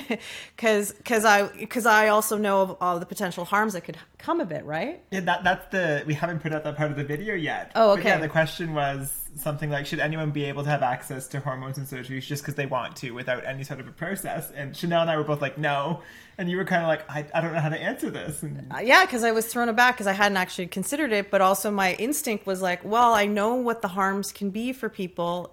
because 0.56 0.92
because 0.92 1.24
I 1.24 1.46
because 1.48 1.86
I 1.86 2.08
also 2.08 2.36
know 2.36 2.62
of 2.62 2.76
all 2.80 2.98
the 2.98 3.06
potential 3.06 3.44
harms 3.44 3.74
that 3.74 3.82
could 3.82 3.96
come 4.18 4.40
of 4.40 4.50
it, 4.50 4.64
right? 4.64 5.02
Yeah, 5.10 5.20
that 5.20 5.44
that's 5.44 5.70
the 5.70 6.02
we 6.06 6.14
haven't 6.14 6.40
put 6.40 6.52
out 6.52 6.64
that 6.64 6.76
part 6.76 6.90
of 6.90 6.96
the 6.96 7.04
video 7.04 7.34
yet. 7.34 7.72
Oh, 7.74 7.94
But 7.94 8.04
yeah, 8.04 8.18
the 8.18 8.28
question 8.28 8.74
was 8.74 9.20
something 9.36 9.70
like, 9.70 9.86
should 9.86 9.98
anyone 10.00 10.30
be 10.30 10.44
able 10.44 10.62
to 10.64 10.70
have 10.70 10.82
access 10.82 11.26
to 11.28 11.40
hormones 11.40 11.78
and 11.78 11.86
surgeries 11.86 12.22
just 12.22 12.42
because 12.42 12.54
they 12.54 12.66
want 12.66 12.96
to, 12.96 13.10
without 13.12 13.44
any 13.46 13.64
sort 13.64 13.80
of 13.80 13.88
a 13.88 13.92
process? 13.92 14.50
And 14.52 14.76
Chanel 14.76 15.02
and 15.02 15.10
I 15.10 15.16
were 15.16 15.24
both 15.24 15.40
like, 15.42 15.58
no, 15.58 16.02
and 16.38 16.50
you 16.50 16.56
were 16.56 16.64
kind 16.64 16.82
of 16.82 16.88
like, 16.88 17.08
I, 17.10 17.26
I 17.34 17.40
don't 17.40 17.52
know 17.52 17.60
how 17.60 17.68
to 17.68 17.80
answer 17.80 18.10
this. 18.10 18.42
And 18.42 18.72
Uh, 18.72 18.78
yeah, 18.78 19.04
because 19.04 19.24
I 19.24 19.32
was 19.32 19.46
thrown 19.46 19.68
aback 19.68 19.94
because 19.96 20.06
I 20.06 20.12
hadn't 20.12 20.36
actually 20.36 20.66
considered 20.68 21.12
it, 21.12 21.30
but 21.30 21.40
also 21.40 21.70
my 21.70 21.94
instinct 21.94 22.46
was 22.46 22.60
like, 22.62 22.84
well, 22.84 23.12
I 23.14 23.26
know 23.26 23.54
what 23.54 23.82
the 23.82 23.88
harms 23.88 24.32
can 24.32 24.50
be 24.50 24.72
for 24.72 24.88
people, 24.88 25.52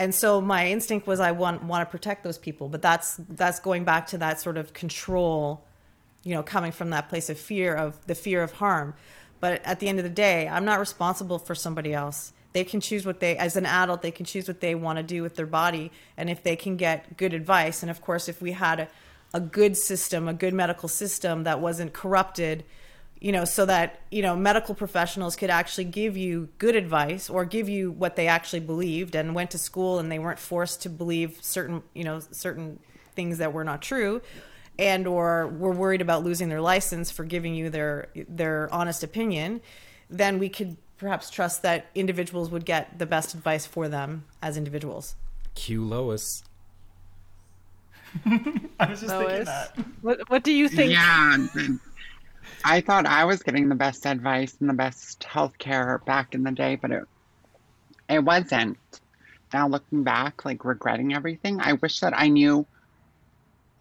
and 0.00 0.14
so 0.14 0.40
my 0.40 0.66
instinct 0.66 1.06
was 1.06 1.20
I 1.20 1.32
want 1.32 1.62
want 1.62 1.86
to 1.86 1.90
protect 1.90 2.24
those 2.24 2.38
people. 2.38 2.70
But 2.70 2.80
that's 2.80 3.16
that's 3.28 3.60
going 3.60 3.84
back 3.84 4.06
to 4.08 4.18
that 4.18 4.40
sort 4.40 4.56
of 4.56 4.72
control, 4.72 5.62
you 6.24 6.34
know, 6.34 6.42
coming 6.42 6.72
from 6.72 6.88
that 6.90 7.10
place 7.10 7.28
of 7.28 7.38
fear 7.38 7.74
of 7.74 8.04
the 8.06 8.14
fear 8.14 8.42
of 8.42 8.52
harm. 8.52 8.94
But 9.40 9.60
at 9.62 9.78
the 9.78 9.88
end 9.88 9.98
of 9.98 10.04
the 10.04 10.10
day, 10.10 10.48
I'm 10.48 10.64
not 10.64 10.80
responsible 10.80 11.38
for 11.38 11.54
somebody 11.54 11.92
else. 11.92 12.32
They 12.54 12.64
can 12.64 12.80
choose 12.80 13.04
what 13.04 13.20
they, 13.20 13.36
as 13.36 13.56
an 13.56 13.66
adult, 13.66 14.00
they 14.00 14.10
can 14.10 14.24
choose 14.24 14.48
what 14.48 14.60
they 14.60 14.74
want 14.74 14.96
to 14.96 15.02
do 15.02 15.22
with 15.22 15.36
their 15.36 15.46
body, 15.46 15.92
and 16.16 16.30
if 16.30 16.42
they 16.42 16.56
can 16.56 16.76
get 16.76 17.18
good 17.18 17.34
advice. 17.34 17.82
And 17.82 17.90
of 17.90 18.00
course, 18.00 18.26
if 18.26 18.40
we 18.40 18.52
had 18.52 18.80
a, 18.80 18.88
a 19.34 19.40
good 19.40 19.76
system, 19.76 20.28
a 20.28 20.34
good 20.34 20.54
medical 20.54 20.88
system 20.88 21.44
that 21.44 21.60
wasn't 21.60 21.92
corrupted, 21.92 22.64
you 23.20 23.32
know, 23.32 23.44
so 23.44 23.66
that, 23.66 24.00
you 24.10 24.22
know, 24.22 24.34
medical 24.34 24.74
professionals 24.74 25.36
could 25.36 25.50
actually 25.50 25.84
give 25.84 26.16
you 26.16 26.48
good 26.58 26.74
advice 26.74 27.28
or 27.28 27.44
give 27.44 27.68
you 27.68 27.92
what 27.92 28.16
they 28.16 28.26
actually 28.26 28.60
believed 28.60 29.14
and 29.14 29.34
went 29.34 29.50
to 29.50 29.58
school 29.58 29.98
and 29.98 30.10
they 30.10 30.18
weren't 30.18 30.38
forced 30.38 30.82
to 30.82 30.88
believe 30.88 31.38
certain, 31.42 31.82
you 31.94 32.02
know, 32.02 32.20
certain 32.30 32.78
things 33.14 33.38
that 33.38 33.52
were 33.52 33.64
not 33.64 33.82
true 33.82 34.22
and 34.78 35.06
or 35.06 35.46
were 35.48 35.72
worried 35.72 36.00
about 36.00 36.24
losing 36.24 36.48
their 36.48 36.62
license 36.62 37.10
for 37.10 37.24
giving 37.24 37.54
you 37.54 37.68
their 37.68 38.08
their 38.26 38.72
honest 38.72 39.02
opinion, 39.02 39.60
then 40.08 40.38
we 40.38 40.48
could 40.48 40.78
perhaps 40.96 41.28
trust 41.30 41.62
that 41.62 41.86
individuals 41.94 42.50
would 42.50 42.64
get 42.64 42.98
the 42.98 43.06
best 43.06 43.34
advice 43.34 43.66
for 43.66 43.88
them 43.88 44.24
as 44.42 44.56
individuals. 44.56 45.16
Cue 45.54 45.84
Lois. 45.84 46.42
I 48.26 48.90
was 48.90 49.00
just 49.00 49.14
thinking 49.14 49.44
that. 49.44 49.76
what 50.00 50.30
what 50.30 50.42
do 50.42 50.52
you 50.52 50.68
think? 50.68 50.92
Yeah, 50.92 51.46
th- 51.52 51.70
I 52.64 52.80
thought 52.80 53.06
I 53.06 53.24
was 53.24 53.42
getting 53.42 53.68
the 53.68 53.74
best 53.74 54.06
advice 54.06 54.56
and 54.60 54.68
the 54.68 54.74
best 54.74 55.20
healthcare 55.20 56.04
back 56.04 56.34
in 56.34 56.42
the 56.42 56.52
day, 56.52 56.76
but 56.76 56.90
it 56.90 57.04
it 58.08 58.24
wasn't. 58.24 58.78
Now 59.52 59.68
looking 59.68 60.02
back, 60.02 60.44
like 60.44 60.64
regretting 60.64 61.14
everything, 61.14 61.60
I 61.60 61.74
wish 61.74 62.00
that 62.00 62.12
I 62.16 62.28
knew 62.28 62.66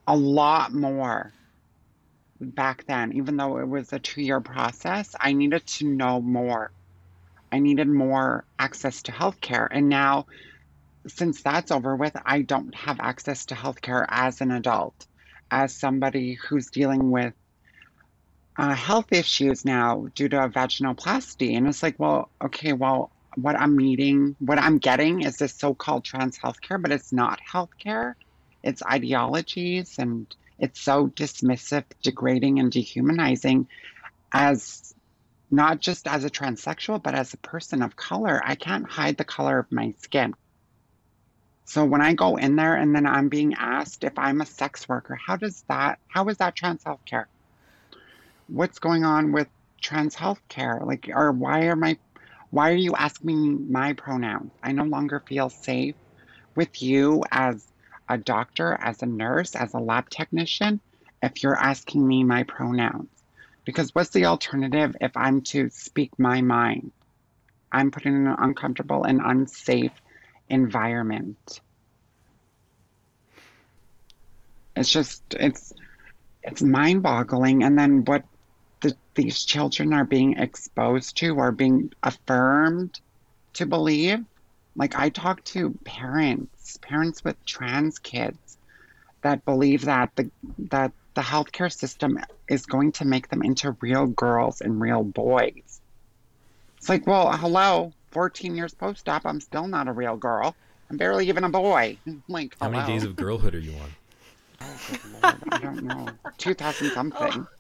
a 0.08 0.16
lot 0.16 0.74
more 0.74 1.32
back 2.40 2.86
then. 2.86 3.14
Even 3.14 3.38
though 3.38 3.58
it 3.58 3.68
was 3.68 3.92
a 3.94 4.00
two-year 4.00 4.40
process, 4.40 5.16
I 5.20 5.34
needed 5.34 5.66
to 5.66 5.88
know 5.88 6.22
more. 6.22 6.72
I 7.52 7.60
needed 7.60 7.88
more 7.88 8.46
access 8.58 9.04
to 9.04 9.12
healthcare, 9.12 9.68
and 9.70 9.90
now 9.90 10.28
since 11.08 11.42
that's 11.42 11.72
over 11.72 11.96
with, 11.96 12.16
I 12.26 12.42
don't 12.42 12.74
have 12.76 13.00
access 13.00 13.46
to 13.48 13.56
healthcare 13.56 14.06
as 14.10 14.42
an 14.42 14.52
adult, 14.52 15.08
as 15.50 15.74
somebody 15.76 16.34
who's 16.34 16.68
dealing 16.68 17.12
with 17.12 17.34
uh, 18.60 18.76
health 18.76 19.14
issues 19.14 19.64
now 19.64 20.06
due 20.16 20.28
to 20.28 20.44
a 20.44 20.50
vaginoplasty. 20.50 21.56
And 21.56 21.66
it's 21.66 21.82
like, 21.82 21.98
well, 21.98 22.30
okay, 22.44 22.74
well, 22.74 23.10
what 23.36 23.56
I'm 23.56 23.78
needing, 23.78 24.36
what 24.40 24.60
I'm 24.60 24.80
getting 24.80 25.22
is 25.22 25.38
this 25.38 25.54
so 25.54 25.74
called 25.74 26.04
trans 26.04 26.38
healthcare, 26.38 26.82
but 26.82 26.92
it's 26.92 27.14
not 27.14 27.40
healthcare. 27.50 28.16
It's 28.62 28.84
ideologies 28.84 29.96
and 29.98 30.28
it's 30.58 30.82
so 30.82 31.08
dismissive, 31.08 31.86
degrading, 32.04 32.60
and 32.60 32.70
dehumanizing 32.70 33.70
as 34.34 34.94
not 35.50 35.80
just 35.80 36.06
as 36.06 36.26
a 36.26 36.30
transsexual, 36.30 37.02
but 37.02 37.16
as 37.16 37.34
a 37.34 37.38
person 37.38 37.82
of 37.82 37.96
color. 37.96 38.42
I 38.44 38.56
can't 38.56 38.90
hide 38.90 39.16
the 39.16 39.24
color 39.24 39.58
of 39.60 39.72
my 39.72 39.94
skin. 40.00 40.34
So 41.64 41.86
when 41.86 42.02
I 42.02 42.14
go 42.14 42.36
in 42.36 42.58
there 42.58 42.76
and 42.76 42.94
then 42.94 43.06
I'm 43.06 43.30
being 43.30 43.54
asked 43.54 44.04
if 44.04 44.20
I'm 44.20 44.42
a 44.42 44.46
sex 44.46 44.90
worker, 44.90 45.18
how 45.26 45.38
does 45.38 45.64
that, 45.70 46.00
how 46.10 46.28
is 46.28 46.36
that 46.38 46.58
trans 46.58 46.84
healthcare? 46.84 47.28
What's 48.52 48.80
going 48.80 49.04
on 49.04 49.32
with 49.32 49.48
trans 49.82 50.16
healthcare? 50.16 50.86
Like, 50.86 51.10
or 51.14 51.32
why 51.32 51.66
are 51.68 51.76
my, 51.76 51.98
why 52.50 52.72
are 52.72 52.76
you 52.76 52.94
asking 52.96 53.28
me 53.28 53.58
my 53.70 53.94
pronouns? 53.94 54.52
I 54.64 54.72
no 54.72 54.84
longer 54.84 55.22
feel 55.28 55.50
safe 55.50 55.96
with 56.56 56.82
you 56.82 57.24
as 57.32 57.66
a 58.10 58.18
doctor, 58.18 58.78
as 58.82 59.02
a 59.02 59.06
nurse, 59.06 59.56
as 59.56 59.74
a 59.74 59.80
lab 59.80 60.10
technician, 60.10 60.82
if 61.22 61.44
you're 61.44 61.58
asking 61.58 62.06
me 62.06 62.24
my 62.24 62.44
pronouns. 62.44 63.10
Because 63.66 63.94
what's 63.94 64.10
the 64.10 64.26
alternative 64.26 64.96
if 65.00 65.16
I'm 65.16 65.42
to 65.42 65.70
speak 65.70 66.18
my 66.18 66.42
mind? 66.42 66.92
I'm 67.72 67.92
put 67.92 68.06
in 68.06 68.16
an 68.28 68.36
uncomfortable 68.40 69.04
and 69.04 69.22
unsafe 69.24 69.92
environment. 70.50 71.62
It's 74.76 74.92
just 74.92 75.22
it's 75.32 75.72
it's 76.42 76.62
mind-boggling 76.62 77.64
and 77.64 77.78
then 77.78 78.06
what 78.06 78.24
these 79.20 79.44
children 79.44 79.92
are 79.94 80.06
being 80.06 80.38
exposed 80.38 81.18
to 81.18 81.36
or 81.36 81.52
being 81.52 81.92
affirmed 82.04 83.02
to 83.54 83.66
believe. 83.66 84.20
Like 84.78 84.96
I 84.96 85.10
talk 85.10 85.44
to 85.46 85.78
parents, 85.84 86.78
parents 86.82 87.22
with 87.24 87.36
trans 87.46 88.00
kids 88.00 88.58
that 89.22 89.44
believe 89.44 89.86
that 89.86 90.12
the 90.16 90.32
that 90.72 90.94
the 91.16 91.22
healthcare 91.22 91.72
system 91.72 92.18
is 92.50 92.66
going 92.66 92.94
to 92.94 93.06
make 93.06 93.28
them 93.28 93.44
into 93.44 93.76
real 93.82 94.06
girls 94.06 94.62
and 94.62 94.80
real 94.80 95.04
boys. 95.04 95.82
It's 96.78 96.88
like, 96.88 97.06
well, 97.06 97.30
hello, 97.36 97.92
14 98.12 98.56
years 98.56 98.74
post-op, 98.74 99.26
I'm 99.26 99.42
still 99.42 99.68
not 99.68 99.90
a 99.90 99.92
real 99.92 100.16
girl. 100.16 100.56
I'm 100.90 100.96
barely 100.96 101.28
even 101.28 101.44
a 101.44 101.50
boy. 101.50 101.98
Like, 102.30 102.56
How 102.62 102.70
many 102.70 102.86
days 102.88 103.04
of 103.04 103.18
girlhood 103.18 103.54
are 103.54 103.60
you 103.60 103.74
on? 103.74 103.90
Lord, 105.12 105.42
I 105.52 105.58
don't 105.58 105.84
know. 105.84 106.08
2000 106.38 106.94
something. 106.94 107.48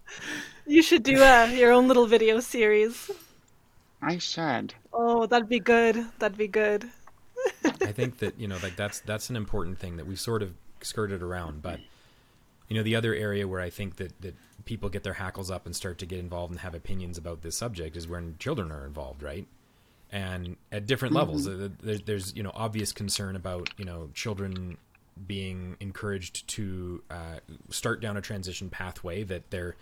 You 0.70 0.84
should 0.84 1.02
do 1.02 1.24
uh, 1.24 1.50
your 1.52 1.72
own 1.72 1.88
little 1.88 2.06
video 2.06 2.40
series. 2.40 3.10
I 4.04 4.20
should. 4.20 4.76
Oh, 4.94 5.26
that'd 5.26 5.50
be 5.50 5.60
good. 5.60 6.06
That'd 6.20 6.38
be 6.38 6.48
good. 6.48 6.88
I 7.66 7.92
think 7.92 8.20
that 8.20 8.40
you 8.40 8.48
know, 8.48 8.58
like 8.62 8.76
that's 8.76 9.00
that's 9.00 9.32
an 9.32 9.36
important 9.36 9.80
thing 9.80 9.98
that 9.98 10.06
we've 10.06 10.20
sort 10.20 10.44
of 10.44 10.54
skirted 10.82 11.24
around. 11.24 11.64
But 11.64 11.80
you 12.68 12.78
know, 12.78 12.84
the 12.84 12.96
other 12.96 13.16
area 13.16 13.48
where 13.48 13.62
I 13.62 13.72
think 13.72 13.96
that 13.96 14.22
that 14.22 14.36
people 14.66 14.90
get 14.90 15.02
their 15.02 15.14
hackles 15.14 15.50
up 15.50 15.66
and 15.66 15.76
start 15.76 15.98
to 16.00 16.06
get 16.06 16.20
involved 16.20 16.52
and 16.52 16.60
have 16.60 16.76
opinions 16.76 17.18
about 17.18 17.42
this 17.42 17.58
subject 17.58 17.98
is 17.98 18.08
when 18.08 18.36
children 18.38 18.72
are 18.72 18.86
involved, 18.86 19.24
right? 19.24 19.48
And 20.12 20.56
at 20.72 20.86
different 20.86 21.16
levels, 21.16 21.48
Uh, 21.48 21.70
there's, 21.82 22.02
there's 22.02 22.36
you 22.36 22.44
know 22.44 22.52
obvious 22.54 22.92
concern 22.92 23.36
about 23.36 23.72
you 23.78 23.86
know 23.86 24.12
children 24.14 24.78
being 25.26 25.78
encouraged 25.80 26.48
to 26.48 27.02
uh, 27.10 27.40
start 27.70 28.02
down 28.02 28.18
a 28.18 28.22
transition 28.22 28.70
pathway 28.70 29.24
that 29.24 29.50
they're 29.50 29.76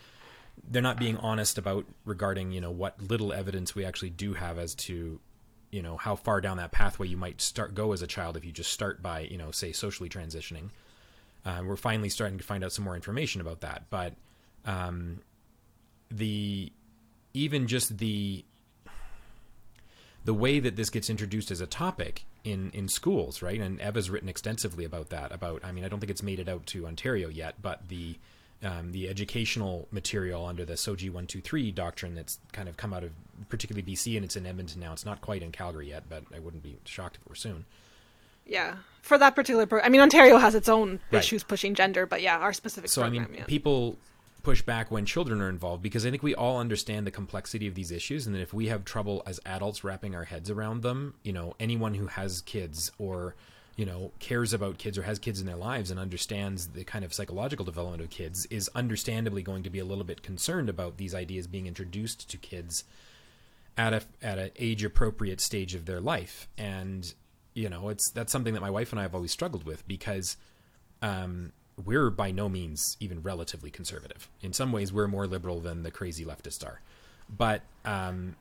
they're 0.69 0.81
not 0.81 0.97
being 0.97 1.17
honest 1.17 1.57
about 1.57 1.85
regarding 2.05 2.51
you 2.51 2.61
know 2.61 2.71
what 2.71 3.01
little 3.01 3.33
evidence 3.33 3.75
we 3.75 3.85
actually 3.85 4.09
do 4.09 4.33
have 4.33 4.57
as 4.57 4.75
to 4.75 5.19
you 5.71 5.81
know 5.81 5.97
how 5.97 6.15
far 6.15 6.41
down 6.41 6.57
that 6.57 6.71
pathway 6.71 7.07
you 7.07 7.17
might 7.17 7.41
start 7.41 7.75
go 7.75 7.93
as 7.93 8.01
a 8.01 8.07
child 8.07 8.37
if 8.37 8.45
you 8.45 8.51
just 8.51 8.71
start 8.71 9.01
by 9.01 9.21
you 9.21 9.37
know 9.37 9.51
say 9.51 9.71
socially 9.71 10.09
transitioning 10.09 10.69
uh, 11.45 11.61
we're 11.65 11.75
finally 11.75 12.09
starting 12.09 12.37
to 12.37 12.43
find 12.43 12.63
out 12.63 12.71
some 12.71 12.83
more 12.83 12.95
information 12.95 13.41
about 13.41 13.61
that 13.61 13.83
but 13.89 14.13
um, 14.65 15.21
the 16.11 16.71
even 17.33 17.67
just 17.67 17.97
the 17.97 18.43
the 20.25 20.33
way 20.33 20.59
that 20.59 20.75
this 20.75 20.89
gets 20.89 21.09
introduced 21.09 21.51
as 21.51 21.61
a 21.61 21.67
topic 21.67 22.25
in 22.43 22.69
in 22.71 22.87
schools, 22.87 23.41
right? 23.41 23.59
And 23.59 23.79
Eva's 23.79 24.09
written 24.09 24.29
extensively 24.29 24.83
about 24.83 25.09
that. 25.09 25.31
About, 25.31 25.63
I 25.63 25.71
mean, 25.71 25.83
I 25.83 25.87
don't 25.87 25.99
think 25.99 26.09
it's 26.09 26.23
made 26.23 26.39
it 26.39 26.49
out 26.49 26.65
to 26.67 26.85
Ontario 26.85 27.29
yet, 27.29 27.55
but 27.61 27.87
the 27.87 28.17
um, 28.63 28.91
the 28.91 29.07
educational 29.07 29.87
material 29.91 30.45
under 30.45 30.65
the 30.65 30.75
two 31.27 31.41
three 31.41 31.71
doctrine 31.71 32.15
that's 32.15 32.39
kind 32.53 32.67
of 32.67 32.77
come 32.77 32.93
out 32.93 33.03
of 33.03 33.11
particularly 33.49 33.83
BC 33.91 34.15
and 34.15 34.25
it's 34.25 34.35
in 34.35 34.45
Edmonton 34.45 34.79
now. 34.81 34.93
It's 34.93 35.05
not 35.05 35.21
quite 35.21 35.43
in 35.43 35.51
Calgary 35.51 35.89
yet, 35.89 36.03
but 36.09 36.23
I 36.35 36.39
wouldn't 36.39 36.63
be 36.63 36.77
shocked 36.85 37.17
if 37.17 37.21
it 37.21 37.29
were 37.29 37.35
soon. 37.35 37.65
Yeah, 38.45 38.77
for 39.01 39.17
that 39.17 39.35
particular 39.35 39.65
pro- 39.65 39.81
I 39.81 39.89
mean, 39.89 40.01
Ontario 40.01 40.37
has 40.37 40.55
its 40.55 40.69
own 40.69 40.99
Right. 41.11 41.19
issues 41.19 41.43
pushing 41.43 41.75
gender, 41.75 42.05
but 42.05 42.21
yeah, 42.21 42.37
our 42.37 42.53
specific 42.53 42.89
So 42.89 43.03
I 43.03 43.09
mean, 43.09 43.27
yeah. 43.33 43.43
people 43.45 43.97
push 44.41 44.61
back 44.61 44.89
when 44.89 45.05
children 45.05 45.41
are 45.41 45.49
involved 45.49 45.83
because 45.83 46.05
I 46.05 46.09
think 46.11 46.23
we 46.23 46.33
all 46.33 46.57
understand 46.57 47.05
the 47.05 47.11
complexity 47.11 47.67
of 47.67 47.75
these 47.75 47.91
issues, 47.91 48.25
and 48.25 48.33
that 48.33 48.39
if 48.39 48.53
we 48.53 48.67
have 48.67 48.85
trouble 48.85 49.21
as 49.25 49.39
adults 49.45 49.83
wrapping 49.83 50.15
our 50.15 50.23
heads 50.23 50.49
around 50.49 50.81
them, 50.81 51.15
you 51.23 51.33
know, 51.33 51.53
anyone 51.59 51.95
who 51.95 52.07
has 52.07 52.41
kids 52.41 52.91
or 52.97 53.35
you 53.77 53.85
know 53.85 54.11
cares 54.19 54.51
about 54.51 54.77
kids 54.77 54.97
or 54.97 55.03
has 55.03 55.19
kids 55.19 55.39
in 55.39 55.47
their 55.47 55.55
lives 55.55 55.89
and 55.89 55.99
understands 55.99 56.67
the 56.69 56.83
kind 56.83 57.05
of 57.05 57.13
psychological 57.13 57.63
development 57.63 58.03
of 58.03 58.09
kids 58.09 58.45
is 58.47 58.69
understandably 58.75 59.41
going 59.41 59.63
to 59.63 59.69
be 59.69 59.79
a 59.79 59.85
little 59.85 60.03
bit 60.03 60.21
concerned 60.21 60.67
about 60.67 60.97
these 60.97 61.15
ideas 61.15 61.47
being 61.47 61.67
introduced 61.67 62.29
to 62.29 62.37
kids 62.37 62.83
at 63.77 63.93
a 63.93 64.01
at 64.21 64.37
an 64.37 64.49
age 64.57 64.83
appropriate 64.83 65.39
stage 65.39 65.73
of 65.73 65.85
their 65.85 66.01
life 66.01 66.49
and 66.57 67.13
you 67.53 67.69
know 67.69 67.87
it's 67.87 68.11
that's 68.11 68.31
something 68.31 68.53
that 68.53 68.61
my 68.61 68.69
wife 68.69 68.91
and 68.91 68.99
I 68.99 69.03
have 69.03 69.15
always 69.15 69.31
struggled 69.31 69.63
with 69.63 69.87
because 69.87 70.35
um, 71.01 71.53
we're 71.83 72.09
by 72.09 72.31
no 72.31 72.49
means 72.49 72.97
even 72.99 73.21
relatively 73.21 73.69
conservative. 73.69 74.29
In 74.41 74.53
some 74.53 74.71
ways, 74.71 74.91
we're 74.91 75.07
more 75.07 75.27
liberal 75.27 75.59
than 75.59 75.83
the 75.83 75.91
crazy 75.91 76.25
leftists 76.25 76.65
are. 76.65 76.81
But 77.29 77.61
um, 77.85 78.35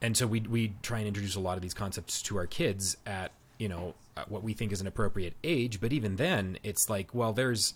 and 0.00 0.16
so 0.16 0.26
we 0.26 0.40
we 0.40 0.74
try 0.82 0.98
and 0.98 1.08
introduce 1.08 1.34
a 1.34 1.40
lot 1.40 1.56
of 1.56 1.62
these 1.62 1.74
concepts 1.74 2.22
to 2.22 2.36
our 2.36 2.46
kids 2.46 2.96
at 3.06 3.32
you 3.58 3.68
know 3.68 3.94
what 4.28 4.42
we 4.42 4.52
think 4.52 4.72
is 4.72 4.80
an 4.80 4.86
appropriate 4.86 5.34
age. 5.42 5.80
But 5.80 5.92
even 5.92 6.16
then, 6.16 6.58
it's 6.62 6.88
like 6.90 7.14
well, 7.14 7.32
there's 7.32 7.74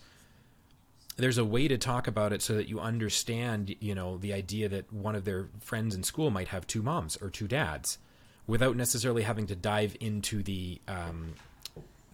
there's 1.17 1.39
a 1.39 1.45
way 1.45 1.67
to 1.69 1.79
talk 1.79 2.07
about 2.07 2.33
it 2.33 2.43
so 2.43 2.55
that 2.55 2.69
you 2.69 2.79
understand 2.81 3.75
you 3.81 3.95
know 3.95 4.19
the 4.19 4.33
idea 4.33 4.69
that 4.69 4.93
one 4.93 5.15
of 5.15 5.25
their 5.25 5.49
friends 5.61 5.95
in 5.95 6.03
school 6.03 6.31
might 6.31 6.49
have 6.49 6.67
two 6.67 6.83
moms 6.83 7.17
or 7.19 7.31
two 7.31 7.49
dads 7.49 7.99
without 8.47 8.77
necessarily 8.77 9.23
having 9.23 9.47
to 9.47 9.57
dive 9.57 9.97
into 10.01 10.43
the 10.43 10.81
um, 10.87 11.35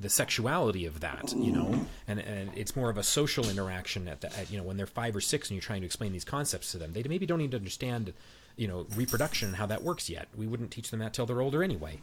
the 0.02 0.08
sexuality 0.08 0.84
of 0.84 1.00
that, 1.00 1.32
you 1.36 1.52
know, 1.52 1.86
and, 2.08 2.18
and 2.18 2.50
it's 2.56 2.74
more 2.74 2.90
of 2.90 2.98
a 2.98 3.02
social 3.02 3.48
interaction 3.48 4.08
at 4.08 4.20
the, 4.20 4.38
at, 4.38 4.50
you 4.50 4.58
know, 4.58 4.64
when 4.64 4.76
they're 4.76 4.86
five 4.86 5.14
or 5.14 5.20
six 5.20 5.48
and 5.48 5.54
you're 5.54 5.62
trying 5.62 5.80
to 5.80 5.86
explain 5.86 6.12
these 6.12 6.24
concepts 6.24 6.72
to 6.72 6.78
them, 6.78 6.92
they 6.92 7.02
maybe 7.04 7.24
don't 7.24 7.40
even 7.40 7.54
understand, 7.54 8.12
you 8.56 8.66
know, 8.66 8.86
reproduction 8.96 9.48
and 9.48 9.56
how 9.56 9.66
that 9.66 9.82
works 9.82 10.10
yet. 10.10 10.26
We 10.36 10.46
wouldn't 10.46 10.72
teach 10.72 10.90
them 10.90 11.00
that 11.00 11.14
till 11.14 11.24
they're 11.24 11.40
older 11.40 11.62
anyway. 11.62 12.00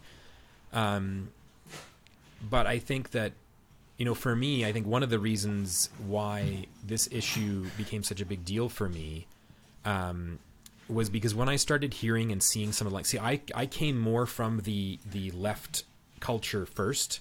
Um, 0.72 1.30
but 2.42 2.68
I 2.68 2.80
think 2.80 3.12
that, 3.12 3.34
you 3.98 4.06
know, 4.06 4.16
for 4.16 4.36
me, 4.36 4.66
I 4.66 4.72
think 4.72 4.88
one 4.88 5.04
of 5.04 5.10
the 5.10 5.20
reasons 5.20 5.90
why 6.06 6.66
this 6.84 7.10
issue 7.12 7.66
became 7.78 8.04
such 8.04 8.22
a 8.22 8.26
big 8.26 8.46
deal 8.46 8.70
for 8.70 8.88
me, 8.88 9.28
um, 9.86 10.40
was 10.88 11.10
because 11.10 11.36
when 11.36 11.50
I 11.50 11.56
started 11.56 11.94
hearing 11.96 12.32
and 12.32 12.42
seeing 12.42 12.72
some 12.72 12.88
of 12.88 12.94
like, 12.94 13.06
see, 13.06 13.20
I, 13.20 13.42
I 13.54 13.66
came 13.66 14.00
more 14.00 14.26
from 14.26 14.62
the, 14.62 15.00
the 15.10 15.32
left 15.32 15.84
culture 16.20 16.66
first 16.66 17.20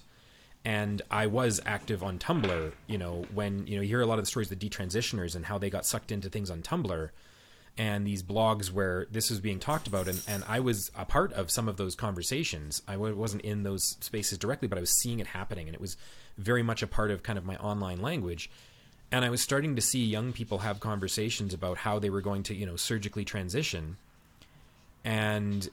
and 0.65 1.01
I 1.09 1.27
was 1.27 1.61
active 1.65 2.03
on 2.03 2.19
Tumblr. 2.19 2.73
You 2.87 2.97
know, 2.97 3.25
when 3.33 3.65
you 3.67 3.77
know 3.77 3.81
you 3.81 3.87
hear 3.87 4.01
a 4.01 4.05
lot 4.05 4.19
of 4.19 4.25
the 4.25 4.29
stories 4.29 4.51
of 4.51 4.59
the 4.59 4.69
detransitioners 4.69 5.35
and 5.35 5.45
how 5.45 5.57
they 5.57 5.69
got 5.69 5.85
sucked 5.85 6.11
into 6.11 6.29
things 6.29 6.49
on 6.49 6.61
Tumblr, 6.61 7.09
and 7.79 8.05
these 8.05 8.21
blogs 8.21 8.69
where 8.69 9.07
this 9.09 9.29
was 9.29 9.39
being 9.39 9.57
talked 9.57 9.87
about, 9.87 10.09
and, 10.09 10.21
and 10.27 10.43
I 10.49 10.59
was 10.59 10.91
a 10.97 11.05
part 11.05 11.31
of 11.31 11.49
some 11.49 11.69
of 11.69 11.77
those 11.77 11.95
conversations. 11.95 12.81
I 12.89 12.97
wasn't 12.97 13.41
in 13.43 13.63
those 13.63 13.95
spaces 14.01 14.37
directly, 14.37 14.67
but 14.67 14.77
I 14.77 14.81
was 14.81 14.91
seeing 14.91 15.19
it 15.19 15.27
happening, 15.27 15.67
and 15.67 15.73
it 15.73 15.79
was 15.79 15.95
very 16.37 16.61
much 16.61 16.83
a 16.83 16.87
part 16.87 17.09
of 17.09 17.23
kind 17.23 17.39
of 17.39 17.45
my 17.45 17.55
online 17.55 18.01
language. 18.01 18.51
And 19.13 19.23
I 19.23 19.29
was 19.29 19.39
starting 19.39 19.77
to 19.77 19.81
see 19.81 20.03
young 20.03 20.33
people 20.33 20.59
have 20.59 20.81
conversations 20.81 21.53
about 21.53 21.77
how 21.77 21.99
they 21.99 22.09
were 22.09 22.19
going 22.19 22.43
to, 22.43 22.53
you 22.53 22.65
know, 22.65 22.75
surgically 22.75 23.23
transition, 23.23 23.95
and 25.05 25.69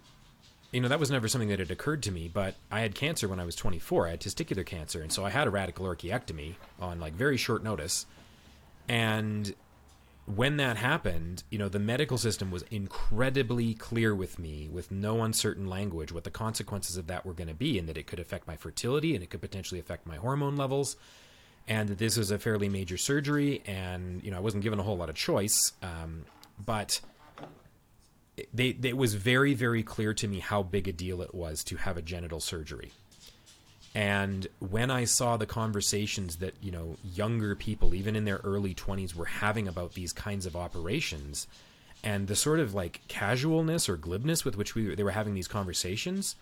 you 0.70 0.80
know 0.80 0.88
that 0.88 1.00
was 1.00 1.10
never 1.10 1.26
something 1.26 1.48
that 1.48 1.58
had 1.58 1.70
occurred 1.70 2.02
to 2.02 2.10
me 2.10 2.28
but 2.32 2.56
i 2.72 2.80
had 2.80 2.94
cancer 2.94 3.28
when 3.28 3.38
i 3.38 3.44
was 3.44 3.54
24 3.54 4.08
i 4.08 4.10
had 4.10 4.20
testicular 4.20 4.66
cancer 4.66 5.00
and 5.00 5.12
so 5.12 5.24
i 5.24 5.30
had 5.30 5.46
a 5.46 5.50
radical 5.50 5.86
orchiectomy 5.86 6.56
on 6.80 6.98
like 6.98 7.14
very 7.14 7.36
short 7.36 7.62
notice 7.62 8.04
and 8.88 9.54
when 10.26 10.56
that 10.56 10.76
happened 10.76 11.44
you 11.50 11.58
know 11.58 11.68
the 11.68 11.78
medical 11.78 12.18
system 12.18 12.50
was 12.50 12.62
incredibly 12.70 13.72
clear 13.74 14.12
with 14.14 14.38
me 14.40 14.68
with 14.70 14.90
no 14.90 15.22
uncertain 15.22 15.66
language 15.68 16.10
what 16.10 16.24
the 16.24 16.30
consequences 16.30 16.96
of 16.96 17.06
that 17.06 17.24
were 17.24 17.32
going 17.32 17.46
to 17.48 17.54
be 17.54 17.78
and 17.78 17.88
that 17.88 17.96
it 17.96 18.06
could 18.08 18.18
affect 18.18 18.46
my 18.46 18.56
fertility 18.56 19.14
and 19.14 19.22
it 19.22 19.30
could 19.30 19.40
potentially 19.40 19.78
affect 19.78 20.04
my 20.06 20.16
hormone 20.16 20.56
levels 20.56 20.96
and 21.68 21.88
that 21.88 21.98
this 21.98 22.16
was 22.16 22.30
a 22.32 22.38
fairly 22.38 22.68
major 22.68 22.96
surgery 22.96 23.62
and 23.66 24.22
you 24.24 24.30
know 24.32 24.36
i 24.36 24.40
wasn't 24.40 24.62
given 24.62 24.80
a 24.80 24.82
whole 24.82 24.96
lot 24.96 25.08
of 25.08 25.14
choice 25.14 25.72
um, 25.82 26.24
but 26.64 27.00
they, 28.52 28.72
they- 28.72 28.90
it 28.90 28.96
was 28.96 29.14
very 29.14 29.54
very 29.54 29.82
clear 29.82 30.12
to 30.14 30.26
me 30.28 30.40
how 30.40 30.62
big 30.62 30.88
a 30.88 30.92
deal 30.92 31.22
it 31.22 31.34
was 31.34 31.62
to 31.64 31.76
have 31.76 31.96
a 31.96 32.02
genital 32.02 32.40
surgery 32.40 32.90
and 33.96 34.46
when 34.58 34.90
i 34.90 35.04
saw 35.04 35.36
the 35.36 35.46
conversations 35.46 36.36
that 36.36 36.54
you 36.60 36.70
know 36.70 36.96
younger 37.02 37.56
people 37.56 37.94
even 37.94 38.14
in 38.14 38.26
their 38.26 38.40
early 38.44 38.74
20s 38.74 39.14
were 39.14 39.24
having 39.24 39.66
about 39.66 39.94
these 39.94 40.12
kinds 40.12 40.44
of 40.44 40.54
operations 40.54 41.46
and 42.04 42.28
the 42.28 42.36
sort 42.36 42.60
of 42.60 42.74
like 42.74 43.00
casualness 43.08 43.88
or 43.88 43.96
glibness 43.96 44.44
with 44.44 44.56
which 44.56 44.74
we 44.74 44.94
they 44.94 45.02
were 45.02 45.10
having 45.10 45.34
these 45.34 45.48
conversations 45.48 46.36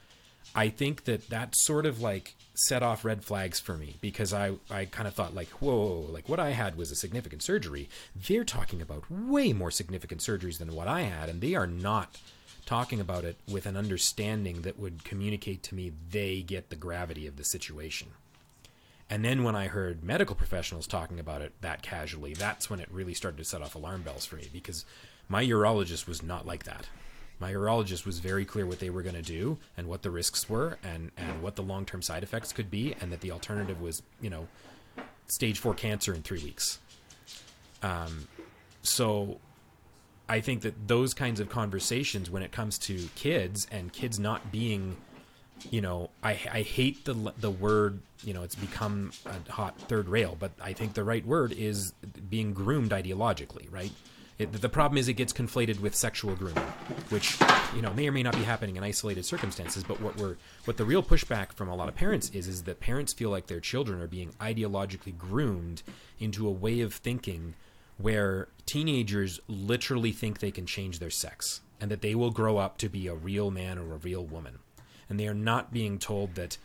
I 0.55 0.69
think 0.69 1.05
that 1.05 1.31
that 1.31 1.55
sort 1.57 1.87
of 1.87 2.01
like 2.01 2.35
set 2.55 2.83
off 2.83 3.05
red 3.05 3.25
flags 3.25 3.61
for 3.61 3.77
me 3.77 3.97
because 4.01 4.33
I, 4.33 4.53
I 4.71 4.85
kind 4.85 5.09
of 5.09 5.15
thought 5.15 5.35
like, 5.35 5.49
whoa, 5.51 6.07
like 6.11 6.29
what 6.29 6.41
I 6.41 6.51
had 6.51 6.77
was 6.77 6.91
a 6.91 6.97
significant 6.97 7.43
surgery. 7.43 7.89
They're 8.15 8.45
talking 8.45 8.83
about 8.83 9.11
way 9.11 9.53
more 9.53 9.71
significant 9.71 10.21
surgeries 10.21 10.59
than 10.59 10.75
what 10.75 10.89
I 10.89 11.03
had, 11.03 11.29
and 11.29 11.41
they 11.41 11.55
are 11.55 11.67
not 11.67 12.19
talking 12.67 13.01
about 13.01 13.25
it 13.25 13.37
with 13.49 13.67
an 13.67 13.77
understanding 13.77 14.63
that 14.63 14.79
would 14.79 15.05
communicate 15.05 15.63
to 15.65 15.75
me 15.75 15.93
they 16.11 16.43
get 16.43 16.71
the 16.71 16.77
gravity 16.77 17.27
of 17.27 17.37
the 17.37 17.45
situation. 17.45 18.09
And 19.11 19.25
then 19.25 19.45
when 19.45 19.55
I 19.55 19.67
heard 19.67 20.03
medical 20.03 20.35
professionals 20.35 20.87
talking 20.87 21.21
about 21.21 21.43
it 21.43 21.53
that 21.61 21.83
casually, 21.83 22.35
that's 22.35 22.71
when 22.71 22.81
it 22.81 22.89
really 22.91 23.15
started 23.15 23.37
to 23.39 23.45
set 23.45 23.63
off 23.63 23.75
alarm 23.75 24.03
bells 24.03 24.25
for 24.25 24.37
me 24.37 24.49
because 24.53 24.85
my 25.29 25.45
urologist 25.45 26.07
was 26.07 26.23
not 26.23 26.47
like 26.47 26.65
that. 26.65 26.89
My 27.39 27.53
urologist 27.53 28.07
was 28.07 28.21
very 28.21 28.45
clear 28.45 28.65
what 28.65 28.79
they 28.79 28.91
were 28.91 29.03
going 29.03 29.17
to 29.17 29.23
do 29.23 29.59
and 29.77 29.89
what 29.89 30.03
the 30.03 30.11
risks 30.11 30.49
were 30.49 30.79
and, 30.83 31.11
and 31.17 31.43
what 31.43 31.57
the 31.57 31.63
long 31.63 31.85
term 31.85 32.01
side 32.01 32.23
effects 32.23 32.53
could 32.53 32.71
be, 32.71 32.95
and 33.01 33.13
that 33.13 33.21
the 33.21 33.33
alternative 33.33 33.81
was, 33.81 34.03
you 34.21 34.31
know, 34.31 34.47
stage 35.27 35.59
four 35.59 35.75
cancer 35.75 36.15
in 36.15 36.23
three 36.23 36.43
weeks. 36.43 36.79
Um, 37.83 38.29
so 38.83 39.41
I 40.29 40.41
think 40.41 40.63
that 40.63 40.89
those 40.89 41.13
kinds 41.15 41.41
of 41.41 41.49
conversations, 41.49 42.31
when 42.31 42.43
it 42.43 42.53
comes 42.53 42.79
to 42.79 43.09
kids 43.15 43.67
and 43.71 43.93
kids 43.93 44.19
not 44.19 44.51
being, 44.51 44.97
you 45.71 45.81
know, 45.81 46.11
I, 46.23 46.31
I 46.51 46.63
hate 46.63 47.05
the 47.05 47.33
the 47.39 47.51
word, 47.51 48.01
you 48.23 48.33
know, 48.33 48.43
it's 48.43 48.55
become 48.55 49.13
a 49.27 49.53
hot 49.53 49.79
third 49.81 50.09
rail, 50.09 50.37
but 50.39 50.53
I 50.63 50.73
think 50.73 50.95
the 50.95 51.05
right 51.05 51.25
word 51.27 51.53
is 51.53 51.93
being 52.31 52.55
groomed 52.55 52.91
ideologically, 52.91 53.71
right? 53.71 53.93
It, 54.37 54.53
the 54.53 54.69
problem 54.69 54.99
is 54.99 55.07
it 55.07 55.13
gets 55.13 55.33
conflated 55.33 55.79
with 55.79 55.95
sexual 55.95 56.35
grooming, 56.35 56.65
which 57.11 57.39
you 57.77 57.83
know 57.83 57.93
may 57.93 58.09
or 58.09 58.13
may 58.13 58.23
not 58.23 58.35
be 58.35 58.43
happening 58.43 58.77
in 58.77 58.83
isolated 58.83 59.25
circumstances. 59.25 59.85
But 59.85 60.01
what 60.01 60.17
we're 60.17 60.37
what 60.65 60.77
the 60.77 60.85
real 60.85 61.05
pushback 61.05 61.53
from 61.53 61.69
a 61.69 61.77
lot 61.77 61.89
of 61.89 61.95
parents 61.95 62.31
is 62.31 62.49
is 62.49 62.65
that 62.65 62.81
parents 62.81 63.13
feel 63.13 63.31
like 63.31 63.47
their 63.47 63.61
children 63.61 64.01
are 64.01 64.09
being 64.09 64.33
ideologically 64.41 65.17
groomed 65.17 65.83
into 66.19 66.49
a 66.49 66.51
way 66.51 66.81
of 66.81 66.95
thinking 66.95 67.55
where 67.99 68.49
teenagers 68.67 69.41
literally 69.49 70.13
think 70.13 70.41
they 70.41 70.51
can 70.51 70.67
change 70.67 70.99
their 70.99 71.11
sex 71.11 71.61
and 71.81 71.91
that 71.91 72.03
they 72.03 72.15
will 72.15 72.31
grow 72.31 72.59
up 72.59 72.79
to 72.79 72.89
be 72.89 73.07
a 73.07 73.15
real 73.15 73.51
man 73.51 73.79
or 73.79 73.95
a 73.95 73.99
real 73.99 74.25
woman. 74.25 74.59
And 75.09 75.21
they 75.21 75.29
are 75.29 75.35
not 75.35 75.73
being 75.73 75.99
told 75.99 76.35
that, 76.35 76.57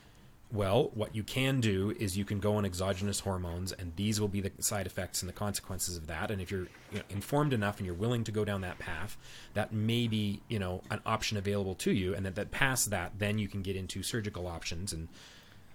well, 0.51 0.91
what 0.93 1.15
you 1.15 1.23
can 1.23 1.59
do 1.59 1.93
is 1.99 2.17
you 2.17 2.25
can 2.25 2.39
go 2.39 2.55
on 2.55 2.65
exogenous 2.65 3.19
hormones 3.19 3.71
and 3.71 3.91
these 3.95 4.19
will 4.19 4.27
be 4.27 4.41
the 4.41 4.51
side 4.59 4.87
effects 4.87 5.21
and 5.21 5.29
the 5.29 5.33
consequences 5.33 5.97
of 5.97 6.07
that. 6.07 6.31
And 6.31 6.41
if 6.41 6.49
you're 6.49 6.67
you 6.91 6.99
know, 6.99 7.01
informed 7.09 7.53
enough 7.53 7.77
and 7.77 7.85
you're 7.85 7.95
willing 7.95 8.23
to 8.23 8.31
go 8.31 8.45
down 8.45 8.61
that 8.61 8.79
path, 8.79 9.17
that 9.53 9.73
may 9.73 10.07
be, 10.07 10.41
you 10.47 10.57
know, 10.57 10.81
an 10.89 11.01
option 11.05 11.37
available 11.37 11.75
to 11.75 11.91
you. 11.91 12.15
And 12.15 12.25
that, 12.25 12.35
that 12.35 12.49
past 12.49 12.89
that, 12.89 13.19
then 13.19 13.37
you 13.37 13.47
can 13.47 13.61
get 13.61 13.75
into 13.75 14.01
surgical 14.01 14.47
options 14.47 14.93
and 14.93 15.09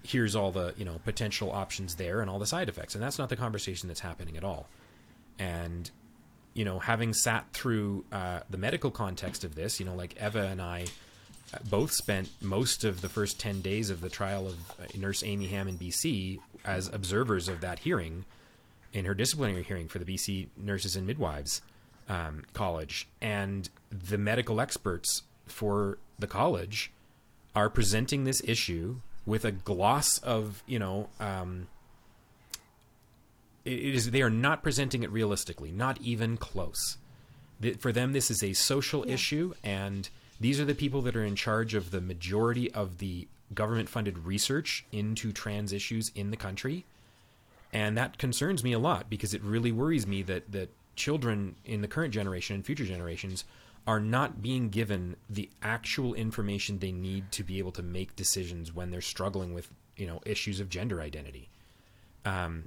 here's 0.02 0.34
all 0.34 0.50
the, 0.50 0.74
you 0.76 0.84
know, 0.84 1.00
potential 1.04 1.52
options 1.52 1.94
there 1.94 2.20
and 2.20 2.28
all 2.28 2.38
the 2.38 2.46
side 2.46 2.68
effects. 2.68 2.94
And 2.94 3.04
that's 3.04 3.18
not 3.18 3.28
the 3.28 3.36
conversation 3.36 3.88
that's 3.88 4.00
happening 4.00 4.36
at 4.36 4.42
all 4.42 4.68
and 5.38 5.90
you 6.54 6.64
know 6.64 6.78
having 6.78 7.12
sat 7.12 7.52
through 7.52 8.04
uh, 8.12 8.40
the 8.50 8.58
medical 8.58 8.90
context 8.90 9.44
of 9.44 9.54
this 9.54 9.80
you 9.80 9.86
know 9.86 9.94
like 9.94 10.16
eva 10.22 10.46
and 10.46 10.62
i 10.62 10.84
uh, 11.52 11.58
both 11.68 11.92
spent 11.92 12.28
most 12.40 12.84
of 12.84 13.00
the 13.00 13.08
first 13.08 13.40
10 13.40 13.60
days 13.60 13.90
of 13.90 14.00
the 14.00 14.10
trial 14.10 14.46
of 14.46 14.54
uh, 14.80 14.84
nurse 14.96 15.22
amy 15.22 15.46
hamm 15.46 15.68
in 15.68 15.78
bc 15.78 16.38
as 16.64 16.88
observers 16.88 17.48
of 17.48 17.60
that 17.60 17.80
hearing 17.80 18.24
in 18.92 19.04
her 19.04 19.14
disciplinary 19.14 19.62
hearing 19.62 19.88
for 19.88 19.98
the 19.98 20.04
bc 20.04 20.46
nurses 20.56 20.96
and 20.96 21.06
midwives 21.06 21.60
um, 22.08 22.44
college. 22.52 23.08
And 23.20 23.68
the 23.90 24.18
medical 24.18 24.60
experts 24.60 25.22
for 25.46 25.98
the 26.18 26.26
college 26.26 26.92
are 27.54 27.70
presenting 27.70 28.24
this 28.24 28.42
issue 28.44 28.96
with 29.26 29.44
a 29.44 29.52
gloss 29.52 30.18
of 30.18 30.62
you 30.66 30.78
know 30.78 31.08
um, 31.18 31.68
it 33.64 33.94
is 33.94 34.10
they 34.10 34.22
are 34.22 34.30
not 34.30 34.62
presenting 34.62 35.02
it 35.02 35.10
realistically, 35.10 35.72
not 35.72 36.00
even 36.00 36.36
close. 36.36 36.98
For 37.78 37.92
them, 37.92 38.12
this 38.12 38.30
is 38.30 38.42
a 38.42 38.52
social 38.52 39.06
yeah. 39.06 39.14
issue, 39.14 39.54
and 39.62 40.08
these 40.40 40.60
are 40.60 40.64
the 40.64 40.74
people 40.74 41.00
that 41.02 41.16
are 41.16 41.24
in 41.24 41.36
charge 41.36 41.74
of 41.74 41.90
the 41.90 42.00
majority 42.00 42.70
of 42.72 42.98
the 42.98 43.26
government-funded 43.54 44.18
research 44.18 44.84
into 44.92 45.32
trans 45.32 45.72
issues 45.72 46.10
in 46.14 46.30
the 46.30 46.36
country, 46.36 46.84
and 47.72 47.96
that 47.96 48.18
concerns 48.18 48.62
me 48.62 48.72
a 48.72 48.78
lot 48.78 49.08
because 49.08 49.32
it 49.32 49.42
really 49.42 49.72
worries 49.72 50.06
me 50.06 50.22
that 50.22 50.50
that 50.52 50.70
children 50.96 51.56
in 51.64 51.80
the 51.80 51.88
current 51.88 52.14
generation 52.14 52.54
and 52.54 52.64
future 52.64 52.84
generations 52.84 53.44
are 53.86 54.00
not 54.00 54.40
being 54.40 54.68
given 54.68 55.16
the 55.28 55.50
actual 55.62 56.14
information 56.14 56.78
they 56.78 56.92
need 56.92 57.30
to 57.32 57.42
be 57.42 57.58
able 57.58 57.72
to 57.72 57.82
make 57.82 58.16
decisions 58.16 58.72
when 58.72 58.90
they're 58.90 59.00
struggling 59.00 59.52
with 59.52 59.70
you 59.96 60.06
know 60.06 60.20
issues 60.24 60.60
of 60.60 60.68
gender 60.68 61.00
identity 61.00 61.48
um, 62.24 62.64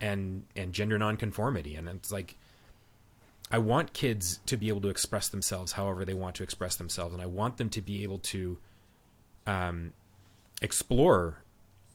and 0.00 0.44
and 0.56 0.72
gender 0.72 0.98
nonconformity. 0.98 1.74
And 1.74 1.88
it's 1.88 2.12
like 2.12 2.36
I 3.50 3.58
want 3.58 3.92
kids 3.92 4.40
to 4.46 4.56
be 4.56 4.68
able 4.68 4.80
to 4.82 4.88
express 4.88 5.28
themselves 5.28 5.72
however 5.72 6.04
they 6.04 6.14
want 6.14 6.36
to 6.36 6.42
express 6.42 6.76
themselves. 6.76 7.12
And 7.12 7.22
I 7.22 7.26
want 7.26 7.56
them 7.56 7.68
to 7.70 7.82
be 7.82 8.02
able 8.02 8.18
to 8.18 8.58
um, 9.46 9.92
explore 10.62 11.42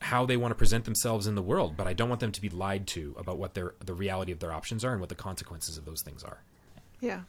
how 0.02 0.26
they 0.26 0.38
want 0.38 0.52
to 0.52 0.56
present 0.56 0.86
themselves 0.86 1.26
in 1.26 1.36
the 1.36 1.42
world. 1.42 1.76
But 1.78 1.88
I 1.88 1.94
don't 1.94 2.10
want 2.10 2.20
them 2.20 2.34
to 2.34 2.42
be 2.42 2.50
lied 2.50 2.88
to 2.88 3.16
about 3.18 3.38
what 3.38 3.54
their 3.54 3.76
the 3.84 3.94
reality 3.94 4.32
of 4.32 4.40
their 4.40 4.52
options 4.52 4.84
are 4.84 4.92
and 4.92 5.00
what 5.00 5.10
the 5.10 5.16
consequences 5.16 5.78
of 5.78 5.86
those 5.86 6.02
things 6.02 6.24
are. 6.24 6.44
Yeah. 7.00 7.22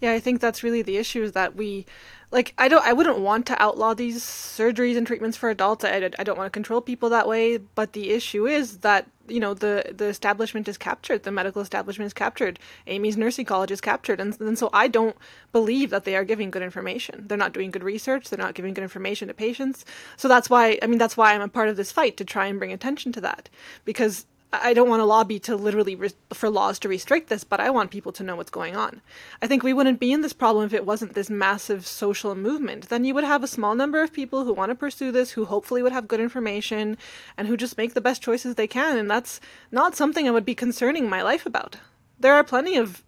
Yeah, 0.00 0.12
I 0.12 0.20
think 0.20 0.40
that's 0.40 0.62
really 0.62 0.82
the 0.82 0.96
issue 0.96 1.22
is 1.22 1.32
that 1.32 1.56
we 1.56 1.86
like 2.30 2.54
I 2.58 2.68
don't 2.68 2.84
I 2.84 2.92
wouldn't 2.92 3.18
want 3.20 3.46
to 3.46 3.62
outlaw 3.62 3.94
these 3.94 4.22
surgeries 4.22 4.96
and 4.96 5.06
treatments 5.06 5.36
for 5.36 5.50
adults. 5.50 5.84
I, 5.84 6.10
I 6.18 6.24
don't 6.24 6.36
want 6.36 6.46
to 6.46 6.50
control 6.50 6.80
people 6.80 7.08
that 7.10 7.28
way, 7.28 7.58
but 7.58 7.92
the 7.92 8.10
issue 8.10 8.46
is 8.46 8.78
that 8.78 9.08
you 9.28 9.38
know 9.38 9.54
the 9.54 9.92
the 9.94 10.06
establishment 10.06 10.66
is 10.68 10.76
captured, 10.76 11.22
the 11.22 11.30
medical 11.30 11.62
establishment 11.62 12.06
is 12.06 12.12
captured, 12.12 12.58
Amy's 12.86 13.16
nursing 13.16 13.44
college 13.46 13.70
is 13.70 13.80
captured, 13.80 14.20
and, 14.20 14.38
and 14.40 14.58
so 14.58 14.70
I 14.72 14.88
don't 14.88 15.16
believe 15.52 15.90
that 15.90 16.04
they 16.04 16.16
are 16.16 16.24
giving 16.24 16.50
good 16.50 16.62
information. 16.62 17.24
They're 17.28 17.38
not 17.38 17.52
doing 17.52 17.70
good 17.70 17.84
research. 17.84 18.28
They're 18.28 18.38
not 18.38 18.54
giving 18.54 18.74
good 18.74 18.82
information 18.84 19.28
to 19.28 19.34
patients. 19.34 19.84
So 20.16 20.26
that's 20.26 20.50
why 20.50 20.78
I 20.82 20.86
mean 20.86 20.98
that's 20.98 21.16
why 21.16 21.34
I'm 21.34 21.42
a 21.42 21.48
part 21.48 21.68
of 21.68 21.76
this 21.76 21.92
fight 21.92 22.16
to 22.16 22.24
try 22.24 22.46
and 22.46 22.58
bring 22.58 22.72
attention 22.72 23.12
to 23.12 23.20
that 23.22 23.48
because 23.84 24.26
I 24.52 24.74
don't 24.74 24.88
want 24.88 25.00
to 25.00 25.06
lobby 25.06 25.38
to 25.40 25.56
literally 25.56 25.94
re- 25.94 26.10
for 26.32 26.50
laws 26.50 26.78
to 26.80 26.88
restrict 26.88 27.28
this, 27.30 27.42
but 27.42 27.58
I 27.58 27.70
want 27.70 27.90
people 27.90 28.12
to 28.12 28.22
know 28.22 28.36
what's 28.36 28.50
going 28.50 28.76
on. 28.76 29.00
I 29.40 29.46
think 29.46 29.62
we 29.62 29.72
wouldn't 29.72 29.98
be 29.98 30.12
in 30.12 30.20
this 30.20 30.34
problem 30.34 30.66
if 30.66 30.74
it 30.74 30.84
wasn't 30.84 31.14
this 31.14 31.30
massive 31.30 31.86
social 31.86 32.34
movement. 32.34 32.90
Then 32.90 33.04
you 33.04 33.14
would 33.14 33.24
have 33.24 33.42
a 33.42 33.48
small 33.48 33.74
number 33.74 34.02
of 34.02 34.12
people 34.12 34.44
who 34.44 34.52
want 34.52 34.68
to 34.70 34.74
pursue 34.74 35.10
this, 35.10 35.30
who 35.30 35.46
hopefully 35.46 35.82
would 35.82 35.92
have 35.92 36.06
good 36.06 36.20
information, 36.20 36.98
and 37.38 37.48
who 37.48 37.56
just 37.56 37.78
make 37.78 37.94
the 37.94 38.00
best 38.02 38.20
choices 38.20 38.54
they 38.54 38.66
can. 38.66 38.98
And 38.98 39.10
that's 39.10 39.40
not 39.70 39.96
something 39.96 40.28
I 40.28 40.32
would 40.32 40.44
be 40.44 40.54
concerning 40.54 41.08
my 41.08 41.22
life 41.22 41.46
about. 41.46 41.78
There 42.20 42.34
are 42.34 42.44
plenty 42.44 42.76
of 42.76 43.02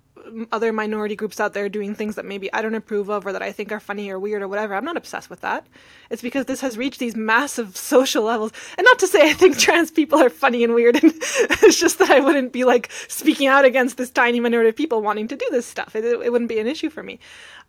other 0.53 0.73
minority 0.73 1.17
groups 1.17 1.41
out 1.41 1.55
there 1.55 1.69
doing 1.69 1.95
things 1.95 2.17
that 2.17 2.25
maybe 2.25 2.53
I 2.53 2.63
don't 2.63 2.75
approve 2.75 3.09
of 3.09 3.27
or 3.27 3.33
that 3.33 3.43
I 3.43 3.53
think 3.53 3.73
are 3.73 3.81
funny 3.81 4.11
or 4.11 4.19
weird 4.19 4.43
or 4.43 4.49
whatever. 4.49 4.75
I'm 4.75 4.85
not 4.85 4.97
obsessed 4.97 5.31
with 5.31 5.41
that. 5.41 5.67
It's 6.11 6.23
because 6.23 6.47
this 6.47 6.61
has 6.61 6.79
reached 6.79 7.01
these 7.01 7.17
massive 7.17 7.77
social 7.77 8.25
levels. 8.25 8.53
And 8.79 8.85
not 8.85 8.99
to 9.01 9.07
say 9.07 9.29
I 9.29 9.33
think 9.33 9.59
trans 9.59 9.91
people 9.91 10.21
are 10.21 10.31
funny 10.31 10.65
and 10.65 10.75
weird. 10.75 10.97
And 10.97 11.13
it's 11.63 11.79
just 11.79 11.99
that 11.99 12.11
I 12.11 12.21
wouldn't 12.21 12.53
be 12.53 12.65
like 12.65 12.91
speaking 13.09 13.47
out 13.47 13.65
against 13.65 13.97
this 13.97 14.11
tiny 14.11 14.41
minority 14.41 14.71
of 14.71 14.77
people 14.77 15.03
wanting 15.03 15.29
to 15.29 15.37
do 15.37 15.47
this 15.51 15.67
stuff. 15.67 15.95
It, 15.95 16.05
it 16.05 16.33
wouldn't 16.33 16.49
be 16.49 16.59
an 16.59 16.67
issue 16.67 16.91
for 16.91 17.03
me. 17.03 17.19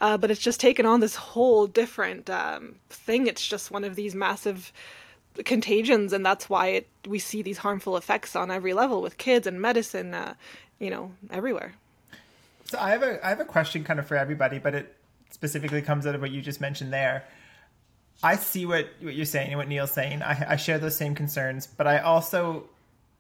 Uh, 0.02 0.18
but 0.18 0.32
it's 0.32 0.42
just 0.42 0.60
taken 0.60 0.86
on 0.86 1.00
this 1.00 1.16
whole 1.16 1.68
different 1.68 2.30
um, 2.30 2.76
thing. 2.90 3.28
It's 3.28 3.46
just 3.46 3.72
one 3.72 3.84
of 3.84 3.96
these 3.96 4.16
massive 4.16 4.72
contagions 5.44 6.14
and 6.14 6.26
that's 6.26 6.50
why 6.50 6.68
it, 6.68 6.88
we 7.08 7.20
see 7.20 7.42
these 7.42 7.58
harmful 7.58 7.98
effects 7.98 8.36
on 8.36 8.50
every 8.50 8.74
level 8.74 9.02
with 9.02 9.18
kids 9.18 9.46
and 9.46 9.62
medicine 9.62 10.14
uh, 10.14 10.34
you 10.80 10.90
know 10.90 11.12
everywhere 11.30 11.74
so 12.66 12.78
I 12.80 12.92
have 12.92 13.04
a 13.04 13.26
I 13.26 13.30
have 13.30 13.40
a 13.40 13.46
question 13.46 13.84
kind 13.84 14.00
of 14.00 14.08
for 14.08 14.16
everybody, 14.16 14.60
but 14.60 14.76
it 14.76 14.96
specifically 15.30 15.82
comes 15.82 16.06
out 16.06 16.16
of 16.16 16.22
what 16.22 16.32
you 16.32 16.42
just 16.42 16.62
mentioned 16.62 16.92
there. 16.92 17.26
I 18.24 18.38
see 18.38 18.66
what, 18.66 18.88
what 19.02 19.14
you're 19.14 19.26
saying 19.26 19.50
and 19.50 19.58
what 19.58 19.68
Neil's 19.68 19.92
saying. 19.92 20.22
I, 20.22 20.54
I 20.54 20.56
share 20.56 20.80
those 20.80 20.96
same 20.96 21.16
concerns, 21.16 21.68
but 21.68 21.86
I 21.86 22.00
also 22.00 22.70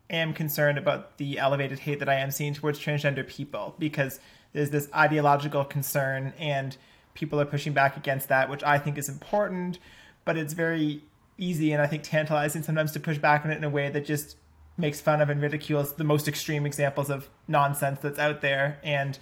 am 0.09 0.33
concerned 0.33 0.77
about 0.77 1.17
the 1.17 1.37
elevated 1.37 1.79
hate 1.79 1.99
that 1.99 2.09
I 2.09 2.15
am 2.15 2.31
seeing 2.31 2.53
towards 2.53 2.79
transgender 2.79 3.27
people 3.27 3.75
because 3.77 4.19
there's 4.53 4.69
this 4.69 4.87
ideological 4.95 5.65
concern 5.65 6.33
and 6.39 6.77
people 7.13 7.39
are 7.41 7.45
pushing 7.45 7.73
back 7.73 7.97
against 7.97 8.29
that, 8.29 8.49
which 8.49 8.63
I 8.63 8.77
think 8.77 8.97
is 8.97 9.09
important, 9.09 9.79
but 10.23 10.37
it's 10.37 10.53
very 10.53 11.03
easy 11.37 11.73
and 11.73 11.81
I 11.81 11.87
think 11.87 12.03
tantalizing 12.03 12.63
sometimes 12.63 12.91
to 12.93 12.99
push 12.99 13.17
back 13.17 13.43
on 13.43 13.51
it 13.51 13.57
in 13.57 13.63
a 13.63 13.69
way 13.69 13.89
that 13.89 14.05
just 14.05 14.37
makes 14.77 14.99
fun 14.99 15.21
of 15.21 15.29
and 15.29 15.41
ridicules 15.41 15.93
the 15.93 16.03
most 16.03 16.27
extreme 16.27 16.65
examples 16.65 17.09
of 17.09 17.29
nonsense 17.47 17.99
that's 18.01 18.19
out 18.19 18.41
there 18.41 18.79
and 18.83 19.17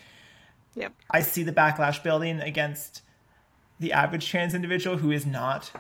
Yep. 0.76 0.94
I 1.10 1.22
see 1.22 1.44
the 1.44 1.52
backlash 1.52 2.02
building 2.02 2.40
against 2.40 3.02
the 3.80 3.94
average 3.94 4.28
trans 4.30 4.54
individual 4.54 4.98
who 4.98 5.12
is 5.12 5.26
not. 5.26 5.72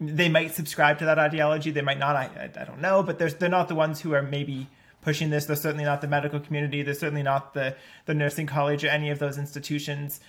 They 0.00 0.28
might 0.28 0.54
subscribe 0.54 0.98
to 0.98 1.04
that 1.06 1.18
ideology. 1.18 1.70
They 1.70 1.82
might 1.82 1.98
not. 1.98 2.16
I, 2.16 2.50
I 2.60 2.64
don't 2.64 2.80
know. 2.80 3.02
But 3.02 3.18
they're 3.18 3.48
not 3.48 3.68
the 3.68 3.74
ones 3.74 4.00
who 4.00 4.14
are 4.14 4.22
maybe 4.22 4.68
pushing 5.02 5.30
this. 5.30 5.46
They're 5.46 5.56
certainly 5.56 5.84
not 5.84 6.00
the 6.00 6.08
medical 6.08 6.38
community. 6.38 6.82
They're 6.82 6.94
certainly 6.94 7.22
not 7.22 7.54
the, 7.54 7.76
the 8.04 8.14
nursing 8.14 8.46
college 8.46 8.84
or 8.84 8.88
any 8.88 9.10
of 9.10 9.18
those 9.18 9.38
institutions. 9.38 10.20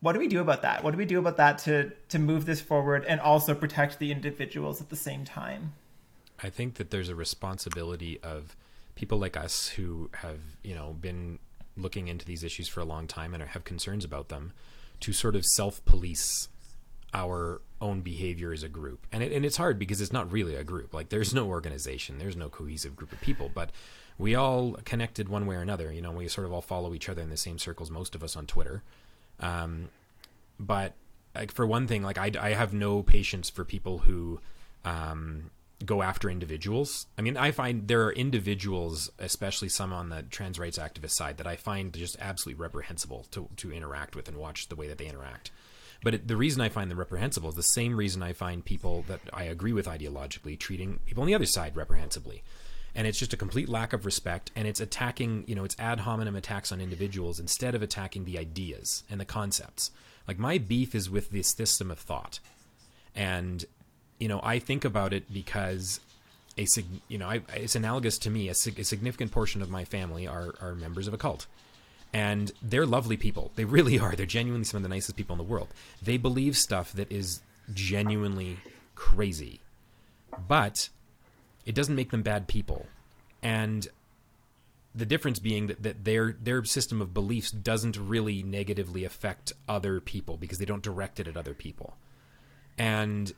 What 0.00 0.12
do 0.12 0.18
we 0.18 0.28
do 0.28 0.40
about 0.40 0.62
that? 0.62 0.84
What 0.84 0.90
do 0.90 0.98
we 0.98 1.06
do 1.06 1.18
about 1.18 1.38
that 1.38 1.58
to, 1.58 1.92
to 2.10 2.18
move 2.18 2.44
this 2.44 2.60
forward 2.60 3.04
and 3.06 3.20
also 3.20 3.54
protect 3.54 3.98
the 3.98 4.12
individuals 4.12 4.80
at 4.80 4.90
the 4.90 4.96
same 4.96 5.24
time? 5.24 5.72
I 6.44 6.50
think 6.50 6.74
that 6.74 6.90
there's 6.90 7.08
a 7.08 7.14
responsibility 7.14 8.20
of 8.22 8.54
people 8.96 9.16
like 9.16 9.34
us 9.34 9.68
who 9.68 10.10
have, 10.16 10.40
you 10.62 10.74
know, 10.74 10.92
been 10.92 11.38
looking 11.74 12.08
into 12.08 12.26
these 12.26 12.44
issues 12.44 12.68
for 12.68 12.80
a 12.80 12.84
long 12.84 13.06
time 13.06 13.32
and 13.32 13.42
have 13.42 13.64
concerns 13.64 14.04
about 14.04 14.28
them 14.28 14.52
to 15.00 15.14
sort 15.14 15.36
of 15.36 15.46
self 15.46 15.82
police 15.86 16.50
our 17.14 17.62
own 17.80 18.02
behavior 18.02 18.52
as 18.52 18.62
a 18.62 18.68
group. 18.68 19.06
And 19.10 19.22
it, 19.22 19.32
and 19.32 19.46
it's 19.46 19.56
hard 19.56 19.78
because 19.78 20.02
it's 20.02 20.12
not 20.12 20.30
really 20.30 20.54
a 20.54 20.64
group. 20.64 20.92
Like 20.92 21.08
there's 21.08 21.32
no 21.32 21.46
organization, 21.46 22.18
there's 22.18 22.36
no 22.36 22.50
cohesive 22.50 22.94
group 22.94 23.12
of 23.12 23.22
people, 23.22 23.50
but 23.52 23.70
we 24.18 24.34
all 24.34 24.72
connected 24.84 25.30
one 25.30 25.46
way 25.46 25.56
or 25.56 25.62
another. 25.62 25.90
You 25.90 26.02
know, 26.02 26.12
we 26.12 26.28
sort 26.28 26.46
of 26.46 26.52
all 26.52 26.60
follow 26.60 26.92
each 26.92 27.08
other 27.08 27.22
in 27.22 27.30
the 27.30 27.38
same 27.38 27.58
circles. 27.58 27.90
Most 27.90 28.14
of 28.14 28.22
us 28.22 28.36
on 28.36 28.44
Twitter. 28.44 28.82
Um, 29.40 29.88
but 30.60 30.92
like 31.34 31.52
for 31.52 31.66
one 31.66 31.86
thing, 31.86 32.02
like 32.02 32.18
I, 32.18 32.32
I 32.38 32.50
have 32.50 32.74
no 32.74 33.02
patience 33.02 33.48
for 33.48 33.64
people 33.64 34.00
who 34.00 34.40
um, 34.84 35.50
go 35.84 36.02
after 36.02 36.30
individuals. 36.30 37.06
I 37.18 37.22
mean, 37.22 37.36
I 37.36 37.50
find 37.50 37.88
there 37.88 38.04
are 38.04 38.12
individuals, 38.12 39.10
especially 39.18 39.68
some 39.68 39.92
on 39.92 40.08
the 40.08 40.22
trans 40.22 40.58
rights 40.58 40.78
activist 40.78 41.12
side, 41.12 41.38
that 41.38 41.46
I 41.46 41.56
find 41.56 41.92
just 41.92 42.16
absolutely 42.20 42.62
reprehensible 42.62 43.26
to, 43.32 43.48
to 43.56 43.72
interact 43.72 44.16
with 44.16 44.28
and 44.28 44.36
watch 44.36 44.68
the 44.68 44.76
way 44.76 44.88
that 44.88 44.98
they 44.98 45.06
interact. 45.06 45.50
But 46.02 46.14
it, 46.14 46.28
the 46.28 46.36
reason 46.36 46.60
I 46.60 46.68
find 46.68 46.90
them 46.90 46.98
reprehensible 46.98 47.48
is 47.48 47.54
the 47.54 47.62
same 47.62 47.96
reason 47.96 48.22
I 48.22 48.34
find 48.34 48.64
people 48.64 49.04
that 49.08 49.20
I 49.32 49.44
agree 49.44 49.72
with 49.72 49.86
ideologically 49.86 50.58
treating 50.58 51.00
people 51.06 51.22
on 51.22 51.26
the 51.26 51.34
other 51.34 51.46
side 51.46 51.76
reprehensibly. 51.76 52.42
And 52.94 53.06
it's 53.06 53.18
just 53.18 53.32
a 53.32 53.38
complete 53.38 53.68
lack 53.68 53.92
of 53.92 54.04
respect, 54.06 54.52
and 54.54 54.68
it's 54.68 54.80
attacking, 54.80 55.44
you 55.48 55.56
know, 55.56 55.64
it's 55.64 55.76
ad 55.80 56.00
hominem 56.00 56.36
attacks 56.36 56.70
on 56.70 56.80
individuals 56.80 57.40
instead 57.40 57.74
of 57.74 57.82
attacking 57.82 58.24
the 58.24 58.38
ideas 58.38 59.02
and 59.10 59.18
the 59.18 59.24
concepts. 59.24 59.90
Like 60.28 60.38
my 60.38 60.58
beef 60.58 60.94
is 60.94 61.10
with 61.10 61.30
this 61.30 61.48
system 61.48 61.90
of 61.90 61.98
thought. 61.98 62.38
And 63.16 63.64
you 64.18 64.28
know, 64.28 64.40
I 64.42 64.58
think 64.58 64.84
about 64.84 65.12
it 65.12 65.32
because 65.32 66.00
a 66.56 66.66
you 67.08 67.18
know, 67.18 67.28
I, 67.28 67.42
it's 67.54 67.74
analogous 67.74 68.18
to 68.18 68.30
me. 68.30 68.48
A, 68.48 68.52
a, 68.52 68.54
significant 68.54 69.32
portion 69.32 69.62
of 69.62 69.70
my 69.70 69.84
family 69.84 70.26
are 70.26 70.54
are 70.60 70.74
members 70.74 71.08
of 71.08 71.14
a 71.14 71.18
cult, 71.18 71.46
and 72.12 72.52
they're 72.62 72.86
lovely 72.86 73.16
people. 73.16 73.50
They 73.56 73.64
really 73.64 73.98
are. 74.04 74.14
They're 74.14 74.26
genuinely 74.26 74.64
some 74.64 74.78
of 74.78 74.82
the 74.82 74.88
nicest 74.88 75.16
people 75.16 75.34
in 75.34 75.38
the 75.38 75.44
world. 75.44 75.68
They 76.02 76.16
believe 76.16 76.56
stuff 76.56 76.92
that 76.92 77.10
is 77.10 77.40
genuinely 77.72 78.58
crazy, 78.94 79.60
but 80.48 80.88
it 81.66 81.74
doesn't 81.74 81.94
make 81.94 82.10
them 82.10 82.22
bad 82.22 82.46
people. 82.46 82.86
And 83.42 83.88
the 84.94 85.06
difference 85.06 85.38
being 85.38 85.66
that, 85.66 85.82
that 85.82 86.04
their 86.04 86.36
their 86.40 86.64
system 86.64 87.02
of 87.02 87.12
beliefs 87.12 87.50
doesn't 87.50 87.96
really 87.96 88.42
negatively 88.42 89.04
affect 89.04 89.52
other 89.68 90.00
people 90.00 90.36
because 90.36 90.58
they 90.58 90.64
don't 90.64 90.82
direct 90.82 91.18
it 91.18 91.26
at 91.26 91.36
other 91.36 91.54
people. 91.54 91.96
And 92.78 93.32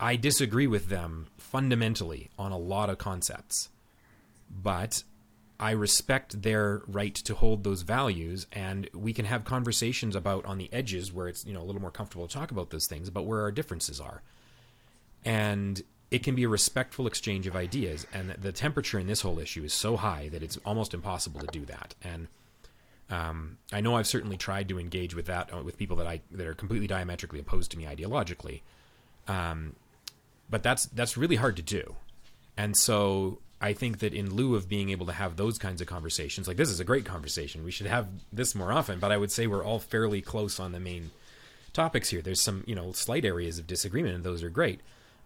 I 0.00 0.16
disagree 0.16 0.66
with 0.66 0.88
them 0.88 1.26
fundamentally 1.36 2.30
on 2.38 2.52
a 2.52 2.58
lot 2.58 2.88
of 2.88 2.98
concepts, 2.98 3.68
but 4.50 5.02
I 5.60 5.72
respect 5.72 6.42
their 6.42 6.82
right 6.86 7.14
to 7.14 7.34
hold 7.34 7.64
those 7.64 7.82
values, 7.82 8.46
and 8.52 8.88
we 8.94 9.12
can 9.12 9.24
have 9.24 9.44
conversations 9.44 10.14
about 10.14 10.44
on 10.44 10.58
the 10.58 10.72
edges 10.72 11.12
where 11.12 11.26
it's 11.26 11.44
you 11.44 11.52
know 11.52 11.60
a 11.60 11.66
little 11.66 11.82
more 11.82 11.90
comfortable 11.90 12.28
to 12.28 12.34
talk 12.34 12.50
about 12.50 12.70
those 12.70 12.86
things, 12.86 13.08
about 13.08 13.26
where 13.26 13.40
our 13.42 13.50
differences 13.50 14.00
are, 14.00 14.22
and 15.24 15.82
it 16.10 16.22
can 16.22 16.34
be 16.34 16.44
a 16.44 16.48
respectful 16.48 17.06
exchange 17.06 17.46
of 17.46 17.56
ideas. 17.56 18.06
And 18.12 18.30
the 18.30 18.52
temperature 18.52 18.98
in 18.98 19.06
this 19.06 19.20
whole 19.20 19.38
issue 19.38 19.64
is 19.64 19.74
so 19.74 19.96
high 19.96 20.28
that 20.30 20.42
it's 20.42 20.58
almost 20.64 20.94
impossible 20.94 21.40
to 21.40 21.46
do 21.48 21.64
that. 21.66 21.94
And 22.02 22.28
um, 23.10 23.58
I 23.72 23.80
know 23.80 23.96
I've 23.96 24.06
certainly 24.06 24.36
tried 24.36 24.68
to 24.68 24.78
engage 24.78 25.14
with 25.14 25.26
that 25.26 25.52
uh, 25.52 25.62
with 25.62 25.76
people 25.76 25.96
that 25.96 26.06
I 26.06 26.20
that 26.30 26.46
are 26.46 26.54
completely 26.54 26.86
diametrically 26.86 27.40
opposed 27.40 27.72
to 27.72 27.78
me 27.78 27.84
ideologically. 27.84 28.60
Um, 29.26 29.74
but 30.48 30.62
that's 30.62 30.86
that's 30.86 31.16
really 31.16 31.36
hard 31.36 31.56
to 31.56 31.62
do. 31.62 31.96
And 32.56 32.76
so 32.76 33.38
I 33.60 33.72
think 33.72 33.98
that 33.98 34.14
in 34.14 34.34
lieu 34.34 34.54
of 34.54 34.68
being 34.68 34.90
able 34.90 35.06
to 35.06 35.12
have 35.12 35.36
those 35.36 35.58
kinds 35.58 35.80
of 35.80 35.86
conversations, 35.86 36.46
like 36.46 36.56
this 36.56 36.70
is 36.70 36.80
a 36.80 36.84
great 36.84 37.04
conversation. 37.04 37.64
We 37.64 37.70
should 37.70 37.86
have 37.86 38.08
this 38.32 38.54
more 38.54 38.72
often, 38.72 38.98
but 38.98 39.12
I 39.12 39.16
would 39.16 39.32
say 39.32 39.46
we're 39.46 39.64
all 39.64 39.78
fairly 39.78 40.20
close 40.20 40.60
on 40.60 40.72
the 40.72 40.80
main 40.80 41.10
topics 41.72 42.10
here. 42.10 42.22
There's 42.22 42.40
some, 42.40 42.64
you 42.66 42.74
know, 42.74 42.92
slight 42.92 43.24
areas 43.24 43.58
of 43.58 43.66
disagreement 43.66 44.14
and 44.14 44.24
those 44.24 44.42
are 44.42 44.50
great. 44.50 44.80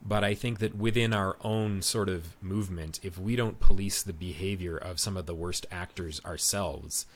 But 0.04 0.24
I 0.24 0.34
think 0.34 0.58
that 0.58 0.74
within 0.74 1.12
our 1.12 1.36
own 1.42 1.80
sort 1.80 2.08
of 2.08 2.42
movement, 2.42 2.98
if 3.02 3.18
we 3.18 3.36
don't 3.36 3.60
police 3.60 4.02
the 4.02 4.12
behavior 4.12 4.76
of 4.76 4.98
some 4.98 5.16
of 5.16 5.26
the 5.26 5.34
worst 5.34 5.64
actors 5.70 6.20
ourselves, 6.24 7.06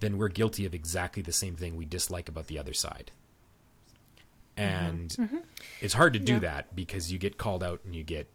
then 0.00 0.18
we're 0.18 0.28
guilty 0.28 0.64
of 0.64 0.74
exactly 0.74 1.22
the 1.22 1.32
same 1.32 1.56
thing 1.56 1.76
we 1.76 1.84
dislike 1.84 2.28
about 2.28 2.46
the 2.46 2.58
other 2.58 2.74
side. 2.74 3.10
And 4.58 5.10
mm-hmm. 5.10 5.36
it's 5.80 5.94
hard 5.94 6.12
to 6.14 6.18
do 6.18 6.34
yeah. 6.34 6.38
that 6.40 6.76
because 6.76 7.12
you 7.12 7.18
get 7.18 7.38
called 7.38 7.62
out 7.62 7.80
and 7.84 7.94
you 7.94 8.02
get 8.02 8.28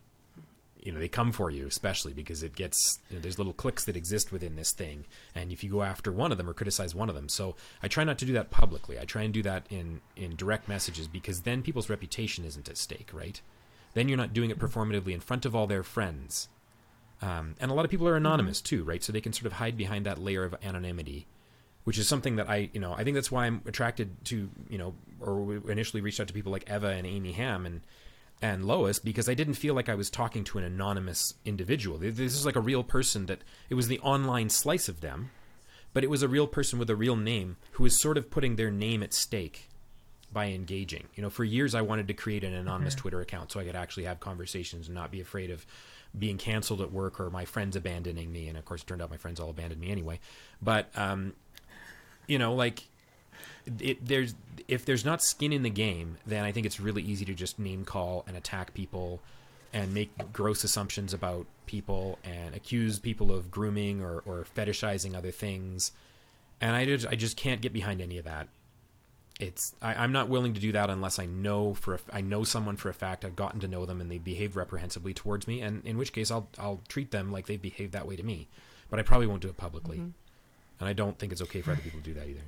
you 0.82 0.92
know 0.92 1.00
they 1.00 1.08
come 1.08 1.32
for 1.32 1.50
you 1.50 1.66
especially 1.66 2.12
because 2.12 2.44
it 2.44 2.56
gets 2.56 3.00
you 3.10 3.16
know, 3.16 3.22
there's 3.22 3.38
little 3.38 3.54
clicks 3.54 3.86
that 3.86 3.96
exist 3.96 4.32
within 4.32 4.56
this 4.56 4.72
thing. 4.72 5.06
And 5.34 5.52
if 5.52 5.64
you 5.64 5.70
go 5.70 5.82
after 5.82 6.12
one 6.12 6.32
of 6.32 6.38
them 6.38 6.50
or 6.50 6.54
criticize 6.54 6.94
one 6.94 7.10
of 7.10 7.16
them. 7.16 7.30
So 7.30 7.56
i 7.82 7.88
try 7.88 8.04
not 8.04 8.18
to 8.20 8.26
do 8.26 8.34
that 8.34 8.52
publicly. 8.52 9.00
I 9.00 9.06
try 9.06 9.24
and 9.24 9.34
do 9.34 9.42
that 9.44 9.66
in 9.70 10.02
in 10.16 10.36
direct 10.36 10.68
messages 10.68 11.08
because 11.08 11.42
then 11.42 11.62
people's 11.62 11.90
reputation 11.90 12.46
isn't 12.46 12.70
at 12.70 12.78
stake 12.78 13.10
right? 13.14 13.42
Then 13.94 14.08
you're 14.08 14.18
not 14.18 14.34
doing 14.34 14.50
it 14.50 14.60
performatively 14.60 15.14
in 15.14 15.20
front 15.20 15.46
of 15.46 15.56
all 15.56 15.68
their 15.68 15.84
friends. 15.84 16.50
Um, 17.22 17.56
and 17.60 17.72
a 17.72 17.74
lot 17.74 17.86
of 17.86 17.92
people 17.92 18.08
are 18.08 18.18
anonymous 18.18 18.60
mm-hmm. 18.60 18.76
too 18.78 18.84
right? 18.84 19.04
So 19.04 19.12
they 19.12 19.22
can 19.22 19.34
sort 19.34 19.48
of 19.48 19.54
hide 19.54 19.78
behind 19.78 20.06
that 20.06 20.20
layer 20.20 20.44
of 20.44 20.56
anonymity 20.64 21.28
which 21.84 21.98
is 21.98 22.08
something 22.08 22.38
that 22.38 22.50
I, 22.50 22.70
you 22.74 22.80
know, 22.80 22.94
I 22.94 23.04
think 23.04 23.16
that's 23.16 23.32
why 23.32 23.46
I'm 23.46 23.62
attracted 23.66 24.24
to, 24.26 24.50
you 24.70 24.78
know, 24.78 24.94
or 25.20 25.62
initially 25.70 26.02
reached 26.02 26.20
out 26.20 26.28
to 26.28 26.34
people 26.34 26.52
like 26.52 26.70
Eva 26.70 26.88
and 26.88 27.06
Amy 27.06 27.34
Hamm 27.34 27.66
and 27.66 27.82
and 28.42 28.66
Lois 28.66 29.00
because 29.00 29.30
I 29.30 29.34
didn't 29.34 29.54
feel 29.54 29.74
like 29.74 29.88
I 29.88 29.96
was 29.96 30.10
talking 30.10 30.44
to 30.46 30.58
an 30.58 30.66
anonymous 30.66 31.36
individual. 31.46 31.98
This 31.98 32.36
is 32.36 32.46
like 32.46 32.58
a 32.58 32.62
real 32.62 32.84
person 32.84 33.26
that 33.28 33.40
it 33.70 33.76
was 33.76 33.88
the 33.88 34.00
online 34.00 34.50
slice 34.50 34.90
of 34.90 35.00
them, 35.00 35.32
but 35.94 36.04
it 36.04 36.10
was 36.10 36.24
a 36.24 36.28
real 36.28 36.48
person 36.48 36.78
with 36.78 36.90
a 36.90 36.96
real 36.96 37.16
name 37.16 37.56
who 37.72 37.84
was 37.84 38.00
sort 38.00 38.18
of 38.18 38.30
putting 38.30 38.58
their 38.58 38.70
name 38.70 39.02
at 39.02 39.14
stake 39.14 39.70
by 40.34 40.48
engaging. 40.48 41.08
You 41.16 41.24
know, 41.24 41.30
for 41.30 41.46
years 41.46 41.74
I 41.74 41.82
wanted 41.82 42.08
to 42.10 42.14
create 42.14 42.44
an 42.44 42.54
anonymous 42.54 42.96
mm-hmm. 42.96 43.02
Twitter 43.02 43.22
account 43.22 43.52
so 43.52 43.62
I 43.62 43.64
could 43.64 43.76
actually 43.76 44.06
have 44.06 44.20
conversations 44.20 44.88
and 44.88 44.96
not 44.96 45.12
be 45.12 45.22
afraid 45.22 45.50
of 45.50 45.66
being 46.18 46.38
canceled 46.38 46.82
at 46.82 46.92
work 46.92 47.20
or 47.20 47.30
my 47.30 47.46
friends 47.46 47.76
abandoning 47.76 48.32
me. 48.32 48.48
And 48.48 48.58
of 48.58 48.66
course, 48.66 48.82
it 48.82 48.88
turned 48.88 49.02
out 49.02 49.10
my 49.10 49.18
friends 49.18 49.40
all 49.40 49.50
abandoned 49.50 49.80
me 49.80 49.90
anyway. 49.90 50.20
But 50.62 50.90
um, 50.96 51.34
you 52.28 52.40
know, 52.40 52.54
like 52.54 52.84
it, 53.80 54.06
there's 54.06 54.36
if 54.68 54.86
there's 54.86 55.06
not 55.06 55.22
skin 55.22 55.54
in 55.54 55.64
the 55.64 55.70
game, 55.70 56.18
then 56.26 56.44
I 56.44 56.52
think 56.52 56.66
it's 56.66 56.80
really 56.80 57.02
easy 57.02 57.26
to 57.26 57.34
just 57.34 57.60
name 57.60 57.86
call 57.86 58.24
and 58.28 58.38
attack 58.38 58.74
people 58.74 59.22
and 59.74 59.94
make 59.94 60.12
gross 60.32 60.64
assumptions 60.64 61.14
about 61.14 61.48
people 61.66 62.20
and 62.24 62.56
accuse 62.56 63.00
people 63.00 63.32
of 63.32 63.50
grooming 63.50 64.02
or, 64.02 64.22
or 64.26 64.46
fetishizing 64.56 65.16
other 65.16 65.32
things. 65.32 65.92
And 66.62 66.76
I 66.76 66.86
just 66.86 67.08
I 67.08 67.16
just 67.16 67.36
can't 67.36 67.62
get 67.62 67.74
behind 67.74 68.02
any 68.02 68.18
of 68.18 68.26
that. 68.26 68.48
It's 69.40 69.74
I, 69.82 70.04
am 70.04 70.12
not 70.12 70.30
willing 70.30 70.54
to 70.54 70.62
do 70.62 70.72
that 70.74 70.90
unless 70.90 71.18
I 71.18 71.26
know 71.26 71.74
for 71.74 71.96
a, 71.96 72.00
I 72.12 72.22
know 72.22 72.44
someone 72.44 72.78
for 72.78 72.90
a 72.90 72.94
fact. 72.94 73.26
I've 73.26 73.36
gotten 73.36 73.60
to 73.62 73.68
know 73.68 73.86
them 73.86 74.00
and 74.00 74.10
they 74.10 74.20
behave 74.20 74.56
reprehensibly 74.56 75.14
towards 75.14 75.48
me, 75.48 75.62
and 75.62 75.84
in 75.86 75.98
which 75.98 76.14
case 76.14 76.30
I'll 76.30 76.50
I'll 76.60 76.82
treat 76.88 77.12
them 77.12 77.32
like 77.32 77.48
they've 77.48 77.62
behaved 77.62 77.94
that 77.94 78.08
way 78.08 78.16
to 78.16 78.24
me. 78.24 78.48
But 78.90 79.00
I 79.00 79.04
probably 79.04 79.28
won't 79.28 79.42
do 79.42 79.50
it 79.50 79.58
publicly. 79.58 79.98
Mm-hmm 79.98 80.10
and 80.80 80.90
I 80.90 80.94
don't 80.94 81.18
think 81.18 81.32
it's 81.32 81.42
okay 81.42 81.62
for 81.62 81.72
other 81.72 81.82
people 81.82 82.00
to 82.00 82.06
do 82.06 82.14
that 82.16 82.28
either. 82.28 82.42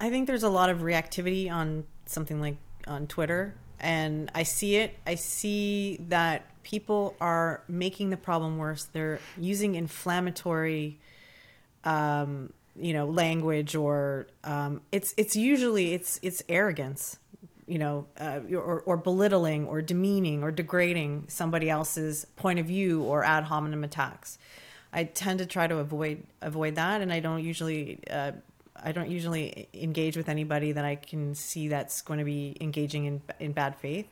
I 0.00 0.10
think 0.10 0.26
there's 0.26 0.42
a 0.42 0.48
lot 0.48 0.70
of 0.70 0.78
reactivity 0.78 1.50
on 1.50 1.84
something 2.06 2.40
like 2.40 2.56
on 2.86 3.06
Twitter, 3.06 3.54
and 3.80 4.30
I 4.34 4.42
see 4.42 4.76
it. 4.76 4.96
I 5.06 5.14
see 5.14 5.98
that 6.08 6.46
people 6.62 7.14
are 7.20 7.62
making 7.68 8.10
the 8.10 8.16
problem 8.16 8.58
worse. 8.58 8.84
They're 8.84 9.20
using 9.38 9.76
inflammatory, 9.76 10.98
um, 11.84 12.52
you 12.76 12.92
know, 12.92 13.06
language, 13.06 13.74
or 13.74 14.26
um, 14.42 14.80
it's 14.90 15.14
it's 15.16 15.36
usually 15.36 15.94
it's 15.94 16.18
it's 16.22 16.42
arrogance, 16.48 17.18
you 17.66 17.78
know, 17.78 18.06
uh, 18.18 18.40
or, 18.52 18.80
or 18.80 18.96
belittling, 18.96 19.66
or 19.66 19.80
demeaning, 19.80 20.42
or 20.42 20.50
degrading 20.50 21.26
somebody 21.28 21.70
else's 21.70 22.26
point 22.36 22.58
of 22.58 22.66
view, 22.66 23.02
or 23.02 23.24
ad 23.24 23.44
hominem 23.44 23.84
attacks. 23.84 24.38
I 24.94 25.04
tend 25.04 25.40
to 25.40 25.46
try 25.46 25.66
to 25.66 25.78
avoid 25.78 26.22
avoid 26.40 26.76
that, 26.76 27.00
and 27.00 27.12
I 27.12 27.18
don't 27.20 27.42
usually 27.42 27.98
uh, 28.08 28.32
I 28.80 28.92
don't 28.92 29.10
usually 29.10 29.68
engage 29.74 30.16
with 30.16 30.28
anybody 30.28 30.72
that 30.72 30.84
I 30.84 30.94
can 30.94 31.34
see 31.34 31.68
that's 31.68 32.00
going 32.00 32.20
to 32.20 32.24
be 32.24 32.56
engaging 32.60 33.04
in 33.06 33.22
in 33.40 33.52
bad 33.52 33.76
faith. 33.76 34.06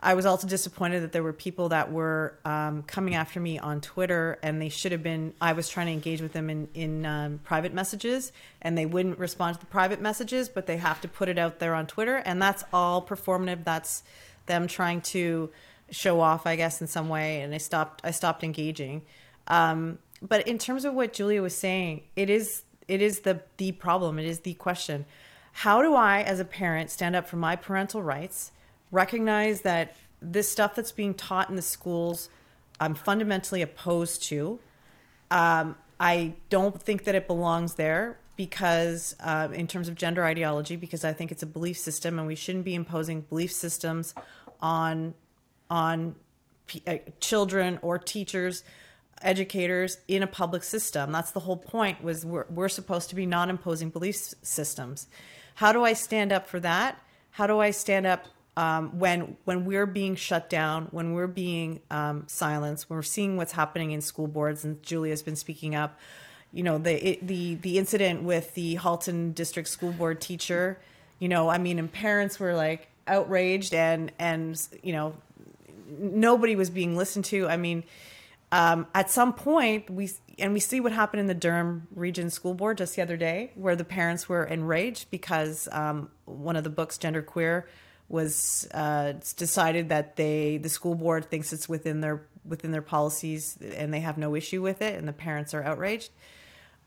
I 0.00 0.14
was 0.14 0.26
also 0.26 0.46
disappointed 0.46 1.02
that 1.04 1.12
there 1.12 1.22
were 1.22 1.32
people 1.32 1.70
that 1.70 1.90
were 1.90 2.38
um, 2.44 2.82
coming 2.82 3.14
after 3.14 3.40
me 3.40 3.58
on 3.58 3.80
Twitter, 3.80 4.38
and 4.42 4.60
they 4.60 4.68
should 4.68 4.92
have 4.92 5.02
been. 5.02 5.32
I 5.40 5.52
was 5.54 5.68
trying 5.68 5.86
to 5.86 5.92
engage 5.92 6.20
with 6.20 6.32
them 6.32 6.50
in 6.50 6.68
in 6.74 7.06
um, 7.06 7.40
private 7.44 7.72
messages, 7.72 8.32
and 8.60 8.76
they 8.76 8.86
wouldn't 8.86 9.18
respond 9.18 9.54
to 9.54 9.60
the 9.60 9.66
private 9.66 10.00
messages, 10.00 10.48
but 10.48 10.66
they 10.66 10.76
have 10.76 11.00
to 11.02 11.08
put 11.08 11.28
it 11.28 11.38
out 11.38 11.60
there 11.60 11.74
on 11.74 11.86
Twitter, 11.86 12.16
and 12.16 12.42
that's 12.42 12.64
all 12.72 13.00
performative. 13.00 13.64
That's 13.64 14.02
them 14.46 14.66
trying 14.66 15.00
to 15.02 15.50
show 15.90 16.20
off, 16.20 16.46
I 16.46 16.56
guess, 16.56 16.80
in 16.80 16.88
some 16.88 17.08
way. 17.08 17.40
And 17.40 17.54
I 17.54 17.58
stopped. 17.58 18.02
I 18.04 18.10
stopped 18.10 18.44
engaging. 18.44 19.02
Um, 19.48 19.98
but 20.22 20.46
in 20.46 20.58
terms 20.58 20.84
of 20.84 20.94
what 20.94 21.12
Julia 21.12 21.42
was 21.42 21.56
saying, 21.56 22.02
it 22.14 22.30
is 22.30 22.62
it 22.88 23.02
is 23.02 23.20
the 23.20 23.42
the 23.56 23.72
problem. 23.72 24.18
It 24.18 24.26
is 24.26 24.40
the 24.40 24.54
question. 24.54 25.06
How 25.52 25.80
do 25.80 25.94
I, 25.94 26.20
as 26.22 26.38
a 26.38 26.44
parent, 26.44 26.90
stand 26.90 27.16
up 27.16 27.26
for 27.26 27.36
my 27.36 27.56
parental 27.56 28.02
rights? 28.02 28.52
Recognize 28.90 29.62
that 29.62 29.96
this 30.20 30.50
stuff 30.50 30.74
that's 30.74 30.92
being 30.92 31.14
taught 31.14 31.48
in 31.48 31.56
the 31.56 31.62
schools, 31.62 32.28
I'm 32.78 32.94
fundamentally 32.94 33.62
opposed 33.62 34.22
to. 34.24 34.58
Um, 35.30 35.76
I 35.98 36.34
don't 36.50 36.80
think 36.80 37.04
that 37.04 37.14
it 37.14 37.26
belongs 37.26 37.74
there 37.74 38.18
because, 38.36 39.16
uh, 39.20 39.48
in 39.52 39.66
terms 39.66 39.88
of 39.88 39.94
gender 39.94 40.24
ideology, 40.24 40.76
because 40.76 41.04
I 41.04 41.14
think 41.14 41.32
it's 41.32 41.42
a 41.42 41.46
belief 41.46 41.78
system, 41.78 42.18
and 42.18 42.28
we 42.28 42.34
shouldn't 42.34 42.66
be 42.66 42.74
imposing 42.74 43.22
belief 43.22 43.52
systems 43.52 44.14
on 44.60 45.14
on 45.68 46.14
p- 46.66 46.82
uh, 46.86 46.98
children 47.18 47.78
or 47.82 47.98
teachers 47.98 48.62
educators 49.22 49.98
in 50.08 50.22
a 50.22 50.26
public 50.26 50.62
system. 50.62 51.12
That's 51.12 51.30
the 51.30 51.40
whole 51.40 51.56
point 51.56 52.02
was 52.02 52.24
we're, 52.24 52.46
we're 52.50 52.68
supposed 52.68 53.08
to 53.10 53.14
be 53.14 53.26
non-imposing 53.26 53.90
belief 53.90 54.16
systems. 54.42 55.06
How 55.56 55.72
do 55.72 55.84
I 55.84 55.94
stand 55.94 56.32
up 56.32 56.46
for 56.46 56.60
that? 56.60 57.00
How 57.30 57.46
do 57.46 57.60
I 57.60 57.70
stand 57.70 58.06
up 58.06 58.26
um, 58.56 58.98
when 58.98 59.36
when 59.44 59.66
we're 59.66 59.86
being 59.86 60.14
shut 60.14 60.48
down, 60.48 60.88
when 60.90 61.12
we're 61.12 61.26
being 61.26 61.80
um, 61.90 62.24
silenced, 62.26 62.88
when 62.88 62.96
we're 62.96 63.02
seeing 63.02 63.36
what's 63.36 63.52
happening 63.52 63.90
in 63.90 64.00
school 64.00 64.26
boards, 64.26 64.64
and 64.64 64.82
Julia's 64.82 65.22
been 65.22 65.36
speaking 65.36 65.74
up. 65.74 65.98
You 66.52 66.62
know 66.62 66.78
the 66.78 67.10
it, 67.10 67.26
the 67.26 67.56
the 67.56 67.78
incident 67.78 68.22
with 68.22 68.54
the 68.54 68.76
Halton 68.76 69.32
District 69.32 69.68
School 69.68 69.92
Board 69.92 70.20
teacher. 70.20 70.78
You 71.18 71.28
know, 71.28 71.48
I 71.50 71.58
mean, 71.58 71.78
and 71.78 71.92
parents 71.92 72.40
were 72.40 72.54
like 72.54 72.88
outraged, 73.06 73.74
and 73.74 74.10
and 74.18 74.60
you 74.82 74.92
know, 74.92 75.14
nobody 75.98 76.56
was 76.56 76.70
being 76.70 76.96
listened 76.96 77.26
to. 77.26 77.46
I 77.48 77.58
mean, 77.58 77.84
um, 78.56 78.86
at 78.94 79.10
some 79.10 79.34
point 79.34 79.90
we 79.90 80.10
and 80.38 80.54
we 80.54 80.60
see 80.60 80.80
what 80.80 80.92
happened 80.92 81.20
in 81.20 81.26
the 81.26 81.34
Durham 81.34 81.88
Region 81.94 82.30
School 82.30 82.54
Board 82.54 82.78
just 82.78 82.96
the 82.96 83.02
other 83.02 83.18
day, 83.18 83.52
where 83.54 83.76
the 83.76 83.84
parents 83.84 84.30
were 84.30 84.44
enraged 84.44 85.10
because 85.10 85.68
um, 85.72 86.10
one 86.24 86.56
of 86.56 86.64
the 86.64 86.70
books, 86.70 86.96
Gender 86.96 87.20
Queer, 87.20 87.68
was 88.08 88.66
uh, 88.72 89.12
decided 89.36 89.90
that 89.90 90.16
they 90.16 90.56
the 90.56 90.70
school 90.70 90.94
board 90.94 91.30
thinks 91.30 91.52
it's 91.52 91.68
within 91.68 92.00
their 92.00 92.26
within 92.46 92.70
their 92.70 92.80
policies 92.80 93.58
and 93.76 93.92
they 93.92 94.00
have 94.00 94.16
no 94.16 94.34
issue 94.34 94.62
with 94.62 94.80
it, 94.80 94.94
and 94.94 95.06
the 95.06 95.12
parents 95.12 95.52
are 95.52 95.62
outraged. 95.62 96.10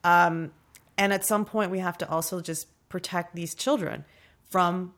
Um, 0.04 0.52
and 0.98 1.14
at 1.14 1.24
some 1.24 1.46
point, 1.46 1.70
we 1.70 1.80
have 1.80 2.00
to 2.00 2.10
also 2.10 2.42
just 2.42 2.68
protect 2.90 3.36
these 3.36 3.54
children 3.54 4.06
from 4.50 4.96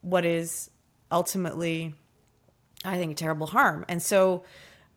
what 0.00 0.24
is 0.24 0.70
ultimately, 1.12 1.94
I 2.82 2.96
think, 2.96 3.18
terrible 3.18 3.48
harm. 3.48 3.84
And 3.88 4.02
so 4.02 4.44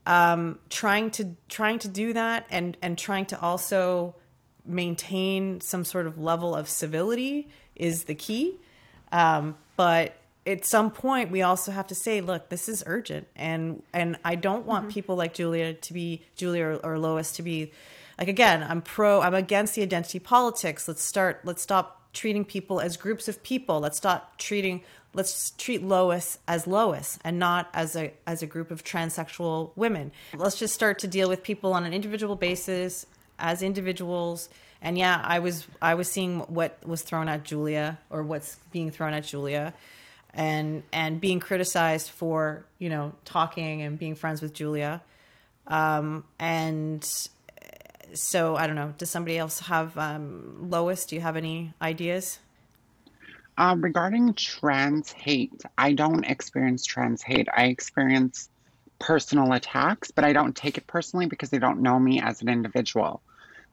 um, 0.06 0.60
trying 0.70 1.12
to 1.12 1.36
trying 1.50 1.80
to 1.80 1.88
do 1.88 2.14
that 2.14 2.46
and 2.50 2.78
and 2.82 2.98
trying 2.98 3.26
to 3.28 3.40
also 3.40 4.16
maintain 4.66 5.62
some 5.62 5.84
sort 5.84 6.08
of 6.08 6.18
level 6.18 6.56
of 6.56 6.70
civility 6.70 7.50
is 7.76 8.06
the 8.06 8.16
key. 8.16 8.60
Um, 9.12 9.58
but 9.76 10.16
at 10.46 10.66
some 10.66 10.92
point, 10.92 11.30
we 11.30 11.42
also 11.42 11.72
have 11.72 11.88
to 11.88 11.96
say, 11.96 12.22
look, 12.22 12.50
this 12.50 12.68
is 12.68 12.84
urgent, 12.86 13.28
and 13.36 13.84
and 13.94 14.18
I 14.26 14.36
don't 14.36 14.66
want 14.66 14.86
mm-hmm. 14.86 14.94
people 14.94 15.16
like 15.16 15.34
Julia 15.34 15.74
to 15.74 15.94
be 15.94 16.24
Julia 16.36 16.66
or, 16.66 16.76
or 16.78 17.00
Lois 17.00 17.34
to 17.34 17.44
be 17.44 17.72
like 18.18 18.28
again. 18.28 18.64
I'm 18.64 18.82
pro. 18.82 19.22
I'm 19.22 19.36
against 19.36 19.76
the 19.76 19.84
identity 19.84 20.20
politics. 20.20 20.88
Let's 20.88 21.04
start. 21.04 21.42
Let's 21.44 21.62
stop 21.62 22.12
treating 22.14 22.44
people 22.44 22.82
as 22.82 22.98
groups 22.98 23.28
of 23.28 23.42
people. 23.44 23.80
Let's 23.80 23.98
stop 23.98 24.38
treating 24.38 24.84
let's 25.14 25.52
treat 25.52 25.84
Lois 25.84 26.40
as 26.48 26.68
Lois 26.68 27.20
and 27.24 27.40
not 27.40 27.70
as 27.74 27.96
a 27.96 28.14
as 28.26 28.42
a 28.42 28.48
group 28.48 28.72
of 28.72 28.84
transsexual 28.84 29.72
women. 29.76 30.12
Let's 30.36 30.58
just 30.58 30.74
start 30.74 31.00
to 31.00 31.08
deal 31.08 31.30
with 31.30 31.44
people 31.44 31.74
on 31.74 31.86
an 31.86 31.94
individual 31.94 32.36
basis 32.36 33.06
as 33.40 33.62
individuals. 33.62 34.50
And 34.82 34.98
yeah, 34.98 35.22
I 35.24 35.40
was 35.40 35.68
I 35.82 35.96
was 35.96 36.12
seeing 36.12 36.40
what 36.42 36.78
was 36.86 37.02
thrown 37.02 37.28
at 37.30 37.44
Julia 37.44 38.00
or 38.10 38.24
what's 38.24 38.58
being 38.72 38.92
thrown 38.92 39.14
at 39.14 39.24
Julia. 39.26 39.74
and 40.34 40.84
and 40.94 41.20
being 41.20 41.40
criticized 41.40 42.10
for 42.10 42.66
you 42.80 42.90
know 42.90 43.14
talking 43.26 43.82
and 43.82 44.00
being 44.00 44.16
friends 44.16 44.42
with 44.42 44.54
Julia, 44.54 45.02
um, 45.68 46.24
and 46.40 47.04
so 48.14 48.56
I 48.56 48.68
don't 48.68 48.76
know. 48.76 48.94
Does 48.98 49.10
somebody 49.10 49.38
else 49.38 49.60
have 49.62 49.98
um, 49.98 50.70
Lois? 50.70 51.06
Do 51.06 51.16
you 51.16 51.22
have 51.22 51.36
any 51.38 51.74
ideas? 51.82 52.40
Um, 53.58 53.82
regarding 53.82 54.34
trans 54.34 55.12
hate, 55.12 55.62
I 55.78 55.94
don't 55.94 56.26
experience 56.26 56.86
trans 56.86 57.22
hate. 57.22 57.48
I 57.56 57.66
experience 57.66 58.50
personal 59.00 59.52
attacks, 59.54 60.12
but 60.12 60.24
I 60.24 60.34
don't 60.34 60.56
take 60.56 60.78
it 60.78 60.88
personally 60.88 61.26
because 61.26 61.50
they 61.50 61.60
don't 61.60 61.82
know 61.82 62.00
me 62.00 62.22
as 62.22 62.42
an 62.42 62.50
individual. 62.50 63.22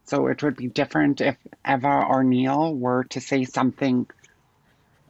So 0.04 0.26
it 0.26 0.42
would 0.42 0.56
be 0.56 0.68
different 0.68 1.20
if 1.20 1.36
Eva 1.66 2.06
or 2.08 2.24
Neil 2.24 2.74
were 2.74 3.04
to 3.04 3.20
say 3.20 3.44
something 3.44 4.06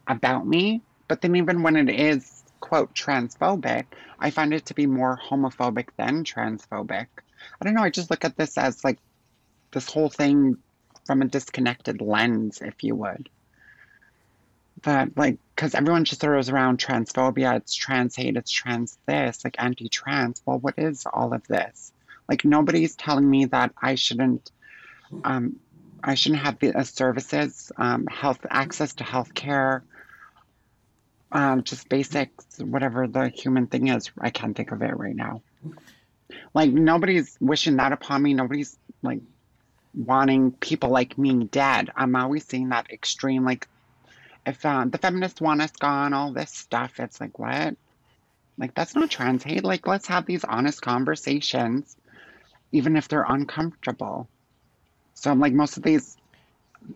about 0.06 0.46
me. 0.46 0.82
But 1.06 1.22
then, 1.22 1.36
even 1.36 1.62
when 1.62 1.76
it 1.76 1.88
is, 1.88 2.42
quote, 2.60 2.94
transphobic, 2.94 3.86
I 4.18 4.30
find 4.30 4.52
it 4.52 4.66
to 4.66 4.74
be 4.74 4.86
more 4.86 5.18
homophobic 5.30 5.88
than 5.96 6.24
transphobic. 6.24 7.06
I 7.60 7.64
don't 7.64 7.74
know. 7.74 7.82
I 7.82 7.90
just 7.90 8.10
look 8.10 8.24
at 8.24 8.36
this 8.36 8.58
as 8.58 8.84
like 8.84 8.98
this 9.72 9.90
whole 9.90 10.10
thing 10.10 10.56
from 11.06 11.22
a 11.22 11.26
disconnected 11.26 12.00
lens, 12.00 12.60
if 12.60 12.82
you 12.82 12.94
would. 12.96 13.28
That, 14.82 15.16
like, 15.16 15.38
because 15.54 15.74
everyone 15.74 16.04
just 16.04 16.20
throws 16.20 16.48
around 16.48 16.78
transphobia, 16.78 17.56
it's 17.56 17.74
trans 17.74 18.14
hate, 18.14 18.36
it's 18.36 18.50
trans 18.50 18.96
this, 19.06 19.44
like 19.44 19.56
anti 19.58 19.88
trans. 19.88 20.42
Well, 20.46 20.58
what 20.58 20.74
is 20.78 21.04
all 21.12 21.32
of 21.34 21.46
this? 21.48 21.92
Like, 22.28 22.44
nobody's 22.44 22.94
telling 22.94 23.28
me 23.28 23.46
that 23.46 23.72
I 23.80 23.94
shouldn't. 23.96 24.50
Um, 25.24 25.56
I 26.02 26.14
shouldn't 26.14 26.42
have 26.42 26.58
the 26.58 26.74
uh, 26.74 26.84
services, 26.84 27.72
um, 27.76 28.06
health 28.06 28.46
access 28.48 28.94
to 28.94 29.04
health 29.04 29.34
care, 29.34 29.82
um, 31.32 31.64
just 31.64 31.88
basics, 31.88 32.58
whatever 32.58 33.08
the 33.08 33.28
human 33.28 33.66
thing 33.66 33.88
is. 33.88 34.10
I 34.20 34.30
can't 34.30 34.56
think 34.56 34.70
of 34.70 34.82
it 34.82 34.96
right 34.96 35.16
now. 35.16 35.42
Like 36.54 36.70
nobody's 36.70 37.36
wishing 37.40 37.76
that 37.76 37.92
upon 37.92 38.22
me. 38.22 38.34
Nobody's 38.34 38.76
like 39.02 39.20
wanting 39.94 40.52
people 40.52 40.90
like 40.90 41.18
me 41.18 41.44
dead. 41.44 41.90
I'm 41.96 42.14
always 42.14 42.44
seeing 42.46 42.68
that 42.68 42.90
extreme, 42.90 43.44
like, 43.44 43.66
if 44.48 44.64
uh, 44.64 44.86
the 44.88 44.98
feminists 44.98 45.40
want 45.40 45.60
us 45.60 45.72
gone, 45.72 46.14
all 46.14 46.32
this 46.32 46.52
stuff, 46.52 46.98
it's 46.98 47.20
like, 47.20 47.38
what? 47.38 47.76
Like, 48.56 48.74
that's 48.74 48.94
not 48.94 49.10
trans 49.10 49.44
hate. 49.44 49.62
Like, 49.62 49.86
let's 49.86 50.06
have 50.08 50.24
these 50.24 50.42
honest 50.42 50.80
conversations, 50.80 51.96
even 52.72 52.96
if 52.96 53.08
they're 53.08 53.26
uncomfortable. 53.28 54.28
So 55.14 55.30
I'm 55.30 55.38
like, 55.38 55.52
most 55.52 55.76
of 55.76 55.82
these 55.82 56.16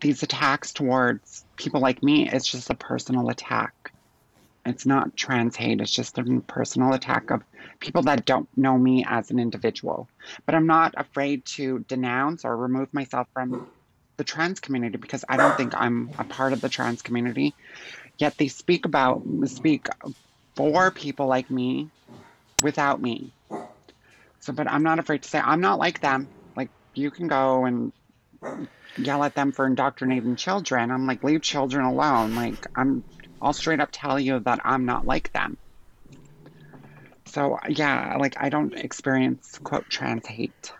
these 0.01 0.23
attacks 0.23 0.71
towards 0.71 1.45
people 1.57 1.81
like 1.81 2.01
me, 2.01 2.27
it's 2.27 2.47
just 2.47 2.69
a 2.69 2.75
personal 2.75 3.29
attack. 3.29 3.73
It's 4.65 4.85
not 4.85 5.15
trans 5.17 5.57
hate, 5.57 5.81
it's 5.81 5.91
just 5.91 6.17
a 6.17 6.23
personal 6.47 6.93
attack 6.93 7.29
of 7.31 7.43
people 7.81 8.01
that 8.03 8.25
don't 8.25 8.47
know 8.57 8.77
me 8.77 9.05
as 9.07 9.29
an 9.29 9.39
individual. 9.39 10.07
But 10.45 10.55
I'm 10.55 10.67
not 10.67 10.93
afraid 10.95 11.45
to 11.57 11.79
denounce 11.79 12.45
or 12.45 12.55
remove 12.55 12.93
myself 12.93 13.27
from 13.33 13.67
the 14.23 14.31
trans 14.31 14.61
community 14.61 14.97
because 14.97 15.25
I 15.27 15.35
don't 15.35 15.55
think 15.57 15.73
I'm 15.75 16.09
a 16.17 16.23
part 16.23 16.53
of 16.53 16.61
the 16.61 16.69
trans 16.69 17.01
community. 17.01 17.53
Yet 18.17 18.37
they 18.37 18.47
speak 18.47 18.85
about, 18.85 19.21
speak 19.45 19.87
for 20.55 20.91
people 20.91 21.27
like 21.27 21.51
me 21.51 21.89
without 22.61 23.01
me. 23.01 23.33
So, 24.39 24.53
but 24.53 24.69
I'm 24.69 24.83
not 24.83 24.99
afraid 24.99 25.23
to 25.23 25.29
say 25.29 25.39
I'm 25.39 25.59
not 25.59 25.77
like 25.77 25.99
them. 25.99 26.29
Like, 26.55 26.69
you 26.93 27.11
can 27.11 27.27
go 27.27 27.65
and 27.65 27.91
yell 28.97 29.23
at 29.23 29.35
them 29.35 29.51
for 29.51 29.65
indoctrinating 29.65 30.37
children. 30.37 30.89
I'm 30.91 31.05
like, 31.05 31.23
leave 31.23 31.41
children 31.41 31.83
alone. 31.85 32.35
Like, 32.35 32.65
I'm 32.75 33.03
I'll 33.41 33.53
straight 33.53 33.81
up 33.81 33.89
tell 33.91 34.17
you 34.17 34.39
that 34.39 34.61
I'm 34.63 34.85
not 34.85 35.05
like 35.05 35.33
them. 35.33 35.57
So 37.27 37.57
yeah, 37.67 38.15
like 38.17 38.35
I 38.39 38.49
don't 38.49 38.73
experience 38.73 39.59
quote 39.63 39.89
trans 39.89 40.25
hate. 40.27 40.71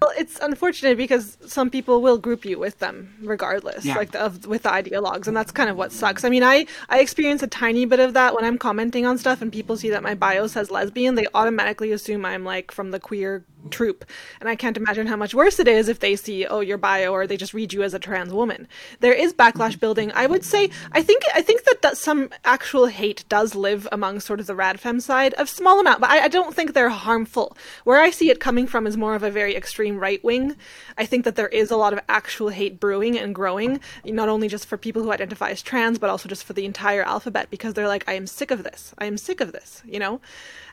Well, 0.00 0.12
it's 0.18 0.38
unfortunate 0.40 0.98
because 0.98 1.38
some 1.46 1.70
people 1.70 2.02
will 2.02 2.18
group 2.18 2.44
you 2.44 2.58
with 2.58 2.80
them 2.80 3.14
regardless, 3.22 3.84
Yeah. 3.84 3.96
like 3.96 4.10
the, 4.10 4.20
of 4.20 4.46
with 4.46 4.64
the 4.64 4.68
ideologues, 4.68 5.26
and 5.26 5.36
that's 5.36 5.52
kind 5.52 5.70
of 5.70 5.76
what 5.76 5.90
sucks. 5.90 6.22
I 6.22 6.28
mean, 6.28 6.42
I 6.42 6.66
I 6.90 7.00
experience 7.00 7.42
a 7.42 7.46
tiny 7.46 7.86
bit 7.86 8.00
of 8.00 8.12
that 8.12 8.34
when 8.34 8.44
I'm 8.44 8.58
commenting 8.58 9.06
on 9.06 9.16
stuff, 9.16 9.40
and 9.40 9.50
people 9.50 9.76
see 9.76 9.88
that 9.90 10.02
my 10.02 10.14
bio 10.14 10.48
says 10.48 10.70
lesbian, 10.70 11.14
they 11.14 11.26
automatically 11.34 11.92
assume 11.92 12.26
I'm 12.26 12.44
like 12.44 12.72
from 12.72 12.90
the 12.90 13.00
queer 13.00 13.44
troop, 13.70 14.04
and 14.38 14.48
I 14.48 14.54
can't 14.54 14.76
imagine 14.76 15.06
how 15.06 15.16
much 15.16 15.34
worse 15.34 15.58
it 15.58 15.66
is 15.66 15.88
if 15.88 16.00
they 16.00 16.14
see 16.14 16.46
oh 16.46 16.60
your 16.60 16.78
bio 16.78 17.12
or 17.12 17.26
they 17.26 17.38
just 17.38 17.54
read 17.54 17.72
you 17.72 17.82
as 17.82 17.94
a 17.94 17.98
trans 17.98 18.34
woman. 18.34 18.68
There 19.00 19.14
is 19.14 19.32
backlash 19.32 19.70
mm-hmm. 19.70 19.78
building. 19.80 20.12
I 20.12 20.26
would 20.26 20.44
say 20.44 20.68
I 20.92 21.02
think 21.02 21.22
I 21.34 21.40
think 21.40 21.64
that, 21.64 21.80
that 21.80 21.96
some 21.96 22.30
actual 22.44 22.86
hate 22.86 23.24
does 23.30 23.54
live 23.54 23.88
among 23.90 24.20
sort 24.20 24.40
of 24.40 24.46
the 24.46 24.54
radfem 24.54 25.00
side, 25.00 25.34
a 25.38 25.46
small 25.46 25.80
amount, 25.80 26.02
but 26.02 26.10
I, 26.10 26.24
I 26.24 26.28
don't 26.28 26.54
think 26.54 26.74
they're 26.74 26.90
harmful. 26.90 27.56
Where 27.84 28.00
I 28.00 28.10
see 28.10 28.30
it 28.30 28.40
coming 28.40 28.66
from 28.66 28.86
is 28.86 28.96
more 28.96 29.14
of 29.14 29.22
a 29.22 29.30
very 29.30 29.56
extreme 29.56 29.85
right 29.92 30.22
wing. 30.24 30.56
I 30.98 31.06
think 31.06 31.24
that 31.24 31.36
there 31.36 31.48
is 31.48 31.70
a 31.70 31.76
lot 31.76 31.92
of 31.92 32.00
actual 32.08 32.48
hate 32.48 32.80
brewing 32.80 33.18
and 33.18 33.34
growing, 33.34 33.80
not 34.04 34.28
only 34.28 34.48
just 34.48 34.66
for 34.66 34.76
people 34.76 35.02
who 35.02 35.12
identify 35.12 35.50
as 35.50 35.62
trans, 35.62 35.98
but 35.98 36.10
also 36.10 36.28
just 36.28 36.44
for 36.44 36.52
the 36.52 36.64
entire 36.64 37.02
alphabet, 37.02 37.48
because 37.50 37.74
they're 37.74 37.88
like, 37.88 38.04
I 38.08 38.14
am 38.14 38.26
sick 38.26 38.50
of 38.50 38.64
this. 38.64 38.94
I 38.98 39.06
am 39.06 39.16
sick 39.16 39.40
of 39.40 39.52
this, 39.52 39.82
you 39.86 39.98
know? 39.98 40.20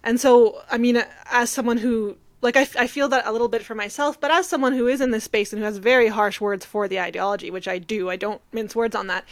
And 0.03 0.19
so, 0.19 0.63
I 0.71 0.77
mean, 0.77 1.03
as 1.31 1.49
someone 1.49 1.77
who, 1.77 2.17
like, 2.41 2.57
I, 2.57 2.67
I 2.77 2.87
feel 2.87 3.07
that 3.09 3.25
a 3.27 3.31
little 3.31 3.47
bit 3.47 3.63
for 3.63 3.75
myself, 3.75 4.19
but 4.19 4.31
as 4.31 4.47
someone 4.47 4.73
who 4.73 4.87
is 4.87 5.01
in 5.01 5.11
this 5.11 5.25
space 5.25 5.53
and 5.53 5.59
who 5.59 5.65
has 5.65 5.77
very 5.77 6.07
harsh 6.07 6.41
words 6.41 6.65
for 6.65 6.87
the 6.87 6.99
ideology, 6.99 7.51
which 7.51 7.67
I 7.67 7.77
do, 7.77 8.09
I 8.09 8.15
don't 8.15 8.41
mince 8.51 8.75
words 8.75 8.95
on 8.95 9.07
that. 9.07 9.25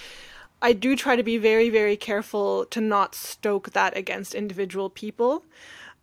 I 0.62 0.74
do 0.74 0.96
try 0.96 1.16
to 1.16 1.24
be 1.24 1.38
very, 1.38 1.70
very 1.70 1.98
careful 1.98 2.66
to 2.68 2.80
not 2.80 3.16
stoke 3.16 3.72
that 3.72 3.98
against 3.98 4.36
individual 4.36 4.92
people. 4.92 5.44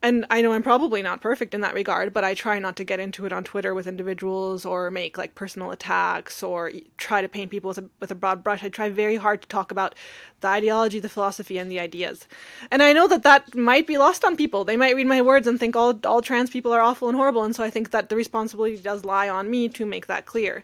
And 0.01 0.27
I 0.31 0.43
know 0.43 0.53
I'm 0.53 0.63
probably 0.63 1.03
not 1.03 1.21
perfect 1.21 1.55
in 1.55 1.61
that 1.63 1.75
regard, 1.75 2.15
but 2.15 2.23
I 2.23 2.33
try 2.33 2.61
not 2.61 2.77
to 2.77 2.85
get 2.85 3.01
into 3.01 3.27
it 3.27 3.33
on 3.33 3.43
Twitter 3.43 3.75
with 3.75 3.89
individuals 3.89 4.65
or 4.65 4.93
make 4.93 5.19
like 5.19 5.35
personal 5.35 5.73
attacks 5.73 6.41
or 6.41 6.71
try 6.99 7.21
to 7.21 7.29
paint 7.29 7.51
people 7.51 7.69
with 7.69 7.79
a, 7.79 7.85
with 7.99 8.13
a 8.13 8.15
broad 8.15 8.45
brush. 8.45 8.63
I 8.63 8.69
try 8.69 8.91
very 8.91 9.17
hard 9.17 9.43
to 9.43 9.49
talk 9.49 9.73
about 9.73 9.97
the 10.41 10.47
ideology, 10.47 11.01
the 11.01 11.09
philosophy, 11.09 11.59
and 11.59 11.69
the 11.69 11.81
ideas. 11.81 12.29
And 12.71 12.81
I 12.81 12.93
know 12.93 13.09
that 13.09 13.25
that 13.25 13.57
might 13.57 13.89
be 13.89 13.99
lost 13.99 14.25
on 14.25 14.37
people. 14.37 14.65
They 14.65 14.77
might 14.77 14.95
read 14.95 15.09
my 15.09 15.21
words 15.21 15.49
and 15.49 15.59
think 15.59 15.75
all, 15.75 15.99
all 16.05 16.23
trans 16.23 16.49
people 16.49 16.73
are 16.73 16.81
awful 16.81 17.09
and 17.09 17.17
horrible. 17.17 17.43
And 17.43 17.57
so 17.57 17.65
I 17.65 17.71
think 17.71 17.91
that 17.91 18.09
the 18.09 18.15
responsibility 18.15 18.77
does 18.77 19.05
lie 19.05 19.29
on 19.29 19.51
me 19.51 19.69
to 19.71 19.85
make 19.85 20.07
that 20.07 20.27
clear. 20.27 20.63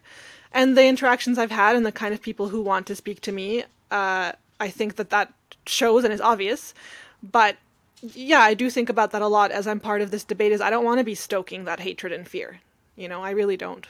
And 0.52 0.77
the 0.77 0.86
interactions 0.86 1.39
I've 1.39 1.51
had 1.51 1.74
and 1.74 1.85
the 1.85 1.90
kind 1.90 2.15
of 2.15 2.23
people 2.23 2.51
who 2.51 2.62
want 2.62 2.86
to 2.86 2.94
speak 2.94 3.20
to 3.23 3.32
me, 3.32 3.65
uh, 3.90 4.31
I 4.61 4.69
think 4.69 4.94
that 4.94 5.11
that 5.11 5.32
shows 5.66 6.05
and 6.05 6.12
is 6.12 6.20
obvious. 6.20 6.73
But 7.20 7.56
yeah, 8.12 8.40
I 8.40 8.55
do 8.55 8.68
think 8.68 8.89
about 8.89 9.12
that 9.12 9.22
a 9.22 9.28
lot 9.28 9.51
as 9.51 9.66
I'm 9.66 9.81
part 9.81 10.02
of 10.02 10.10
this 10.10 10.24
debate 10.24 10.52
is 10.52 10.60
I 10.60 10.70
don't 10.70 10.85
want 10.85 10.98
to 10.98 11.05
be 11.05 11.14
stoking 11.14 11.64
that 11.64 11.81
hatred 11.81 12.12
and 12.12 12.28
fear. 12.28 12.60
You 12.97 13.09
know, 13.09 13.22
I 13.22 13.31
really 13.31 13.56
don't. 13.56 13.86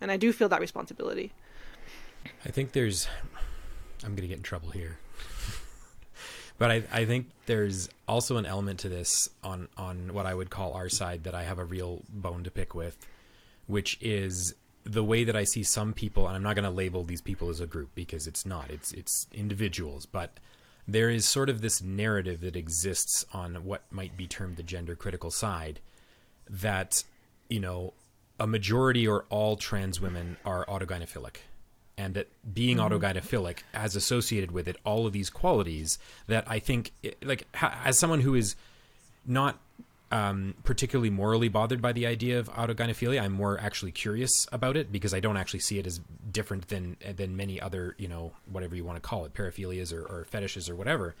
And 0.00 0.10
I 0.10 0.16
do 0.16 0.32
feel 0.32 0.48
that 0.48 0.60
responsibility. 0.60 1.32
I 2.44 2.50
think 2.50 2.72
there's. 2.72 3.08
I'm 4.04 4.10
going 4.10 4.22
to 4.22 4.28
get 4.28 4.38
in 4.38 4.42
trouble 4.42 4.70
here. 4.70 4.98
but 6.58 6.70
I, 6.70 6.82
I 6.92 7.04
think 7.04 7.26
there's 7.46 7.88
also 8.06 8.36
an 8.36 8.46
element 8.46 8.80
to 8.80 8.88
this 8.88 9.28
on, 9.42 9.68
on 9.76 10.14
what 10.14 10.24
I 10.24 10.34
would 10.34 10.50
call 10.50 10.72
our 10.72 10.88
side 10.88 11.24
that 11.24 11.34
I 11.34 11.42
have 11.42 11.58
a 11.58 11.64
real 11.64 12.02
bone 12.08 12.44
to 12.44 12.50
pick 12.50 12.74
with, 12.74 12.96
which 13.66 13.98
is 14.00 14.54
the 14.84 15.02
way 15.02 15.24
that 15.24 15.34
I 15.34 15.44
see 15.44 15.64
some 15.64 15.92
people, 15.92 16.26
and 16.28 16.36
I'm 16.36 16.42
not 16.42 16.54
going 16.54 16.64
to 16.64 16.70
label 16.70 17.02
these 17.02 17.20
people 17.20 17.50
as 17.50 17.60
a 17.60 17.66
group 17.66 17.90
because 17.94 18.26
it's 18.28 18.46
not, 18.46 18.70
it's, 18.70 18.92
it's 18.92 19.26
individuals, 19.32 20.06
but 20.06 20.38
there 20.88 21.10
is 21.10 21.28
sort 21.28 21.50
of 21.50 21.60
this 21.60 21.82
narrative 21.82 22.40
that 22.40 22.56
exists 22.56 23.26
on 23.32 23.56
what 23.64 23.82
might 23.90 24.16
be 24.16 24.26
termed 24.26 24.56
the 24.56 24.62
gender 24.62 24.96
critical 24.96 25.30
side 25.30 25.80
that, 26.48 27.04
you 27.50 27.60
know, 27.60 27.92
a 28.40 28.46
majority 28.46 29.06
or 29.06 29.26
all 29.28 29.56
trans 29.56 30.00
women 30.00 30.38
are 30.46 30.64
autogynephilic 30.64 31.36
and 31.98 32.14
that 32.14 32.28
being 32.54 32.78
mm-hmm. 32.78 32.94
autogynephilic 32.94 33.58
has 33.74 33.94
associated 33.96 34.50
with 34.50 34.66
it 34.66 34.76
all 34.84 35.06
of 35.06 35.12
these 35.12 35.28
qualities 35.28 35.98
that 36.26 36.44
I 36.48 36.58
think, 36.58 36.92
like, 37.22 37.46
ha- 37.54 37.78
as 37.84 37.98
someone 37.98 38.20
who 38.20 38.34
is 38.34 38.56
not 39.26 39.58
um, 40.10 40.54
particularly 40.64 41.10
morally 41.10 41.48
bothered 41.48 41.82
by 41.82 41.92
the 41.92 42.06
idea 42.06 42.38
of 42.38 42.48
autogynephilia, 42.50 43.20
I'm 43.20 43.32
more 43.32 43.58
actually 43.60 43.92
curious 43.92 44.46
about 44.52 44.76
it 44.76 44.90
because 44.90 45.12
I 45.12 45.20
don't 45.20 45.36
actually 45.36 45.60
see 45.60 45.78
it 45.78 45.86
as 45.86 46.00
different 46.30 46.68
than 46.68 46.96
than 47.16 47.36
many 47.36 47.60
other, 47.60 47.94
you 47.98 48.08
know, 48.08 48.32
whatever 48.50 48.74
you 48.74 48.84
want 48.84 48.96
to 48.96 49.06
call 49.06 49.24
it, 49.26 49.34
paraphilias 49.34 49.92
or, 49.92 50.02
or 50.02 50.24
fetishes 50.24 50.70
or 50.70 50.74
whatever. 50.76 51.14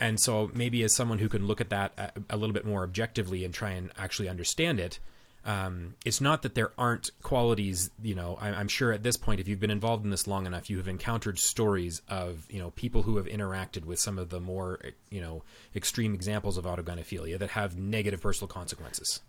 And 0.00 0.18
so 0.18 0.50
maybe 0.54 0.82
as 0.82 0.94
someone 0.94 1.18
who 1.18 1.28
can 1.28 1.46
look 1.46 1.60
at 1.60 1.70
that 1.70 1.92
a, 1.98 2.34
a 2.34 2.36
little 2.36 2.54
bit 2.54 2.64
more 2.64 2.82
objectively 2.82 3.44
and 3.44 3.52
try 3.52 3.70
and 3.70 3.92
actually 3.98 4.28
understand 4.28 4.80
it, 4.80 4.98
um, 5.44 5.94
it's 6.04 6.20
not 6.20 6.42
that 6.42 6.54
there 6.54 6.72
aren't 6.76 7.10
qualities. 7.22 7.90
You 8.02 8.14
know, 8.14 8.36
I, 8.40 8.50
I'm 8.50 8.68
sure 8.68 8.92
at 8.92 9.02
this 9.02 9.16
point, 9.16 9.40
if 9.40 9.48
you've 9.48 9.60
been 9.60 9.70
involved 9.70 10.04
in 10.04 10.10
this 10.10 10.26
long 10.26 10.46
enough, 10.46 10.68
you 10.68 10.76
have 10.76 10.88
encountered 10.88 11.38
stories 11.38 12.02
of 12.08 12.46
you 12.50 12.58
know 12.58 12.70
people 12.72 13.02
who 13.02 13.16
have 13.16 13.26
interacted 13.26 13.84
with 13.86 13.98
some 13.98 14.18
of 14.18 14.28
the 14.28 14.40
more 14.40 14.80
you 15.10 15.20
know 15.20 15.42
extreme 15.74 16.14
examples 16.14 16.58
of 16.58 16.64
autogynephilia 16.64 17.38
that 17.38 17.50
have 17.50 17.78
negative 17.78 18.20
personal 18.20 18.48
consequences, 18.48 19.20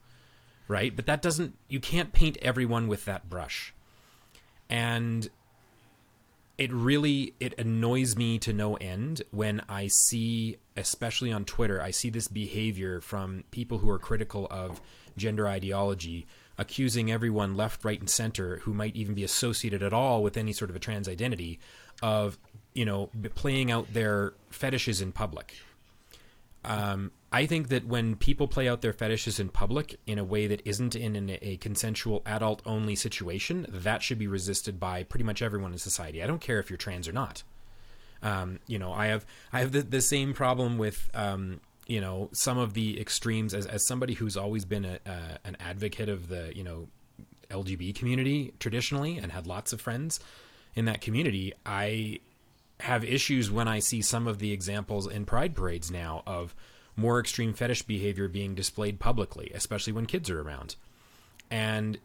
right? 0.67 0.93
But 0.93 1.05
that 1.05 1.21
doesn't. 1.21 1.55
You 1.69 1.79
can't 1.79 2.11
paint 2.11 2.37
everyone 2.41 2.87
with 2.89 3.05
that 3.05 3.29
brush, 3.29 3.73
and 4.69 5.29
it 6.57 6.71
really 6.71 7.33
it 7.39 7.57
annoys 7.57 8.15
me 8.15 8.37
to 8.39 8.53
no 8.53 8.75
end 8.75 9.21
when 9.31 9.61
I 9.67 9.87
see, 9.87 10.57
especially 10.77 11.31
on 11.31 11.45
Twitter, 11.45 11.81
I 11.81 11.91
see 11.91 12.09
this 12.09 12.27
behavior 12.27 13.01
from 13.01 13.43
people 13.51 13.79
who 13.79 13.89
are 13.89 13.99
critical 13.99 14.47
of 14.51 14.81
gender 15.17 15.47
ideology, 15.47 16.27
accusing 16.57 17.11
everyone 17.11 17.55
left, 17.55 17.83
right, 17.83 17.99
and 17.99 18.09
center 18.09 18.57
who 18.59 18.73
might 18.73 18.95
even 18.95 19.15
be 19.15 19.23
associated 19.23 19.81
at 19.81 19.93
all 19.93 20.21
with 20.21 20.37
any 20.37 20.53
sort 20.53 20.69
of 20.69 20.75
a 20.75 20.79
trans 20.79 21.07
identity 21.07 21.59
of 22.01 22.37
you 22.73 22.85
know 22.85 23.09
playing 23.35 23.71
out 23.71 23.93
their 23.93 24.33
fetishes 24.49 25.01
in 25.01 25.11
public. 25.11 25.55
Um, 26.63 27.11
I 27.31 27.45
think 27.45 27.69
that 27.69 27.85
when 27.85 28.15
people 28.17 28.47
play 28.47 28.67
out 28.67 28.81
their 28.81 28.91
fetishes 28.91 29.39
in 29.39 29.49
public 29.49 29.99
in 30.05 30.19
a 30.19 30.23
way 30.23 30.47
that 30.47 30.61
isn't 30.65 30.95
in 30.95 31.15
an, 31.15 31.37
a 31.41 31.57
consensual 31.57 32.21
adult 32.25 32.61
only 32.65 32.95
situation, 32.95 33.65
that 33.69 34.03
should 34.03 34.19
be 34.19 34.27
resisted 34.27 34.79
by 34.79 35.03
pretty 35.03 35.23
much 35.23 35.41
everyone 35.41 35.71
in 35.71 35.77
society. 35.77 36.21
I 36.21 36.27
don't 36.27 36.41
care 36.41 36.59
if 36.59 36.69
you're 36.69 36.77
trans 36.77 37.07
or 37.07 37.13
not. 37.13 37.43
Um, 38.21 38.59
you 38.67 38.77
know, 38.77 38.91
I 38.91 39.07
have 39.07 39.25
I 39.53 39.61
have 39.61 39.71
the, 39.71 39.81
the 39.81 40.01
same 40.01 40.33
problem 40.33 40.77
with 40.77 41.09
um, 41.13 41.61
you 41.87 42.01
know 42.01 42.29
some 42.33 42.57
of 42.57 42.73
the 42.73 42.99
extremes 42.99 43.53
as 43.53 43.65
as 43.65 43.87
somebody 43.87 44.13
who's 44.13 44.35
always 44.35 44.65
been 44.65 44.85
a, 44.85 44.99
an 45.45 45.55
advocate 45.59 46.09
of 46.09 46.27
the 46.27 46.51
you 46.55 46.63
know 46.63 46.87
LGB 47.49 47.95
community 47.95 48.53
traditionally 48.59 49.17
and 49.17 49.31
had 49.31 49.47
lots 49.47 49.73
of 49.73 49.81
friends 49.81 50.19
in 50.75 50.85
that 50.85 51.01
community. 51.01 51.53
I 51.65 52.19
have 52.81 53.03
issues 53.03 53.49
when 53.49 53.67
I 53.67 53.79
see 53.79 54.01
some 54.01 54.27
of 54.27 54.39
the 54.39 54.51
examples 54.51 55.07
in 55.07 55.25
pride 55.25 55.55
parades 55.55 55.89
now 55.89 56.23
of 56.27 56.55
more 56.95 57.19
extreme 57.19 57.53
fetish 57.53 57.83
behavior 57.83 58.27
being 58.27 58.55
displayed 58.55 58.99
publicly, 58.99 59.51
especially 59.53 59.93
when 59.93 60.05
kids 60.05 60.29
are 60.29 60.41
around. 60.41 60.75
And 61.49 61.99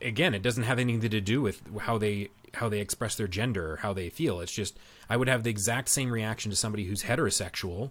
again, 0.00 0.34
it 0.34 0.42
doesn't 0.42 0.64
have 0.64 0.78
anything 0.78 1.10
to 1.10 1.20
do 1.20 1.42
with 1.42 1.62
how 1.80 1.98
they 1.98 2.30
how 2.54 2.68
they 2.68 2.80
express 2.80 3.16
their 3.16 3.28
gender 3.28 3.72
or 3.72 3.76
how 3.76 3.92
they 3.92 4.08
feel. 4.08 4.40
It's 4.40 4.52
just 4.52 4.78
I 5.08 5.16
would 5.16 5.28
have 5.28 5.42
the 5.42 5.50
exact 5.50 5.88
same 5.88 6.10
reaction 6.10 6.50
to 6.50 6.56
somebody 6.56 6.84
who's 6.84 7.02
heterosexual 7.02 7.90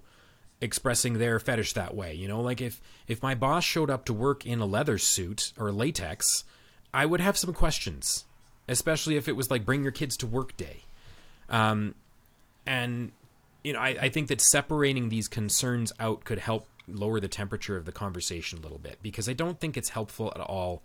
expressing 0.61 1.15
their 1.15 1.39
fetish 1.39 1.73
that 1.73 1.95
way. 1.95 2.13
You 2.13 2.27
know, 2.27 2.41
like 2.41 2.61
if 2.61 2.81
if 3.07 3.21
my 3.21 3.35
boss 3.35 3.63
showed 3.63 3.89
up 3.89 4.05
to 4.05 4.13
work 4.13 4.45
in 4.45 4.59
a 4.59 4.65
leather 4.65 4.97
suit 4.97 5.53
or 5.57 5.71
latex, 5.71 6.43
I 6.93 7.05
would 7.05 7.21
have 7.21 7.37
some 7.37 7.53
questions, 7.53 8.25
especially 8.67 9.17
if 9.17 9.27
it 9.27 9.35
was 9.35 9.51
like 9.51 9.65
bring 9.65 9.83
your 9.83 9.91
kids 9.91 10.17
to 10.17 10.27
work 10.27 10.55
day. 10.57 10.83
Um, 11.49 11.95
and 12.65 13.11
you 13.65 13.73
know, 13.73 13.79
I, 13.79 13.97
I 13.99 14.09
think 14.09 14.27
that 14.27 14.41
separating 14.41 15.09
these 15.09 15.27
concerns 15.27 15.91
out 15.99 16.23
could 16.23 16.37
help 16.37 16.67
lower 16.87 17.19
the 17.19 17.27
temperature 17.27 17.75
of 17.75 17.85
the 17.85 17.91
conversation 17.91 18.59
a 18.59 18.61
little 18.61 18.77
bit 18.77 18.99
because 19.01 19.27
I 19.27 19.33
don't 19.33 19.59
think 19.59 19.75
it's 19.75 19.89
helpful 19.89 20.31
at 20.35 20.41
all 20.41 20.83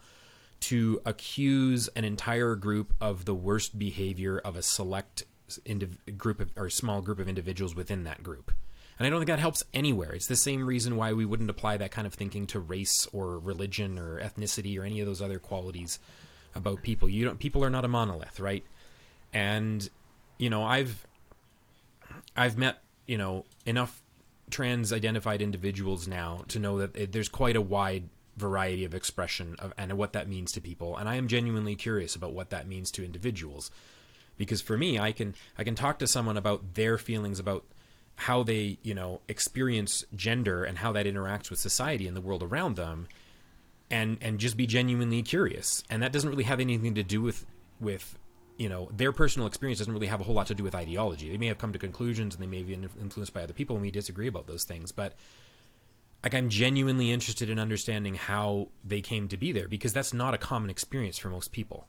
to 0.61 1.03
accuse 1.05 1.89
an 1.89 2.05
entire 2.05 2.55
group 2.55 2.95
of 2.99 3.27
the 3.27 3.35
worst 3.35 3.79
behavior 3.79 4.39
of 4.39 4.57
a 4.57 4.63
select 4.63 5.25
indiv- 5.67 6.17
group 6.17 6.41
of, 6.41 6.51
or 6.57 6.71
small 6.71 7.03
group 7.03 7.19
of 7.19 7.29
individuals 7.29 7.75
within 7.75 8.05
that 8.05 8.23
group. 8.23 8.51
And 8.99 9.07
I 9.07 9.11
don't 9.11 9.21
think 9.21 9.29
that 9.29 9.39
helps 9.39 9.63
anywhere. 9.75 10.13
It's 10.13 10.27
the 10.27 10.37
same 10.37 10.67
reason 10.67 10.97
why 10.97 11.13
we 11.13 11.27
wouldn't 11.27 11.51
apply 11.51 11.77
that 11.77 11.91
kind 11.91 12.07
of 12.07 12.15
thinking 12.15 12.47
to 12.49 12.61
race 12.61 13.07
or 13.13 13.39
religion 13.39 13.99
or 13.99 14.21
ethnicity 14.21 14.79
or 14.79 14.85
any 14.85 15.01
of 15.01 15.07
those 15.07 15.21
other 15.21 15.39
qualities 15.39 15.99
about 16.55 16.83
people. 16.83 17.11
You 17.11 17.27
don't 17.27 17.39
people 17.39 17.63
are 17.63 17.71
not 17.71 17.85
a 17.85 17.89
monolith, 17.89 18.41
right? 18.41 18.65
And 19.35 19.87
you 20.39 20.49
know, 20.49 20.65
I've 20.65 21.07
I've 22.41 22.57
met, 22.57 22.83
you 23.07 23.19
know, 23.19 23.45
enough 23.67 24.03
trans 24.51 24.93
identified 24.93 25.43
individuals 25.43 26.09
now 26.09 26.45
to 26.49 26.59
know 26.59 26.79
that 26.79 26.97
it, 26.97 27.13
there's 27.13 27.29
quite 27.29 27.55
a 27.55 27.61
wide 27.61 28.09
variety 28.37 28.85
of 28.85 28.95
expression 28.95 29.55
of 29.59 29.73
and 29.77 29.93
what 29.99 30.15
that 30.15 30.29
means 30.29 30.51
to 30.53 30.61
people 30.61 30.97
and 30.97 31.09
I 31.09 31.17
am 31.17 31.29
genuinely 31.29 31.77
curious 31.77 32.17
about 32.17 32.33
what 32.33 32.51
that 32.51 32.67
means 32.67 32.91
to 32.93 33.05
individuals 33.05 33.71
because 34.39 34.63
for 34.63 34.79
me 34.79 34.99
I 34.99 35.13
can 35.13 35.35
I 35.59 35.65
can 35.65 35.75
talk 35.75 35.99
to 35.99 36.07
someone 36.07 36.39
about 36.39 36.75
their 36.75 36.97
feelings 36.97 37.39
about 37.39 37.65
how 38.21 38.43
they, 38.43 38.79
you 38.83 38.95
know, 38.95 39.21
experience 39.29 40.05
gender 40.15 40.63
and 40.63 40.79
how 40.79 40.93
that 40.93 41.07
interacts 41.07 41.49
with 41.49 41.59
society 41.59 42.07
and 42.07 42.15
the 42.15 42.21
world 42.21 42.43
around 42.43 42.77
them 42.77 43.09
and 43.91 44.19
and 44.21 44.39
just 44.39 44.57
be 44.57 44.67
genuinely 44.67 45.23
curious. 45.23 45.83
And 45.89 46.03
that 46.03 46.13
doesn't 46.13 46.29
really 46.29 46.45
have 46.45 46.61
anything 46.61 46.95
to 46.95 47.03
do 47.03 47.23
with 47.23 47.47
with 47.81 48.19
you 48.61 48.69
know 48.69 48.91
their 48.95 49.11
personal 49.11 49.49
experience 49.49 49.79
doesn't 49.79 49.93
really 49.93 50.07
have 50.09 50.21
a 50.21 50.25
whole 50.25 50.35
lot 50.35 50.47
to 50.49 50.55
do 50.55 50.63
with 50.63 50.75
ideology. 50.75 51.31
They 51.31 51.39
may 51.39 51.47
have 51.47 51.57
come 51.57 51.73
to 51.73 51.79
conclusions 51.79 52.35
and 52.35 52.43
they 52.43 52.47
may 52.47 52.63
be 52.63 52.75
influenced 52.75 53.33
by 53.33 53.43
other 53.43 53.55
people, 53.55 53.75
and 53.75 53.83
we 53.83 53.91
disagree 53.91 54.27
about 54.27 54.47
those 54.47 54.65
things. 54.65 54.93
But 54.93 55.15
like 56.23 56.35
I'm 56.35 56.51
genuinely 56.51 57.11
interested 57.11 57.49
in 57.49 57.59
understanding 57.59 58.17
how 58.17 58.69
they 58.85 59.01
came 59.01 59.29
to 59.29 59.39
be 59.39 59.51
there 59.53 59.67
because 59.67 59.95
that's 59.95 60.13
not 60.13 60.35
a 60.35 60.39
common 60.39 60.69
experience 60.69 61.17
for 61.17 61.31
most 61.31 61.53
people. 61.53 61.89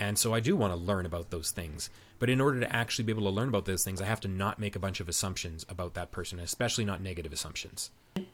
And 0.00 0.18
so 0.18 0.32
I 0.32 0.40
do 0.40 0.56
want 0.56 0.72
to 0.72 0.78
learn 0.78 1.04
about 1.04 1.28
those 1.28 1.50
things. 1.50 1.90
But 2.18 2.30
in 2.30 2.40
order 2.40 2.60
to 2.60 2.74
actually 2.74 3.04
be 3.04 3.12
able 3.12 3.24
to 3.24 3.30
learn 3.30 3.48
about 3.48 3.66
those 3.66 3.84
things, 3.84 4.00
I 4.00 4.06
have 4.06 4.20
to 4.20 4.28
not 4.28 4.58
make 4.58 4.74
a 4.74 4.78
bunch 4.78 5.00
of 5.00 5.08
assumptions 5.08 5.66
about 5.68 5.94
that 5.94 6.12
person, 6.12 6.38
especially 6.38 6.86
not 6.86 7.02
negative 7.02 7.32
assumptions. 7.32 7.90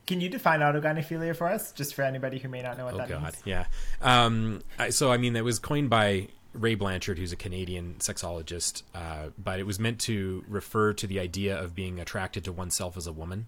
Can 0.07 0.21
you 0.21 0.29
define 0.29 0.61
autogynephilia 0.61 1.35
for 1.35 1.49
us, 1.49 1.73
just 1.73 1.95
for 1.95 2.03
anybody 2.03 2.39
who 2.39 2.49
may 2.49 2.63
not 2.63 2.79
know 2.79 2.85
what 2.85 2.95
oh, 2.95 2.99
that 2.99 3.09
God. 3.09 3.23
means? 3.23 3.43
Yeah. 3.45 3.67
Um, 4.01 4.63
so, 4.91 5.11
I 5.11 5.17
mean, 5.17 5.35
it 5.35 5.45
was 5.45 5.59
coined 5.59 5.91
by 5.91 6.29
Ray 6.55 6.75
Blanchard, 6.75 7.19
who's 7.19 7.33
a 7.33 7.37
Canadian 7.37 7.97
sexologist, 7.99 8.83
uh, 8.95 9.31
but 9.37 9.59
it 9.59 9.67
was 9.67 9.79
meant 9.79 10.01
to 10.03 10.45
refer 10.49 10.93
to 10.95 11.07
the 11.07 11.21
idea 11.21 11.61
of 11.61 11.75
being 11.75 12.01
attracted 12.01 12.45
to 12.45 12.53
oneself 12.53 12.97
as 12.97 13.07
a 13.07 13.13
woman. 13.13 13.47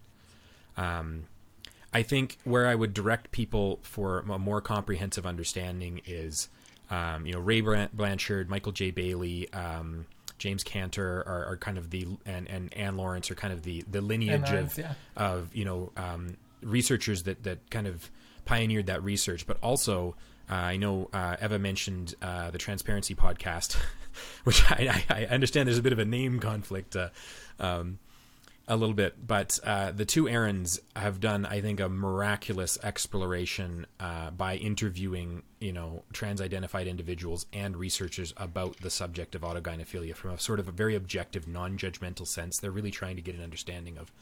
Um, 0.77 1.25
I 1.93 2.03
think 2.03 2.37
where 2.45 2.67
I 2.67 2.75
would 2.75 2.93
direct 2.93 3.31
people 3.31 3.79
for 3.83 4.19
a 4.19 4.39
more 4.39 4.61
comprehensive 4.61 5.25
understanding 5.25 6.03
is, 6.05 6.49
um, 6.91 7.25
you 7.25 7.33
know, 7.33 7.41
Ray 7.41 7.61
Blanchard, 7.61 8.51
Michael 8.51 8.73
J. 8.73 8.91
Bailey, 8.91 9.51
um, 9.53 10.07
James 10.39 10.63
Cantor 10.63 11.25
are, 11.27 11.47
are, 11.53 11.57
kind 11.57 11.79
of 11.79 11.91
the 11.91 12.07
and, 12.27 12.49
and 12.51 12.75
Anne 12.75 12.97
Lawrence 12.99 13.31
are 13.31 13.35
kind 13.35 13.55
of 13.55 13.63
the 13.63 13.83
the 13.91 14.03
lineage 14.03 14.51
Lawrence, 14.51 14.77
of 14.77 14.85
yeah. 14.85 14.93
of 15.17 15.55
you 15.57 15.65
know 15.65 15.93
um, 15.97 16.37
researchers 16.63 17.23
that 17.23 17.43
that 17.45 17.71
kind 17.71 17.87
of 17.87 18.11
pioneered 18.45 18.87
that 18.87 19.03
research, 19.03 19.47
but 19.47 19.57
also 19.63 20.15
uh, 20.51 20.55
I 20.55 20.77
know 20.77 21.09
uh, 21.13 21.37
Eva 21.43 21.59
mentioned 21.59 22.15
uh, 22.23 22.51
the 22.51 22.59
Transparency 22.59 23.15
podcast, 23.15 23.77
which 24.45 24.63
I, 24.71 25.05
I, 25.11 25.27
understand 25.27 25.67
there's 25.67 25.79
a 25.79 25.83
bit 25.83 25.93
of 25.93 25.99
a 25.99 26.05
name 26.05 26.39
conflict, 26.39 26.95
uh, 26.95 27.09
um, 27.59 27.99
a 28.69 28.77
little 28.77 28.95
bit. 28.95 29.27
But 29.27 29.59
uh, 29.65 29.91
the 29.91 30.05
two 30.05 30.29
Aarons 30.29 30.81
have 30.95 31.19
done, 31.21 31.47
I 31.47 31.61
think, 31.61 31.81
a 31.81 31.89
miraculous 31.89 32.79
exploration 32.83 33.87
uh, 33.99 34.31
by 34.31 34.57
interviewing, 34.57 35.43
you 35.61 35.73
know, 35.73 36.05
trans-identified 36.13 36.87
individuals 36.87 37.47
and 37.53 37.77
researchers 37.77 38.33
about 38.37 38.77
the 38.79 38.91
subject 38.91 39.35
of 39.35 39.43
autogynephilia 39.43 40.15
from 40.15 40.31
a 40.31 40.39
sort 40.39 40.61
of 40.61 40.69
a 40.69 40.73
very 40.73 40.95
objective, 40.95 41.49
non-judgmental 41.49 42.27
sense. 42.27 42.59
They're 42.59 42.71
really 42.71 42.93
trying 42.93 43.17
to 43.17 43.23
get 43.23 43.35
an 43.35 43.43
understanding 43.43 43.99
of 43.99 44.13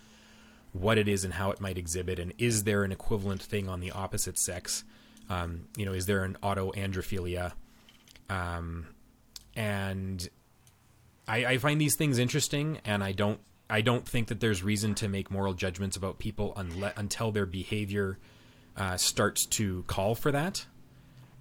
what 0.73 0.99
it 0.99 1.07
is 1.07 1.23
and 1.23 1.35
how 1.35 1.51
it 1.51 1.61
might 1.61 1.79
exhibit, 1.79 2.19
and 2.19 2.33
is 2.37 2.65
there 2.65 2.83
an 2.83 2.91
equivalent 2.91 3.43
thing 3.43 3.69
on 3.69 3.79
the 3.79 3.93
opposite 3.93 4.39
sex 4.39 4.83
um, 5.29 5.69
you 5.77 5.85
know, 5.85 5.93
is 5.93 6.07
there 6.07 6.25
an 6.25 6.37
autoandrophilia? 6.43 7.53
Um, 8.29 8.87
and 9.57 10.29
I, 11.27 11.45
I 11.45 11.59
find 11.59 11.81
these 11.81 11.97
things 11.97 12.19
interesting, 12.19 12.81
and 12.85 13.03
I 13.03 13.13
don't 13.13 13.41
I 13.69 13.81
don't 13.81 14.07
think 14.07 14.29
that 14.29 14.41
there's 14.41 14.63
reason 14.63 14.95
to 14.97 15.09
make 15.09 15.31
moral 15.31 15.55
judgments 15.55 15.97
about 15.97 16.19
people 16.19 16.53
unle- 16.57 16.97
until 16.97 17.33
their 17.33 17.47
behavior 17.47 18.19
uh, 18.77 18.97
starts 18.97 19.47
to 19.47 19.85
call 19.87 20.15
for 20.15 20.31
that. 20.33 20.67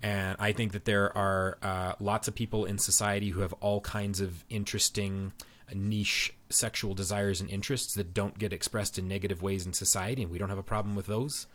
And 0.01 0.35
I 0.39 0.51
think 0.51 0.73
that 0.73 0.85
there 0.85 1.15
are 1.18 1.57
uh, 1.61 1.93
lots 1.99 2.27
of 2.27 2.35
people 2.35 2.65
in 2.65 2.77
society 2.77 3.30
who 3.30 3.41
have 3.41 3.53
all 3.53 3.81
kinds 3.81 4.19
of 4.19 4.43
interesting 4.49 5.31
niche 5.73 6.34
sexual 6.49 6.93
desires 6.93 7.41
and 7.41 7.49
interests 7.49 7.95
that 7.95 8.14
don't 8.14 8.38
get 8.38 8.53
expressed 8.53 8.97
in 8.99 9.07
negative 9.07 9.41
ways 9.41 9.65
in 9.65 9.73
society, 9.73 10.22
and 10.22 10.31
we 10.31 10.38
don't 10.38 10.49
have 10.49 10.57
a 10.57 10.64
problem 10.64 10.95
with 10.95 11.07
those. 11.07 11.47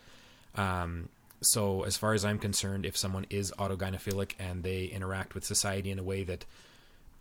Um, 0.54 1.08
so, 1.40 1.84
as 1.84 1.96
far 1.96 2.14
as 2.14 2.24
I'm 2.24 2.38
concerned, 2.38 2.84
if 2.84 2.96
someone 2.96 3.26
is 3.30 3.52
autogynephilic 3.58 4.32
and 4.38 4.62
they 4.62 4.84
interact 4.84 5.34
with 5.34 5.44
society 5.44 5.90
in 5.90 5.98
a 5.98 6.02
way 6.02 6.24
that, 6.24 6.44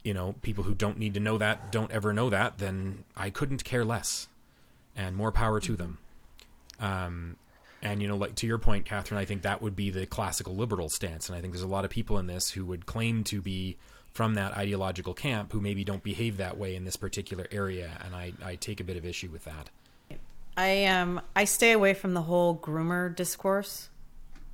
you 0.04 0.14
know, 0.14 0.36
people 0.42 0.64
who 0.64 0.74
don't 0.74 0.98
need 0.98 1.14
to 1.14 1.20
know 1.20 1.38
that 1.38 1.72
don't 1.72 1.92
ever 1.92 2.14
know 2.14 2.30
that, 2.30 2.58
then 2.58 3.04
I 3.16 3.30
couldn't 3.30 3.64
care 3.64 3.86
less. 3.86 4.28
And 4.96 5.16
more 5.16 5.32
power 5.32 5.60
to 5.60 5.76
them. 5.76 6.00
Um, 6.80 7.36
and, 7.84 8.02
you 8.02 8.08
know, 8.08 8.18
like 8.18 8.34
to 8.36 8.48
your 8.48 8.58
point, 8.58 8.86
Catherine, 8.86 9.20
I 9.20 9.26
think 9.26 9.44
that 9.44 9.62
would 9.62 9.76
be 9.76 9.92
the 9.92 10.08
classical 10.08 10.56
liberal 10.56 10.90
stance. 10.90 11.30
And 11.30 11.38
I 11.38 11.42
think 11.42 11.54
there's 11.54 11.64
a 11.64 11.68
lot 11.68 11.86
of 11.86 11.92
people 11.92 12.18
in 12.18 12.26
this 12.26 12.52
who 12.52 12.66
would 12.66 12.88
claim 12.88 13.24
to 13.26 13.40
be 13.42 13.78
from 14.12 14.34
that 14.34 14.58
ideological 14.58 15.14
camp 15.14 15.52
who 15.52 15.62
maybe 15.62 15.84
don't 15.84 16.02
behave 16.02 16.38
that 16.38 16.58
way 16.58 16.76
in 16.76 16.86
this 16.86 16.96
particular 16.96 17.46
area. 17.52 17.92
And 18.04 18.16
I, 18.16 18.34
I 18.44 18.56
take 18.56 18.80
a 18.80 18.84
bit 18.84 18.98
of 18.98 19.06
issue 19.06 19.30
with 19.30 19.46
that. 19.46 19.70
I 20.58 20.86
um 20.86 21.22
I 21.36 21.46
stay 21.46 21.72
away 21.72 21.94
from 21.94 22.16
the 22.16 22.24
whole 22.24 22.58
groomer 22.58 23.16
discourse. 23.16 23.90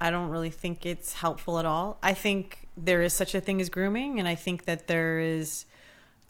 I 0.04 0.10
don't 0.10 0.28
really 0.28 0.50
think 0.50 0.86
it's 0.86 1.14
helpful 1.14 1.60
at 1.60 1.66
all. 1.66 1.98
I 2.04 2.14
think 2.14 2.68
there 2.76 3.02
is 3.02 3.14
such 3.14 3.34
a 3.36 3.40
thing 3.40 3.62
as 3.62 3.70
grooming, 3.70 4.20
and 4.20 4.28
I 4.28 4.36
think 4.36 4.66
that 4.66 4.88
there 4.88 5.18
is. 5.20 5.66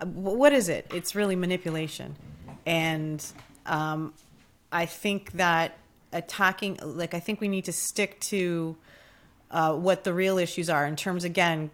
What 0.03 0.53
is 0.53 0.69
it? 0.69 0.85
It's 0.93 1.15
really 1.15 1.35
manipulation, 1.35 2.15
and 2.67 3.25
um, 3.65 4.13
I 4.71 4.85
think 4.85 5.31
that 5.31 5.79
attacking, 6.11 6.77
like, 6.83 7.15
I 7.15 7.19
think 7.19 7.41
we 7.41 7.47
need 7.47 7.65
to 7.65 7.73
stick 7.73 8.19
to 8.21 8.77
uh, 9.49 9.73
what 9.73 10.03
the 10.03 10.13
real 10.13 10.37
issues 10.37 10.69
are 10.69 10.85
in 10.85 10.95
terms 10.95 11.23
again 11.23 11.69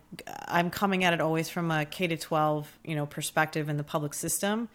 i'm 0.49 0.69
coming 0.69 1.05
at 1.05 1.13
it 1.13 1.21
always 1.21 1.47
from 1.47 1.71
a 1.71 1.85
k 1.85 2.07
to 2.07 2.17
12 2.17 2.77
you 2.84 2.93
know 2.93 3.05
perspective 3.05 3.69
in 3.69 3.77
the 3.77 3.85
public 3.85 4.13
system 4.13 4.67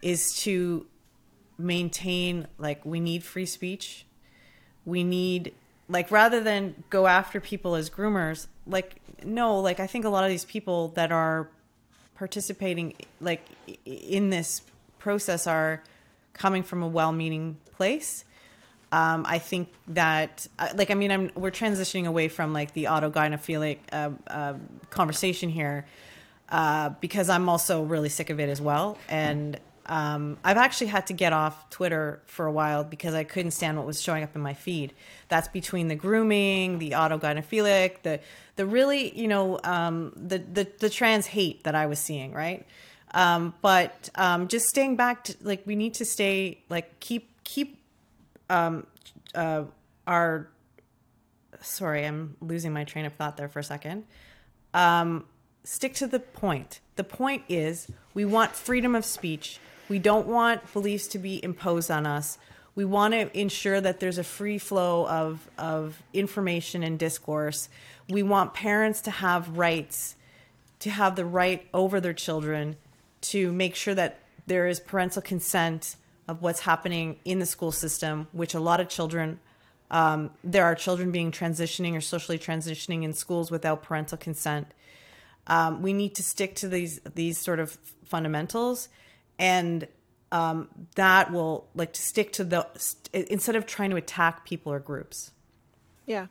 is 0.00 0.34
to 0.40 0.86
maintain 1.58 2.46
like 2.56 2.82
we 2.86 2.98
need 2.98 3.22
free 3.22 3.44
speech 3.44 4.06
we 4.86 5.04
need 5.04 5.52
like 5.90 6.10
rather 6.10 6.40
than 6.40 6.74
go 6.88 7.06
after 7.06 7.40
people 7.40 7.74
as 7.74 7.90
groomers 7.90 8.46
like 8.66 8.96
no 9.24 9.58
like 9.60 9.80
i 9.80 9.86
think 9.86 10.04
a 10.04 10.08
lot 10.08 10.24
of 10.24 10.30
these 10.30 10.44
people 10.44 10.88
that 10.88 11.12
are 11.12 11.50
participating 12.14 12.94
like 13.20 13.42
in 13.84 14.30
this 14.30 14.62
process 14.98 15.46
are 15.46 15.82
coming 16.32 16.62
from 16.62 16.82
a 16.82 16.88
well-meaning 16.88 17.56
place. 17.76 18.24
Um, 18.92 19.24
I 19.26 19.38
think 19.38 19.68
that, 19.88 20.46
uh, 20.58 20.68
like, 20.74 20.90
I 20.90 20.94
mean, 20.94 21.10
I'm 21.10 21.30
we're 21.34 21.50
transitioning 21.50 22.06
away 22.06 22.28
from 22.28 22.52
like 22.52 22.72
the 22.72 22.84
autogynephilic 22.84 23.78
uh, 23.92 24.10
uh, 24.26 24.54
conversation 24.90 25.48
here 25.48 25.86
uh, 26.48 26.90
because 27.00 27.28
I'm 27.28 27.48
also 27.48 27.82
really 27.82 28.08
sick 28.08 28.30
of 28.30 28.40
it 28.40 28.48
as 28.48 28.60
well, 28.60 28.98
and 29.08 29.58
um, 29.90 30.38
I've 30.44 30.56
actually 30.56 30.86
had 30.86 31.08
to 31.08 31.12
get 31.12 31.32
off 31.32 31.68
Twitter 31.68 32.22
for 32.26 32.46
a 32.46 32.52
while 32.52 32.84
because 32.84 33.12
I 33.12 33.24
couldn't 33.24 33.50
stand 33.50 33.76
what 33.76 33.86
was 33.86 34.00
showing 34.00 34.22
up 34.22 34.36
in 34.36 34.40
my 34.40 34.54
feed. 34.54 34.94
That's 35.26 35.48
between 35.48 35.88
the 35.88 35.96
grooming, 35.96 36.78
the 36.78 36.92
autogynephilic, 36.92 38.02
the 38.02 38.20
the 38.54 38.66
really, 38.66 39.18
you 39.18 39.26
know, 39.26 39.58
um, 39.64 40.12
the, 40.14 40.38
the 40.38 40.68
the 40.78 40.88
trans 40.88 41.26
hate 41.26 41.64
that 41.64 41.74
I 41.74 41.86
was 41.86 41.98
seeing, 41.98 42.32
right? 42.32 42.64
Um, 43.14 43.52
but 43.62 44.10
um, 44.14 44.46
just 44.46 44.66
staying 44.68 44.94
back 44.94 45.24
to 45.24 45.34
like 45.42 45.66
we 45.66 45.74
need 45.74 45.94
to 45.94 46.04
stay 46.04 46.62
like 46.68 47.00
keep 47.00 47.42
keep 47.42 47.82
um, 48.48 48.86
uh, 49.34 49.64
our 50.06 50.48
sorry, 51.62 52.06
I'm 52.06 52.36
losing 52.40 52.72
my 52.72 52.84
train 52.84 53.06
of 53.06 53.14
thought 53.14 53.36
there 53.36 53.48
for 53.48 53.58
a 53.58 53.64
second. 53.64 54.04
Um, 54.72 55.24
stick 55.64 55.94
to 55.94 56.06
the 56.06 56.20
point. 56.20 56.78
The 56.94 57.02
point 57.02 57.42
is 57.48 57.88
we 58.14 58.24
want 58.24 58.52
freedom 58.52 58.94
of 58.94 59.04
speech. 59.04 59.58
We 59.90 59.98
don't 59.98 60.28
want 60.28 60.72
beliefs 60.72 61.08
to 61.08 61.18
be 61.18 61.44
imposed 61.44 61.90
on 61.90 62.06
us. 62.06 62.38
We 62.76 62.84
want 62.84 63.12
to 63.12 63.38
ensure 63.38 63.80
that 63.80 63.98
there's 63.98 64.18
a 64.18 64.24
free 64.24 64.56
flow 64.56 65.04
of, 65.08 65.50
of 65.58 66.00
information 66.12 66.84
and 66.84 66.96
discourse. 66.96 67.68
We 68.08 68.22
want 68.22 68.54
parents 68.54 69.00
to 69.02 69.10
have 69.10 69.58
rights, 69.58 70.14
to 70.78 70.90
have 70.90 71.16
the 71.16 71.24
right 71.24 71.66
over 71.74 72.00
their 72.00 72.12
children, 72.12 72.76
to 73.22 73.52
make 73.52 73.74
sure 73.74 73.96
that 73.96 74.20
there 74.46 74.68
is 74.68 74.78
parental 74.78 75.22
consent 75.22 75.96
of 76.28 76.40
what's 76.40 76.60
happening 76.60 77.18
in 77.24 77.40
the 77.40 77.46
school 77.46 77.72
system, 77.72 78.28
which 78.30 78.54
a 78.54 78.60
lot 78.60 78.78
of 78.78 78.88
children, 78.88 79.40
um, 79.90 80.30
there 80.44 80.64
are 80.64 80.76
children 80.76 81.10
being 81.10 81.32
transitioning 81.32 81.96
or 81.96 82.00
socially 82.00 82.38
transitioning 82.38 83.02
in 83.02 83.12
schools 83.12 83.50
without 83.50 83.82
parental 83.82 84.16
consent. 84.16 84.68
Um, 85.48 85.82
we 85.82 85.92
need 85.92 86.14
to 86.14 86.22
stick 86.22 86.54
to 86.56 86.68
these 86.68 87.00
these 87.16 87.38
sort 87.38 87.58
of 87.58 87.76
fundamentals, 88.04 88.88
and 89.40 89.88
um, 90.30 90.68
that 90.94 91.32
will 91.32 91.66
like 91.74 91.92
to 91.94 92.02
stick 92.02 92.32
to 92.34 92.44
the 92.44 92.66
instead 93.12 93.56
of 93.56 93.66
trying 93.66 93.90
to 93.90 93.96
attack 93.96 94.44
people 94.44 94.72
or 94.72 94.78
groups. 94.78 95.32
Yeah. 96.06 96.26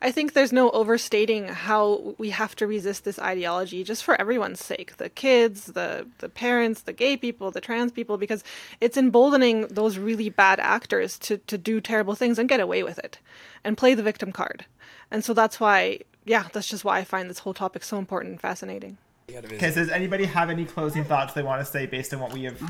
I 0.00 0.12
think 0.12 0.32
there's 0.32 0.52
no 0.52 0.70
overstating 0.70 1.48
how 1.48 2.14
we 2.18 2.30
have 2.30 2.54
to 2.56 2.66
resist 2.66 3.04
this 3.04 3.18
ideology 3.18 3.82
just 3.82 4.04
for 4.04 4.18
everyone's 4.20 4.64
sake 4.64 4.96
the 4.98 5.08
kids, 5.08 5.66
the, 5.66 6.06
the 6.18 6.28
parents, 6.28 6.82
the 6.82 6.92
gay 6.92 7.16
people, 7.16 7.50
the 7.50 7.60
trans 7.60 7.90
people, 7.90 8.16
because 8.16 8.44
it's 8.80 8.96
emboldening 8.96 9.66
those 9.66 9.98
really 9.98 10.28
bad 10.28 10.60
actors 10.60 11.18
to, 11.18 11.38
to 11.38 11.58
do 11.58 11.80
terrible 11.80 12.14
things 12.14 12.38
and 12.38 12.48
get 12.48 12.60
away 12.60 12.84
with 12.84 13.00
it 13.00 13.18
and 13.64 13.76
play 13.76 13.94
the 13.94 14.02
victim 14.04 14.30
card. 14.30 14.64
And 15.10 15.24
so 15.24 15.34
that's 15.34 15.58
why, 15.58 16.00
yeah, 16.24 16.46
that's 16.52 16.68
just 16.68 16.84
why 16.84 16.98
I 16.98 17.04
find 17.04 17.28
this 17.28 17.40
whole 17.40 17.54
topic 17.54 17.82
so 17.82 17.98
important 17.98 18.32
and 18.32 18.40
fascinating. 18.40 18.98
Okay, 19.28 19.70
so 19.70 19.76
does 19.76 19.90
anybody 19.90 20.26
have 20.26 20.50
any 20.50 20.64
closing 20.64 21.04
thoughts 21.04 21.32
they 21.34 21.42
want 21.42 21.60
to 21.60 21.64
say 21.64 21.86
based 21.86 22.12
on 22.12 22.20
what 22.20 22.32
we 22.32 22.44
have 22.44 22.60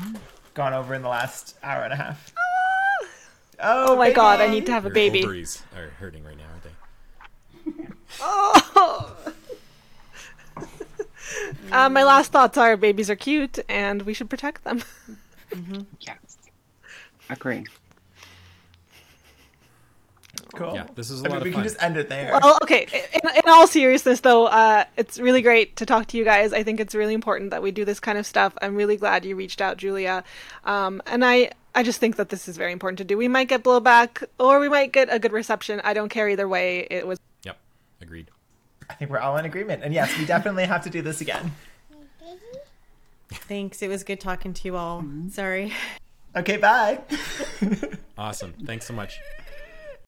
gone 0.53 0.73
over 0.73 0.93
in 0.93 1.01
the 1.01 1.09
last 1.09 1.55
hour 1.61 1.83
and 1.83 1.93
a 1.93 1.97
half? 1.97 2.33
Oh, 3.59 3.85
oh 3.89 3.95
my 3.95 4.05
baby. 4.05 4.15
god, 4.15 4.41
I 4.41 4.47
need 4.47 4.65
to 4.65 4.71
have 4.71 4.85
a 4.85 4.89
baby. 4.89 5.19
Your 5.19 5.27
ovaries 5.27 5.61
are 5.75 5.89
hurting 5.89 6.23
right 6.23 6.37
now, 6.37 6.43
aren't 6.51 6.63
they? 6.63 7.87
oh. 8.21 9.17
uh, 11.71 11.89
my 11.89 12.03
last 12.03 12.31
thoughts 12.31 12.57
are 12.57 12.77
babies 12.77 13.09
are 13.09 13.15
cute 13.15 13.59
and 13.69 14.01
we 14.03 14.13
should 14.13 14.29
protect 14.29 14.63
them. 14.63 14.83
mm-hmm. 15.51 15.81
Yes. 15.99 16.37
Agree. 17.29 17.65
Cool. 20.55 20.73
Yeah, 20.75 20.87
this 20.95 21.09
is 21.09 21.21
a 21.21 21.25
I 21.25 21.29
lot 21.29 21.33
mean, 21.33 21.37
of 21.37 21.43
we 21.43 21.51
fun. 21.51 21.61
can 21.61 21.69
just 21.69 21.83
end 21.83 21.97
it 21.97 22.09
there. 22.09 22.31
Well, 22.41 22.57
okay. 22.63 22.87
In, 23.13 23.29
in 23.35 23.43
all 23.49 23.67
seriousness, 23.67 24.21
though, 24.21 24.45
uh, 24.45 24.85
it's 24.97 25.19
really 25.19 25.41
great 25.41 25.75
to 25.77 25.85
talk 25.85 26.07
to 26.07 26.17
you 26.17 26.23
guys. 26.23 26.53
I 26.53 26.63
think 26.63 26.79
it's 26.79 26.95
really 26.95 27.13
important 27.13 27.51
that 27.51 27.61
we 27.61 27.71
do 27.71 27.83
this 27.85 27.99
kind 27.99 28.17
of 28.17 28.25
stuff. 28.25 28.53
I'm 28.61 28.75
really 28.75 28.97
glad 28.97 29.25
you 29.25 29.35
reached 29.35 29.61
out, 29.61 29.77
Julia. 29.77 30.23
Um, 30.63 31.01
and 31.05 31.25
I, 31.25 31.51
I 31.73 31.83
just 31.83 31.99
think 31.99 32.15
that 32.15 32.29
this 32.29 32.47
is 32.47 32.57
very 32.57 32.71
important 32.71 32.97
to 32.99 33.03
do. 33.03 33.17
We 33.17 33.27
might 33.27 33.47
get 33.49 33.63
blowback, 33.63 34.23
or 34.39 34.59
we 34.59 34.69
might 34.69 34.91
get 34.93 35.07
a 35.11 35.19
good 35.19 35.33
reception. 35.33 35.81
I 35.83 35.93
don't 35.93 36.09
care 36.09 36.29
either 36.29 36.47
way. 36.47 36.87
It 36.89 37.05
was 37.05 37.19
Yep, 37.43 37.57
Agreed. 38.01 38.31
I 38.89 38.93
think 38.93 39.11
we're 39.11 39.19
all 39.19 39.35
in 39.37 39.45
agreement. 39.45 39.83
And 39.83 39.93
yes, 39.93 40.17
we 40.17 40.25
definitely 40.25 40.65
have 40.65 40.83
to 40.83 40.89
do 40.89 41.01
this 41.01 41.19
again. 41.21 41.51
Thanks. 43.29 43.81
It 43.81 43.87
was 43.89 44.03
good 44.03 44.19
talking 44.19 44.53
to 44.53 44.67
you 44.67 44.75
all. 44.77 45.03
Sorry. 45.31 45.73
Okay, 46.35 46.57
bye. 46.57 46.99
awesome. 48.17 48.53
Thanks 48.65 48.85
so 48.85 48.93
much. 48.93 49.19